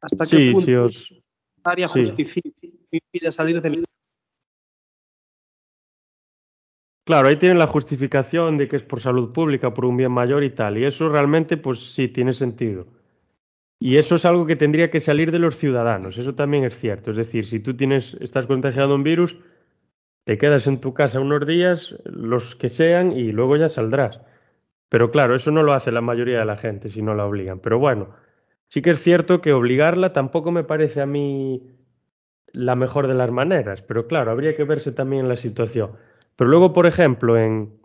¿Hasta 0.00 0.24
qué 0.24 0.36
Sí, 0.36 0.52
punto 0.52 0.66
si 0.66 0.74
os. 0.74 1.14
área 1.64 1.88
sí. 1.88 1.98
justifica 1.98 2.48
impide 2.90 3.30
salir 3.30 3.60
de 3.60 3.84
Claro, 7.04 7.28
ahí 7.28 7.36
tienen 7.36 7.58
la 7.58 7.66
justificación 7.66 8.56
de 8.56 8.68
que 8.68 8.76
es 8.76 8.82
por 8.82 9.00
salud 9.00 9.32
pública, 9.32 9.74
por 9.74 9.84
un 9.84 9.96
bien 9.96 10.12
mayor 10.12 10.44
y 10.44 10.50
tal. 10.50 10.78
Y 10.78 10.84
eso 10.84 11.08
realmente, 11.08 11.56
pues 11.56 11.92
sí, 11.92 12.08
tiene 12.08 12.32
sentido. 12.32 12.86
Y 13.82 13.96
eso 13.96 14.16
es 14.16 14.26
algo 14.26 14.44
que 14.46 14.56
tendría 14.56 14.90
que 14.90 15.00
salir 15.00 15.32
de 15.32 15.38
los 15.38 15.56
ciudadanos. 15.56 16.18
Eso 16.18 16.34
también 16.34 16.64
es 16.64 16.78
cierto. 16.78 17.12
Es 17.12 17.16
decir, 17.16 17.46
si 17.46 17.60
tú 17.60 17.74
tienes, 17.74 18.14
estás 18.20 18.46
contagiado 18.46 18.94
un 18.94 19.02
virus, 19.02 19.36
te 20.24 20.36
quedas 20.36 20.66
en 20.66 20.82
tu 20.82 20.92
casa 20.92 21.18
unos 21.18 21.46
días, 21.46 21.96
los 22.04 22.54
que 22.54 22.68
sean, 22.68 23.12
y 23.12 23.32
luego 23.32 23.56
ya 23.56 23.70
saldrás. 23.70 24.20
Pero 24.90 25.10
claro, 25.10 25.34
eso 25.34 25.50
no 25.50 25.62
lo 25.62 25.72
hace 25.72 25.92
la 25.92 26.02
mayoría 26.02 26.40
de 26.40 26.44
la 26.44 26.58
gente 26.58 26.90
si 26.90 27.00
no 27.00 27.14
la 27.14 27.24
obligan. 27.24 27.60
Pero 27.60 27.78
bueno, 27.78 28.10
sí 28.68 28.82
que 28.82 28.90
es 28.90 29.00
cierto 29.00 29.40
que 29.40 29.54
obligarla 29.54 30.12
tampoco 30.12 30.52
me 30.52 30.64
parece 30.64 31.00
a 31.00 31.06
mí 31.06 31.62
la 32.52 32.76
mejor 32.76 33.06
de 33.08 33.14
las 33.14 33.30
maneras. 33.30 33.80
Pero 33.80 34.06
claro, 34.06 34.30
habría 34.30 34.54
que 34.54 34.64
verse 34.64 34.92
también 34.92 35.26
la 35.26 35.36
situación. 35.36 35.92
Pero 36.36 36.50
luego, 36.50 36.74
por 36.74 36.86
ejemplo, 36.86 37.38
en 37.38 37.80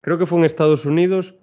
creo 0.00 0.18
que 0.18 0.26
fue 0.26 0.40
en 0.40 0.44
Estados 0.44 0.86
Unidos 0.86 1.36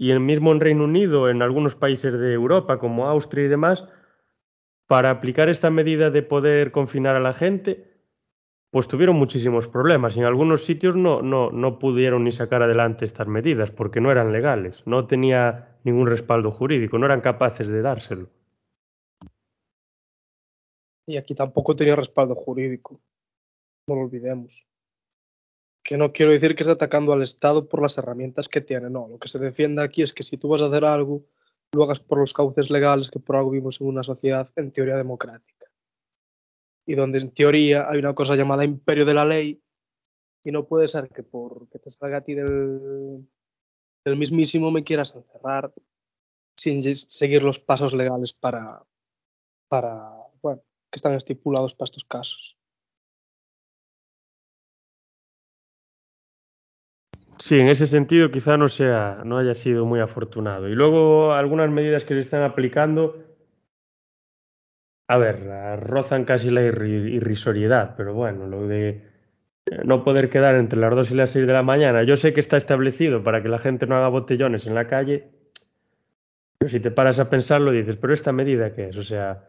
y 0.00 0.12
en 0.12 0.24
mismo 0.24 0.50
en 0.50 0.60
Reino 0.60 0.84
Unido, 0.84 1.28
en 1.28 1.42
algunos 1.42 1.74
países 1.74 2.18
de 2.18 2.32
Europa 2.32 2.78
como 2.78 3.06
Austria 3.06 3.44
y 3.44 3.48
demás, 3.48 3.86
para 4.86 5.10
aplicar 5.10 5.50
esta 5.50 5.68
medida 5.68 6.08
de 6.08 6.22
poder 6.22 6.72
confinar 6.72 7.16
a 7.16 7.20
la 7.20 7.34
gente, 7.34 7.84
pues 8.70 8.88
tuvieron 8.88 9.16
muchísimos 9.16 9.68
problemas 9.68 10.16
y 10.16 10.20
en 10.20 10.24
algunos 10.24 10.64
sitios 10.64 10.96
no, 10.96 11.20
no, 11.20 11.50
no 11.50 11.78
pudieron 11.78 12.24
ni 12.24 12.32
sacar 12.32 12.62
adelante 12.62 13.04
estas 13.04 13.26
medidas 13.26 13.72
porque 13.72 14.00
no 14.00 14.10
eran 14.10 14.32
legales, 14.32 14.82
no 14.86 15.06
tenía 15.06 15.76
ningún 15.84 16.06
respaldo 16.06 16.50
jurídico, 16.50 16.96
no 16.98 17.04
eran 17.04 17.20
capaces 17.20 17.68
de 17.68 17.82
dárselo. 17.82 18.30
Y 21.06 21.18
aquí 21.18 21.34
tampoco 21.34 21.76
tenía 21.76 21.94
respaldo 21.94 22.34
jurídico. 22.34 23.02
No 23.86 23.96
lo 23.96 24.00
olvidemos. 24.04 24.64
Que 25.90 25.96
no 25.96 26.12
quiero 26.12 26.30
decir 26.30 26.54
que 26.54 26.62
esté 26.62 26.74
atacando 26.74 27.12
al 27.12 27.20
Estado 27.20 27.68
por 27.68 27.82
las 27.82 27.98
herramientas 27.98 28.48
que 28.48 28.60
tiene, 28.60 28.88
no. 28.88 29.08
Lo 29.08 29.18
que 29.18 29.26
se 29.26 29.40
defiende 29.40 29.82
aquí 29.82 30.02
es 30.02 30.12
que 30.12 30.22
si 30.22 30.36
tú 30.36 30.46
vas 30.46 30.62
a 30.62 30.66
hacer 30.66 30.84
algo, 30.84 31.24
lo 31.72 31.82
hagas 31.82 31.98
por 31.98 32.20
los 32.20 32.32
cauces 32.32 32.70
legales, 32.70 33.10
que 33.10 33.18
por 33.18 33.34
algo 33.34 33.50
vivimos 33.50 33.80
en 33.80 33.88
una 33.88 34.04
sociedad 34.04 34.48
en 34.54 34.70
teoría 34.70 34.96
democrática. 34.96 35.66
Y 36.86 36.94
donde 36.94 37.18
en 37.18 37.32
teoría 37.32 37.90
hay 37.90 37.98
una 37.98 38.14
cosa 38.14 38.36
llamada 38.36 38.64
imperio 38.64 39.04
de 39.04 39.14
la 39.14 39.24
ley, 39.24 39.64
y 40.44 40.52
no 40.52 40.68
puede 40.68 40.86
ser 40.86 41.08
que 41.08 41.24
porque 41.24 41.80
te 41.80 41.90
salga 41.90 42.18
a 42.18 42.20
ti 42.20 42.34
del, 42.34 43.28
del 44.04 44.16
mismísimo 44.16 44.70
me 44.70 44.84
quieras 44.84 45.16
encerrar 45.16 45.74
sin 46.56 46.84
seguir 46.84 47.42
los 47.42 47.58
pasos 47.58 47.94
legales 47.94 48.32
para, 48.32 48.86
para, 49.66 50.12
bueno, 50.40 50.62
que 50.88 50.98
están 50.98 51.14
estipulados 51.14 51.74
para 51.74 51.86
estos 51.86 52.04
casos. 52.04 52.59
Sí, 57.40 57.58
en 57.58 57.66
ese 57.68 57.86
sentido 57.88 58.30
quizá 58.30 58.56
no 58.56 58.68
sea, 58.68 59.22
no 59.24 59.36
haya 59.38 59.54
sido 59.54 59.84
muy 59.84 59.98
afortunado. 59.98 60.68
Y 60.68 60.74
luego 60.76 61.32
algunas 61.32 61.68
medidas 61.70 62.04
que 62.04 62.14
se 62.14 62.20
están 62.20 62.42
aplicando, 62.44 63.16
a 65.08 65.16
ver, 65.18 65.36
rozan 65.80 66.24
casi 66.24 66.50
la 66.50 66.62
irri- 66.62 67.10
irrisoriedad, 67.18 67.94
pero 67.96 68.14
bueno, 68.14 68.46
lo 68.46 68.66
de 68.66 68.88
eh, 69.66 69.82
no 69.84 70.04
poder 70.04 70.30
quedar 70.30 70.54
entre 70.56 70.80
las 70.80 70.94
2 70.94 71.10
y 71.12 71.16
las 71.16 71.30
6 71.32 71.46
de 71.46 71.52
la 71.54 71.62
mañana, 71.62 72.02
yo 72.04 72.16
sé 72.16 72.32
que 72.32 72.40
está 72.40 72.56
establecido 72.56 73.22
para 73.24 73.42
que 73.42 73.48
la 73.48 73.58
gente 73.58 73.86
no 73.86 73.96
haga 73.96 74.08
botellones 74.08 74.66
en 74.66 74.74
la 74.76 74.86
calle, 74.86 75.30
pero 76.58 76.70
si 76.70 76.78
te 76.84 76.92
paras 76.92 77.18
a 77.18 77.28
pensarlo 77.34 77.72
dices, 77.72 77.96
pero 77.96 78.12
esta 78.14 78.32
medida 78.32 78.72
qué 78.74 78.88
es? 78.90 78.96
O 78.96 79.02
sea, 79.02 79.48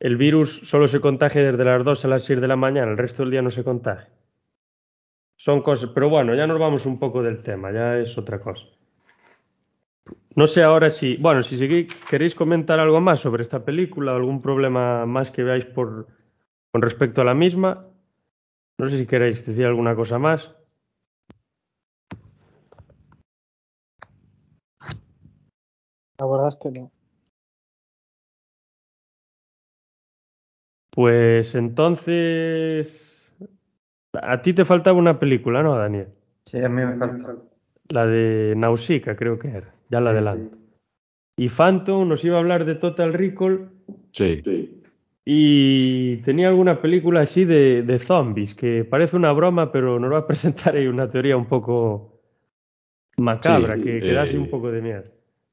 el 0.00 0.16
virus 0.16 0.60
solo 0.70 0.88
se 0.88 1.00
contagia 1.00 1.42
desde 1.42 1.64
las 1.64 1.84
2 1.84 2.04
a 2.04 2.08
las 2.08 2.22
6 2.24 2.40
de 2.40 2.48
la 2.48 2.56
mañana, 2.56 2.90
el 2.92 2.98
resto 2.98 3.22
del 3.22 3.32
día 3.32 3.42
no 3.42 3.50
se 3.50 3.64
contagia. 3.64 4.08
Son 5.44 5.58
cosas, 5.68 5.90
pero 5.94 6.08
bueno, 6.08 6.36
ya 6.36 6.46
nos 6.46 6.60
vamos 6.64 6.86
un 6.86 7.00
poco 7.00 7.20
del 7.20 7.42
tema, 7.42 7.72
ya 7.72 7.98
es 7.98 8.16
otra 8.16 8.40
cosa. 8.40 8.64
No 10.36 10.46
sé 10.46 10.62
ahora 10.62 10.88
si, 10.88 11.16
bueno, 11.16 11.42
si 11.42 11.56
seguí- 11.56 11.88
queréis 12.08 12.34
comentar 12.36 12.78
algo 12.78 13.00
más 13.00 13.18
sobre 13.20 13.42
esta 13.42 13.64
película, 13.64 14.14
algún 14.14 14.40
problema 14.40 15.04
más 15.04 15.32
que 15.32 15.42
veáis 15.42 15.64
por, 15.64 16.06
con 16.70 16.80
respecto 16.80 17.20
a 17.20 17.24
la 17.24 17.34
misma. 17.34 17.70
No 18.78 18.88
sé 18.88 18.98
si 18.98 19.06
queréis 19.06 19.44
decir 19.44 19.66
alguna 19.66 19.96
cosa 19.96 20.16
más. 20.18 20.40
La 26.18 26.26
verdad 26.26 26.48
es 26.48 26.56
que 26.56 26.70
no. 26.70 26.90
Pues 30.90 31.54
entonces, 31.54 33.11
a 34.12 34.42
ti 34.42 34.52
te 34.52 34.64
faltaba 34.64 34.98
una 34.98 35.18
película, 35.18 35.62
¿no, 35.62 35.76
Daniel? 35.76 36.08
Sí, 36.44 36.58
a 36.58 36.68
mí 36.68 36.84
me 36.84 36.96
falta. 36.96 37.36
La 37.88 38.06
de 38.06 38.54
Nausicaa, 38.56 39.16
creo 39.16 39.38
que 39.38 39.48
era. 39.48 39.74
Ya 39.90 40.00
la 40.00 40.10
adelanto. 40.10 40.56
Y 41.36 41.48
Phantom 41.48 42.08
nos 42.08 42.24
iba 42.24 42.36
a 42.36 42.40
hablar 42.40 42.64
de 42.64 42.74
Total 42.74 43.12
Recall 43.12 43.70
Sí. 44.12 44.42
y 45.24 46.16
tenía 46.18 46.48
alguna 46.48 46.80
película 46.80 47.22
así 47.22 47.44
de, 47.44 47.82
de 47.82 47.98
zombies, 47.98 48.54
que 48.54 48.84
parece 48.84 49.16
una 49.16 49.32
broma, 49.32 49.72
pero 49.72 49.98
nos 49.98 50.12
va 50.12 50.18
a 50.18 50.26
presentar 50.26 50.76
ahí 50.76 50.86
una 50.86 51.08
teoría 51.08 51.36
un 51.36 51.46
poco 51.46 52.20
macabra, 53.18 53.76
Sí, 53.76 53.82
que, 53.82 54.00
que 54.00 54.12
da 54.12 54.22
así 54.22 54.36
eh, 54.36 54.40
un 54.40 54.50
poco 54.50 54.70
de 54.70 54.82
miedo. 54.82 55.04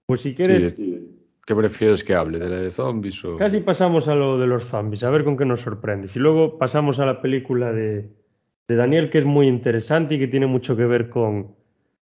Pues 0.05 0.21
si 0.21 0.33
quieres, 0.35 0.75
Sí, 0.75 1.15
¿Qué 1.45 1.55
prefieres 1.55 2.03
que 2.03 2.13
hable? 2.13 2.37
¿De 2.37 2.47
la 2.47 2.57
de 2.57 2.69
zombies 2.71 3.23
o...? 3.25 3.35
casi 3.37 3.59
pasamos 3.61 4.07
a 4.07 4.13
lo 4.15 4.37
de 4.37 4.45
los 4.45 4.65
zombies, 4.65 5.03
a 5.03 5.09
ver 5.09 5.23
con 5.23 5.35
qué 5.35 5.45
nos 5.45 5.61
sorprendes. 5.61 6.15
Y 6.15 6.19
luego 6.19 6.57
pasamos 6.59 6.99
a 6.99 7.05
la 7.07 7.21
película 7.21 7.71
de, 7.71 8.09
de 8.69 8.75
Daniel, 8.75 9.09
que 9.09 9.17
es 9.17 9.25
muy 9.25 9.47
interesante 9.47 10.15
y 10.15 10.19
que 10.19 10.27
tiene 10.27 10.45
mucho 10.45 10.77
que 10.77 10.85
ver 10.85 11.09
con, 11.09 11.55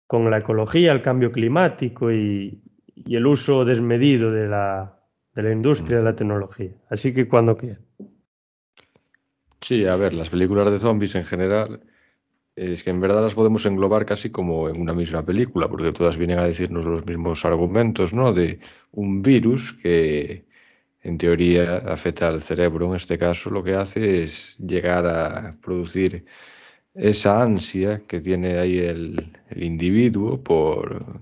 con 0.07 0.31
la 0.31 0.39
ecología, 0.39 0.93
el 0.93 1.01
cambio 1.01 1.33
climático 1.33 2.13
y, 2.13 2.63
y 2.95 3.17
el 3.17 3.27
uso 3.27 3.65
desmedido 3.65 4.31
de 4.31 4.49
la, 4.49 5.01
de 5.35 5.43
la 5.43 5.51
industria 5.51 5.97
de 5.97 6.05
la 6.05 6.15
tecnología. 6.15 6.73
Así 6.91 7.15
que 7.15 7.27
cuando 7.27 7.57
quieras. 7.57 7.81
Sí, 9.63 9.87
a 9.87 9.97
ver, 9.97 10.13
las 10.13 10.29
películas 10.29 10.71
de 10.71 10.79
zombies 10.79 11.15
en 11.15 11.25
general, 11.25 11.81
es 12.55 12.85
que 12.85 12.91
en 12.91 13.01
verdad 13.01 13.23
las 13.23 13.35
podemos 13.35 13.65
englobar 13.65 14.05
casi 14.05 14.31
como 14.31 14.69
en 14.69 14.79
una 14.79 14.93
misma 14.93 15.25
película, 15.25 15.69
porque 15.69 15.93
todas 15.93 16.19
vienen 16.19 16.39
a 16.39 16.45
decirnos 16.45 16.85
los 16.85 17.07
mismos 17.07 17.47
argumentos, 17.47 18.13
¿no? 18.13 18.35
De 18.35 18.61
un 18.91 19.23
virus 19.23 19.73
que 19.73 20.45
en 21.03 21.19
teoría 21.19 21.79
afecta 21.79 22.29
al 22.29 22.41
cerebro, 22.43 22.87
en 22.87 22.97
este 22.97 23.19
caso 23.19 23.51
lo 23.51 23.63
que 23.63 23.75
hace 23.75 24.23
es 24.23 24.57
llegar 24.59 25.07
a 25.07 25.57
producir 25.61 26.25
esa 26.95 27.43
ansia 27.43 28.03
que 28.07 28.21
tiene 28.21 28.59
ahí 28.59 28.79
el, 28.79 29.33
individuo 29.57 30.43
por, 30.43 31.21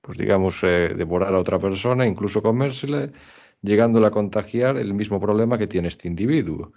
pues 0.00 0.18
digamos, 0.18 0.62
eh, 0.64 0.94
devorar 0.96 1.34
a 1.34 1.40
otra 1.40 1.58
persona, 1.58 2.06
incluso 2.06 2.42
comérsela, 2.42 3.10
llegándole 3.62 4.06
a 4.06 4.10
contagiar 4.10 4.76
el 4.78 4.94
mismo 4.94 5.20
problema 5.20 5.58
que 5.58 5.66
tiene 5.66 5.88
este 5.88 6.08
individuo. 6.08 6.72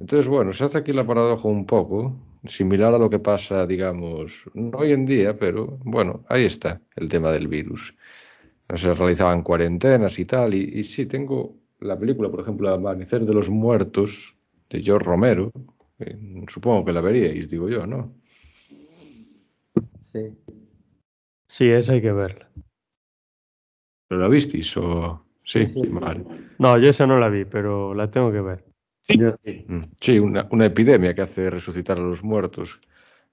Entonces, 0.00 0.26
bueno, 0.28 0.52
se 0.52 0.64
hace 0.64 0.78
aquí 0.78 0.92
la 0.92 1.06
paradoja 1.06 1.48
un 1.48 1.66
poco, 1.66 2.16
similar 2.44 2.94
a 2.94 2.98
lo 2.98 3.08
que 3.08 3.20
pasa, 3.20 3.66
digamos, 3.66 4.44
hoy 4.74 4.92
en 4.92 5.06
día, 5.06 5.38
pero 5.38 5.78
bueno, 5.84 6.24
ahí 6.28 6.44
está 6.44 6.80
el 6.96 7.08
tema 7.08 7.30
del 7.30 7.48
virus. 7.48 7.94
Se 8.68 8.92
realizaban 8.94 9.42
cuarentenas 9.42 10.18
y 10.18 10.24
tal, 10.24 10.54
y, 10.54 10.62
y 10.80 10.82
sí, 10.84 11.06
tengo 11.06 11.56
la 11.80 11.98
película, 11.98 12.30
por 12.30 12.40
ejemplo, 12.40 12.68
Amanecer 12.70 13.24
de 13.24 13.34
los 13.34 13.50
Muertos, 13.50 14.34
de 14.70 14.82
George 14.82 15.04
Romero, 15.06 15.52
eh, 15.98 16.16
supongo 16.48 16.84
que 16.84 16.92
la 16.92 17.00
veríais, 17.02 17.48
digo 17.48 17.68
yo, 17.68 17.86
¿no? 17.86 18.14
Sí. 20.02 20.34
Sí, 21.48 21.68
esa 21.70 21.92
hay 21.92 22.00
que 22.00 22.12
verla. 22.12 22.48
¿Pero 24.08 24.20
la 24.20 24.28
visteis 24.28 24.76
o...? 24.76 25.20
Sí, 25.44 25.66
Sí, 25.66 25.82
sí. 25.82 25.88
vale. 25.88 26.24
No, 26.58 26.78
yo 26.78 26.88
esa 26.88 27.06
no 27.06 27.18
la 27.18 27.28
vi, 27.28 27.44
pero 27.44 27.94
la 27.94 28.10
tengo 28.10 28.32
que 28.32 28.40
ver. 28.40 28.64
Sí. 29.02 29.18
Mm, 29.68 29.80
Sí, 30.00 30.18
una, 30.18 30.48
una 30.50 30.66
epidemia 30.66 31.14
que 31.14 31.20
hace 31.20 31.50
resucitar 31.50 31.98
a 31.98 32.00
los 32.00 32.24
muertos, 32.24 32.80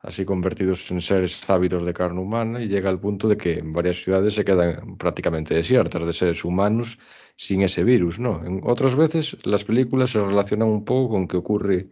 así 0.03 0.25
convertidos 0.25 0.89
en 0.91 1.01
seres 1.01 1.47
ávidos 1.49 1.85
de 1.85 1.93
carne 1.93 2.19
humana, 2.21 2.61
y 2.61 2.67
llega 2.67 2.89
al 2.89 2.99
punto 2.99 3.27
de 3.27 3.37
que 3.37 3.59
en 3.59 3.71
varias 3.73 4.03
ciudades 4.03 4.33
se 4.33 4.43
quedan 4.43 4.97
prácticamente 4.97 5.53
desiertas 5.55 6.05
de 6.05 6.13
seres 6.13 6.43
humanos 6.43 6.97
sin 7.35 7.61
ese 7.61 7.83
virus, 7.83 8.19
¿no? 8.19 8.43
En 8.45 8.61
otras 8.63 8.95
veces 8.95 9.37
las 9.45 9.63
películas 9.63 10.09
se 10.11 10.23
relacionan 10.23 10.69
un 10.69 10.83
poco 10.85 11.09
con 11.13 11.27
que 11.27 11.37
ocurre 11.37 11.89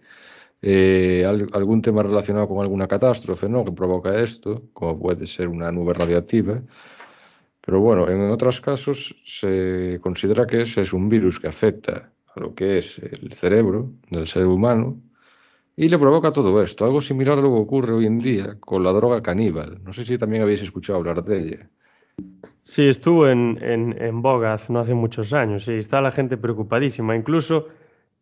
eh, 0.61 1.23
al- 1.26 1.48
algún 1.53 1.81
tema 1.81 2.03
relacionado 2.03 2.48
con 2.48 2.60
alguna 2.61 2.88
catástrofe, 2.88 3.48
¿no? 3.48 3.64
Que 3.64 3.72
provoca 3.72 4.19
esto, 4.19 4.69
como 4.73 4.99
puede 4.99 5.26
ser 5.26 5.48
una 5.48 5.72
nube 5.72 5.94
radiactiva. 5.94 6.61
Pero 7.61 7.80
bueno, 7.81 8.10
en 8.10 8.30
otros 8.31 8.60
casos 8.61 9.15
se 9.23 9.99
considera 10.02 10.45
que 10.48 10.61
ese 10.61 10.81
es 10.81 10.94
un 10.94 11.07
virus 11.10 11.40
que 11.40 11.48
afecta 11.48 12.11
a 12.36 12.40
lo 12.40 12.53
que 12.56 12.80
es 12.80 12.99
el 12.99 13.31
cerebro 13.34 13.91
del 14.10 14.27
ser 14.27 14.45
humano 14.48 14.99
y 15.82 15.88
le 15.88 15.98
provoca 15.98 16.32
todo 16.34 16.62
esto. 16.62 16.84
Algo 16.84 17.00
similar 17.02 17.38
a 17.38 17.42
lo 17.42 17.50
que 17.56 17.62
ocurre 17.62 17.94
hoy 17.94 18.06
en 18.06 18.20
día 18.20 18.58
con 18.60 18.84
la 18.84 18.92
droga 18.92 19.22
caníbal. 19.22 19.82
No 19.84 19.94
sé 19.94 20.06
si 20.06 20.18
también 20.18 20.44
habéis 20.44 20.62
escuchado 20.62 21.00
hablar 21.00 21.24
de 21.24 21.40
ella. 21.40 21.70
Sí, 22.64 22.88
estuvo 22.88 23.28
en, 23.30 23.58
en, 23.62 23.96
en 24.02 24.22
boga 24.22 24.54
hace- 24.56 24.74
no 24.74 24.80
hace 24.80 24.94
muchos 24.94 25.32
años 25.34 25.68
y 25.70 25.74
está 25.78 26.02
la 26.02 26.12
gente 26.12 26.36
preocupadísima. 26.36 27.16
Incluso, 27.16 27.68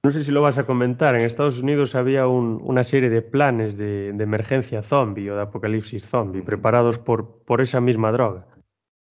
no 0.03 0.11
sé 0.11 0.23
si 0.23 0.31
lo 0.31 0.43
vas 0.43 0.59
a 0.59 0.65
comentar, 0.67 1.15
en 1.15 1.21
Estados 1.25 1.57
Unidos 1.59 1.95
había 1.95 2.27
un- 2.27 2.59
una 2.63 2.83
serie 2.83 3.09
de 3.09 3.23
planes 3.23 3.75
de, 3.75 4.13
de 4.13 4.23
emergencia 4.23 4.83
zombie 4.83 5.29
o 5.31 5.35
de 5.35 5.41
apocalipsis 5.41 6.05
zombie 6.05 6.43
preparados 6.43 6.99
por, 6.99 7.39
por 7.43 7.59
esa 7.61 7.81
misma 7.81 8.11
droga. 8.11 8.45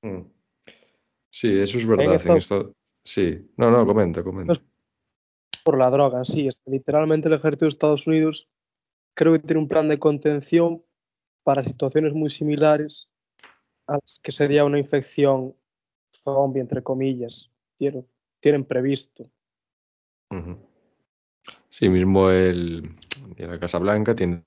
Mm. 0.02 0.20
Sí, 1.30 1.48
eso 1.58 1.78
es 1.78 1.86
verdad. 1.86 2.04
En 2.04 2.10
En 2.12 2.16
Estados- 2.16 2.42
esto... 2.44 2.72
Sí, 3.04 3.50
no, 3.56 3.70
no, 3.70 3.84
comenta, 3.86 4.22
comenta. 4.22 4.54
Pues- 4.54 4.64
por 5.66 5.78
la 5.78 5.90
droga, 5.90 6.24
sí. 6.24 6.48
Literalmente 6.64 7.26
el 7.26 7.34
ejército 7.34 7.64
de 7.64 7.70
Estados 7.70 8.06
Unidos 8.06 8.48
creo 9.16 9.32
que 9.32 9.40
tiene 9.40 9.60
un 9.60 9.66
plan 9.66 9.88
de 9.88 9.98
contención 9.98 10.84
para 11.42 11.64
situaciones 11.64 12.14
muy 12.14 12.30
similares 12.30 13.08
a 13.88 13.94
las 13.94 14.20
que 14.22 14.30
sería 14.30 14.64
una 14.64 14.78
infección 14.78 15.56
zombie, 16.14 16.60
entre 16.60 16.84
comillas. 16.84 17.50
Tienen, 17.76 18.64
previsto. 18.64 19.28
Sí, 21.68 21.88
mismo 21.88 22.30
el, 22.30 22.88
de 23.36 23.46
la 23.48 23.58
Casa 23.58 23.78
Blanca 23.78 24.14
tiene 24.14 24.44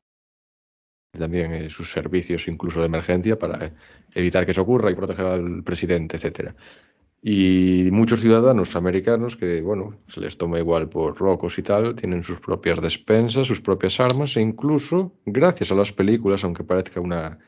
también 1.11 1.51
eh, 1.51 1.69
sus 1.69 1.91
servicios 1.91 2.47
incluso 2.47 2.79
de 2.79 2.85
emergencia 2.85 3.37
para 3.37 3.65
eh, 3.65 3.73
evitar 4.13 4.45
que 4.45 4.51
eso 4.51 4.61
ocurra 4.61 4.89
y 4.89 4.95
proteger 4.95 5.25
al 5.25 5.63
presidente, 5.63 6.15
etcétera. 6.15 6.55
Y 7.21 7.89
muchos 7.91 8.21
ciudadanos 8.21 8.75
americanos 8.75 9.35
que, 9.35 9.61
bueno, 9.61 9.99
se 10.07 10.21
les 10.21 10.37
toma 10.37 10.59
igual 10.59 10.89
por 10.89 11.21
locos 11.21 11.57
y 11.59 11.63
tal, 11.63 11.95
tienen 11.95 12.23
sus 12.23 12.39
propias 12.39 12.81
despensas, 12.81 13.47
sus 13.47 13.61
propias 13.61 13.99
armas 13.99 14.37
e 14.37 14.41
incluso, 14.41 15.13
gracias 15.25 15.71
a 15.71 15.75
las 15.75 15.91
películas, 15.91 16.43
aunque 16.43 16.63
parezca 16.63 17.01
una 17.01 17.39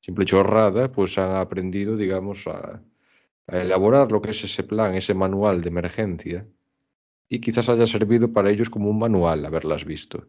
simple 0.00 0.24
chorrada, 0.26 0.92
pues 0.92 1.18
han 1.18 1.34
aprendido, 1.36 1.96
digamos, 1.96 2.46
a, 2.46 2.82
a 3.48 3.58
elaborar 3.58 4.12
lo 4.12 4.22
que 4.22 4.30
es 4.30 4.44
ese 4.44 4.62
plan, 4.62 4.94
ese 4.94 5.14
manual 5.14 5.60
de 5.60 5.68
emergencia 5.68 6.46
y 7.28 7.40
quizás 7.40 7.68
haya 7.68 7.86
servido 7.86 8.32
para 8.32 8.50
ellos 8.50 8.70
como 8.70 8.90
un 8.90 8.98
manual 8.98 9.46
haberlas 9.46 9.84
visto. 9.84 10.26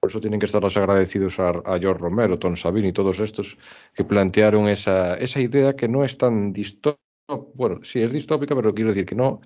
Por 0.00 0.10
eso 0.10 0.20
tienen 0.20 0.40
que 0.40 0.46
estar 0.46 0.62
los 0.62 0.76
agradecidos 0.76 1.40
a, 1.40 1.50
a 1.50 1.78
George 1.78 2.00
Romero, 2.02 2.38
Tom 2.38 2.56
Savini 2.56 2.88
y 2.88 2.92
todos 2.92 3.18
estos 3.20 3.58
que 3.94 4.04
plantearon 4.04 4.68
esa, 4.68 5.16
esa 5.16 5.40
idea 5.40 5.74
que 5.74 5.88
no 5.88 6.04
es 6.04 6.16
tan 6.18 6.52
distópica. 6.52 7.05
Bueno, 7.28 7.80
sí, 7.82 8.00
es 8.00 8.12
distópica, 8.12 8.54
pero 8.54 8.72
quiero 8.72 8.88
decir 8.90 9.04
que 9.04 9.14
no, 9.14 9.40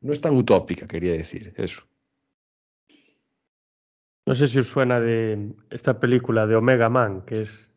no 0.00 0.12
es 0.12 0.20
tan 0.20 0.34
utópica, 0.36 0.86
quería 0.86 1.12
decir 1.12 1.52
eso. 1.56 1.82
No 4.26 4.34
sé 4.34 4.46
si 4.46 4.60
os 4.60 4.68
suena 4.68 5.00
de 5.00 5.52
esta 5.70 5.98
película 5.98 6.46
de 6.46 6.54
Omega 6.54 6.88
Man, 6.88 7.22
que 7.26 7.42
es 7.42 7.70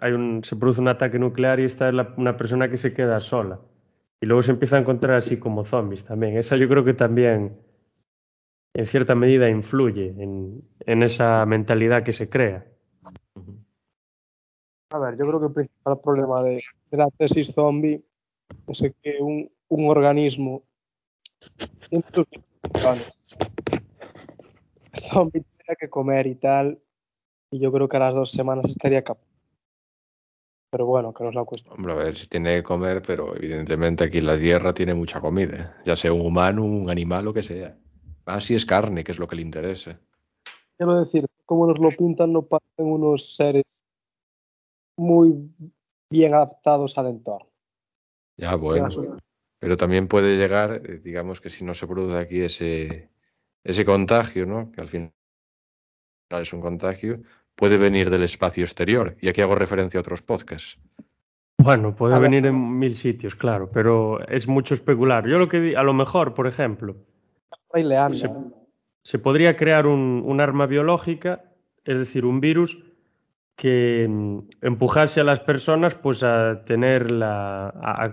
hay 0.00 0.12
un, 0.12 0.42
se 0.44 0.56
produce 0.56 0.80
un 0.80 0.88
ataque 0.88 1.18
nuclear 1.18 1.60
y 1.60 1.64
esta 1.64 1.88
es 1.88 1.94
la- 1.94 2.14
una 2.16 2.36
persona 2.36 2.68
que 2.70 2.78
se 2.78 2.92
queda 2.94 3.20
sola. 3.20 3.60
Y 4.20 4.26
luego 4.26 4.42
se 4.42 4.52
empieza 4.52 4.76
a 4.76 4.80
encontrar 4.80 5.16
así 5.16 5.38
como 5.38 5.64
zombies 5.64 6.04
también. 6.04 6.36
Esa 6.36 6.56
yo 6.56 6.68
creo 6.68 6.84
que 6.84 6.94
también 6.94 7.58
en 8.74 8.86
cierta 8.86 9.14
medida 9.14 9.48
influye 9.48 10.14
en, 10.18 10.62
en 10.80 11.02
esa 11.02 11.44
mentalidad 11.46 12.02
que 12.02 12.12
se 12.12 12.28
crea. 12.28 12.66
A 14.90 14.98
ver, 14.98 15.16
yo 15.16 15.26
creo 15.26 15.40
que 15.40 15.46
el 15.46 15.52
principal 15.52 16.00
problema 16.00 16.42
de, 16.42 16.62
de 16.90 16.96
la 16.96 17.08
tesis 17.10 17.52
zombie 17.54 18.02
es 18.68 18.82
que 19.02 19.18
un, 19.20 19.50
un 19.68 19.88
organismo 19.88 20.62
tiene 21.88 22.04
sus 22.12 22.26
limitaciones. 22.30 23.36
Zombie 24.92 25.42
tendría 25.42 25.76
que 25.78 25.88
comer 25.88 26.26
y 26.26 26.34
tal, 26.36 26.80
y 27.50 27.58
yo 27.58 27.72
creo 27.72 27.88
que 27.88 27.96
a 27.96 28.00
las 28.00 28.14
dos 28.14 28.30
semanas 28.30 28.66
estaría 28.68 29.02
capaz. 29.02 29.26
Pero 30.70 30.86
bueno, 30.86 31.12
que 31.12 31.24
no 31.24 31.30
es 31.30 31.34
la 31.34 31.44
cuestión. 31.44 31.76
Hombre, 31.76 31.92
a 31.94 31.96
ver 31.96 32.14
si 32.14 32.28
tiene 32.28 32.56
que 32.56 32.62
comer, 32.62 33.02
pero 33.02 33.34
evidentemente 33.36 34.04
aquí 34.04 34.18
en 34.18 34.26
la 34.26 34.38
Tierra 34.38 34.72
tiene 34.72 34.94
mucha 34.94 35.20
comida, 35.20 35.80
ya 35.84 35.96
sea 35.96 36.12
un 36.12 36.24
humano, 36.24 36.64
un 36.64 36.88
animal, 36.88 37.24
lo 37.24 37.34
que 37.34 37.42
sea. 37.42 37.76
Más 38.24 38.44
si 38.44 38.54
es 38.54 38.64
carne, 38.64 39.02
que 39.02 39.10
es 39.10 39.18
lo 39.18 39.26
que 39.26 39.34
le 39.34 39.42
interesa. 39.42 39.98
Quiero 40.76 40.98
decir, 40.98 41.26
como 41.44 41.66
nos 41.66 41.80
lo 41.80 41.88
pintan, 41.88 42.32
no 42.32 42.42
parecen 42.42 42.86
unos 42.86 43.34
seres 43.34 43.82
muy 44.96 45.50
bien 46.08 46.34
adaptados 46.34 46.96
al 46.98 47.08
entorno. 47.08 47.49
Ya, 48.40 48.54
bueno. 48.54 48.88
Pero 49.58 49.76
también 49.76 50.08
puede 50.08 50.38
llegar, 50.38 50.80
eh, 50.84 51.00
digamos 51.04 51.40
que 51.42 51.50
si 51.50 51.64
no 51.64 51.74
se 51.74 51.86
produce 51.86 52.18
aquí 52.18 52.40
ese, 52.40 53.10
ese 53.62 53.84
contagio, 53.84 54.46
¿no? 54.46 54.72
Que 54.72 54.80
al 54.80 54.88
final 54.88 55.12
es 56.30 56.52
un 56.54 56.60
contagio, 56.62 57.20
puede 57.54 57.76
venir 57.76 58.08
del 58.08 58.22
espacio 58.22 58.64
exterior. 58.64 59.16
Y 59.20 59.28
aquí 59.28 59.42
hago 59.42 59.54
referencia 59.54 59.98
a 59.98 60.00
otros 60.00 60.22
podcasts. 60.22 60.78
Bueno, 61.62 61.94
puede 61.94 62.14
A 62.14 62.18
ver. 62.18 62.30
venir 62.30 62.46
en 62.46 62.78
mil 62.78 62.94
sitios, 62.94 63.34
claro, 63.34 63.70
pero 63.70 64.26
es 64.26 64.48
mucho 64.48 64.72
especular. 64.72 65.28
Yo 65.28 65.38
lo 65.38 65.46
que 65.46 65.60
di- 65.60 65.74
a 65.74 65.82
lo 65.82 65.92
mejor, 65.92 66.32
por 66.32 66.46
ejemplo, 66.46 66.96
se 69.02 69.18
podría 69.18 69.56
crear 69.56 69.86
un, 69.86 70.22
un 70.24 70.40
arma 70.40 70.66
biológica, 70.66 71.44
es 71.84 71.98
decir, 71.98 72.24
un 72.24 72.40
virus 72.40 72.78
que 73.56 74.06
mm, 74.08 74.38
empujase 74.62 75.20
a 75.20 75.24
las 75.24 75.40
personas 75.40 75.94
pues 75.94 76.22
a 76.22 76.64
tener 76.64 77.10
la 77.10 77.68
a, 77.68 78.12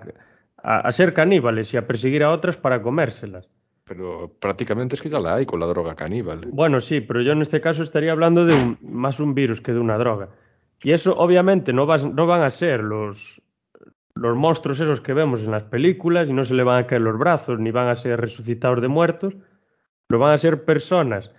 a- 0.63 0.79
a 0.79 0.91
ser 0.91 1.13
caníbales 1.13 1.73
y 1.73 1.77
a 1.77 1.87
perseguir 1.87 2.23
a 2.23 2.31
otras 2.31 2.57
para 2.57 2.81
comérselas. 2.81 3.47
Pero 3.85 4.33
prácticamente 4.39 4.95
es 4.95 5.01
que 5.01 5.09
ya 5.09 5.19
la 5.19 5.35
hay 5.35 5.45
con 5.45 5.61
la 5.61 5.67
droga 5.67 5.95
caníbal. 5.95 6.41
Bueno, 6.51 6.81
sí, 6.81 6.99
pero 6.99 7.21
yo 7.21 7.31
en 7.31 7.41
este 7.41 7.61
caso 7.61 7.83
estaría 7.83 8.11
hablando 8.11 8.45
de 8.45 8.53
un- 8.53 8.77
más 8.81 9.19
un 9.21 9.33
virus 9.33 9.61
que 9.61 9.71
de 9.71 9.79
una 9.79 9.97
droga. 9.97 10.29
Y 10.83 10.91
eso 10.91 11.15
obviamente 11.17 11.71
no, 11.71 11.85
vas- 11.85 12.03
no 12.03 12.27
van 12.27 12.43
a 12.43 12.49
ser 12.49 12.81
los, 12.83 13.41
los 14.15 14.35
monstruos 14.35 14.79
esos 14.81 14.99
que 14.99 15.13
vemos 15.13 15.41
en 15.41 15.51
las 15.51 15.63
películas 15.63 16.27
y 16.27 16.33
no 16.33 16.43
se 16.43 16.53
le 16.55 16.63
van 16.63 16.83
a 16.83 16.87
caer 16.87 17.01
los 17.01 17.17
brazos 17.17 17.59
ni 17.59 17.71
van 17.71 17.87
a 17.87 17.95
ser 17.95 18.19
resucitados 18.19 18.81
de 18.81 18.87
muertos, 18.89 19.35
pero 20.07 20.19
van 20.19 20.33
a 20.33 20.37
ser 20.37 20.65
personas 20.65 21.31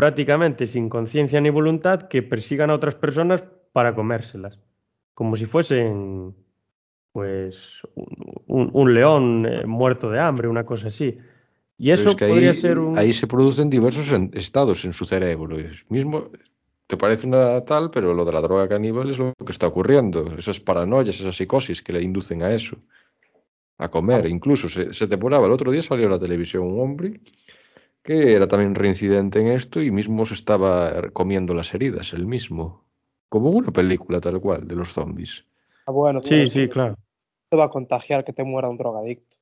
prácticamente 0.00 0.66
sin 0.66 0.88
conciencia 0.88 1.40
ni 1.40 1.50
voluntad 1.50 2.08
que 2.08 2.22
persigan 2.22 2.70
a 2.70 2.74
otras 2.74 2.94
personas 2.94 3.44
para 3.72 3.94
comérselas, 3.94 4.58
como 5.14 5.36
si 5.36 5.46
fuesen 5.46 6.34
pues 7.12 7.82
un, 7.94 8.42
un- 8.46 8.70
un 8.72 8.94
león 8.94 9.46
eh, 9.46 9.66
muerto 9.66 10.10
de 10.10 10.20
hambre, 10.20 10.48
una 10.48 10.64
cosa 10.64 10.88
así. 10.88 11.18
Y 11.76 11.90
eso 11.90 12.10
es 12.10 12.16
que 12.16 12.28
podría 12.28 12.50
ahí, 12.50 12.56
ser 12.56 12.78
un... 12.78 12.96
ahí 12.98 13.12
se 13.12 13.26
producen 13.26 13.68
diversos 13.70 14.12
en- 14.12 14.30
estados 14.34 14.84
en 14.84 14.92
su 14.92 15.04
cerebro. 15.04 15.58
Es 15.58 15.90
mismo 15.90 16.28
te 16.86 16.96
parece 16.96 17.26
una 17.26 17.60
tal, 17.64 17.90
pero 17.90 18.14
lo 18.14 18.24
de 18.24 18.32
la 18.32 18.40
droga 18.40 18.68
caníbal 18.68 19.10
es 19.10 19.18
lo 19.18 19.32
que 19.46 19.52
está 19.52 19.66
ocurriendo. 19.68 20.34
Esas 20.36 20.58
paranoias, 20.60 21.20
esas 21.20 21.36
psicosis 21.36 21.82
que 21.82 21.92
le 21.92 22.02
inducen 22.02 22.42
a 22.42 22.50
eso, 22.52 22.76
a 23.78 23.88
comer. 23.88 24.26
Incluso 24.26 24.68
se, 24.68 24.92
se 24.92 25.06
depuraba. 25.06 25.46
El 25.46 25.52
otro 25.52 25.70
día 25.70 25.82
salió 25.82 26.06
en 26.06 26.10
la 26.12 26.18
televisión 26.18 26.64
un 26.64 26.80
hombre 26.80 27.12
que 28.02 28.34
era 28.34 28.48
también 28.48 28.74
reincidente 28.74 29.40
en 29.40 29.48
esto 29.48 29.80
y 29.82 29.90
mismo 29.90 30.24
se 30.24 30.34
estaba 30.34 31.10
comiendo 31.12 31.54
las 31.54 31.74
heridas, 31.74 32.12
él 32.12 32.26
mismo. 32.26 32.84
Como 33.28 33.50
una 33.50 33.70
película 33.70 34.20
tal 34.20 34.40
cual 34.40 34.66
de 34.66 34.74
los 34.74 34.92
zombies. 34.92 35.46
Ah, 35.86 35.92
bueno, 35.92 36.20
Sí, 36.22 36.46
sí, 36.46 36.68
claro. 36.68 36.96
te 37.48 37.56
va 37.56 37.66
a 37.66 37.70
contagiar 37.70 38.24
que 38.24 38.32
te 38.32 38.42
muera 38.42 38.68
un 38.68 38.76
drogadicto. 38.76 39.36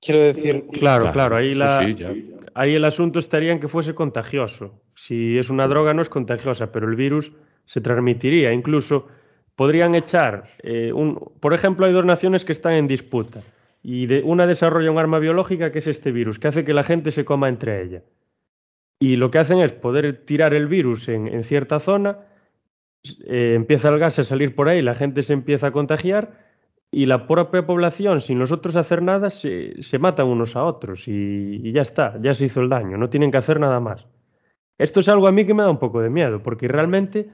Quiero 0.00 0.20
decir, 0.20 0.64
Claro, 0.70 1.10
claro, 1.12 1.36
ahí, 1.36 1.54
sí, 1.54 1.58
la, 1.58 1.78
sí, 1.78 2.34
ahí 2.54 2.74
el 2.74 2.84
asunto 2.84 3.18
estaría 3.18 3.52
en 3.52 3.58
que 3.58 3.68
fuese 3.68 3.94
contagioso. 3.94 4.82
Si 4.94 5.38
es 5.38 5.48
una 5.48 5.66
droga 5.66 5.94
no 5.94 6.02
es 6.02 6.10
contagiosa, 6.10 6.70
pero 6.70 6.86
el 6.86 6.94
virus 6.94 7.32
se 7.64 7.80
transmitiría. 7.80 8.52
Incluso 8.52 9.08
podrían 9.56 9.94
echar, 9.94 10.42
eh, 10.62 10.92
un, 10.92 11.32
por 11.40 11.54
ejemplo, 11.54 11.86
hay 11.86 11.94
dos 11.94 12.04
naciones 12.04 12.44
que 12.44 12.52
están 12.52 12.74
en 12.74 12.86
disputa 12.86 13.40
y 13.84 14.06
de, 14.06 14.22
una 14.22 14.46
desarrolla 14.46 14.90
un 14.90 14.98
arma 14.98 15.18
biológica 15.18 15.70
que 15.70 15.78
es 15.78 15.86
este 15.86 16.10
virus, 16.10 16.38
que 16.38 16.48
hace 16.48 16.64
que 16.64 16.72
la 16.72 16.82
gente 16.82 17.10
se 17.10 17.26
coma 17.26 17.50
entre 17.50 17.82
ella. 17.82 18.02
Y 18.98 19.16
lo 19.16 19.30
que 19.30 19.38
hacen 19.38 19.60
es 19.60 19.74
poder 19.74 20.24
tirar 20.24 20.54
el 20.54 20.66
virus 20.66 21.06
en, 21.08 21.28
en 21.28 21.44
cierta 21.44 21.78
zona, 21.78 22.20
eh, 23.26 23.52
empieza 23.54 23.90
el 23.90 23.98
gas 23.98 24.18
a 24.18 24.24
salir 24.24 24.54
por 24.54 24.70
ahí, 24.70 24.80
la 24.80 24.94
gente 24.94 25.22
se 25.22 25.34
empieza 25.34 25.66
a 25.66 25.72
contagiar 25.72 26.32
y 26.90 27.04
la 27.04 27.26
propia 27.26 27.66
población, 27.66 28.22
sin 28.22 28.38
nosotros 28.38 28.74
hacer 28.76 29.02
nada, 29.02 29.28
se, 29.28 29.82
se 29.82 29.98
matan 29.98 30.28
unos 30.28 30.56
a 30.56 30.64
otros 30.64 31.06
y, 31.06 31.60
y 31.62 31.72
ya 31.72 31.82
está, 31.82 32.18
ya 32.22 32.32
se 32.32 32.46
hizo 32.46 32.62
el 32.62 32.70
daño, 32.70 32.96
no 32.96 33.10
tienen 33.10 33.30
que 33.30 33.36
hacer 33.36 33.60
nada 33.60 33.80
más. 33.80 34.06
Esto 34.78 35.00
es 35.00 35.08
algo 35.10 35.28
a 35.28 35.32
mí 35.32 35.44
que 35.44 35.52
me 35.52 35.62
da 35.62 35.70
un 35.70 35.78
poco 35.78 36.00
de 36.00 36.08
miedo, 36.08 36.42
porque 36.42 36.68
realmente 36.68 37.28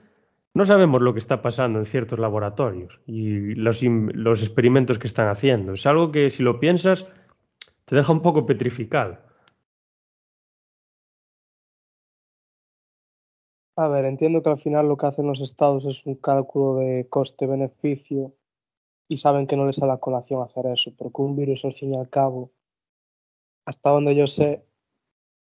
no 0.54 0.64
sabemos 0.64 1.00
lo 1.00 1.12
que 1.12 1.20
está 1.20 1.42
pasando 1.42 1.78
en 1.78 1.86
ciertos 1.86 2.18
laboratorios 2.18 3.00
y 3.06 3.54
los, 3.54 3.82
los, 3.82 4.42
experimentos 4.42 4.98
que 4.98 5.06
están 5.06 5.28
haciendo. 5.28 5.74
Es 5.74 5.86
algo 5.86 6.10
que 6.10 6.30
si 6.30 6.42
lo 6.42 6.58
piensas 6.58 7.06
te 7.84 7.96
deja 7.96 8.12
un 8.12 8.22
poco 8.22 8.46
petrificado. 8.46 9.18
A 13.76 13.88
ver, 13.88 14.04
entiendo 14.04 14.42
que 14.42 14.50
al 14.50 14.58
final 14.58 14.88
lo 14.88 14.96
que 14.96 15.06
hacen 15.06 15.26
los 15.26 15.40
estados 15.40 15.86
es 15.86 16.04
un 16.04 16.16
cálculo 16.16 16.76
de 16.76 17.08
coste-beneficio 17.08 18.34
y 19.08 19.16
saben 19.16 19.46
que 19.46 19.56
no 19.56 19.64
les 19.66 19.76
sale 19.76 19.92
la 19.92 19.98
colación 19.98 20.42
hacer 20.42 20.66
eso, 20.66 20.92
porque 20.96 21.22
un 21.22 21.34
virus 21.34 21.64
al 21.64 21.72
fin 21.72 21.94
y 21.94 21.96
al 21.96 22.08
cabo, 22.08 22.52
hasta 23.64 23.90
donde 23.90 24.14
yo 24.14 24.26
sé, 24.26 24.66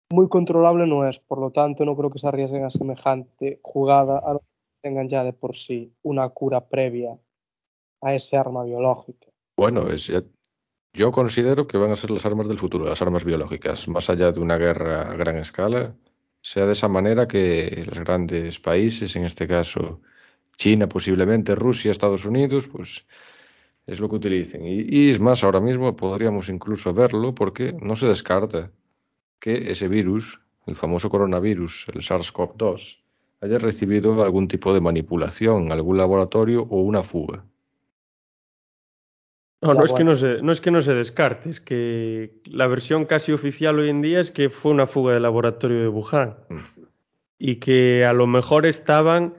muy 0.10 0.30
controlable 0.30 0.86
no 0.88 1.08
es, 1.08 1.20
por 1.20 1.40
lo 1.40 1.52
tanto 1.52 1.84
no 1.84 1.98
creo 1.98 2.10
que 2.10 2.20
se 2.20 2.28
arriesguen 2.28 2.64
a 2.64 2.70
semejante 2.70 3.60
jugada 3.64 4.20
a 4.20 4.34
tengan 4.88 5.08
ya 5.10 5.24
de 5.24 5.34
por 5.34 5.54
sí 5.54 5.94
una 6.02 6.30
cura 6.30 6.70
previa 6.70 7.20
a 8.02 8.16
ese 8.16 8.38
arma 8.38 8.64
biológica. 8.64 9.28
Bueno, 9.58 9.90
es, 9.90 10.12
yo 10.94 11.12
considero 11.12 11.68
que 11.68 11.78
van 11.78 11.92
a 11.92 11.96
ser 11.96 12.12
las 12.12 12.26
armas 12.26 12.48
del 12.48 12.58
futuro, 12.58 12.86
las 12.86 13.02
armas 13.02 13.26
biológicas, 13.26 13.88
más 13.90 14.10
allá 14.10 14.32
de 14.32 14.40
una 14.40 14.58
guerra 14.58 15.12
a 15.12 15.16
gran 15.16 15.36
escala, 15.38 15.94
sea 16.42 16.66
de 16.66 16.72
esa 16.72 16.88
manera 16.88 17.28
que 17.28 17.84
los 17.86 18.00
grandes 18.00 18.60
países, 18.60 19.16
en 19.18 19.26
este 19.26 19.46
caso 19.46 20.00
China, 20.56 20.88
posiblemente 20.88 21.54
Rusia, 21.54 21.92
Estados 21.92 22.26
Unidos, 22.26 22.68
pues 22.68 23.06
es 23.86 24.00
lo 24.00 24.08
que 24.08 24.16
utilicen. 24.16 24.66
Y, 24.66 24.86
y 24.88 25.10
es 25.10 25.20
más, 25.20 25.44
ahora 25.44 25.60
mismo 25.60 25.94
podríamos 25.96 26.48
incluso 26.48 26.94
verlo 26.94 27.36
porque 27.36 27.74
no 27.74 27.98
se 27.98 28.08
descarta 28.08 28.72
que 29.40 29.70
ese 29.70 29.90
virus, 29.90 30.40
el 30.66 30.76
famoso 30.76 31.10
coronavirus, 31.10 31.88
el 31.94 32.02
SARS-CoV-2, 32.02 33.07
haya 33.42 33.58
recibido 33.58 34.24
algún 34.24 34.48
tipo 34.48 34.74
de 34.74 34.82
manipulación, 34.82 35.72
algún 35.72 35.98
laboratorio 35.98 36.64
o 36.64 36.82
una 36.82 37.04
fuga. 37.04 37.46
No, 39.62 39.74
no 39.74 39.84
es, 39.84 39.92
que 39.92 40.04
no, 40.04 40.16
se, 40.16 40.42
no 40.44 40.52
es 40.52 40.62
que 40.62 40.70
no 40.70 40.84
se 40.84 40.94
descarte, 40.94 41.50
es 41.50 41.60
que 41.60 42.42
la 42.46 42.68
versión 42.68 43.06
casi 43.06 43.32
oficial 43.32 43.80
hoy 43.80 43.90
en 43.90 44.04
día 44.04 44.20
es 44.20 44.30
que 44.30 44.50
fue 44.50 44.72
una 44.72 44.86
fuga 44.86 45.14
del 45.14 45.24
laboratorio 45.24 45.82
de 45.82 45.88
Wuhan 45.88 46.36
mm. 46.50 46.82
y 47.40 47.56
que 47.56 48.06
a 48.06 48.14
lo 48.14 48.28
mejor 48.28 48.68
estaban 48.68 49.34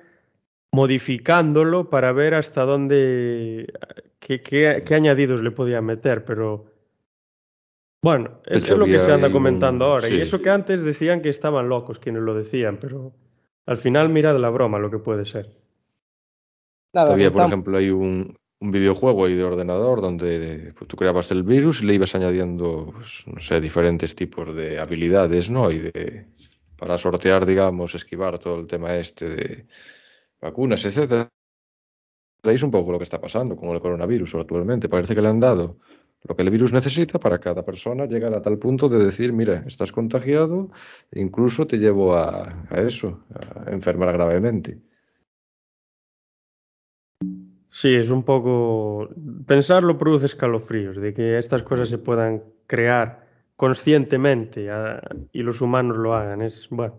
modificándolo 0.73 1.89
para 1.89 2.13
ver 2.13 2.35
hasta 2.35 2.65
dónde, 2.65 3.73
qué, 4.19 4.43
qué, 4.43 4.83
qué 4.85 4.95
añadidos 4.95 5.41
le 5.41 5.53
podían 5.53 5.85
meter, 5.85 6.25
pero 6.25 6.67
bueno, 8.03 8.41
es, 8.47 8.63
hecho, 8.63 8.75
es 8.75 8.79
lo 8.81 8.87
que 8.87 8.99
se 8.99 9.13
anda 9.13 9.31
comentando 9.31 9.85
un... 9.85 9.91
ahora. 9.93 10.09
Sí. 10.09 10.15
Y 10.17 10.21
eso 10.21 10.43
que 10.43 10.51
antes 10.51 10.83
decían 10.83 11.21
que 11.23 11.29
estaban 11.29 11.69
locos 11.69 12.01
quienes 12.01 12.23
lo 12.23 12.35
decían, 12.35 12.79
pero 12.81 13.13
al 13.69 13.77
final 13.77 14.09
mira 14.09 14.33
de 14.33 14.39
la 14.39 14.49
broma 14.49 14.79
lo 14.79 14.91
que 14.91 14.99
puede 14.99 15.27
ser. 15.27 15.51
Nada, 16.95 17.09
Todavía, 17.09 17.31
por 17.31 17.45
ejemplo, 17.45 17.77
hay 17.77 17.91
un, 17.91 18.35
un, 18.61 18.71
videojuego 18.71 19.27
ahí 19.27 19.35
de 19.35 19.45
ordenador 19.45 20.01
donde 20.01 20.73
pues, 20.75 20.89
tú 20.89 20.97
creabas 20.97 21.31
el 21.33 21.43
virus 21.43 21.83
y 21.83 21.87
le 21.87 21.95
ibas 21.95 22.15
añadiendo, 22.15 22.91
pues, 22.95 23.27
no 23.27 23.39
sé, 23.39 23.61
diferentes 23.61 24.15
tipos 24.15 24.57
de 24.57 24.79
habilidades, 24.79 25.51
¿no? 25.51 25.71
Y 25.71 25.81
de, 25.81 26.29
para 26.79 26.97
sortear, 26.97 27.45
digamos, 27.45 27.95
esquivar 27.95 28.39
todo 28.39 28.59
el 28.59 28.67
tema 28.67 28.97
este 28.97 29.29
de 29.29 29.67
vacunas, 30.41 30.83
etcétera. 30.87 31.29
Es 32.45 32.63
un 32.63 32.71
poco 32.71 32.93
lo 32.93 32.99
que 32.99 33.05
está 33.05 33.21
pasando 33.21 33.55
con 33.55 33.69
el 33.69 33.81
coronavirus 33.81 34.37
actualmente. 34.37 34.89
Parece 34.89 35.15
que 35.15 35.21
le 35.21 35.29
han 35.29 35.41
dado 35.41 35.77
lo 36.25 36.35
que 36.35 36.43
el 36.43 36.51
virus 36.51 36.73
necesita 36.73 37.19
para 37.19 37.39
cada 37.39 37.65
persona 37.65 38.07
llegar 38.07 38.35
a 38.35 38.43
tal 38.43 38.59
punto 38.59 38.89
de 38.89 39.05
decir, 39.05 39.33
mira, 39.33 39.65
estás 39.67 39.93
contagiado, 39.93 40.71
incluso 41.13 41.67
te 41.67 41.79
llevo 41.79 42.15
a, 42.17 42.67
a 42.69 42.81
eso, 42.81 43.25
a 43.35 43.71
enfermar 43.71 44.13
gravemente. 44.13 44.81
Sí, 47.71 47.95
es 47.95 48.11
un 48.11 48.25
poco... 48.25 49.09
Pensarlo 49.47 49.97
produce 49.97 50.27
escalofríos, 50.27 50.97
de 50.97 51.15
que 51.15 51.39
estas 51.39 51.63
cosas 51.63 51.89
se 51.89 51.99
puedan 51.99 52.43
crear 52.67 53.27
conscientemente 53.55 54.71
a, 54.71 55.01
y 55.33 55.43
los 55.43 55.61
humanos 55.61 55.97
lo 55.97 56.15
hagan. 56.15 56.43
Es, 56.43 56.69
bueno. 56.71 56.99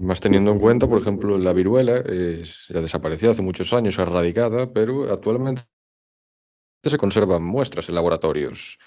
Más 0.00 0.20
teniendo 0.20 0.52
en 0.52 0.58
cuenta, 0.58 0.86
por 0.86 1.00
ejemplo, 1.00 1.38
la 1.38 1.52
viruela 1.52 1.98
es, 1.98 2.66
ya 2.68 2.80
desapareció 2.80 3.30
hace 3.30 3.42
muchos 3.42 3.72
años, 3.72 3.98
erradicada, 3.98 4.72
pero 4.72 5.12
actualmente 5.12 5.62
se 6.82 6.98
conservan 6.98 7.42
muestras 7.42 7.88
en 7.88 7.94
laboratorios. 7.94 8.78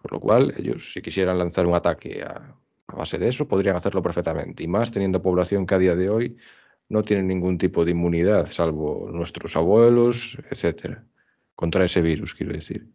Por 0.00 0.12
lo 0.12 0.20
cual, 0.20 0.52
ellos, 0.56 0.92
si 0.92 1.00
quisieran 1.00 1.38
lanzar 1.38 1.66
un 1.66 1.74
ataque 1.74 2.22
a, 2.22 2.56
a, 2.88 2.96
base 2.96 3.18
de 3.18 3.28
eso, 3.28 3.46
podrían 3.46 3.76
hacerlo 3.76 4.02
perfectamente. 4.02 4.64
Y 4.64 4.66
más 4.66 4.90
teniendo 4.90 5.22
población 5.22 5.64
que 5.66 5.74
a 5.74 5.78
día 5.78 5.94
de 5.94 6.10
hoy 6.10 6.36
no 6.88 7.02
tiene 7.02 7.22
ningún 7.22 7.56
tipo 7.56 7.84
de 7.84 7.92
inmunidad, 7.92 8.46
salvo 8.46 9.08
nuestros 9.10 9.56
abuelos, 9.56 10.38
etcétera, 10.50 11.04
contra 11.54 11.84
ese 11.84 12.02
virus, 12.02 12.34
quiero 12.34 12.52
decir. 12.52 12.86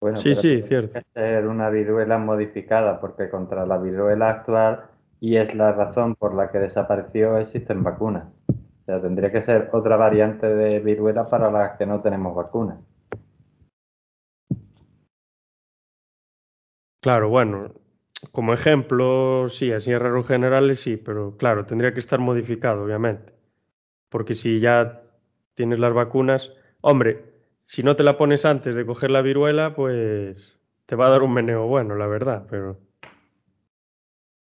Bueno, 0.00 0.18
sí, 0.18 0.34
sí, 0.34 0.62
cierto. 0.62 1.00
ser 1.14 1.46
una 1.46 1.70
viruela 1.70 2.18
modificada, 2.18 3.00
porque 3.00 3.30
contra 3.30 3.66
la 3.66 3.78
viruela 3.78 4.28
actual, 4.28 4.84
y 5.20 5.36
es 5.36 5.54
la 5.54 5.72
razón 5.72 6.14
por 6.14 6.34
la 6.34 6.50
que 6.50 6.58
desapareció, 6.58 7.38
existen 7.38 7.82
vacunas. 7.82 8.24
O 8.84 8.86
sea, 8.86 9.00
tendría 9.00 9.32
que 9.32 9.40
ser 9.40 9.70
otra 9.72 9.96
variante 9.96 10.46
de 10.46 10.78
viruela 10.78 11.26
para 11.26 11.50
las 11.50 11.78
que 11.78 11.86
no 11.86 12.02
tenemos 12.02 12.34
vacunas. 12.34 12.78
Claro, 17.00 17.30
bueno, 17.30 17.72
como 18.30 18.52
ejemplo, 18.52 19.48
sí, 19.48 19.72
así 19.72 19.90
en 19.90 20.24
generales 20.24 20.80
sí, 20.80 20.98
pero 20.98 21.34
claro, 21.38 21.64
tendría 21.64 21.94
que 21.94 22.00
estar 22.00 22.18
modificado, 22.18 22.84
obviamente. 22.84 23.32
Porque 24.10 24.34
si 24.34 24.60
ya 24.60 25.02
tienes 25.54 25.80
las 25.80 25.94
vacunas, 25.94 26.52
hombre, 26.82 27.24
si 27.62 27.82
no 27.82 27.96
te 27.96 28.02
la 28.02 28.18
pones 28.18 28.44
antes 28.44 28.74
de 28.74 28.84
coger 28.84 29.10
la 29.10 29.22
viruela, 29.22 29.74
pues 29.74 30.60
te 30.84 30.94
va 30.94 31.06
a 31.06 31.10
dar 31.10 31.22
un 31.22 31.32
meneo 31.32 31.66
bueno, 31.66 31.94
la 31.94 32.06
verdad, 32.06 32.46
pero 32.50 32.76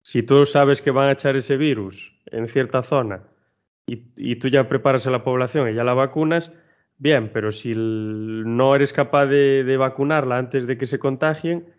si 0.02 0.22
tú 0.22 0.46
sabes 0.46 0.80
que 0.80 0.92
van 0.92 1.08
a 1.08 1.12
echar 1.12 1.36
ese 1.36 1.58
virus 1.58 2.18
en 2.26 2.48
cierta 2.48 2.80
zona 2.80 3.29
y, 3.90 4.12
y, 4.16 4.36
tú 4.36 4.46
ya 4.48 4.68
preparas 4.68 5.06
a 5.08 5.10
la 5.10 5.24
población 5.24 5.68
y 5.68 5.74
ya 5.74 5.82
la 5.82 5.94
vacunas, 5.94 6.52
bien, 6.96 7.32
pero 7.32 7.50
si 7.50 7.72
no 7.74 8.76
eres 8.76 8.92
capaz 8.92 9.26
de, 9.26 9.76
vacunarla 9.76 10.38
antes 10.38 10.66
de 10.68 10.78
que 10.78 10.86
se 10.86 11.00
contagien, 11.00 11.74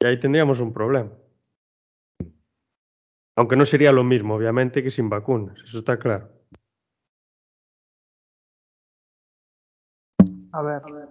ahí 0.00 0.20
tendríamos 0.20 0.60
un 0.60 0.74
problema. 0.74 1.10
Aunque 3.36 3.56
no 3.56 3.64
sería 3.64 3.92
lo 3.92 4.04
mismo, 4.04 4.34
obviamente, 4.34 4.82
que 4.82 4.90
sin 4.90 5.08
vacunas, 5.08 5.58
eso 5.64 5.78
está 5.78 5.98
claro. 5.98 6.28
A 10.52 10.62
ver, 10.62 10.82
a 10.84 10.92
ver. 10.92 11.08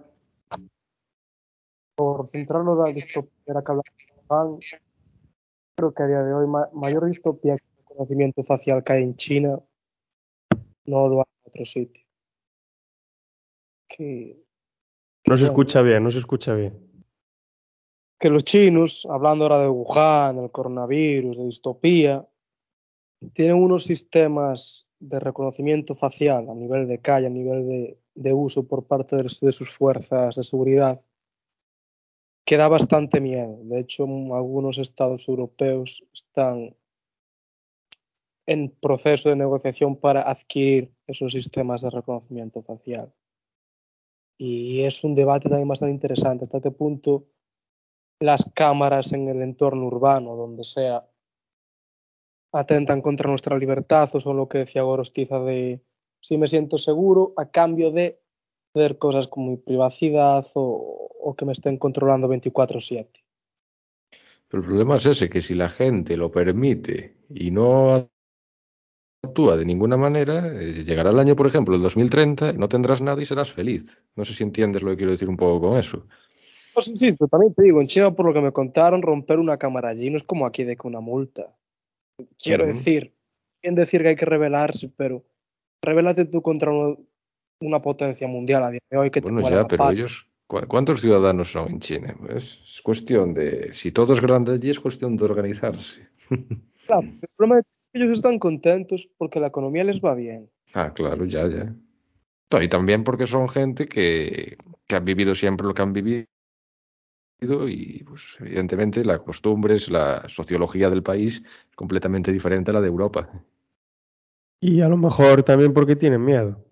por 1.96 2.26
centrarlo 2.28 2.72
en 2.74 2.78
la 2.78 2.92
distopía 2.92 3.30
que 3.46 3.72
hablaban, 3.72 4.58
creo 5.76 5.92
que 5.92 6.02
a 6.02 6.06
día 6.06 6.22
de 6.22 6.32
hoy 6.32 6.46
ma 6.46 6.68
mayor 6.72 7.06
distopía 7.06 7.56
que 7.56 7.64
el 7.78 7.84
conocimiento 7.84 8.42
facial 8.42 8.82
que 8.82 8.92
hay 8.92 9.02
en 9.02 9.14
China 9.14 9.58
no 10.86 11.08
lo 11.08 11.20
hay 11.20 11.26
en 11.26 11.48
otro 11.48 11.64
sitio. 11.64 12.04
Que, 13.88 14.44
no 15.26 15.36
se 15.36 15.44
bueno, 15.44 15.52
escucha 15.52 15.82
bien, 15.82 16.04
no 16.04 16.10
se 16.10 16.18
escucha 16.18 16.54
bien. 16.54 16.78
Que 18.18 18.30
los 18.30 18.44
chinos, 18.44 19.06
hablando 19.10 19.44
ahora 19.44 19.60
de 19.60 19.68
Wuhan, 19.68 20.36
del 20.36 20.50
coronavirus, 20.50 21.38
de 21.38 21.44
distopía, 21.44 22.26
tienen 23.32 23.56
unos 23.56 23.84
sistemas 23.84 24.86
de 24.98 25.20
reconocimiento 25.20 25.94
facial 25.94 26.48
a 26.48 26.54
nivel 26.54 26.86
de 26.86 27.00
calle, 27.00 27.26
a 27.26 27.30
nivel 27.30 27.68
de, 27.68 27.98
de 28.14 28.32
uso 28.32 28.66
por 28.66 28.86
parte 28.86 29.16
de, 29.16 29.22
de, 29.22 29.52
sus 29.52 29.70
fuerzas 29.70 30.36
de 30.36 30.42
seguridad, 30.42 30.98
que 32.44 32.56
da 32.56 32.68
bastante 32.68 33.20
miedo. 33.20 33.58
De 33.62 33.80
hecho, 33.80 34.04
algunos 34.04 34.78
estados 34.78 35.28
europeos 35.28 36.04
están 36.12 36.76
en 38.46 38.70
proceso 38.70 39.30
de 39.30 39.36
negociación 39.36 39.96
para 39.96 40.28
adquirir 40.28 40.92
esos 41.06 41.32
sistemas 41.32 41.82
de 41.82 41.90
reconocimiento 41.90 42.62
facial. 42.62 43.12
Y 44.38 44.82
es 44.82 45.04
un 45.04 45.14
debate 45.14 45.48
también 45.48 45.68
bastante 45.68 45.92
interesante, 45.92 46.44
hasta 46.44 46.60
qué 46.60 46.70
punto 46.70 47.26
las 48.20 48.50
cámaras 48.54 49.12
en 49.12 49.28
el 49.28 49.42
entorno 49.42 49.86
urbano, 49.86 50.36
donde 50.36 50.64
sea, 50.64 51.08
atentan 52.52 53.00
contra 53.00 53.28
nuestra 53.28 53.58
libertad 53.58 54.08
o 54.14 54.20
son 54.20 54.36
lo 54.36 54.48
que 54.48 54.58
decía 54.58 54.82
Gorostiza 54.82 55.40
de 55.40 55.82
si 56.20 56.38
me 56.38 56.46
siento 56.46 56.78
seguro 56.78 57.34
a 57.36 57.50
cambio 57.50 57.90
de 57.90 58.20
hacer 58.74 58.98
cosas 58.98 59.28
como 59.28 59.50
mi 59.50 59.56
privacidad 59.56 60.44
o, 60.54 61.10
o 61.20 61.34
que 61.34 61.44
me 61.44 61.52
estén 61.52 61.76
controlando 61.78 62.28
24/7. 62.28 63.24
Pero 64.48 64.62
el 64.62 64.66
problema 64.68 64.96
es 64.96 65.06
ese, 65.06 65.28
que 65.28 65.40
si 65.40 65.54
la 65.54 65.68
gente 65.68 66.16
lo 66.16 66.30
permite 66.30 67.16
y 67.28 67.50
no 67.50 68.08
actúa 69.34 69.56
de 69.56 69.64
ninguna 69.64 69.96
manera, 69.96 70.46
eh, 70.46 70.84
llegará 70.84 71.10
el 71.10 71.18
año, 71.18 71.34
por 71.34 71.48
ejemplo, 71.48 71.74
el 71.74 71.82
2030, 71.82 72.52
no 72.52 72.68
tendrás 72.68 73.00
nada 73.00 73.20
y 73.20 73.26
serás 73.26 73.50
feliz. 73.52 74.00
No 74.14 74.24
sé 74.24 74.32
si 74.32 74.44
entiendes 74.44 74.82
lo 74.82 74.90
que 74.90 74.96
quiero 74.98 75.10
decir 75.10 75.28
un 75.28 75.36
poco 75.36 75.60
con 75.68 75.76
eso. 75.76 76.06
Pues 76.72 76.86
sí, 76.94 77.12
pero 77.12 77.26
también 77.28 77.52
te 77.52 77.64
digo, 77.64 77.80
en 77.80 77.88
China, 77.88 78.12
por 78.14 78.26
lo 78.26 78.32
que 78.32 78.40
me 78.40 78.52
contaron, 78.52 79.02
romper 79.02 79.38
una 79.40 79.56
cámara 79.58 79.88
allí 79.88 80.08
no 80.08 80.16
es 80.16 80.22
como 80.22 80.46
aquí 80.46 80.62
de 80.62 80.76
que 80.76 80.86
una 80.86 81.00
multa. 81.00 81.42
Quiero 82.42 82.64
decir, 82.64 83.12
bien 83.60 83.74
decir 83.74 84.02
que 84.02 84.08
hay 84.10 84.16
que 84.16 84.24
rebelarse, 84.24 84.88
pero 84.96 85.24
rebélate 85.82 86.26
tú 86.26 86.40
contra 86.40 86.70
uno- 86.70 86.98
una 87.60 87.82
potencia 87.82 88.28
mundial 88.28 88.62
a 88.62 88.70
día 88.70 88.80
de 88.88 88.96
hoy 88.98 89.10
que 89.10 89.20
te 89.20 89.24
Bueno, 89.24 89.40
pueda 89.40 89.62
ya, 89.62 89.66
pero 89.66 89.78
pala. 89.84 89.92
ellos, 89.94 90.28
¿cu- 90.46 90.66
¿cuántos 90.68 91.00
ciudadanos 91.00 91.50
son 91.50 91.72
en 91.72 91.80
China? 91.80 92.14
Pues 92.20 92.58
es 92.64 92.80
cuestión 92.82 93.34
de, 93.34 93.72
si 93.72 93.90
todo 93.90 94.14
es 94.14 94.20
grande 94.20 94.52
allí, 94.52 94.70
es 94.70 94.78
cuestión 94.78 95.16
de 95.16 95.24
organizarse. 95.24 96.08
Claro, 96.86 97.02
el 97.22 97.28
problema 97.34 97.62
que 97.62 97.68
ellos 97.94 98.12
están 98.12 98.38
contentos 98.38 99.08
porque 99.16 99.40
la 99.40 99.46
economía 99.46 99.84
les 99.84 100.00
va 100.00 100.14
bien. 100.14 100.50
Ah, 100.74 100.92
claro, 100.92 101.24
ya, 101.24 101.48
ya. 101.48 101.74
No, 102.52 102.62
Y 102.62 102.68
también 102.68 103.04
porque 103.04 103.26
son 103.26 103.48
gente 103.48 103.86
que, 103.86 104.56
que 104.86 104.96
han 104.96 105.04
vivido 105.04 105.34
siempre 105.34 105.66
lo 105.66 105.74
que 105.74 105.82
han 105.82 105.92
vivido 105.92 106.26
y, 107.40 108.02
pues, 108.04 108.36
evidentemente, 108.40 109.04
las 109.04 109.20
costumbres, 109.20 109.90
la 109.90 110.28
sociología 110.28 110.88
del 110.88 111.02
país 111.02 111.42
es 111.68 111.76
completamente 111.76 112.32
diferente 112.32 112.70
a 112.70 112.74
la 112.74 112.80
de 112.80 112.88
Europa. 112.88 113.28
Y 114.60 114.80
a 114.80 114.88
lo 114.88 114.96
mejor 114.96 115.42
también 115.42 115.72
porque 115.74 115.96
tienen 115.96 116.24
miedo. 116.24 116.64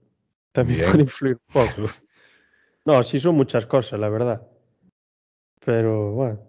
También 0.52 0.78
Bien. 0.78 0.90
puede 0.90 1.02
influir 1.02 1.34
un 1.34 1.52
poco. 1.52 1.92
No, 2.84 3.02
sí 3.02 3.20
son 3.20 3.36
muchas 3.36 3.66
cosas, 3.66 4.00
la 4.00 4.08
verdad. 4.08 4.46
Pero 5.64 6.12
bueno, 6.12 6.40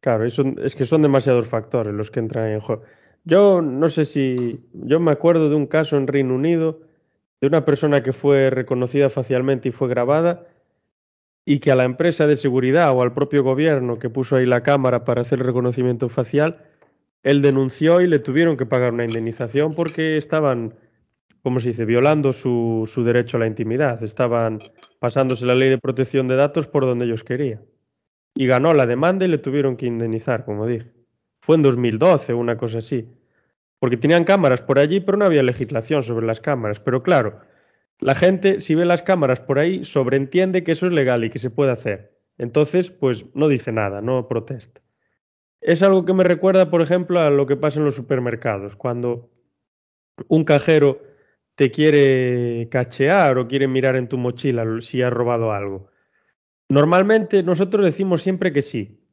claro, 0.00 0.26
es 0.26 0.74
que 0.74 0.84
son 0.84 1.02
demasiados 1.02 1.46
factores 1.48 1.94
los 1.94 2.10
que 2.10 2.20
entran 2.20 2.50
en 2.50 2.60
juego. 2.60 2.82
Yo 3.24 3.62
no 3.62 3.88
sé 3.88 4.04
si, 4.04 4.60
yo 4.74 5.00
me 5.00 5.10
acuerdo 5.10 5.48
de 5.48 5.54
un 5.54 5.66
caso 5.66 5.96
en 5.96 6.06
Reino 6.06 6.34
Unido 6.34 6.80
de 7.40 7.46
una 7.46 7.64
persona 7.64 8.02
que 8.02 8.12
fue 8.12 8.50
reconocida 8.50 9.08
facialmente 9.08 9.70
y 9.70 9.72
fue 9.72 9.88
grabada 9.88 10.46
y 11.46 11.58
que 11.58 11.70
a 11.70 11.76
la 11.76 11.84
empresa 11.84 12.26
de 12.26 12.36
seguridad 12.36 12.92
o 12.92 13.02
al 13.02 13.14
propio 13.14 13.42
gobierno 13.42 13.98
que 13.98 14.10
puso 14.10 14.36
ahí 14.36 14.46
la 14.46 14.62
cámara 14.62 15.04
para 15.04 15.22
hacer 15.22 15.40
el 15.40 15.46
reconocimiento 15.46 16.08
facial, 16.08 16.64
él 17.22 17.40
denunció 17.40 18.02
y 18.02 18.08
le 18.08 18.18
tuvieron 18.18 18.56
que 18.56 18.66
pagar 18.66 18.92
una 18.92 19.04
indemnización 19.06 19.74
porque 19.74 20.18
estaban, 20.18 20.74
¿cómo 21.42 21.60
se 21.60 21.68
dice?, 21.68 21.86
violando 21.86 22.32
su, 22.32 22.84
su 22.86 23.04
derecho 23.04 23.38
a 23.38 23.40
la 23.40 23.46
intimidad, 23.46 24.02
estaban 24.02 24.58
pasándose 24.98 25.46
la 25.46 25.54
ley 25.54 25.70
de 25.70 25.78
protección 25.78 26.28
de 26.28 26.36
datos 26.36 26.66
por 26.66 26.84
donde 26.84 27.06
ellos 27.06 27.24
querían. 27.24 27.62
Y 28.34 28.46
ganó 28.46 28.74
la 28.74 28.84
demanda 28.86 29.24
y 29.24 29.28
le 29.28 29.38
tuvieron 29.38 29.76
que 29.76 29.86
indemnizar, 29.86 30.44
como 30.44 30.66
dije. 30.66 31.03
Fue 31.44 31.56
en 31.56 31.62
2012, 31.62 32.32
una 32.32 32.56
cosa 32.56 32.78
así. 32.78 33.06
Porque 33.78 33.98
tenían 33.98 34.24
cámaras 34.24 34.62
por 34.62 34.78
allí, 34.78 35.00
pero 35.00 35.18
no 35.18 35.26
había 35.26 35.42
legislación 35.42 36.02
sobre 36.02 36.26
las 36.26 36.40
cámaras. 36.40 36.80
Pero 36.80 37.02
claro, 37.02 37.40
la 38.00 38.14
gente, 38.14 38.60
si 38.60 38.74
ve 38.74 38.86
las 38.86 39.02
cámaras 39.02 39.40
por 39.40 39.58
ahí, 39.58 39.84
sobreentiende 39.84 40.64
que 40.64 40.72
eso 40.72 40.86
es 40.86 40.92
legal 40.92 41.22
y 41.22 41.28
que 41.28 41.38
se 41.38 41.50
puede 41.50 41.72
hacer. 41.72 42.16
Entonces, 42.38 42.90
pues 42.90 43.26
no 43.34 43.48
dice 43.48 43.72
nada, 43.72 44.00
no 44.00 44.26
protesta. 44.26 44.80
Es 45.60 45.82
algo 45.82 46.06
que 46.06 46.14
me 46.14 46.24
recuerda, 46.24 46.70
por 46.70 46.80
ejemplo, 46.80 47.20
a 47.20 47.28
lo 47.28 47.46
que 47.46 47.56
pasa 47.56 47.78
en 47.78 47.84
los 47.84 47.94
supermercados. 47.94 48.74
Cuando 48.74 49.30
un 50.28 50.44
cajero 50.44 51.02
te 51.54 51.70
quiere 51.70 52.68
cachear 52.70 53.36
o 53.36 53.46
quiere 53.46 53.68
mirar 53.68 53.96
en 53.96 54.08
tu 54.08 54.16
mochila 54.16 54.64
si 54.80 55.02
has 55.02 55.12
robado 55.12 55.52
algo. 55.52 55.88
Normalmente 56.70 57.42
nosotros 57.42 57.84
decimos 57.84 58.22
siempre 58.22 58.50
que 58.50 58.62
sí, 58.62 59.03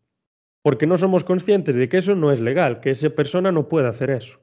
porque 0.63 0.87
no 0.87 0.97
somos 0.97 1.23
conscientes 1.23 1.75
de 1.75 1.89
que 1.89 1.97
eso 1.97 2.15
no 2.15 2.31
es 2.31 2.39
legal, 2.39 2.79
que 2.79 2.91
esa 2.91 3.09
persona 3.09 3.51
no 3.51 3.67
puede 3.67 3.87
hacer 3.87 4.09
eso. 4.11 4.39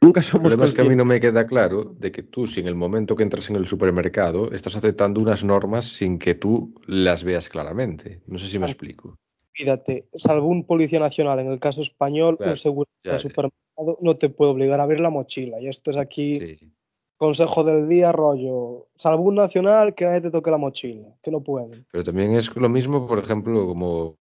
Nunca 0.00 0.20
El 0.20 0.24
somos 0.26 0.42
problema 0.48 0.64
es 0.66 0.74
que 0.74 0.82
a 0.82 0.84
mí 0.84 0.94
no 0.94 1.04
me 1.04 1.20
queda 1.20 1.46
claro 1.46 1.84
de 1.98 2.12
que 2.12 2.22
tú, 2.22 2.46
si 2.46 2.60
en 2.60 2.66
el 2.66 2.74
momento 2.74 3.16
que 3.16 3.22
entras 3.22 3.48
en 3.50 3.56
el 3.56 3.66
supermercado, 3.66 4.52
estás 4.52 4.76
aceptando 4.76 5.20
unas 5.20 5.42
normas 5.42 5.86
sin 5.86 6.18
que 6.18 6.34
tú 6.34 6.74
las 6.86 7.24
veas 7.24 7.48
claramente. 7.48 8.20
No 8.26 8.38
sé 8.38 8.46
si 8.46 8.58
me 8.58 8.66
Ah. 8.66 8.68
explico. 8.68 9.16
Fíjate, 9.52 10.06
salvo 10.14 10.48
un 10.48 10.66
policía 10.66 11.00
nacional, 11.00 11.38
en 11.40 11.50
el 11.50 11.58
caso 11.58 11.80
español, 11.80 12.36
Claro, 12.36 12.52
un 12.52 12.56
seguro 12.58 12.90
ya, 13.02 13.12
del 13.12 13.18
ya. 13.18 13.22
supermercado 13.22 13.98
no 14.02 14.16
te 14.16 14.28
puede 14.28 14.50
obligar 14.50 14.80
a 14.80 14.82
abrir 14.82 15.00
la 15.00 15.08
mochila. 15.08 15.58
Y 15.60 15.68
esto 15.68 15.90
es 15.90 15.96
aquí 15.96 16.34
Sí. 16.34 16.58
consejo 17.16 17.64
del 17.64 17.88
día, 17.88 18.12
rollo. 18.12 18.88
Salvo 18.96 19.22
un 19.24 19.36
nacional, 19.36 19.94
que 19.94 20.04
nadie 20.04 20.20
te 20.20 20.30
toque 20.30 20.50
la 20.50 20.58
mochila, 20.58 21.08
que 21.22 21.30
no 21.30 21.40
pueden. 21.40 21.86
Pero 21.90 22.04
también 22.04 22.34
es 22.34 22.54
lo 22.54 22.68
mismo, 22.68 23.06
por 23.06 23.18
ejemplo, 23.18 23.66
como 23.66 24.18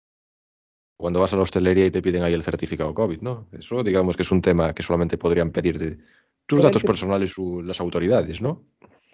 cuando 0.97 1.19
vas 1.19 1.33
a 1.33 1.35
la 1.35 1.41
hostelería 1.43 1.85
y 1.85 1.91
te 1.91 2.01
piden 2.01 2.23
ahí 2.23 2.33
el 2.33 2.43
certificado 2.43 2.93
COVID, 2.93 3.21
¿no? 3.21 3.47
Eso 3.51 3.83
digamos 3.83 4.15
que 4.15 4.23
es 4.23 4.31
un 4.31 4.41
tema 4.41 4.73
que 4.73 4.83
solamente 4.83 5.17
podrían 5.17 5.51
pedirte 5.51 5.97
tus 6.45 6.61
datos 6.61 6.83
personales 6.83 7.37
u- 7.37 7.61
las 7.61 7.79
autoridades, 7.79 8.41
¿no? 8.41 8.63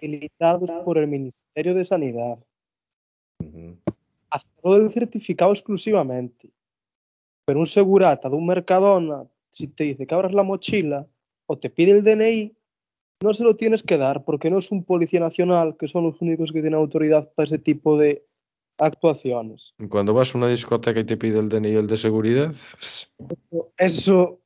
habilitados 0.02 0.70
por 0.84 0.96
el 0.96 1.08
Ministerio 1.08 1.74
de 1.74 1.84
Sanidad. 1.84 2.38
Ujú. 3.38 3.76
Hacerlo 4.30 4.78
del 4.78 4.88
certificado 4.88 5.52
exclusivamente. 5.52 6.50
Pero 7.44 7.58
un 7.58 7.66
segurata 7.66 8.30
de 8.30 8.36
un 8.36 8.46
Mercadona, 8.46 9.24
si 9.50 9.66
te 9.68 9.84
dice 9.84 10.06
que 10.06 10.14
abras 10.14 10.32
la 10.32 10.42
mochila 10.42 11.06
o 11.46 11.58
te 11.58 11.68
pide 11.68 11.90
el 11.92 12.02
DNI, 12.04 12.54
no 13.22 13.34
se 13.34 13.44
lo 13.44 13.56
tienes 13.56 13.82
que 13.82 13.98
dar 13.98 14.24
porque 14.24 14.48
no 14.50 14.56
es 14.58 14.70
un 14.72 14.84
policía 14.84 15.20
nacional, 15.20 15.76
que 15.76 15.86
son 15.88 16.04
los 16.04 16.22
únicos 16.22 16.52
que 16.52 16.62
tienen 16.62 16.78
autoridad 16.78 17.30
para 17.34 17.44
ese 17.44 17.58
tipo 17.58 17.98
de 17.98 18.24
actuaciones. 18.80 19.74
Cuando 19.88 20.14
vas 20.14 20.34
a 20.34 20.38
una 20.38 20.48
discoteca 20.48 21.00
y 21.00 21.04
te 21.04 21.16
pide 21.16 21.38
el 21.38 21.48
DNI 21.48 21.68
y 21.70 21.74
el 21.76 21.86
de 21.86 21.96
seguridad, 21.96 22.54
Eso 23.76 24.40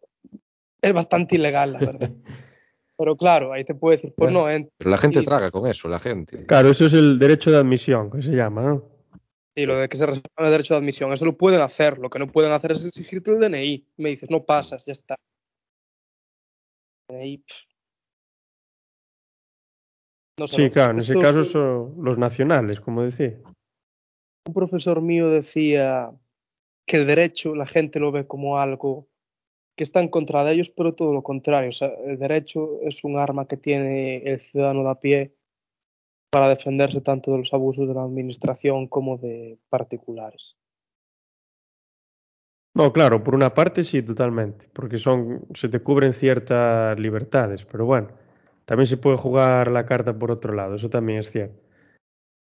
es 0.82 0.93
bastante 0.93 1.36
ilegal, 1.36 1.73
la 1.73 1.78
verdad. 1.81 2.11
Pero 2.97 3.16
claro, 3.16 3.52
ahí 3.52 3.65
te 3.65 3.74
puede 3.74 3.97
decir, 3.97 4.15
pues 4.16 4.31
no, 4.31 4.48
entra. 4.48 4.73
pero 4.78 4.90
la 4.90 4.98
gente 4.98 5.19
Sí. 5.20 5.27
traga 5.27 5.51
con 5.51 5.69
eso, 5.69 5.89
la 5.89 5.98
gente. 5.98 6.47
Claro, 6.47 6.70
eso 6.70 6.86
es 6.86 6.93
el 6.93 7.19
derecho 7.19 7.51
de 7.51 7.56
admisión, 7.59 8.09
que 8.09 8.23
se 8.23 8.31
llama, 8.31 8.62
¿no? 8.62 8.85
Y 9.56 9.66
lo 9.66 9.78
de 9.78 9.89
que 9.89 9.97
se 9.97 10.06
reserva 10.06 10.28
el 10.39 10.51
derecho 10.51 10.74
de 10.74 10.78
admisión, 10.78 11.12
eso 11.12 11.24
lo 11.24 11.36
pueden 11.36 11.61
hacer. 11.61 11.98
Lo 11.98 12.09
que 12.09 12.20
no 12.20 12.28
pueden 12.28 12.52
hacer 12.52 12.70
es 12.73 12.85
exigirte 12.86 13.32
el 13.32 13.40
DNI. 13.40 13.85
Me 13.97 14.11
dices, 14.11 14.31
no 14.31 14.44
pasas, 14.44 14.86
ya 14.86 14.93
está. 14.93 15.16
DNI, 17.09 17.39
pff. 17.39 17.65
No 20.39 20.47
sé, 20.47 20.56
Sí, 20.56 20.70
claro, 20.70 20.90
en 20.93 20.98
ese 20.98 21.12
Esto- 21.12 21.20
caso 21.23 21.43
son 21.44 21.94
los 22.05 22.16
nacionales, 22.19 22.78
como 22.81 23.02
decía. 23.02 23.39
Un 24.47 24.53
profesor 24.53 25.01
mío 25.01 25.31
decía 25.31 26.11
que 26.87 26.97
el 26.99 27.07
derecho 27.07 27.55
la 27.55 27.66
gente 27.66 28.01
lo 28.01 28.12
ve 28.12 28.27
como 28.27 28.59
algo 28.59 29.09
que 29.77 29.85
está 29.85 30.01
en 30.01 30.09
contra 30.09 30.45
de 30.45 30.53
ellos, 30.53 30.71
pero 30.71 30.95
todo 30.95 31.12
lo 31.12 31.23
contrario. 31.23 31.71
O 31.71 31.73
sea, 31.73 31.89
el 32.05 32.19
derecho 32.19 32.81
es 32.83 33.03
un 33.05 33.19
arma 33.19 33.47
que 33.47 33.57
tiene 33.57 34.19
el 34.19 34.39
ciudadano 34.39 34.85
de 34.85 34.91
a 34.91 35.01
pie 35.01 35.35
para 36.31 36.49
defenderse 36.49 37.01
tanto 37.01 37.33
de 37.33 37.39
los 37.39 37.55
abusos 37.55 37.89
de 37.89 37.95
la 37.95 38.03
administración 38.03 38.89
como 38.89 39.19
de 39.19 39.59
particulares. 39.69 40.57
No, 42.75 42.93
claro, 42.93 43.23
por 43.23 43.37
una 43.37 43.55
parte 43.55 43.85
sí, 43.85 44.03
totalmente, 44.03 44.69
porque 44.73 44.99
son, 44.99 45.47
se 45.55 45.69
te 45.69 45.79
cubren 45.79 46.12
ciertas 46.12 46.99
libertades, 46.99 47.65
pero 47.65 47.87
bueno, 47.87 48.09
también 48.65 48.89
se 48.89 48.97
puede 48.97 49.16
jugar 49.16 49.71
la 49.71 49.87
carta 49.87 50.19
por 50.19 50.33
otro 50.33 50.53
lado, 50.53 50.75
eso 50.75 50.91
también 50.91 51.21
es 51.21 51.31
cierto. 51.31 51.62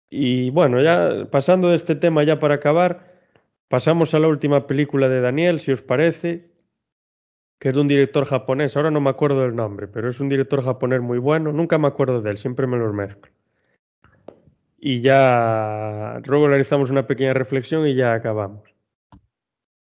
Y 0.10 0.50
bueno, 0.50 0.82
ya 0.82 1.28
pasando 1.30 1.70
de 1.70 1.76
este 1.76 1.96
tema 1.96 2.24
ya 2.24 2.40
para 2.40 2.56
acabar, 2.56 3.10
pasamos 3.68 4.14
a 4.14 4.20
la 4.20 4.28
última 4.28 4.66
película 4.66 5.08
de 5.08 5.22
Daniel, 5.22 5.60
si 5.60 5.72
os 5.72 5.82
parece, 5.82 6.50
que 7.60 7.70
es 7.70 7.76
de 7.76 7.82
un 7.82 7.88
director 7.88 8.26
japonés, 8.26 8.76
ahora 8.76 8.90
no 8.90 9.02
me 9.02 9.12
acuerdo 9.12 9.42
del 9.42 9.56
nombre, 9.56 9.88
pero 9.88 10.10
es 10.10 10.20
un 10.20 10.30
director 10.30 10.64
japonés 10.64 11.02
muy 11.02 11.20
bueno, 11.20 11.52
nunca 11.52 11.78
me 11.78 11.88
acuerdo 11.88 12.22
de 12.22 12.32
él, 12.32 12.38
siempre 12.38 12.66
me 12.66 12.78
los 12.78 12.94
mezclo. 12.94 13.32
Y 14.78 15.02
ya 15.02 16.22
luego 16.26 16.48
realizamos 16.48 16.90
una 16.90 17.06
pequeña 17.06 17.34
reflexión 17.34 17.86
y 17.86 17.96
ya 17.96 18.14
acabamos. 18.14 18.64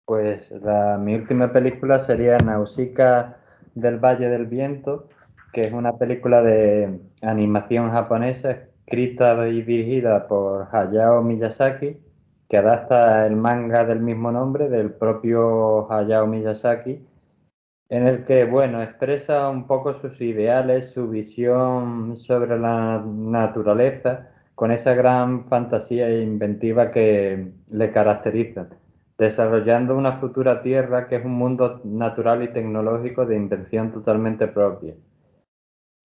Pues 0.06 0.52
la, 0.52 0.98
mi 0.98 1.15
última 1.15 1.53
película 1.53 1.99
sería 1.99 2.38
Nausicaa 2.38 3.38
del 3.73 3.98
Valle 3.98 4.27
del 4.27 4.45
Viento, 4.45 5.07
que 5.53 5.61
es 5.61 5.72
una 5.72 5.98
película 5.98 6.41
de 6.41 6.99
animación 7.22 7.91
japonesa 7.91 8.68
escrita 8.85 9.47
y 9.47 9.61
dirigida 9.64 10.27
por 10.27 10.68
Hayao 10.72 11.22
Miyazaki, 11.23 11.97
que 12.49 12.57
adapta 12.57 13.26
el 13.26 13.35
manga 13.35 13.85
del 13.85 13.99
mismo 14.01 14.31
nombre 14.31 14.69
del 14.69 14.93
propio 14.93 15.91
Hayao 15.91 16.27
Miyazaki, 16.27 17.05
en 17.89 18.07
el 18.07 18.26
que, 18.26 18.45
bueno, 18.45 18.81
expresa 18.81 19.49
un 19.49 19.68
poco 19.68 19.93
sus 19.95 20.19
ideales, 20.22 20.91
su 20.91 21.10
visión 21.10 22.18
sobre 22.18 22.60
la 22.60 23.03
naturaleza, 23.05 24.30
con 24.55 24.72
esa 24.72 24.93
gran 24.93 25.45
fantasía 25.47 26.10
inventiva 26.22 26.91
que 26.91 27.51
le 27.68 27.91
caracteriza. 27.91 28.68
desarrollando 29.18 29.95
una 29.97 30.19
futura 30.19 30.61
Tierra 30.61 31.07
que 31.07 31.18
es 31.18 31.26
un 31.26 31.34
mundo 31.34 31.81
natural 31.85 32.43
y 32.43 32.51
tecnológico 32.53 33.26
de 33.26 33.35
invención 33.38 33.91
totalmente 33.91 34.47
propia. 34.47 34.95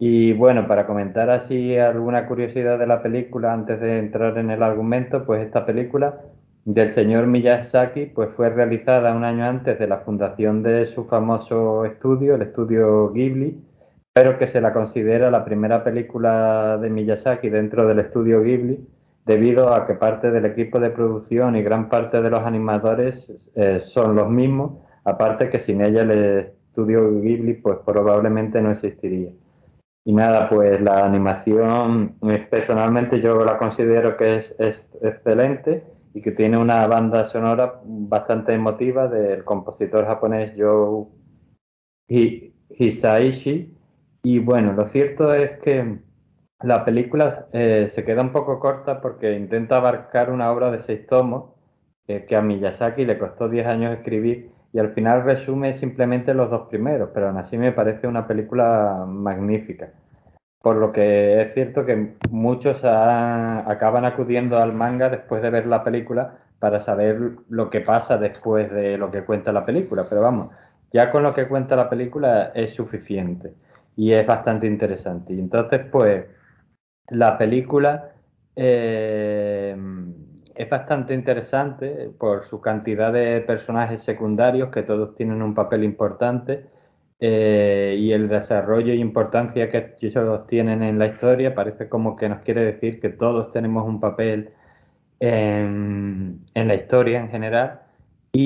Y 0.01 0.33
bueno, 0.33 0.69
para 0.69 0.87
comentar 0.87 1.29
así 1.29 1.77
alguna 1.77 2.27
curiosidad 2.27 2.79
de 2.79 2.87
la 2.87 3.03
película 3.03 3.53
antes 3.53 3.81
de 3.81 3.99
entrar 3.99 4.39
en 4.39 4.51
el 4.51 4.63
argumento, 4.63 5.25
pues 5.25 5.45
esta 5.45 5.67
película 5.67 6.21
del 6.65 6.93
señor 6.93 7.27
Miyazaki 7.27 8.07
pues 8.07 8.31
fue 8.37 8.51
realizada 8.51 9.15
un 9.15 9.25
año 9.25 9.45
antes 9.45 9.79
de 9.79 9.89
la 9.89 9.99
fundación 9.99 10.63
de 10.63 10.87
su 10.87 11.07
famoso 11.07 11.85
estudio, 11.85 12.37
el 12.37 12.43
estudio 12.43 13.11
Ghibli, 13.13 13.61
pero 14.13 14.39
que 14.39 14.47
se 14.47 14.61
la 14.61 14.73
considera 14.73 15.31
la 15.33 15.45
primera 15.45 15.83
película 15.83 16.79
de 16.79 16.91
Miyazaki 16.91 17.49
dentro 17.49 17.89
del 17.89 17.99
estudio 17.99 18.43
Ghibli, 18.43 18.87
debido 19.27 19.75
a 19.75 19.85
que 19.87 19.95
parte 19.95 20.31
del 20.31 20.45
equipo 20.47 20.79
de 20.79 20.91
producción 20.91 21.57
y 21.57 21.63
gran 21.63 21.89
parte 21.89 22.23
de 22.23 22.31
los 22.31 22.41
animadores 22.41 23.51
eh, 23.57 23.81
son 23.81 24.15
los 24.15 24.31
mismos, 24.31 24.79
aparte 25.05 25.51
que 25.51 25.59
sin 25.59 25.81
ella 25.81 26.03
el 26.03 26.53
estudio 26.69 27.21
Ghibli 27.21 27.55
pues 27.55 27.79
probablemente 27.85 28.63
no 28.63 28.71
existiría. 28.71 29.31
Y 30.09 30.15
nada, 30.15 30.49
pues 30.49 30.81
la 30.81 31.05
animación 31.05 32.17
eh, 32.23 32.39
personalmente 32.51 33.21
yo 33.21 33.45
la 33.45 33.59
considero 33.59 34.17
que 34.17 34.37
es, 34.37 34.57
excelente 35.03 35.85
y 36.15 36.23
que 36.23 36.33
tiene 36.33 36.57
una 36.57 36.87
banda 36.87 37.27
sonora 37.27 37.83
bastante 37.85 38.55
emotiva 38.55 39.07
del 39.07 39.45
compositor 39.45 40.07
japonés 40.07 40.55
Joe 40.57 41.09
Hisaishi. 42.71 43.77
Y 44.23 44.39
bueno, 44.39 44.73
lo 44.73 44.87
cierto 44.87 45.35
es 45.35 45.59
que 45.59 45.99
la 46.63 46.87
película 46.87 47.47
eh, 47.53 47.89
se 47.91 48.03
queda 48.03 48.23
un 48.23 48.33
poco 48.33 48.61
corta 48.61 49.03
porque 49.03 49.35
intenta 49.37 49.77
abarcar 49.77 50.31
una 50.31 50.51
obra 50.51 50.71
de 50.71 50.81
seis 50.81 51.07
tomos 51.07 51.51
eh, 52.07 52.25
que 52.27 52.35
a 52.35 52.41
Miyazaki 52.41 53.05
le 53.05 53.19
costó 53.19 53.51
10 53.51 53.67
años 53.67 53.93
escribir 53.93 54.53
y 54.73 54.79
al 54.79 54.93
final 54.93 55.25
resume 55.25 55.75
simplemente 55.75 56.35
los 56.35 56.51
dos 56.51 56.69
primeros, 56.69 57.11
pero 57.15 57.29
aún 57.29 57.39
así 57.39 57.57
me 57.57 57.73
parece 57.73 58.07
una 58.07 58.27
película 58.27 59.05
magnífica. 59.07 59.91
Por 60.61 60.77
lo 60.77 60.93
que 60.93 61.43
es 61.43 61.55
cierto 61.55 61.87
que 61.87 62.15
muchos 62.31 62.85
acaban 62.85 64.05
acudiendo 64.05 64.59
al 64.59 64.73
manga 64.73 65.09
después 65.09 65.41
de 65.41 65.51
ver 65.51 65.67
la 65.67 65.85
película 65.85 66.39
para 66.59 66.81
saber 66.81 67.37
lo 67.49 67.71
que 67.71 67.81
pasa 67.81 68.19
después 68.19 68.71
de 68.73 68.99
lo 68.99 69.11
que 69.11 69.25
cuenta 69.25 69.53
la 69.53 69.65
película, 69.65 70.05
pero 70.09 70.23
vamos, 70.23 70.51
ya 70.93 71.11
con 71.11 71.23
lo 71.23 71.33
que 71.33 71.47
cuenta 71.47 71.77
la 71.77 71.89
película 71.89 72.53
es 72.55 72.75
suficiente 72.75 73.55
y 73.97 74.13
es 74.13 74.27
bastante 74.27 74.67
interesante. 74.67 75.35
Y 75.35 75.41
entonces, 75.41 75.83
pues, 75.91 76.27
la 77.09 77.39
película 77.39 78.11
eh, 78.57 79.77
es 80.69 80.71
bastante 80.71 81.15
interesante 81.15 82.11
por 82.19 82.45
su 82.45 82.61
cantidad 82.61 83.13
de 83.13 83.41
personajes 83.41 84.03
secundarios 84.03 84.71
que 84.71 84.83
todos 84.83 85.15
tienen 85.17 85.43
un 85.43 85.55
papel 85.55 85.83
importante 85.85 86.67
eh, 87.21 87.97
y 87.99 88.13
el 88.13 88.29
desarrollo 88.29 88.93
e 88.93 88.97
importancia 88.97 89.71
que 89.71 89.97
ellos 90.01 90.47
tienen 90.47 90.83
en 90.83 90.99
la 90.99 91.07
historia 91.07 91.55
parece 91.55 91.89
como 91.89 92.17
que 92.17 92.29
nos 92.29 92.41
quiere 92.43 92.65
decir 92.65 93.01
que 93.01 93.09
todos 93.09 93.51
tenemos 93.53 93.87
un 93.87 93.99
papel 94.01 94.51
en, 95.21 96.45
la 96.55 96.75
historia 96.75 97.21
en 97.21 97.31
general 97.31 97.81
e 98.33 98.39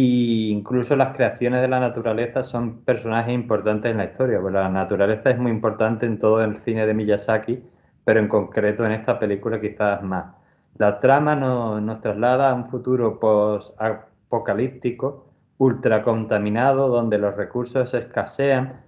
incluso 0.53 0.97
las 0.97 1.16
creaciones 1.16 1.61
de 1.62 1.69
la 1.69 1.81
naturaleza 1.81 2.44
son 2.44 2.85
personajes 2.85 3.35
importantes 3.35 3.90
en 3.90 3.99
la 3.99 4.05
historia, 4.07 4.40
porque 4.40 4.55
la 4.59 4.69
naturaleza 4.69 5.31
es 5.31 5.39
muy 5.39 5.51
importante 5.51 6.07
en 6.07 6.19
todo 6.19 6.43
el 6.43 6.59
cine 6.59 6.86
de 6.86 6.94
Miyazaki, 6.94 7.62
pero 8.05 8.20
en 8.20 8.28
concreto 8.28 8.86
en 8.86 8.93
esta 8.93 9.19
película 9.19 9.61
quizás 9.61 10.03
más. 10.03 10.41
La 10.77 11.01
trama 11.01 11.35
nos, 11.36 12.01
traslada 12.01 12.51
a 12.51 12.55
un 12.55 12.69
futuro 12.70 13.19
post-apocalíptico, 13.20 15.27
ultra 15.59 16.03
contaminado, 16.03 16.89
donde 16.89 17.19
los 17.19 17.36
recursos 17.36 17.93
escasean. 17.94 18.82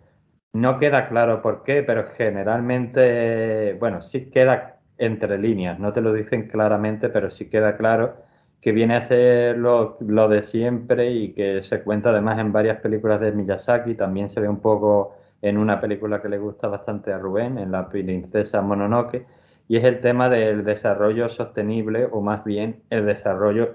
No 0.53 0.79
queda 0.79 1.09
claro 1.09 1.43
por 1.43 1.63
qué, 1.65 1.83
pero 1.83 2.05
generalmente, 2.17 3.77
bueno, 3.81 4.03
sí 4.03 4.31
queda 4.31 4.81
entre 4.99 5.39
líneas, 5.39 5.79
no 5.79 5.93
te 5.93 6.01
lo 6.01 6.13
dicen 6.13 6.49
claramente, 6.49 7.09
pero 7.09 7.31
sí 7.31 7.49
queda 7.49 7.77
claro 7.77 8.17
que 8.61 8.73
viene 8.73 8.97
a 8.97 9.03
ser 9.03 9.59
lo, 9.59 9.99
lo 10.01 10.29
de 10.29 10.43
siempre 10.43 11.11
y 11.11 11.35
que 11.35 11.63
se 11.63 11.83
cuenta 11.83 12.11
además 12.11 12.39
en 12.39 12.53
varias 12.53 12.81
películas 12.81 13.21
de 13.21 13.33
Miyazaki, 13.33 13.95
también 13.95 14.31
se 14.31 14.41
ve 14.41 14.49
un 14.49 14.61
poco 14.61 15.17
en 15.43 15.59
una 15.59 15.81
película 15.81 16.23
que 16.23 16.29
le 16.31 16.39
gusta 16.39 16.69
bastante 16.69 17.13
a 17.13 17.19
Rubén, 17.19 17.59
en 17.59 17.71
La 17.73 17.89
princesa 17.89 18.63
Mononoke, 18.63 19.27
y 19.69 19.77
es 19.77 19.85
el 19.85 20.01
tema 20.01 20.29
del 20.29 20.65
desarrollo 20.65 21.29
sostenible 21.29 22.07
o 22.11 22.21
más 22.21 22.45
bien 22.45 22.83
el 22.91 23.07
desarrollo 23.07 23.75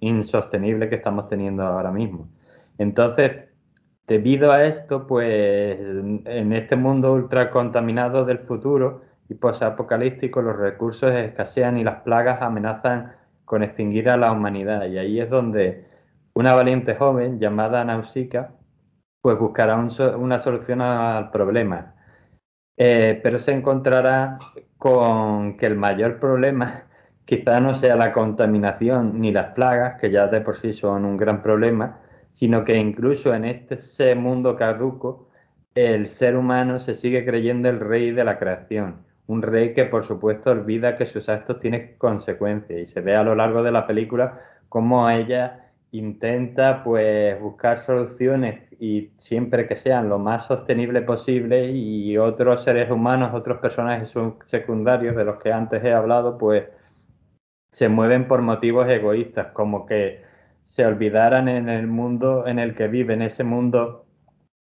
insostenible 0.00 0.88
que 0.88 0.96
estamos 0.96 1.28
teniendo 1.28 1.62
ahora 1.64 1.90
mismo. 1.90 2.28
Entonces, 2.78 3.48
debido 4.06 4.52
a 4.52 4.64
esto, 4.64 5.06
pues 5.06 5.78
en 5.80 6.52
este 6.52 6.76
mundo 6.76 7.12
ultra 7.12 7.50
contaminado 7.50 8.24
del 8.24 8.40
futuro 8.40 9.02
y 9.28 9.34
posapocalíptico, 9.34 10.42
los 10.42 10.56
recursos 10.56 11.12
escasean 11.12 11.78
y 11.78 11.84
las 11.84 12.02
plagas 12.02 12.42
amenazan 12.42 13.12
con 13.44 13.62
extinguir 13.62 14.10
a 14.10 14.16
la 14.16 14.32
humanidad. 14.32 14.86
Y 14.86 14.98
ahí 14.98 15.20
es 15.20 15.30
donde 15.30 15.86
una 16.34 16.54
valiente 16.54 16.94
joven 16.94 17.38
llamada 17.38 17.84
Nausicaa 17.84 18.50
pues 19.22 19.38
buscará 19.38 19.76
una 19.76 20.38
solución 20.40 20.80
al 20.80 21.30
problema. 21.30 21.94
Eh, 22.76 23.20
pero 23.22 23.38
se 23.38 23.52
encontrará 23.52 24.38
con 24.78 25.56
que 25.56 25.66
el 25.66 25.76
mayor 25.76 26.18
problema 26.18 26.84
quizá 27.24 27.60
no 27.60 27.74
sea 27.74 27.96
la 27.96 28.12
contaminación 28.12 29.20
ni 29.20 29.32
las 29.32 29.54
plagas, 29.54 30.00
que 30.00 30.10
ya 30.10 30.26
de 30.28 30.40
por 30.40 30.56
sí 30.56 30.72
son 30.72 31.04
un 31.04 31.16
gran 31.16 31.42
problema, 31.42 32.00
sino 32.32 32.64
que 32.64 32.76
incluso 32.76 33.34
en 33.34 33.44
este 33.44 34.14
mundo 34.14 34.56
caduco 34.56 35.28
el 35.74 36.08
ser 36.08 36.36
humano 36.36 36.80
se 36.80 36.94
sigue 36.94 37.24
creyendo 37.24 37.68
el 37.68 37.80
rey 37.80 38.10
de 38.10 38.24
la 38.24 38.38
creación, 38.38 39.04
un 39.26 39.42
rey 39.42 39.72
que 39.74 39.84
por 39.86 40.04
supuesto 40.04 40.50
olvida 40.50 40.96
que 40.96 41.06
sus 41.06 41.28
actos 41.28 41.60
tienen 41.60 41.94
consecuencias 41.98 42.80
y 42.80 42.86
se 42.86 43.00
ve 43.00 43.16
a 43.16 43.22
lo 43.22 43.34
largo 43.34 43.62
de 43.62 43.72
la 43.72 43.86
película 43.86 44.40
cómo 44.68 45.08
ella 45.08 45.61
intenta 45.92 46.82
pues 46.82 47.38
buscar 47.40 47.84
soluciones 47.84 48.62
y 48.80 49.12
siempre 49.18 49.68
que 49.68 49.76
sean 49.76 50.08
lo 50.08 50.18
más 50.18 50.46
sostenible 50.46 51.02
posible 51.02 51.70
y 51.70 52.16
otros 52.18 52.64
seres 52.64 52.90
humanos, 52.90 53.32
otros 53.34 53.58
personajes 53.58 54.12
secundarios 54.46 55.14
de 55.16 55.24
los 55.24 55.38
que 55.42 55.52
antes 55.52 55.84
he 55.84 55.92
hablado, 55.92 56.38
pues 56.38 56.64
se 57.70 57.88
mueven 57.88 58.26
por 58.28 58.42
motivos 58.42 58.88
egoístas, 58.88 59.48
como 59.52 59.86
que 59.86 60.22
se 60.64 60.86
olvidaran 60.86 61.48
en 61.48 61.68
el 61.68 61.86
mundo 61.86 62.46
en 62.46 62.58
el 62.58 62.74
que 62.74 62.88
viven, 62.88 63.22
ese 63.22 63.44
mundo 63.44 64.06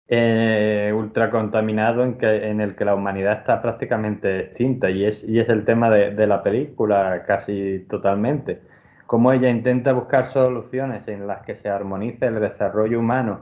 eh, 0.07 0.91
ultracontaminado 0.95 2.03
en, 2.03 2.17
que, 2.17 2.49
en 2.49 2.61
el 2.61 2.75
que 2.75 2.85
la 2.85 2.95
humanidad 2.95 3.39
está 3.39 3.61
prácticamente 3.61 4.39
extinta 4.39 4.89
y 4.89 5.05
es, 5.05 5.23
y 5.23 5.39
es 5.39 5.49
el 5.49 5.65
tema 5.65 5.89
de, 5.91 6.11
de 6.11 6.27
la 6.27 6.41
película 6.43 7.23
casi 7.27 7.85
totalmente. 7.89 8.61
Cómo 9.09 9.33
ella 9.33 9.49
intenta 9.49 9.91
buscar 9.91 10.27
soluciones 10.27 11.07
en 11.07 11.25
las 11.25 11.41
que 11.41 11.55
se 11.55 11.67
armonice 11.67 12.27
el 12.27 12.39
desarrollo 12.39 12.99
humano 12.99 13.41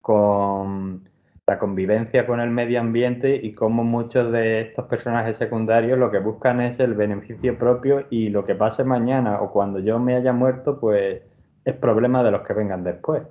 con 0.00 1.08
la 1.44 1.58
convivencia 1.58 2.24
con 2.24 2.38
el 2.38 2.50
medio 2.50 2.78
ambiente 2.78 3.34
y 3.34 3.52
cómo 3.52 3.82
muchos 3.82 4.30
de 4.30 4.60
estos 4.60 4.84
personajes 4.84 5.36
secundarios 5.36 5.98
lo 5.98 6.12
que 6.12 6.20
buscan 6.20 6.60
es 6.60 6.78
el 6.78 6.94
beneficio 6.94 7.58
propio 7.58 8.06
y 8.10 8.28
lo 8.28 8.44
que 8.44 8.54
pase 8.54 8.84
mañana 8.84 9.40
o 9.40 9.50
cuando 9.50 9.80
yo 9.80 9.98
me 9.98 10.14
haya 10.14 10.32
muerto, 10.32 10.78
pues 10.78 11.20
es 11.64 11.74
problema 11.74 12.22
de 12.22 12.30
los 12.30 12.42
que 12.42 12.52
vengan 12.54 12.84
después. 12.84 13.24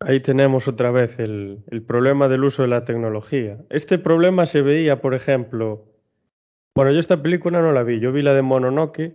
Ahí 0.00 0.18
tenemos 0.18 0.66
otra 0.66 0.90
vez 0.90 1.20
el, 1.20 1.62
el, 1.70 1.84
problema 1.84 2.26
del 2.26 2.42
uso 2.42 2.62
de 2.62 2.68
la 2.68 2.84
tecnología. 2.84 3.58
Este 3.70 4.00
problema 4.00 4.46
se 4.46 4.62
veía, 4.62 5.00
por 5.00 5.14
ejemplo, 5.14 5.93
bueno, 6.74 6.92
yo 6.92 6.98
esta 6.98 7.22
película 7.22 7.60
no 7.60 7.72
la 7.72 7.82
vi, 7.82 8.00
yo 8.00 8.12
vi 8.12 8.22
la 8.22 8.34
de 8.34 8.42
Mononoke, 8.42 9.14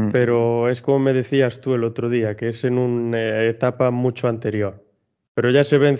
Mm. 0.00 0.10
Pero 0.12 0.68
es 0.68 0.80
como 0.80 0.98
me 0.98 1.12
decías 1.12 1.60
tú 1.60 1.74
el 1.74 1.84
otro 1.84 2.08
día, 2.08 2.36
que 2.36 2.48
es 2.48 2.64
en 2.64 2.78
una 2.78 3.44
etapa 3.44 3.90
mucho 3.90 4.28
anterior. 4.28 4.84
Pero 5.34 5.50
ya 5.50 5.64
se 5.64 5.78
ven 5.78 5.98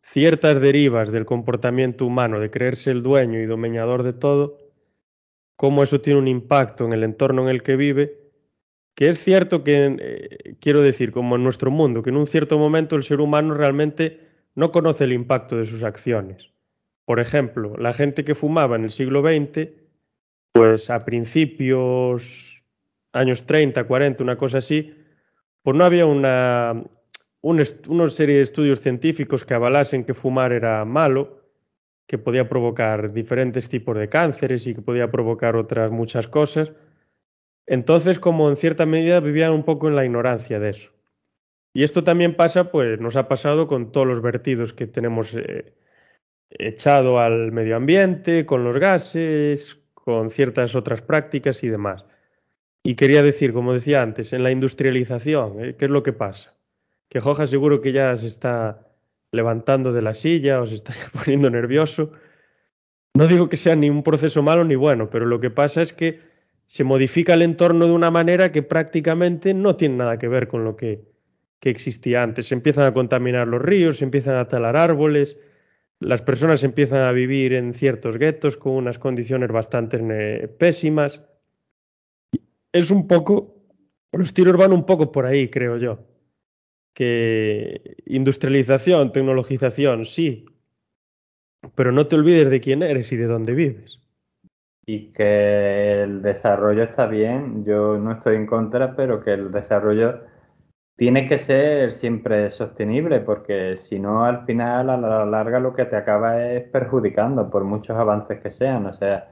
ciertas 0.00 0.60
derivas 0.60 1.10
del 1.10 1.26
comportamiento 1.26 2.06
humano, 2.06 2.40
de 2.40 2.50
creerse 2.50 2.90
el 2.90 3.02
dueño 3.02 3.40
y 3.40 3.46
domeñador 3.46 4.02
de 4.02 4.12
todo, 4.12 4.58
cómo 5.56 5.82
eso 5.82 6.00
tiene 6.00 6.18
un 6.18 6.28
impacto 6.28 6.84
en 6.84 6.92
el 6.92 7.04
entorno 7.04 7.42
en 7.42 7.48
el 7.48 7.62
que 7.62 7.76
vive, 7.76 8.18
que 8.94 9.08
es 9.08 9.18
cierto 9.18 9.62
que, 9.62 9.96
eh, 9.98 10.56
quiero 10.60 10.80
decir, 10.80 11.12
como 11.12 11.36
en 11.36 11.44
nuestro 11.44 11.70
mundo, 11.70 12.02
que 12.02 12.10
en 12.10 12.16
un 12.16 12.26
cierto 12.26 12.58
momento 12.58 12.96
el 12.96 13.02
ser 13.02 13.20
humano 13.20 13.54
realmente 13.54 14.20
no 14.54 14.72
conoce 14.72 15.04
el 15.04 15.12
impacto 15.12 15.56
de 15.56 15.66
sus 15.66 15.82
acciones. 15.82 16.50
Por 17.06 17.20
ejemplo, 17.20 17.76
la 17.78 17.92
gente 17.92 18.24
que 18.24 18.34
fumaba 18.34 18.76
en 18.76 18.84
el 18.84 18.90
siglo 18.90 19.22
XX, 19.22 19.70
pues 20.52 20.90
a 20.90 21.04
principios 21.04 22.62
años 23.12 23.46
30, 23.46 23.84
40, 23.84 24.22
una 24.24 24.36
cosa 24.36 24.58
así, 24.58 24.92
pues 25.62 25.76
no 25.76 25.84
había 25.84 26.04
una, 26.04 26.84
una 27.42 28.08
serie 28.08 28.36
de 28.36 28.42
estudios 28.42 28.80
científicos 28.80 29.44
que 29.44 29.54
avalasen 29.54 30.04
que 30.04 30.14
fumar 30.14 30.52
era 30.52 30.84
malo, 30.84 31.44
que 32.08 32.18
podía 32.18 32.48
provocar 32.48 33.12
diferentes 33.12 33.68
tipos 33.68 33.96
de 33.96 34.08
cánceres 34.08 34.66
y 34.66 34.74
que 34.74 34.82
podía 34.82 35.10
provocar 35.10 35.54
otras 35.56 35.92
muchas 35.92 36.26
cosas. 36.26 36.72
Entonces, 37.66 38.18
como 38.18 38.48
en 38.48 38.56
cierta 38.56 38.84
medida 38.84 39.20
vivían 39.20 39.52
un 39.52 39.64
poco 39.64 39.88
en 39.88 39.94
la 39.94 40.04
ignorancia 40.04 40.58
de 40.58 40.70
eso. 40.70 40.90
Y 41.72 41.84
esto 41.84 42.02
también 42.02 42.34
pasa, 42.34 42.72
pues 42.72 43.00
nos 43.00 43.14
ha 43.14 43.28
pasado 43.28 43.68
con 43.68 43.92
todos 43.92 44.06
los 44.08 44.22
vertidos 44.22 44.72
que 44.72 44.86
tenemos 44.86 45.34
eh, 45.34 45.74
echado 46.50 47.20
al 47.20 47.52
medio 47.52 47.76
ambiente, 47.76 48.46
con 48.46 48.64
los 48.64 48.78
gases, 48.78 49.78
con 49.94 50.30
ciertas 50.30 50.74
otras 50.74 51.02
prácticas 51.02 51.62
y 51.64 51.68
demás. 51.68 52.04
Y 52.82 52.94
quería 52.94 53.22
decir, 53.22 53.52
como 53.52 53.72
decía 53.72 54.00
antes, 54.00 54.32
en 54.32 54.42
la 54.42 54.52
industrialización, 54.52 55.64
¿eh? 55.64 55.76
¿qué 55.76 55.86
es 55.86 55.90
lo 55.90 56.02
que 56.02 56.12
pasa? 56.12 56.54
Que 57.08 57.20
Joja 57.20 57.46
seguro 57.46 57.80
que 57.80 57.92
ya 57.92 58.16
se 58.16 58.28
está 58.28 58.86
levantando 59.32 59.92
de 59.92 60.02
la 60.02 60.14
silla 60.14 60.60
o 60.60 60.66
se 60.66 60.76
está 60.76 60.94
poniendo 61.12 61.50
nervioso. 61.50 62.12
No 63.14 63.26
digo 63.26 63.48
que 63.48 63.56
sea 63.56 63.74
ni 63.74 63.90
un 63.90 64.02
proceso 64.02 64.42
malo 64.42 64.64
ni 64.64 64.76
bueno, 64.76 65.10
pero 65.10 65.26
lo 65.26 65.40
que 65.40 65.50
pasa 65.50 65.82
es 65.82 65.92
que 65.92 66.20
se 66.66 66.84
modifica 66.84 67.34
el 67.34 67.42
entorno 67.42 67.86
de 67.86 67.92
una 67.92 68.10
manera 68.10 68.52
que 68.52 68.62
prácticamente 68.62 69.54
no 69.54 69.76
tiene 69.76 69.96
nada 69.96 70.18
que 70.18 70.28
ver 70.28 70.48
con 70.48 70.64
lo 70.64 70.76
que, 70.76 71.02
que 71.60 71.70
existía 71.70 72.22
antes. 72.22 72.46
Se 72.46 72.54
empiezan 72.54 72.84
a 72.84 72.94
contaminar 72.94 73.48
los 73.48 73.62
ríos, 73.62 73.98
se 73.98 74.04
empiezan 74.04 74.36
a 74.36 74.48
talar 74.48 74.76
árboles, 74.76 75.36
las 76.00 76.22
personas 76.22 76.62
empiezan 76.64 77.02
a 77.02 77.12
vivir 77.12 77.54
en 77.54 77.74
ciertos 77.74 78.18
guetos 78.18 78.56
con 78.56 78.72
unas 78.72 78.98
condiciones 78.98 79.50
bastante 79.50 79.98
eh, 80.00 80.48
pésimas. 80.48 81.22
Es 82.72 82.90
un 82.90 83.06
poco, 83.06 83.56
los 84.12 84.34
tiros 84.34 84.56
van 84.56 84.72
un 84.72 84.84
poco 84.84 85.10
por 85.10 85.24
ahí, 85.24 85.48
creo 85.48 85.78
yo. 85.78 86.00
Que 86.92 87.96
industrialización, 88.06 89.12
tecnologización, 89.12 90.04
sí, 90.04 90.46
pero 91.74 91.92
no 91.92 92.06
te 92.06 92.16
olvides 92.16 92.50
de 92.50 92.60
quién 92.60 92.82
eres 92.82 93.12
y 93.12 93.16
de 93.16 93.26
dónde 93.26 93.54
vives. 93.54 94.00
Y 94.86 95.12
que 95.12 96.02
el 96.02 96.22
desarrollo 96.22 96.84
está 96.84 97.06
bien, 97.06 97.64
yo 97.64 97.98
no 97.98 98.12
estoy 98.12 98.36
en 98.36 98.46
contra, 98.46 98.94
pero 98.94 99.22
que 99.22 99.32
el 99.32 99.50
desarrollo 99.50 100.20
tiene 100.96 101.28
que 101.28 101.38
ser 101.38 101.92
siempre 101.92 102.50
sostenible, 102.50 103.20
porque 103.20 103.76
si 103.78 103.98
no, 104.00 104.24
al 104.24 104.44
final, 104.46 104.90
a 104.90 104.96
la 104.96 105.26
larga, 105.26 105.60
lo 105.60 105.74
que 105.74 105.84
te 105.86 105.96
acaba 105.96 106.42
es 106.44 106.64
perjudicando, 106.70 107.50
por 107.50 107.64
muchos 107.64 107.96
avances 107.96 108.40
que 108.40 108.50
sean. 108.50 108.86
O 108.86 108.92
sea, 108.92 109.28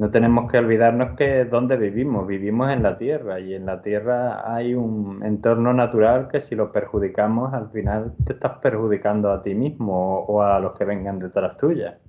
no 0.00 0.10
tenemos 0.10 0.50
que 0.50 0.58
olvidarnos 0.58 1.16
que 1.16 1.44
dónde 1.44 1.76
vivimos, 1.76 2.26
vivimos 2.26 2.70
en 2.72 2.82
la 2.82 2.96
Tierra, 2.98 3.40
y 3.40 3.54
en 3.54 3.66
la 3.66 3.82
Tierra 3.82 4.54
hay 4.54 4.74
un 4.74 5.22
entorno 5.24 5.74
natural 5.74 6.28
que 6.28 6.40
si 6.40 6.54
lo 6.54 6.72
perjudicamos, 6.72 7.52
al 7.54 7.70
final 7.70 8.14
te 8.24 8.32
estás 8.34 8.58
perjudicando 8.60 9.30
a 9.32 9.42
ti 9.42 9.54
mismo 9.54 10.20
o, 10.20 10.42
a 10.42 10.58
los 10.60 10.78
que 10.78 10.86
vengan 10.86 11.18
detrás 11.18 11.56
tuya. 11.58 11.99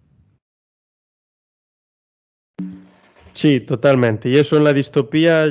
Sí, 3.41 3.59
totalmente. 3.59 4.29
Y 4.29 4.37
eso 4.37 4.55
en 4.57 4.63
la 4.65 4.71
distopía, 4.71 5.47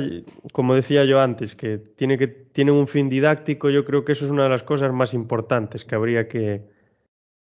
como 0.53 0.75
decía 0.75 1.03
yo 1.03 1.19
antes, 1.19 1.55
que 1.55 1.77
tiene 1.77 2.17
que 2.17 2.27
tiene 2.27 2.71
un 2.71 2.87
fin 2.87 3.09
didáctico, 3.09 3.69
yo 3.69 3.83
creo 3.83 4.05
que 4.05 4.13
eso 4.13 4.23
es 4.23 4.31
una 4.31 4.43
de 4.43 4.49
las 4.49 4.63
cosas 4.63 4.93
más 4.93 5.13
importantes 5.13 5.83
que 5.83 5.95
habría 5.95 6.29
que, 6.29 6.63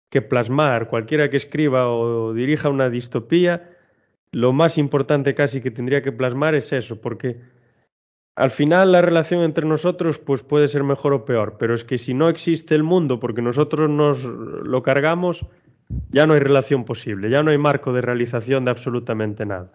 que 0.09 0.23
plasmar. 0.23 0.87
Cualquiera 0.87 1.29
que 1.29 1.39
escriba 1.39 1.89
o 1.89 2.33
dirija 2.35 2.69
una 2.69 2.89
distopía, 2.89 3.69
lo 4.31 4.53
más 4.53 4.79
importante 4.79 5.35
casi 5.35 5.61
que 5.61 5.73
tendría 5.73 6.03
que 6.03 6.13
plasmar 6.13 6.55
es 6.55 6.73
eso, 6.73 7.01
porque 7.01 7.41
al 8.37 8.51
final 8.51 8.93
la 8.93 9.03
relación 9.03 9.43
entre 9.43 9.67
nosotros 9.67 10.21
pues 10.21 10.43
puede 10.43 10.69
ser 10.69 10.85
mejor 10.85 11.15
o 11.15 11.25
peor, 11.25 11.57
pero 11.59 11.75
es 11.75 11.83
que 11.83 11.99
si 11.99 12.15
no 12.15 12.29
existe 12.29 12.77
el 12.77 12.85
mundo 12.85 13.19
porque 13.19 13.43
nosotros 13.43 13.91
nos 13.91 14.23
lo 14.23 14.85
cargamos, 14.85 15.45
ya 16.11 16.29
no 16.29 16.35
hay 16.35 16.41
relación 16.41 16.85
posible, 16.85 17.29
ya 17.29 17.43
no 17.43 17.51
hay 17.51 17.59
marco 17.59 17.93
de 17.93 18.03
realización 18.03 18.65
de 18.65 18.71
absolutamente 18.71 19.45
nada. 19.45 19.73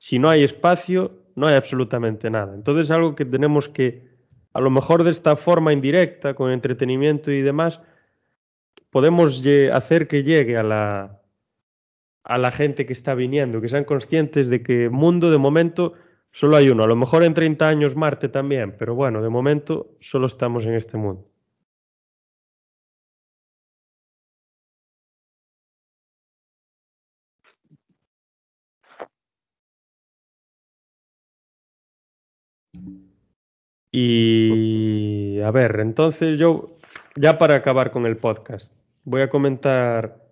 Si 0.00 0.18
no 0.18 0.30
hay 0.30 0.42
espacio, 0.42 1.12
no 1.36 1.46
hay 1.46 1.56
absolutamente 1.56 2.30
nada. 2.30 2.54
Entonces 2.54 2.86
es 2.86 2.90
algo 2.90 3.14
que 3.14 3.26
tenemos 3.26 3.68
que, 3.68 4.08
a 4.54 4.60
lo 4.60 4.70
mejor 4.70 5.04
de 5.04 5.10
esta 5.10 5.36
forma 5.36 5.74
indirecta, 5.74 6.32
con 6.32 6.50
entretenimiento 6.50 7.30
y 7.30 7.42
demás, 7.42 7.82
podemos 8.88 9.46
hacer 9.70 10.08
que 10.08 10.22
llegue 10.22 10.56
a 10.56 10.62
la, 10.62 11.20
a 12.24 12.38
la 12.38 12.50
gente 12.50 12.86
que 12.86 12.94
está 12.94 13.14
viniendo, 13.14 13.60
que 13.60 13.68
sean 13.68 13.84
conscientes 13.84 14.48
de 14.48 14.62
que 14.62 14.88
mundo 14.88 15.30
de 15.30 15.36
momento 15.36 15.92
solo 16.32 16.56
hay 16.56 16.70
uno. 16.70 16.84
A 16.84 16.88
lo 16.88 16.96
mejor 16.96 17.22
en 17.22 17.34
30 17.34 17.68
años 17.68 17.94
Marte 17.94 18.30
también, 18.30 18.76
pero 18.78 18.94
bueno, 18.94 19.20
de 19.20 19.28
momento 19.28 19.98
solo 20.00 20.28
estamos 20.28 20.64
en 20.64 20.76
este 20.76 20.96
mundo. 20.96 21.29
Y 33.92 35.40
a 35.40 35.50
ver, 35.50 35.80
entonces 35.80 36.38
yo, 36.38 36.76
ya 37.16 37.38
para 37.38 37.56
acabar 37.56 37.90
con 37.90 38.06
el 38.06 38.16
podcast, 38.16 38.72
voy 39.04 39.22
a 39.22 39.30
comentar 39.30 40.28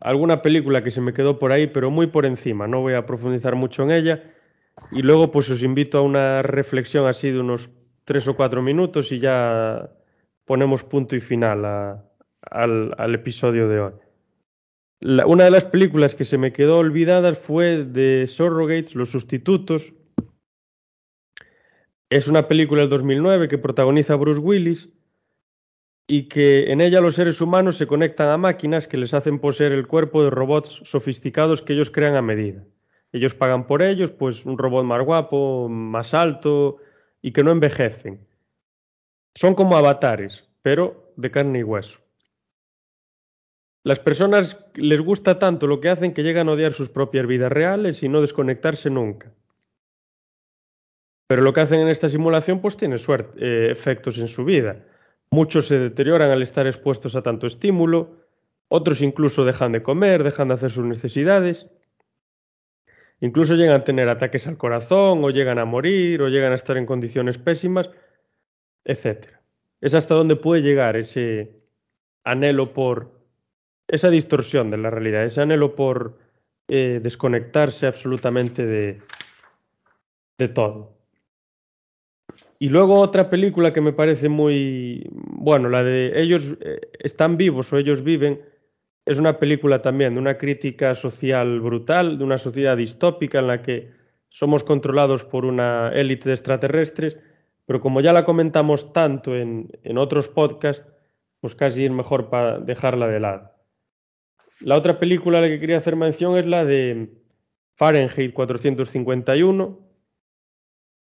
alguna 0.00 0.40
película 0.40 0.82
que 0.82 0.90
se 0.90 1.00
me 1.00 1.12
quedó 1.12 1.38
por 1.38 1.52
ahí, 1.52 1.66
pero 1.66 1.90
muy 1.90 2.06
por 2.06 2.24
encima, 2.24 2.66
no 2.66 2.80
voy 2.80 2.94
a 2.94 3.04
profundizar 3.04 3.54
mucho 3.56 3.82
en 3.82 3.90
ella. 3.90 4.22
Y 4.92 5.02
luego 5.02 5.30
pues 5.30 5.50
os 5.50 5.62
invito 5.62 5.98
a 5.98 6.02
una 6.02 6.42
reflexión 6.42 7.06
así 7.06 7.30
de 7.30 7.40
unos 7.40 7.68
tres 8.04 8.26
o 8.26 8.34
cuatro 8.34 8.62
minutos 8.62 9.12
y 9.12 9.18
ya 9.18 9.90
ponemos 10.46 10.82
punto 10.82 11.14
y 11.14 11.20
final 11.20 11.64
al, 12.50 13.14
episodio 13.14 13.68
de 13.68 13.80
hoy. 13.80 13.92
una 15.26 15.44
de 15.44 15.50
las 15.50 15.66
películas 15.66 16.14
que 16.14 16.24
se 16.24 16.38
me 16.38 16.52
quedó 16.52 16.78
olvidadas 16.78 17.38
fue 17.38 17.84
de 17.84 18.26
Surrogates, 18.26 18.94
Los 18.94 19.10
Sustitutos, 19.10 19.92
es 22.10 22.26
una 22.26 22.48
película 22.48 22.80
del 22.80 22.90
2009 22.90 23.46
que 23.46 23.56
protagoniza 23.56 24.16
Bruce 24.16 24.40
Willis 24.40 24.88
y 26.08 26.28
que 26.28 26.72
en 26.72 26.80
ella 26.80 27.00
los 27.00 27.14
seres 27.14 27.40
humanos 27.40 27.76
se 27.76 27.86
conectan 27.86 28.28
a 28.30 28.36
máquinas 28.36 28.88
que 28.88 28.96
les 28.96 29.14
hacen 29.14 29.38
poseer 29.38 29.70
el 29.70 29.86
cuerpo 29.86 30.24
de 30.24 30.30
robots 30.30 30.80
sofisticados 30.82 31.62
que 31.62 31.72
ellos 31.72 31.90
crean 31.90 32.16
a 32.16 32.22
medida. 32.22 32.66
Ellos 33.12 33.34
pagan 33.34 33.66
por 33.68 33.80
ellos, 33.80 34.10
pues 34.10 34.44
un 34.44 34.58
robot 34.58 34.84
más 34.84 35.04
guapo, 35.04 35.68
más 35.68 36.12
alto 36.12 36.78
y 37.22 37.32
que 37.32 37.44
no 37.44 37.52
envejecen. 37.52 38.26
Son 39.36 39.54
como 39.54 39.76
avatares, 39.76 40.48
pero 40.62 41.12
de 41.16 41.30
carne 41.30 41.60
y 41.60 41.62
hueso. 41.62 42.00
Las 43.84 44.00
personas 44.00 44.66
les 44.74 45.00
gusta 45.00 45.38
tanto 45.38 45.68
lo 45.68 45.80
que 45.80 45.88
hacen 45.88 46.12
que 46.12 46.24
llegan 46.24 46.48
a 46.48 46.52
odiar 46.52 46.72
sus 46.72 46.88
propias 46.88 47.28
vidas 47.28 47.52
reales 47.52 48.02
y 48.02 48.08
no 48.08 48.20
desconectarse 48.20 48.90
nunca. 48.90 49.32
Pero 51.30 51.42
lo 51.42 51.52
que 51.52 51.60
hacen 51.60 51.78
en 51.78 51.86
esta 51.86 52.08
simulación 52.08 52.60
pues 52.60 52.76
tiene 52.76 52.98
suerte, 52.98 53.38
eh, 53.38 53.70
efectos 53.70 54.18
en 54.18 54.26
su 54.26 54.44
vida. 54.44 54.84
Muchos 55.30 55.68
se 55.68 55.78
deterioran 55.78 56.28
al 56.28 56.42
estar 56.42 56.66
expuestos 56.66 57.14
a 57.14 57.22
tanto 57.22 57.46
estímulo, 57.46 58.16
otros 58.66 59.00
incluso 59.00 59.44
dejan 59.44 59.70
de 59.70 59.80
comer, 59.80 60.24
dejan 60.24 60.48
de 60.48 60.54
hacer 60.54 60.72
sus 60.72 60.84
necesidades, 60.84 61.70
incluso 63.20 63.54
llegan 63.54 63.80
a 63.80 63.84
tener 63.84 64.08
ataques 64.08 64.48
al 64.48 64.56
corazón 64.56 65.22
o 65.22 65.30
llegan 65.30 65.60
a 65.60 65.64
morir 65.64 66.20
o 66.20 66.28
llegan 66.28 66.50
a 66.50 66.56
estar 66.56 66.76
en 66.76 66.84
condiciones 66.84 67.38
pésimas, 67.38 67.88
etc. 68.84 69.28
Es 69.80 69.94
hasta 69.94 70.16
donde 70.16 70.34
puede 70.34 70.62
llegar 70.62 70.96
ese 70.96 71.62
anhelo 72.24 72.72
por 72.72 73.12
esa 73.86 74.10
distorsión 74.10 74.72
de 74.72 74.78
la 74.78 74.90
realidad, 74.90 75.24
ese 75.24 75.40
anhelo 75.40 75.76
por 75.76 76.18
eh, 76.66 76.98
desconectarse 77.00 77.86
absolutamente 77.86 78.66
de, 78.66 79.00
de 80.36 80.48
todo. 80.48 80.99
Y 82.62 82.68
luego 82.68 83.00
otra 83.00 83.30
película 83.30 83.72
que 83.72 83.80
me 83.80 83.94
parece 83.94 84.28
muy, 84.28 85.08
bueno, 85.12 85.70
la 85.70 85.82
de 85.82 86.20
ellos 86.20 86.52
eh, 86.60 86.78
están 86.98 87.38
vivos 87.38 87.72
o 87.72 87.78
ellos 87.78 88.04
viven, 88.04 88.42
es 89.06 89.18
una 89.18 89.38
película 89.38 89.80
también 89.80 90.12
de 90.12 90.20
una 90.20 90.36
crítica 90.36 90.94
social 90.94 91.58
brutal, 91.60 92.18
de 92.18 92.24
una 92.24 92.36
sociedad 92.36 92.76
distópica 92.76 93.38
en 93.38 93.46
la 93.46 93.62
que 93.62 93.92
somos 94.28 94.62
controlados 94.62 95.24
por 95.24 95.46
una 95.46 95.90
élite 95.94 96.28
de 96.28 96.34
extraterrestres, 96.34 97.16
pero 97.64 97.80
como 97.80 98.02
ya 98.02 98.12
la 98.12 98.26
comentamos 98.26 98.92
tanto 98.92 99.34
en, 99.34 99.70
en 99.82 99.96
otros 99.96 100.28
podcasts, 100.28 100.86
pues 101.40 101.54
casi 101.54 101.86
es 101.86 101.90
mejor 101.90 102.28
para 102.28 102.58
dejarla 102.58 103.08
de 103.08 103.20
lado. 103.20 103.52
La 104.60 104.76
otra 104.76 104.98
película 104.98 105.38
a 105.38 105.40
la 105.40 105.48
que 105.48 105.60
quería 105.60 105.78
hacer 105.78 105.96
mención 105.96 106.36
es 106.36 106.44
la 106.44 106.66
de 106.66 107.08
Fahrenheit 107.74 108.34
451, 108.34 109.89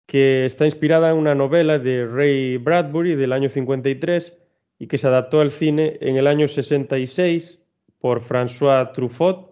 que 0.07 0.45
está 0.45 0.65
inspirada 0.65 1.11
en 1.11 1.17
una 1.17 1.35
novela 1.35 1.77
de 1.77 2.07
Ray 2.07 2.57
Bradbury 2.57 3.15
del 3.15 3.33
año 3.33 3.49
53 3.49 4.33
y 4.79 4.87
que 4.87 4.97
se 4.97 5.07
adaptó 5.07 5.41
al 5.41 5.51
cine 5.51 5.97
en 6.01 6.17
el 6.17 6.27
año 6.27 6.47
66 6.47 7.59
por 7.99 8.21
François 8.21 8.93
Truffaut 8.93 9.51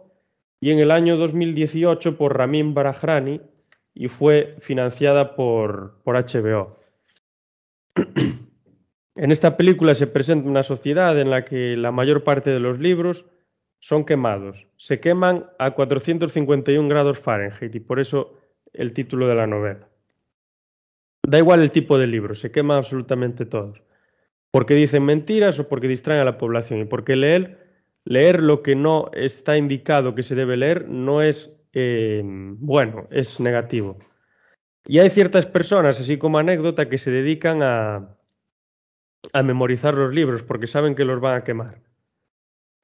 y 0.62 0.72
en 0.72 0.80
el 0.80 0.92
año 0.92 1.18
2018 1.18 2.18
por 2.18 2.38
Ramin 2.38 2.74
Barahrani 2.74 3.42
y 3.94 4.08
fue 4.08 4.56
financiada 4.60 5.36
por, 5.36 6.02
por 6.04 6.16
HBO. 6.16 6.80
en 9.16 9.32
esta 9.32 9.58
película 9.58 9.94
se 9.94 10.08
presenta 10.08 10.50
una 10.50 10.64
sociedad 10.64 11.20
en 11.20 11.32
la 11.32 11.44
que 11.44 11.76
la 11.76 11.92
mayor 11.92 12.24
parte 12.24 12.52
de 12.52 12.62
los 12.62 12.80
libros 12.80 13.26
son 13.80 14.06
quemados. 14.06 14.68
Se 14.78 15.02
queman 15.02 15.48
a 15.60 15.72
451 15.72 16.88
grados 16.88 17.20
Fahrenheit 17.20 17.76
y 17.76 17.80
por 17.82 18.00
eso 18.00 18.38
el 18.72 18.94
título 18.94 19.28
de 19.28 19.36
la 19.36 19.48
novela. 19.48 19.90
Da 21.28 21.40
igual 21.40 21.62
el 21.62 21.72
tipo 21.72 21.98
de 21.98 22.08
libro, 22.08 22.36
se 22.36 22.52
queman 22.52 22.78
absolutamente 22.78 23.46
todos. 23.46 23.82
Porque 24.52 24.76
dicen 24.76 25.04
mentiras 25.04 25.60
o 25.60 25.68
porque 25.68 25.88
distraen 25.88 26.22
a 26.22 26.26
la 26.26 26.38
población. 26.38 26.80
Y 26.80 26.86
porque 26.86 27.16
leer, 27.16 27.60
leer 28.06 28.42
lo 28.42 28.62
que 28.62 28.76
no 28.76 29.10
está 29.14 29.58
indicado 29.58 30.16
que 30.16 30.24
se 30.24 30.36
debe 30.36 30.56
leer 30.56 30.88
no 30.88 31.22
es 31.22 31.56
eh, 31.74 32.22
bueno, 32.24 33.08
es 33.12 33.40
negativo. 33.40 33.98
Y 34.88 35.00
hay 35.00 35.10
ciertas 35.10 35.46
personas, 35.46 36.00
así 36.00 36.18
como 36.18 36.38
anécdota, 36.38 36.90
que 36.90 36.98
se 36.98 37.12
dedican 37.12 37.62
a, 37.64 38.16
a 39.34 39.44
memorizar 39.44 39.96
los 39.96 40.16
libros 40.16 40.42
porque 40.42 40.68
saben 40.68 40.96
que 40.96 41.06
los 41.06 41.20
van 41.20 41.36
a 41.36 41.44
quemar. 41.44 41.82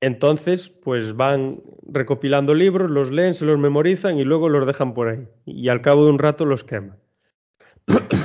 Entonces, 0.02 0.68
pues 0.68 1.16
van 1.16 1.62
recopilando 1.88 2.54
libros, 2.54 2.90
los 2.90 3.12
leen, 3.12 3.34
se 3.34 3.46
los 3.46 3.60
memorizan 3.60 4.18
y 4.18 4.24
luego 4.24 4.50
los 4.50 4.66
dejan 4.66 4.94
por 4.94 5.10
ahí. 5.10 5.28
Y 5.46 5.70
al 5.70 5.82
cabo 5.82 6.06
de 6.06 6.12
un 6.12 6.20
rato 6.20 6.46
los 6.46 6.64
queman. 6.64 6.98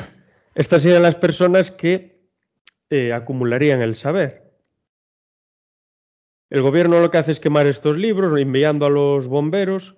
Estas 0.56 0.82
serían 0.82 1.02
las 1.02 1.16
personas 1.16 1.70
que 1.70 2.18
eh, 2.88 3.12
acumularían 3.12 3.82
el 3.82 3.94
saber. 3.94 4.54
El 6.48 6.62
gobierno 6.62 6.98
lo 6.98 7.10
que 7.10 7.18
hace 7.18 7.32
es 7.32 7.40
quemar 7.40 7.66
estos 7.66 7.98
libros, 7.98 8.40
enviando 8.40 8.86
a 8.86 8.90
los 8.90 9.28
bomberos 9.28 9.96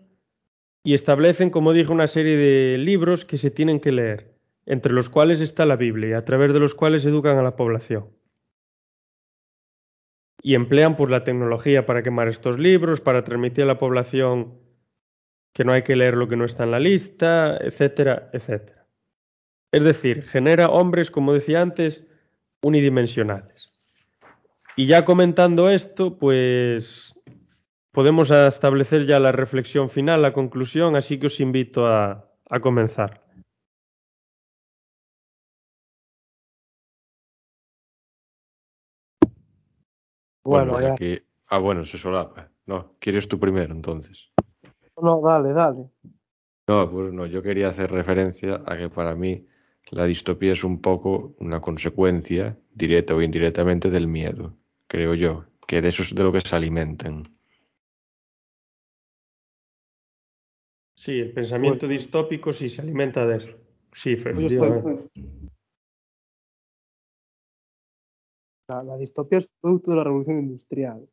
y 0.83 0.95
establecen, 0.95 1.51
como 1.51 1.73
dije, 1.73 1.93
una 1.93 2.09
serie 2.09 2.37
de 2.37 2.77
libros 2.77 3.25
que 3.25 3.39
se 3.39 3.53
tienen 3.53 3.79
que 3.79 3.93
leer, 3.93 4.35
entre 4.67 4.93
los 4.93 5.09
cuales 5.09 5.41
está 5.41 5.65
la 5.65 5.77
Biblia, 5.77 6.19
a 6.19 6.25
través 6.25 6.53
de 6.53 6.59
los 6.59 6.75
cuales 6.75 7.07
educan 7.07 7.39
a 7.39 7.43
la 7.43 7.55
población 7.55 8.11
y 10.43 10.55
emplean 10.55 10.97
pues, 10.97 11.11
la 11.11 11.23
tecnología 11.23 11.87
para 11.87 12.03
quemar 12.03 12.27
estos 12.29 12.59
libros, 12.59 13.01
para 13.01 13.23
transmitir 13.23 13.65
a 13.65 13.69
la 13.69 13.79
población 13.79 14.59
que 15.53 15.65
no 15.65 15.73
hay 15.73 15.83
que 15.83 15.97
leer 15.97 16.17
lo 16.17 16.27
que 16.27 16.37
no 16.37 16.45
está 16.45 16.65
en 16.65 16.73
la 16.73 16.81
lista, 16.81 17.57
etcétera, 17.59 18.31
etcétera. 18.33 18.78
Es 19.71 19.85
decir, 19.85 20.23
genera 20.23 20.69
hombres, 20.71 21.11
como 21.11 21.35
decía 21.35 21.61
antes, 21.61 22.05
unidimensionales. 22.63 23.71
Y 24.77 24.87
ya 24.87 25.05
comentando 25.05 25.69
esto, 25.69 26.19
pues 26.19 27.15
podemos 27.93 28.31
establecer 28.31 29.07
ya 29.07 29.21
la 29.21 29.33
reflexión 29.33 29.91
final, 29.91 30.23
la 30.23 30.33
conclusión, 30.33 30.97
así 30.97 31.19
que 31.19 31.27
os 31.27 31.41
invito 31.41 31.87
a, 31.87 32.31
a 32.49 32.61
comenzar. 32.61 33.23
Bueno, 40.45 40.73
bueno 40.73 40.93
aquí... 40.95 41.19
Ah, 41.49 41.59
bueno, 41.59 41.83
se 41.85 41.99
solapa. 41.99 42.51
No, 42.67 42.95
¿quieres 42.99 43.27
tú 43.27 43.39
primero 43.41 43.73
entonces? 43.73 44.31
No, 45.01 45.21
dale, 45.23 45.53
dale. 45.53 45.91
No, 46.69 46.91
pues 46.91 47.13
no, 47.13 47.27
yo 47.27 47.43
quería 47.43 47.69
hacer 47.69 47.91
referencia 47.91 48.63
a 48.67 48.77
que 48.77 48.91
para 48.91 49.15
mí 49.15 49.47
la 49.91 50.07
distopía 50.07 50.53
es 50.53 50.65
un 50.65 50.81
poco 50.81 51.35
una 51.39 51.61
consecuencia, 51.61 52.59
directa 52.75 53.15
o 53.15 53.23
indirectamente, 53.23 53.91
del 53.91 54.07
miedo, 54.07 54.57
creo 54.87 55.15
yo, 55.15 55.47
que 55.67 55.81
de 55.81 55.89
eso 55.89 56.03
es 56.03 56.15
de 56.15 56.23
lo 56.23 56.33
que 56.33 56.41
se 56.41 56.55
alimentan. 56.55 57.39
Sí, 60.97 61.13
el 61.13 61.33
pensamiento 61.33 61.87
pues, 61.87 62.01
distópico 62.01 62.53
sí 62.53 62.69
se 62.69 62.83
alimenta 62.83 63.25
de 63.25 63.37
eso. 63.37 63.57
Sí, 63.95 64.13
efectivamente. 64.13 65.09
La, 68.69 68.97
distopía 68.99 69.39
es 69.39 69.49
producto 69.61 69.93
de 69.93 69.97
la 69.97 70.05
revolución 70.05 70.39
industrial. 70.39 71.09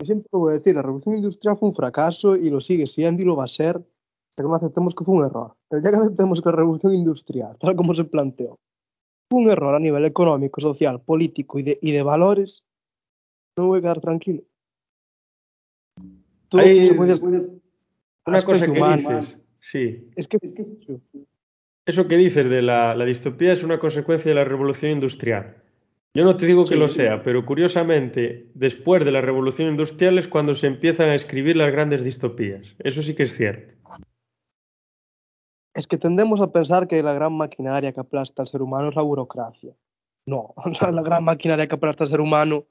Yo 0.00 0.04
siempre 0.04 0.28
lo 0.32 0.38
voy 0.38 0.52
a 0.52 0.56
decir, 0.56 0.74
la 0.74 0.82
revolución 0.82 1.16
industrial 1.16 1.56
fue 1.56 1.68
un 1.68 1.74
fracaso 1.74 2.36
y 2.36 2.50
lo 2.50 2.60
sigue 2.60 2.86
siendo 2.86 3.20
y 3.20 3.24
lo 3.24 3.36
va 3.36 3.44
a 3.44 3.48
ser, 3.48 3.84
hasta 4.34 4.42
que 4.42 4.48
no 4.48 4.56
aceptemos 4.56 4.94
que 4.96 5.04
fue 5.04 5.14
un 5.14 5.24
error. 5.24 5.54
Pero 5.68 5.80
ya 5.80 5.90
que 5.90 5.96
aceptemos 5.96 6.42
que 6.42 6.48
la 6.48 6.56
revolución 6.56 6.92
industrial, 6.92 7.56
tal 7.58 7.76
como 7.76 7.94
se 7.94 8.04
planteó, 8.04 8.58
fue 9.30 9.42
un 9.42 9.48
error 9.48 9.76
a 9.76 9.78
nivel 9.78 10.04
económico, 10.04 10.60
social, 10.60 11.00
político 11.00 11.60
y 11.60 11.62
de, 11.62 11.78
y 11.80 11.92
de 11.92 12.02
valores, 12.02 12.64
no 13.56 13.64
me 13.64 13.68
voy 13.68 13.78
a 13.78 13.82
quedar 13.82 14.00
tranquilo. 14.00 14.42
Tú, 16.48 16.58
Hay, 16.58 16.90
puedes, 16.94 17.22
una 17.22 18.40
cosa 18.42 18.66
que 18.66 18.72
dices, 18.72 19.40
sí. 19.60 20.10
Es 20.16 20.26
que, 20.26 20.38
es 20.42 20.52
que, 20.52 20.66
eso 21.86 22.08
que 22.08 22.16
dices 22.16 22.48
de 22.48 22.60
la, 22.60 22.96
la 22.96 23.04
distopía 23.04 23.52
es 23.52 23.62
una 23.62 23.78
consecuencia 23.78 24.30
de 24.30 24.34
la 24.34 24.44
revolución 24.44 24.90
industrial. 24.90 25.62
Yo 26.12 26.24
no 26.24 26.36
te 26.36 26.46
digo 26.46 26.64
que 26.64 26.76
lo 26.76 26.88
sea, 26.88 27.22
pero 27.22 27.44
curiosamente, 27.46 28.48
después 28.54 29.04
de 29.04 29.12
la 29.12 29.20
revolución 29.20 29.68
industrial 29.68 30.18
es 30.18 30.28
cuando 30.28 30.54
se 30.54 30.66
empiezan 30.66 31.10
a 31.10 31.14
escribir 31.14 31.56
las 31.56 31.72
grandes 31.72 32.02
distopías. 32.02 32.66
Eso 32.80 33.02
sí 33.02 33.14
que 33.14 33.24
es 33.24 33.34
cierto. 33.36 33.74
Es 35.74 35.88
que 35.88 35.98
tendemos 35.98 36.40
a 36.40 36.52
pensar 36.52 36.86
que 36.86 37.02
la 37.02 37.14
gran 37.14 37.32
maquinaria 37.32 37.92
que 37.92 38.00
aplasta 38.00 38.42
al 38.42 38.48
ser 38.48 38.62
humano 38.62 38.88
es 38.88 38.96
la 38.96 39.02
burocracia. 39.02 39.76
No, 40.26 40.54
la 40.80 41.02
gran 41.02 41.24
maquinaria 41.24 41.66
que 41.66 41.74
aplasta 41.74 42.04
al 42.04 42.10
ser 42.10 42.20
humano 42.20 42.66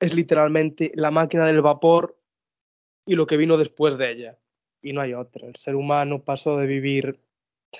es 0.00 0.14
literalmente 0.14 0.90
la 0.94 1.10
máquina 1.10 1.46
del 1.46 1.62
vapor 1.62 2.18
y 3.06 3.14
lo 3.14 3.26
que 3.26 3.36
vino 3.36 3.56
después 3.56 3.96
de 3.98 4.10
ella. 4.10 4.38
Y 4.82 4.92
no 4.92 5.00
hay 5.00 5.14
otra. 5.14 5.46
El 5.46 5.56
ser 5.56 5.76
humano 5.76 6.24
pasó 6.24 6.56
de 6.56 6.66
vivir, 6.66 7.20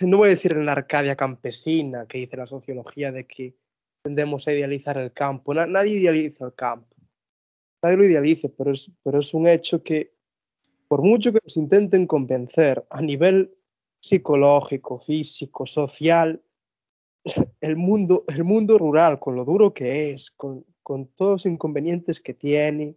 no 0.03 0.19
voy 0.19 0.29
a 0.29 0.31
decir 0.31 0.53
en 0.53 0.67
la 0.67 0.73
Arcadia 0.73 1.17
campesina, 1.17 2.07
que 2.07 2.19
dice 2.19 2.37
la 2.37 2.47
sociología 2.47 3.11
de 3.11 3.27
que 3.27 3.57
tendemos 4.03 4.47
a 4.47 4.53
idealizar 4.53 4.99
el 4.99 5.13
campo. 5.13 5.53
nadie 5.53 5.99
idealiza 5.99 6.47
el 6.47 6.55
campo. 6.55 6.97
Nadie 7.83 7.97
lo 7.97 8.05
idealiza, 8.05 8.49
pero 8.57 8.71
es, 8.71 8.91
pero 9.03 9.19
es 9.19 9.33
un 9.33 9.49
hecho 9.49 9.83
que, 9.83 10.13
por 10.87 11.03
mucho 11.03 11.33
que 11.33 11.41
nos 11.43 11.57
intenten 11.57 12.07
convencer 12.07 12.85
a 12.91 13.01
nivel 13.01 13.57
psicológico, 14.01 14.99
físico, 14.99 15.67
social, 15.67 16.43
el 17.61 17.77
mundo, 17.77 18.25
el 18.29 18.45
mundo 18.45 18.79
rural, 18.79 19.19
con 19.19 19.37
lo 19.37 19.45
duro 19.45 19.73
que 19.75 20.11
es, 20.11 20.31
con, 20.31 20.65
con 20.83 21.07
todos 21.07 21.33
los 21.33 21.47
inconvenientes 21.47 22.21
que 22.21 22.35
tiene, 22.35 22.97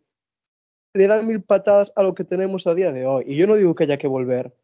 le 0.93 1.07
dan 1.07 1.27
mil 1.27 1.43
patadas 1.43 1.91
a 1.95 2.03
lo 2.03 2.13
que 2.13 2.23
tenemos 2.23 2.67
a 2.67 2.75
día 2.75 2.91
de 2.91 3.05
hoy. 3.05 3.23
Y 3.27 3.35
yo 3.35 3.47
no 3.47 3.55
digo 3.55 3.75
que 3.75 3.83
haya 3.83 3.97
que 3.97 4.07
volver 4.07 4.55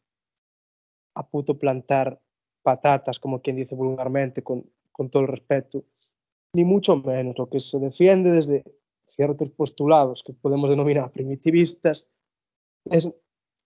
a 1.15 1.27
puto 1.27 1.57
plantar 1.57 2.21
patatas, 2.61 3.19
como 3.19 3.41
quien 3.41 3.55
dice 3.55 3.75
vulgarmente, 3.75 4.43
con, 4.43 4.69
con 4.91 5.09
todo 5.09 5.23
el 5.23 5.29
respeto, 5.29 5.83
ni 6.53 6.63
mucho 6.63 6.97
menos. 6.97 7.37
Lo 7.37 7.49
que 7.49 7.59
se 7.59 7.79
defiende 7.79 8.31
desde 8.31 8.63
ciertos 9.05 9.49
postulados 9.49 10.23
que 10.23 10.33
podemos 10.33 10.69
denominar 10.69 11.11
primitivistas 11.11 12.11
es 12.85 13.11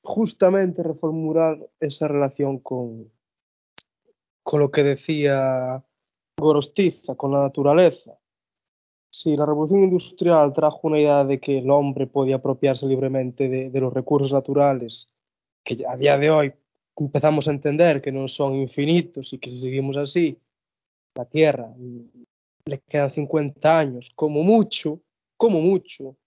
justamente 0.03 0.83
reformular 0.83 1.57
esa 1.79 2.07
relación 2.07 2.59
con, 2.59 3.11
con 4.43 4.59
lo 4.59 4.69
que 4.69 4.83
decía 4.83 5.83
Gorostiza, 6.37 7.15
con 7.15 7.31
la 7.31 7.39
naturaleza. 7.39 8.19
Si 9.09 9.37
la 9.37 9.45
revolución 9.45 9.83
industrial 9.83 10.51
trajo 10.53 10.81
una 10.83 10.99
idea 10.99 11.23
de 11.23 11.39
que 11.39 11.59
el 11.59 11.69
hombre 11.69 12.07
podía 12.07 12.37
apropiarse 12.37 12.87
libremente 12.87 13.47
de, 13.47 13.79
los 13.79 13.93
recursos 13.93 14.33
naturales, 14.33 15.07
que 15.63 15.77
a 15.87 15.95
día 15.95 16.17
de 16.17 16.31
hoy 16.31 16.53
empezamos 16.97 17.47
a 17.47 17.51
entender 17.51 18.01
que 18.01 18.11
no 18.11 18.27
son 18.27 18.55
infinitos 18.55 19.31
y 19.31 19.37
que 19.37 19.49
si 19.49 19.61
seguimos 19.61 19.97
así, 19.97 20.37
la 21.15 21.25
Tierra 21.25 21.73
le 22.65 22.79
quedan 22.79 23.11
50 23.11 23.79
años, 23.79 24.11
como 24.15 24.41
mucho, 24.41 24.99
como 25.37 25.61
mucho. 25.61 26.17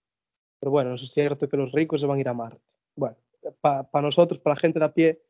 Pero 0.59 0.71
bueno, 0.71 0.95
es 0.95 1.11
cierto 1.11 1.49
que 1.49 1.57
los 1.57 1.73
ricos 1.73 2.01
se 2.01 2.07
van 2.07 2.17
a 2.17 2.21
ir 2.21 2.29
a 2.29 2.33
Marte. 2.33 2.75
Bueno, 2.95 3.17
para 3.61 4.01
nosotros, 4.01 4.39
para 4.39 4.55
la 4.55 4.61
gente 4.61 4.79
de 4.79 4.85
a 4.85 4.93
pie, 4.93 5.21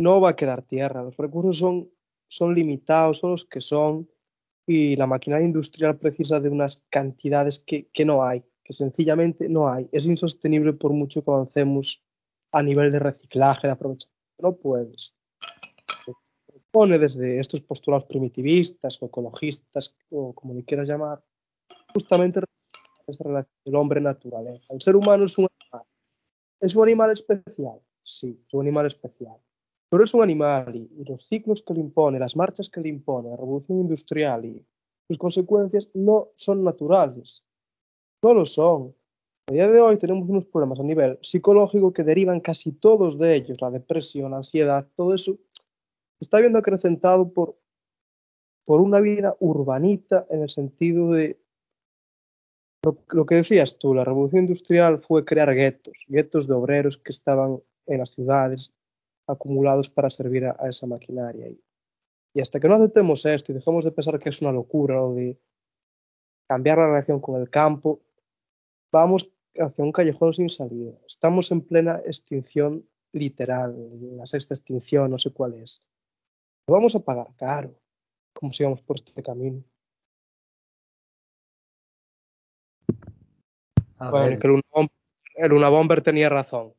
no 0.00 0.20
va 0.20 0.30
a 0.30 0.36
quedar 0.36 0.62
tierra. 0.62 1.02
Los 1.02 1.16
recursos 1.16 1.58
son, 1.58 1.90
son 2.28 2.54
limitados, 2.54 3.18
son 3.18 3.32
los 3.32 3.44
que 3.44 3.60
son, 3.60 4.08
y 4.66 4.96
la 4.96 5.06
maquinaria 5.06 5.46
industrial 5.46 5.98
precisa 5.98 6.40
de 6.40 6.48
unas 6.48 6.84
cantidades 6.90 7.58
que, 7.58 7.88
que 7.88 8.04
no 8.04 8.24
hay, 8.24 8.44
que 8.64 8.72
sencillamente 8.72 9.48
no 9.48 9.68
hay. 9.68 9.88
Es 9.92 10.06
insostenible 10.06 10.72
por 10.72 10.92
mucho 10.92 11.24
que 11.24 11.30
avancemos 11.30 12.04
a 12.52 12.62
nivel 12.62 12.90
de 12.90 12.98
reciclaje, 12.98 13.68
de 13.68 13.72
aprovechamiento. 13.72 14.16
No 14.38 14.56
puedes 14.56 15.16
pone 16.76 16.98
desde 16.98 17.40
estos 17.40 17.62
postulados 17.62 18.04
primitivistas 18.04 19.00
o 19.00 19.06
ecologistas 19.06 19.96
o 20.10 20.34
como 20.34 20.52
le 20.52 20.62
quieras 20.62 20.86
llamar, 20.86 21.24
justamente 21.94 22.40
esa 23.06 23.24
relación 23.24 23.56
del 23.64 23.76
hombre-naturaleza. 23.76 24.74
El 24.74 24.82
ser 24.82 24.94
humano 24.94 25.24
es 25.24 25.38
un. 25.38 25.46
¿Es 26.60 26.74
un 26.74 26.84
animal 26.84 27.10
especial? 27.10 27.80
Sí, 28.02 28.40
es 28.46 28.54
un 28.54 28.62
animal 28.62 28.86
especial. 28.86 29.36
Pero 29.88 30.04
es 30.04 30.14
un 30.14 30.22
animal 30.22 30.74
y, 30.74 31.04
los 31.04 31.22
ciclos 31.22 31.62
que 31.62 31.74
le 31.74 31.80
impone, 31.80 32.18
las 32.18 32.36
marchas 32.36 32.68
que 32.68 32.80
le 32.80 32.88
impone, 32.88 33.30
la 33.30 33.36
revolución 33.36 33.78
industrial 33.78 34.44
y 34.44 34.66
sus 35.06 35.18
consecuencias 35.18 35.90
no 35.94 36.28
son 36.34 36.64
naturales. 36.64 37.44
No 38.22 38.34
lo 38.34 38.46
son. 38.46 38.94
A 39.48 39.52
día 39.52 39.68
de 39.68 39.80
hoy 39.80 39.96
tenemos 39.96 40.28
unos 40.28 40.46
problemas 40.46 40.80
a 40.80 40.82
nivel 40.82 41.18
psicológico 41.22 41.92
que 41.92 42.02
derivan 42.02 42.40
casi 42.40 42.72
todos 42.72 43.16
de 43.18 43.36
ellos, 43.36 43.60
la 43.60 43.70
depresión, 43.70 44.32
la 44.32 44.38
ansiedad, 44.38 44.88
todo 44.96 45.14
eso 45.14 45.38
está 46.18 46.40
viendo 46.40 46.58
acrecentado 46.58 47.32
por, 47.32 47.56
por 48.64 48.80
una 48.80 48.98
vida 48.98 49.36
urbanita 49.38 50.26
en 50.30 50.42
el 50.42 50.48
sentido 50.48 51.12
de 51.12 51.38
lo, 53.08 53.26
que 53.26 53.36
decías 53.36 53.78
tú, 53.78 53.94
la 53.94 54.04
revolución 54.04 54.42
industrial 54.42 55.00
fue 55.00 55.24
crear 55.24 55.52
guetos, 55.54 56.04
guetos 56.08 56.46
de 56.46 56.54
obreros 56.54 56.96
que 56.96 57.10
estaban 57.10 57.60
en 57.86 57.98
las 57.98 58.10
ciudades 58.10 58.74
acumulados 59.26 59.90
para 59.90 60.10
servir 60.10 60.46
a, 60.46 60.56
esa 60.68 60.86
maquinaria. 60.86 61.48
Y 61.48 61.60
Y 62.34 62.40
hasta 62.40 62.60
que 62.60 62.68
no 62.68 62.76
aceptemos 62.76 63.24
esto 63.26 63.52
y 63.52 63.56
dejemos 63.56 63.84
de 63.84 63.92
pensar 63.92 64.18
que 64.18 64.28
es 64.28 64.42
una 64.42 64.52
locura 64.52 65.02
o 65.02 65.14
de 65.14 65.38
cambiar 66.48 66.78
la 66.78 66.86
relación 66.86 67.20
con 67.20 67.40
el 67.40 67.50
campo, 67.50 68.00
vamos 68.92 69.34
hacia 69.58 69.84
un 69.84 69.92
callejón 69.92 70.32
sin 70.32 70.48
salida. 70.48 70.92
Estamos 71.06 71.50
en 71.50 71.62
plena 71.62 72.00
extinción 72.04 72.88
literal, 73.12 73.74
la 74.16 74.26
sexta 74.26 74.54
extinción, 74.54 75.10
no 75.10 75.18
sé 75.18 75.30
cuál 75.32 75.54
es. 75.54 75.82
Lo 76.68 76.74
vamos 76.74 76.94
a 76.94 77.00
pagar 77.00 77.34
caro, 77.36 77.74
como 78.32 78.52
sigamos 78.52 78.82
por 78.82 78.96
este 78.96 79.22
camino. 79.22 79.64
Bueno, 83.98 84.38
que 84.38 84.46
el 85.36 85.52
una, 85.52 85.68
bomber, 85.68 86.00
tenía 86.00 86.28
razón. 86.28 86.72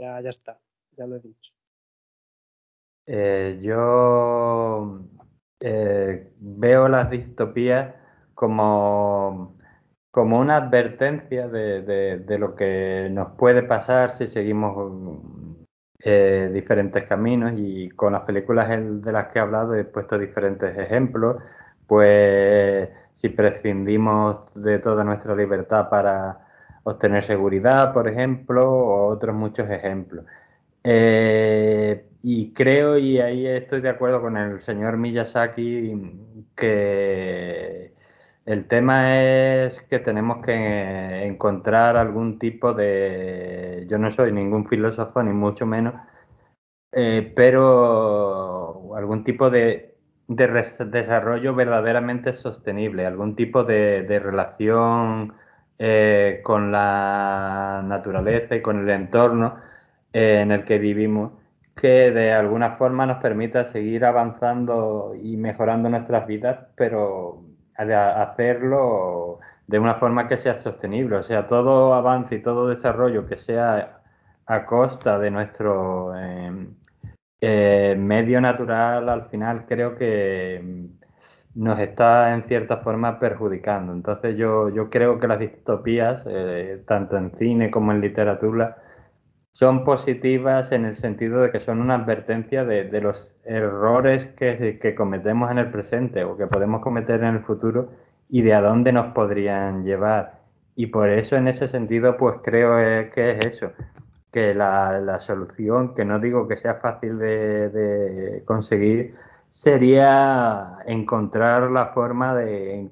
Ya, 0.00 0.20
ya 0.20 0.28
está, 0.28 0.60
ya 0.96 1.06
lo 1.06 1.16
he 1.16 1.20
dicho. 1.20 1.52
Eh, 3.06 3.58
yo 3.62 5.00
eh, 5.60 6.30
veo 6.38 6.88
las 6.88 7.10
distopías 7.10 7.94
como, 8.34 9.58
como 10.10 10.38
una 10.38 10.56
advertencia 10.56 11.48
de, 11.48 12.36
lo 12.38 12.54
que 12.54 13.08
nos 13.10 13.32
puede 13.32 13.62
pasar 13.62 14.10
si 14.10 14.26
seguimos 14.26 15.24
eh, 16.00 16.50
diferentes 16.52 17.04
caminos 17.04 17.54
y 17.56 17.88
con 17.90 18.12
las 18.12 18.22
películas 18.22 18.68
de 18.68 19.12
las 19.12 19.28
que 19.28 19.38
he 19.38 19.42
hablado 19.42 19.74
he 19.74 19.84
puesto 19.84 20.18
diferentes 20.18 20.76
ejemplos, 20.78 21.42
pues 21.86 22.90
si 23.14 23.30
prescindimos 23.30 24.52
de 24.54 24.78
toda 24.78 25.02
nuestra 25.02 25.34
libertad 25.34 25.88
para 25.88 26.47
obtener 26.90 27.24
seguridad, 27.24 27.92
por 27.92 28.08
ejemplo, 28.08 28.70
o 28.70 29.08
otros 29.08 29.34
muchos 29.34 29.68
ejemplos. 29.70 30.24
Eh, 30.84 32.04
y 32.22 32.52
creo, 32.52 32.98
y 32.98 33.20
ahí 33.20 33.46
estoy 33.46 33.80
de 33.80 33.90
acuerdo 33.90 34.20
con 34.20 34.36
el 34.36 34.60
señor 34.62 34.96
Miyazaki, 34.96 35.94
que 36.56 37.92
el 38.46 38.66
tema 38.66 39.20
es 39.20 39.82
que 39.82 39.98
tenemos 39.98 40.44
que 40.44 41.26
encontrar 41.26 41.96
algún 41.96 42.38
tipo 42.38 42.72
de... 42.74 43.86
Yo 43.88 43.98
no 43.98 44.10
soy 44.12 44.32
ningún 44.32 44.66
filósofo, 44.68 45.22
ni 45.22 45.32
mucho 45.32 45.66
menos, 45.66 45.94
eh, 46.92 47.32
pero 47.36 48.94
algún 48.96 49.24
tipo 49.24 49.50
de, 49.50 49.96
desarrollo 50.28 51.54
verdaderamente 51.54 52.32
sostenible, 52.32 53.06
algún 53.06 53.36
tipo 53.36 53.64
de, 53.64 54.20
relación 54.22 55.34
eh, 55.78 56.40
con 56.42 56.72
la 56.72 57.82
naturaleza 57.84 58.56
y 58.56 58.62
con 58.62 58.80
el 58.80 58.90
entorno 58.90 59.56
eh, 60.12 60.40
en 60.42 60.52
el 60.52 60.64
que 60.64 60.78
vivimos 60.78 61.32
que 61.76 62.10
de 62.10 62.32
alguna 62.32 62.72
forma 62.76 63.06
nos 63.06 63.18
permita 63.18 63.66
seguir 63.68 64.04
avanzando 64.04 65.14
y 65.20 65.36
mejorando 65.36 65.88
nuestras 65.88 66.26
vidas, 66.26 66.58
pero 66.76 67.42
hacerlo 67.76 69.38
de 69.68 69.78
una 69.78 69.94
forma 69.96 70.26
que 70.28 70.38
sea 70.38 70.58
sostenible. 70.58 71.16
O 71.16 71.22
sea, 71.22 71.46
todo 71.46 71.94
avance 71.94 72.36
y 72.36 72.42
todo 72.42 72.68
desarrollo 72.68 73.26
que 73.28 73.36
sea 73.36 74.00
a 74.46 74.66
costa 74.66 75.18
de 75.18 75.30
nuestro 75.30 76.14
eh, 77.40 77.94
medio 77.96 78.40
natural, 78.40 79.08
al 79.08 79.28
final 79.28 79.66
creo 79.66 79.96
que 79.96 80.88
nos 81.58 81.80
está 81.80 82.34
en 82.34 82.44
cierta 82.44 82.78
forma 82.78 83.18
perjudicando. 83.18 83.92
Entonces 83.92 84.36
yo, 84.36 84.68
yo 84.70 84.90
creo 84.90 85.18
que 85.18 85.26
las 85.26 85.40
distopías, 85.40 86.24
eh, 86.28 86.82
tanto 86.86 87.16
en 87.16 87.32
cine 87.36 87.70
como 87.70 87.90
en 87.92 88.00
literatura, 88.00 88.76
son 89.50 89.84
positivas 89.84 90.70
en 90.70 90.84
el 90.84 90.94
sentido 90.94 91.40
de 91.40 91.50
que 91.50 91.58
son 91.58 91.80
una 91.80 91.96
advertencia 91.96 92.64
de, 92.64 93.00
los 93.00 93.36
errores 93.44 94.26
que, 94.26 94.94
cometemos 94.96 95.50
en 95.50 95.58
el 95.58 95.70
presente 95.72 96.22
o 96.22 96.36
que 96.36 96.46
podemos 96.46 96.80
cometer 96.80 97.24
en 97.24 97.34
el 97.36 97.40
futuro 97.42 97.90
y 98.28 98.42
de 98.42 98.54
a 98.54 98.60
dónde 98.60 98.92
nos 98.92 99.12
podrían 99.12 99.84
llevar. 99.84 100.38
Y 100.76 100.86
por 100.86 101.08
eso 101.08 101.36
en 101.36 101.48
ese 101.48 101.66
sentido 101.66 102.16
pues 102.16 102.36
creo 102.44 102.78
eh, 102.78 103.10
que 103.12 103.32
es 103.32 103.46
eso, 103.46 103.72
que 104.30 104.54
la, 104.54 105.18
solución, 105.18 105.92
que 105.94 106.04
no 106.04 106.20
digo 106.20 106.46
que 106.46 106.56
sea 106.56 106.74
fácil 106.76 107.18
de, 107.18 108.42
conseguir, 108.46 109.16
sería 109.48 110.78
encontrar 110.86 111.70
la 111.70 111.86
forma 111.86 112.34
de, 112.34 112.90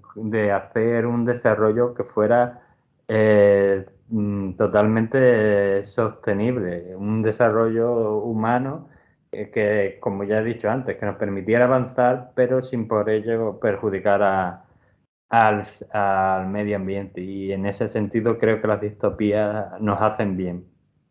hacer 0.53 1.07
un 1.07 1.25
desarrollo 1.25 1.95
que 1.95 2.05
fuera 2.05 2.63
eh, 3.09 3.87
Mm, 4.09 4.53
totalmente 4.55 5.83
sostenible, 5.83 6.95
un 6.95 7.23
desarrollo 7.23 8.19
humano 8.19 8.89
que, 9.31 9.99
como 10.01 10.25
ya 10.25 10.39
he 10.39 10.45
dicho 10.45 10.71
antes, 10.71 10.97
que 10.97 11.07
nos 11.07 11.17
permitiera 11.17 11.65
avanzar, 11.65 12.33
pero 12.35 12.63
sin 12.63 12.87
por 12.89 13.11
ello 13.11 13.59
perjudicar 13.61 14.63
al, 15.29 16.47
medio 16.49 16.77
ambiente. 16.77 17.21
Y 17.21 17.53
en 17.53 17.67
ese 17.67 17.89
sentido 17.89 18.39
creo 18.39 18.61
que 18.61 18.69
las 18.69 18.81
distopías 18.81 19.81
nos 19.81 20.01
hacen 20.01 20.37
bien. 20.37 20.67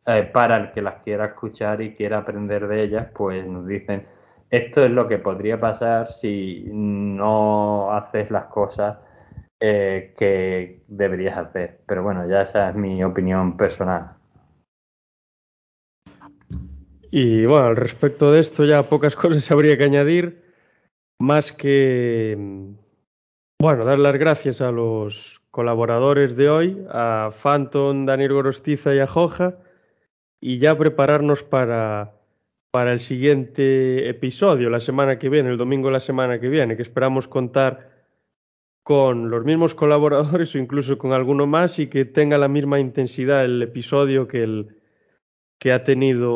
Eh, 0.08 0.24
para 0.24 0.58
el 0.58 0.72
que 0.72 0.82
las 0.82 1.02
quiera 1.04 1.26
escuchar 1.26 1.82
y 1.82 1.96
quiera 1.96 2.20
aprender 2.20 2.68
de 2.68 2.84
ellas, 2.84 3.08
pues 3.16 3.46
nos 3.48 3.68
dicen, 3.68 4.06
esto 4.50 4.86
es 4.86 4.92
lo 4.92 5.08
que 5.08 5.18
podría 5.18 5.60
pasar 5.60 6.08
si 6.08 6.66
no 6.72 7.92
haces 7.92 8.32
las 8.32 8.46
cosas 8.46 8.98
eh, 9.60 10.14
que 10.18 10.84
deberías 10.88 11.38
hacer. 11.38 11.82
Pero 11.88 12.04
bueno, 12.04 12.28
ya 12.28 12.42
esa 12.42 12.70
es 12.70 12.76
mi 12.76 13.04
opinión 13.04 13.58
personal. 13.58 14.16
Y 17.12 17.46
bueno, 17.46 17.68
al 17.68 17.76
respecto 17.76 18.32
de 18.32 18.42
esto 18.42 18.66
ya 18.66 18.84
pocas 18.84 19.16
cosas 19.16 19.50
habría 19.52 19.78
que 19.78 19.86
añadir, 19.86 20.44
más 21.20 21.52
que, 21.52 22.38
bueno, 23.60 23.86
dar 23.86 24.00
las 24.00 24.18
gracias 24.18 24.62
a 24.62 24.72
los 24.72 25.42
colaboradores 25.50 26.36
de 26.36 26.50
hoy, 26.50 26.86
a 26.90 27.32
Phantom, 27.42 28.06
Daniel 28.06 28.34
Gorostiza 28.34 28.94
y 28.94 29.00
a 29.00 29.08
Joja, 29.08 29.56
y 30.42 30.60
ya 30.60 30.78
prepararnos 30.78 31.44
para, 31.44 32.14
para 32.76 32.92
el 32.92 33.00
siguiente 33.00 34.10
episodio, 34.10 34.70
la 34.70 34.82
semana 34.82 35.18
que 35.18 35.30
viene, 35.30 35.50
el 35.50 35.56
domingo 35.56 35.90
la 35.90 36.02
semana 36.02 36.42
que 36.42 36.50
viene, 36.50 36.76
que 36.76 36.82
esperamos 36.82 37.26
contar 37.26 37.90
con 38.84 39.30
los 39.30 39.46
mismos 39.46 39.74
colaboradores 39.74 40.54
o 40.54 40.58
incluso 40.58 40.98
con 40.98 41.14
alguno 41.14 41.48
más 41.48 41.80
y 41.80 41.88
que 41.88 42.04
tenga 42.04 42.38
la 42.38 42.50
misma 42.50 42.82
intensidad 42.82 43.46
el 43.46 43.62
episodio 43.62 44.28
que, 44.28 44.44
el, 44.44 44.76
que 45.58 45.72
ha 45.72 45.86
tenido 45.86 46.34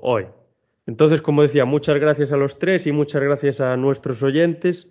hoy. 0.00 0.28
Entonces, 0.86 1.20
como 1.20 1.42
decía, 1.42 1.66
muchas 1.66 1.98
gracias 1.98 2.32
a 2.32 2.38
los 2.38 2.58
tres 2.58 2.86
y 2.86 2.92
muchas 2.92 3.20
gracias 3.20 3.60
a 3.60 3.76
nuestros 3.76 4.22
oyentes. 4.22 4.90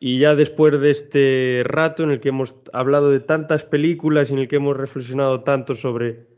Y 0.00 0.18
ya 0.18 0.34
después 0.34 0.80
de 0.80 0.90
este 0.90 1.62
rato 1.64 2.02
en 2.02 2.10
el 2.10 2.18
que 2.18 2.30
hemos 2.30 2.56
hablado 2.72 3.12
de 3.12 3.20
tantas 3.20 3.62
películas 3.62 4.30
y 4.30 4.32
en 4.32 4.40
el 4.40 4.48
que 4.48 4.56
hemos 4.56 4.76
reflexionado 4.76 5.44
tanto 5.44 5.74
sobre 5.74 6.33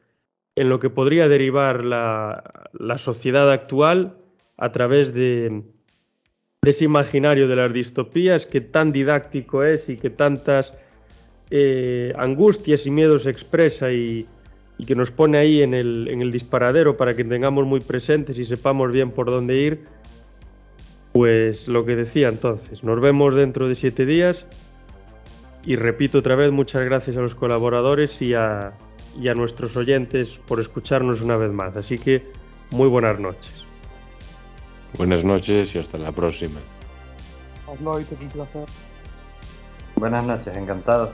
en 0.57 0.71
lo 0.71 0.81
que 0.81 0.91
podría 0.91 1.29
derivar 1.29 1.85
la, 1.85 2.71
la 2.73 2.99
sociedad 2.99 3.53
actual 3.53 4.17
a 4.57 4.73
través 4.73 5.13
de, 5.13 5.63
ese 6.63 6.85
imaginario 6.85 7.47
de 7.47 7.57
las 7.57 7.73
distopías 7.73 8.47
que 8.47 8.61
tan 8.61 8.91
didáctico 8.91 9.63
es 9.63 9.89
y 9.89 9.97
que 9.97 10.11
tantas 10.11 10.77
eh, 11.51 12.13
angustias 12.17 12.87
y 12.87 12.91
miedos 12.91 13.27
expresa 13.27 13.93
y, 13.93 14.27
que 14.87 14.95
nos 14.95 15.11
pone 15.11 15.39
ahí 15.39 15.63
en 15.63 15.73
el, 15.73 16.07
en 16.09 16.21
el 16.21 16.31
disparadero 16.31 16.99
para 16.99 17.15
que 17.15 17.25
tengamos 17.25 17.65
muy 17.65 17.81
presentes 17.81 18.39
y 18.39 18.45
sepamos 18.45 18.93
bien 18.93 19.11
por 19.11 19.27
dónde 19.27 19.57
ir, 19.57 19.85
pues 21.13 21.67
lo 21.67 21.87
que 21.87 21.97
decía 21.97 22.29
entonces, 22.29 22.85
nos 22.85 23.01
vemos 23.01 23.35
dentro 23.35 23.69
de 23.69 23.75
siete 23.75 24.05
días 24.05 24.45
y 25.65 25.77
repito 25.77 26.19
otra 26.19 26.37
vez 26.37 26.53
muchas 26.53 26.85
gracias 26.85 27.17
a 27.17 27.23
los 27.23 27.35
colaboradores 27.35 28.21
y 28.21 28.35
a, 28.35 28.75
y 29.19 29.29
a 29.29 29.35
nuestros 29.35 29.77
oyentes 29.77 30.41
por 30.47 30.61
escucharnos 30.61 31.21
una 31.21 31.37
vez 31.37 31.53
más. 31.53 31.77
Así 31.77 31.99
que 31.99 32.23
muy 32.71 32.89
buenas 32.89 33.19
noches. 33.19 33.65
Buenas 34.97 35.25
noches 35.25 35.75
y 35.75 35.79
hasta 35.79 35.99
la 35.99 36.13
próxima. 36.13 36.61
Buenas 37.67 37.83
noches, 37.83 38.21
un 38.21 38.29
placer. 38.29 38.67
Buenas 39.97 40.25
noches, 40.25 40.57
encantado. 40.57 41.13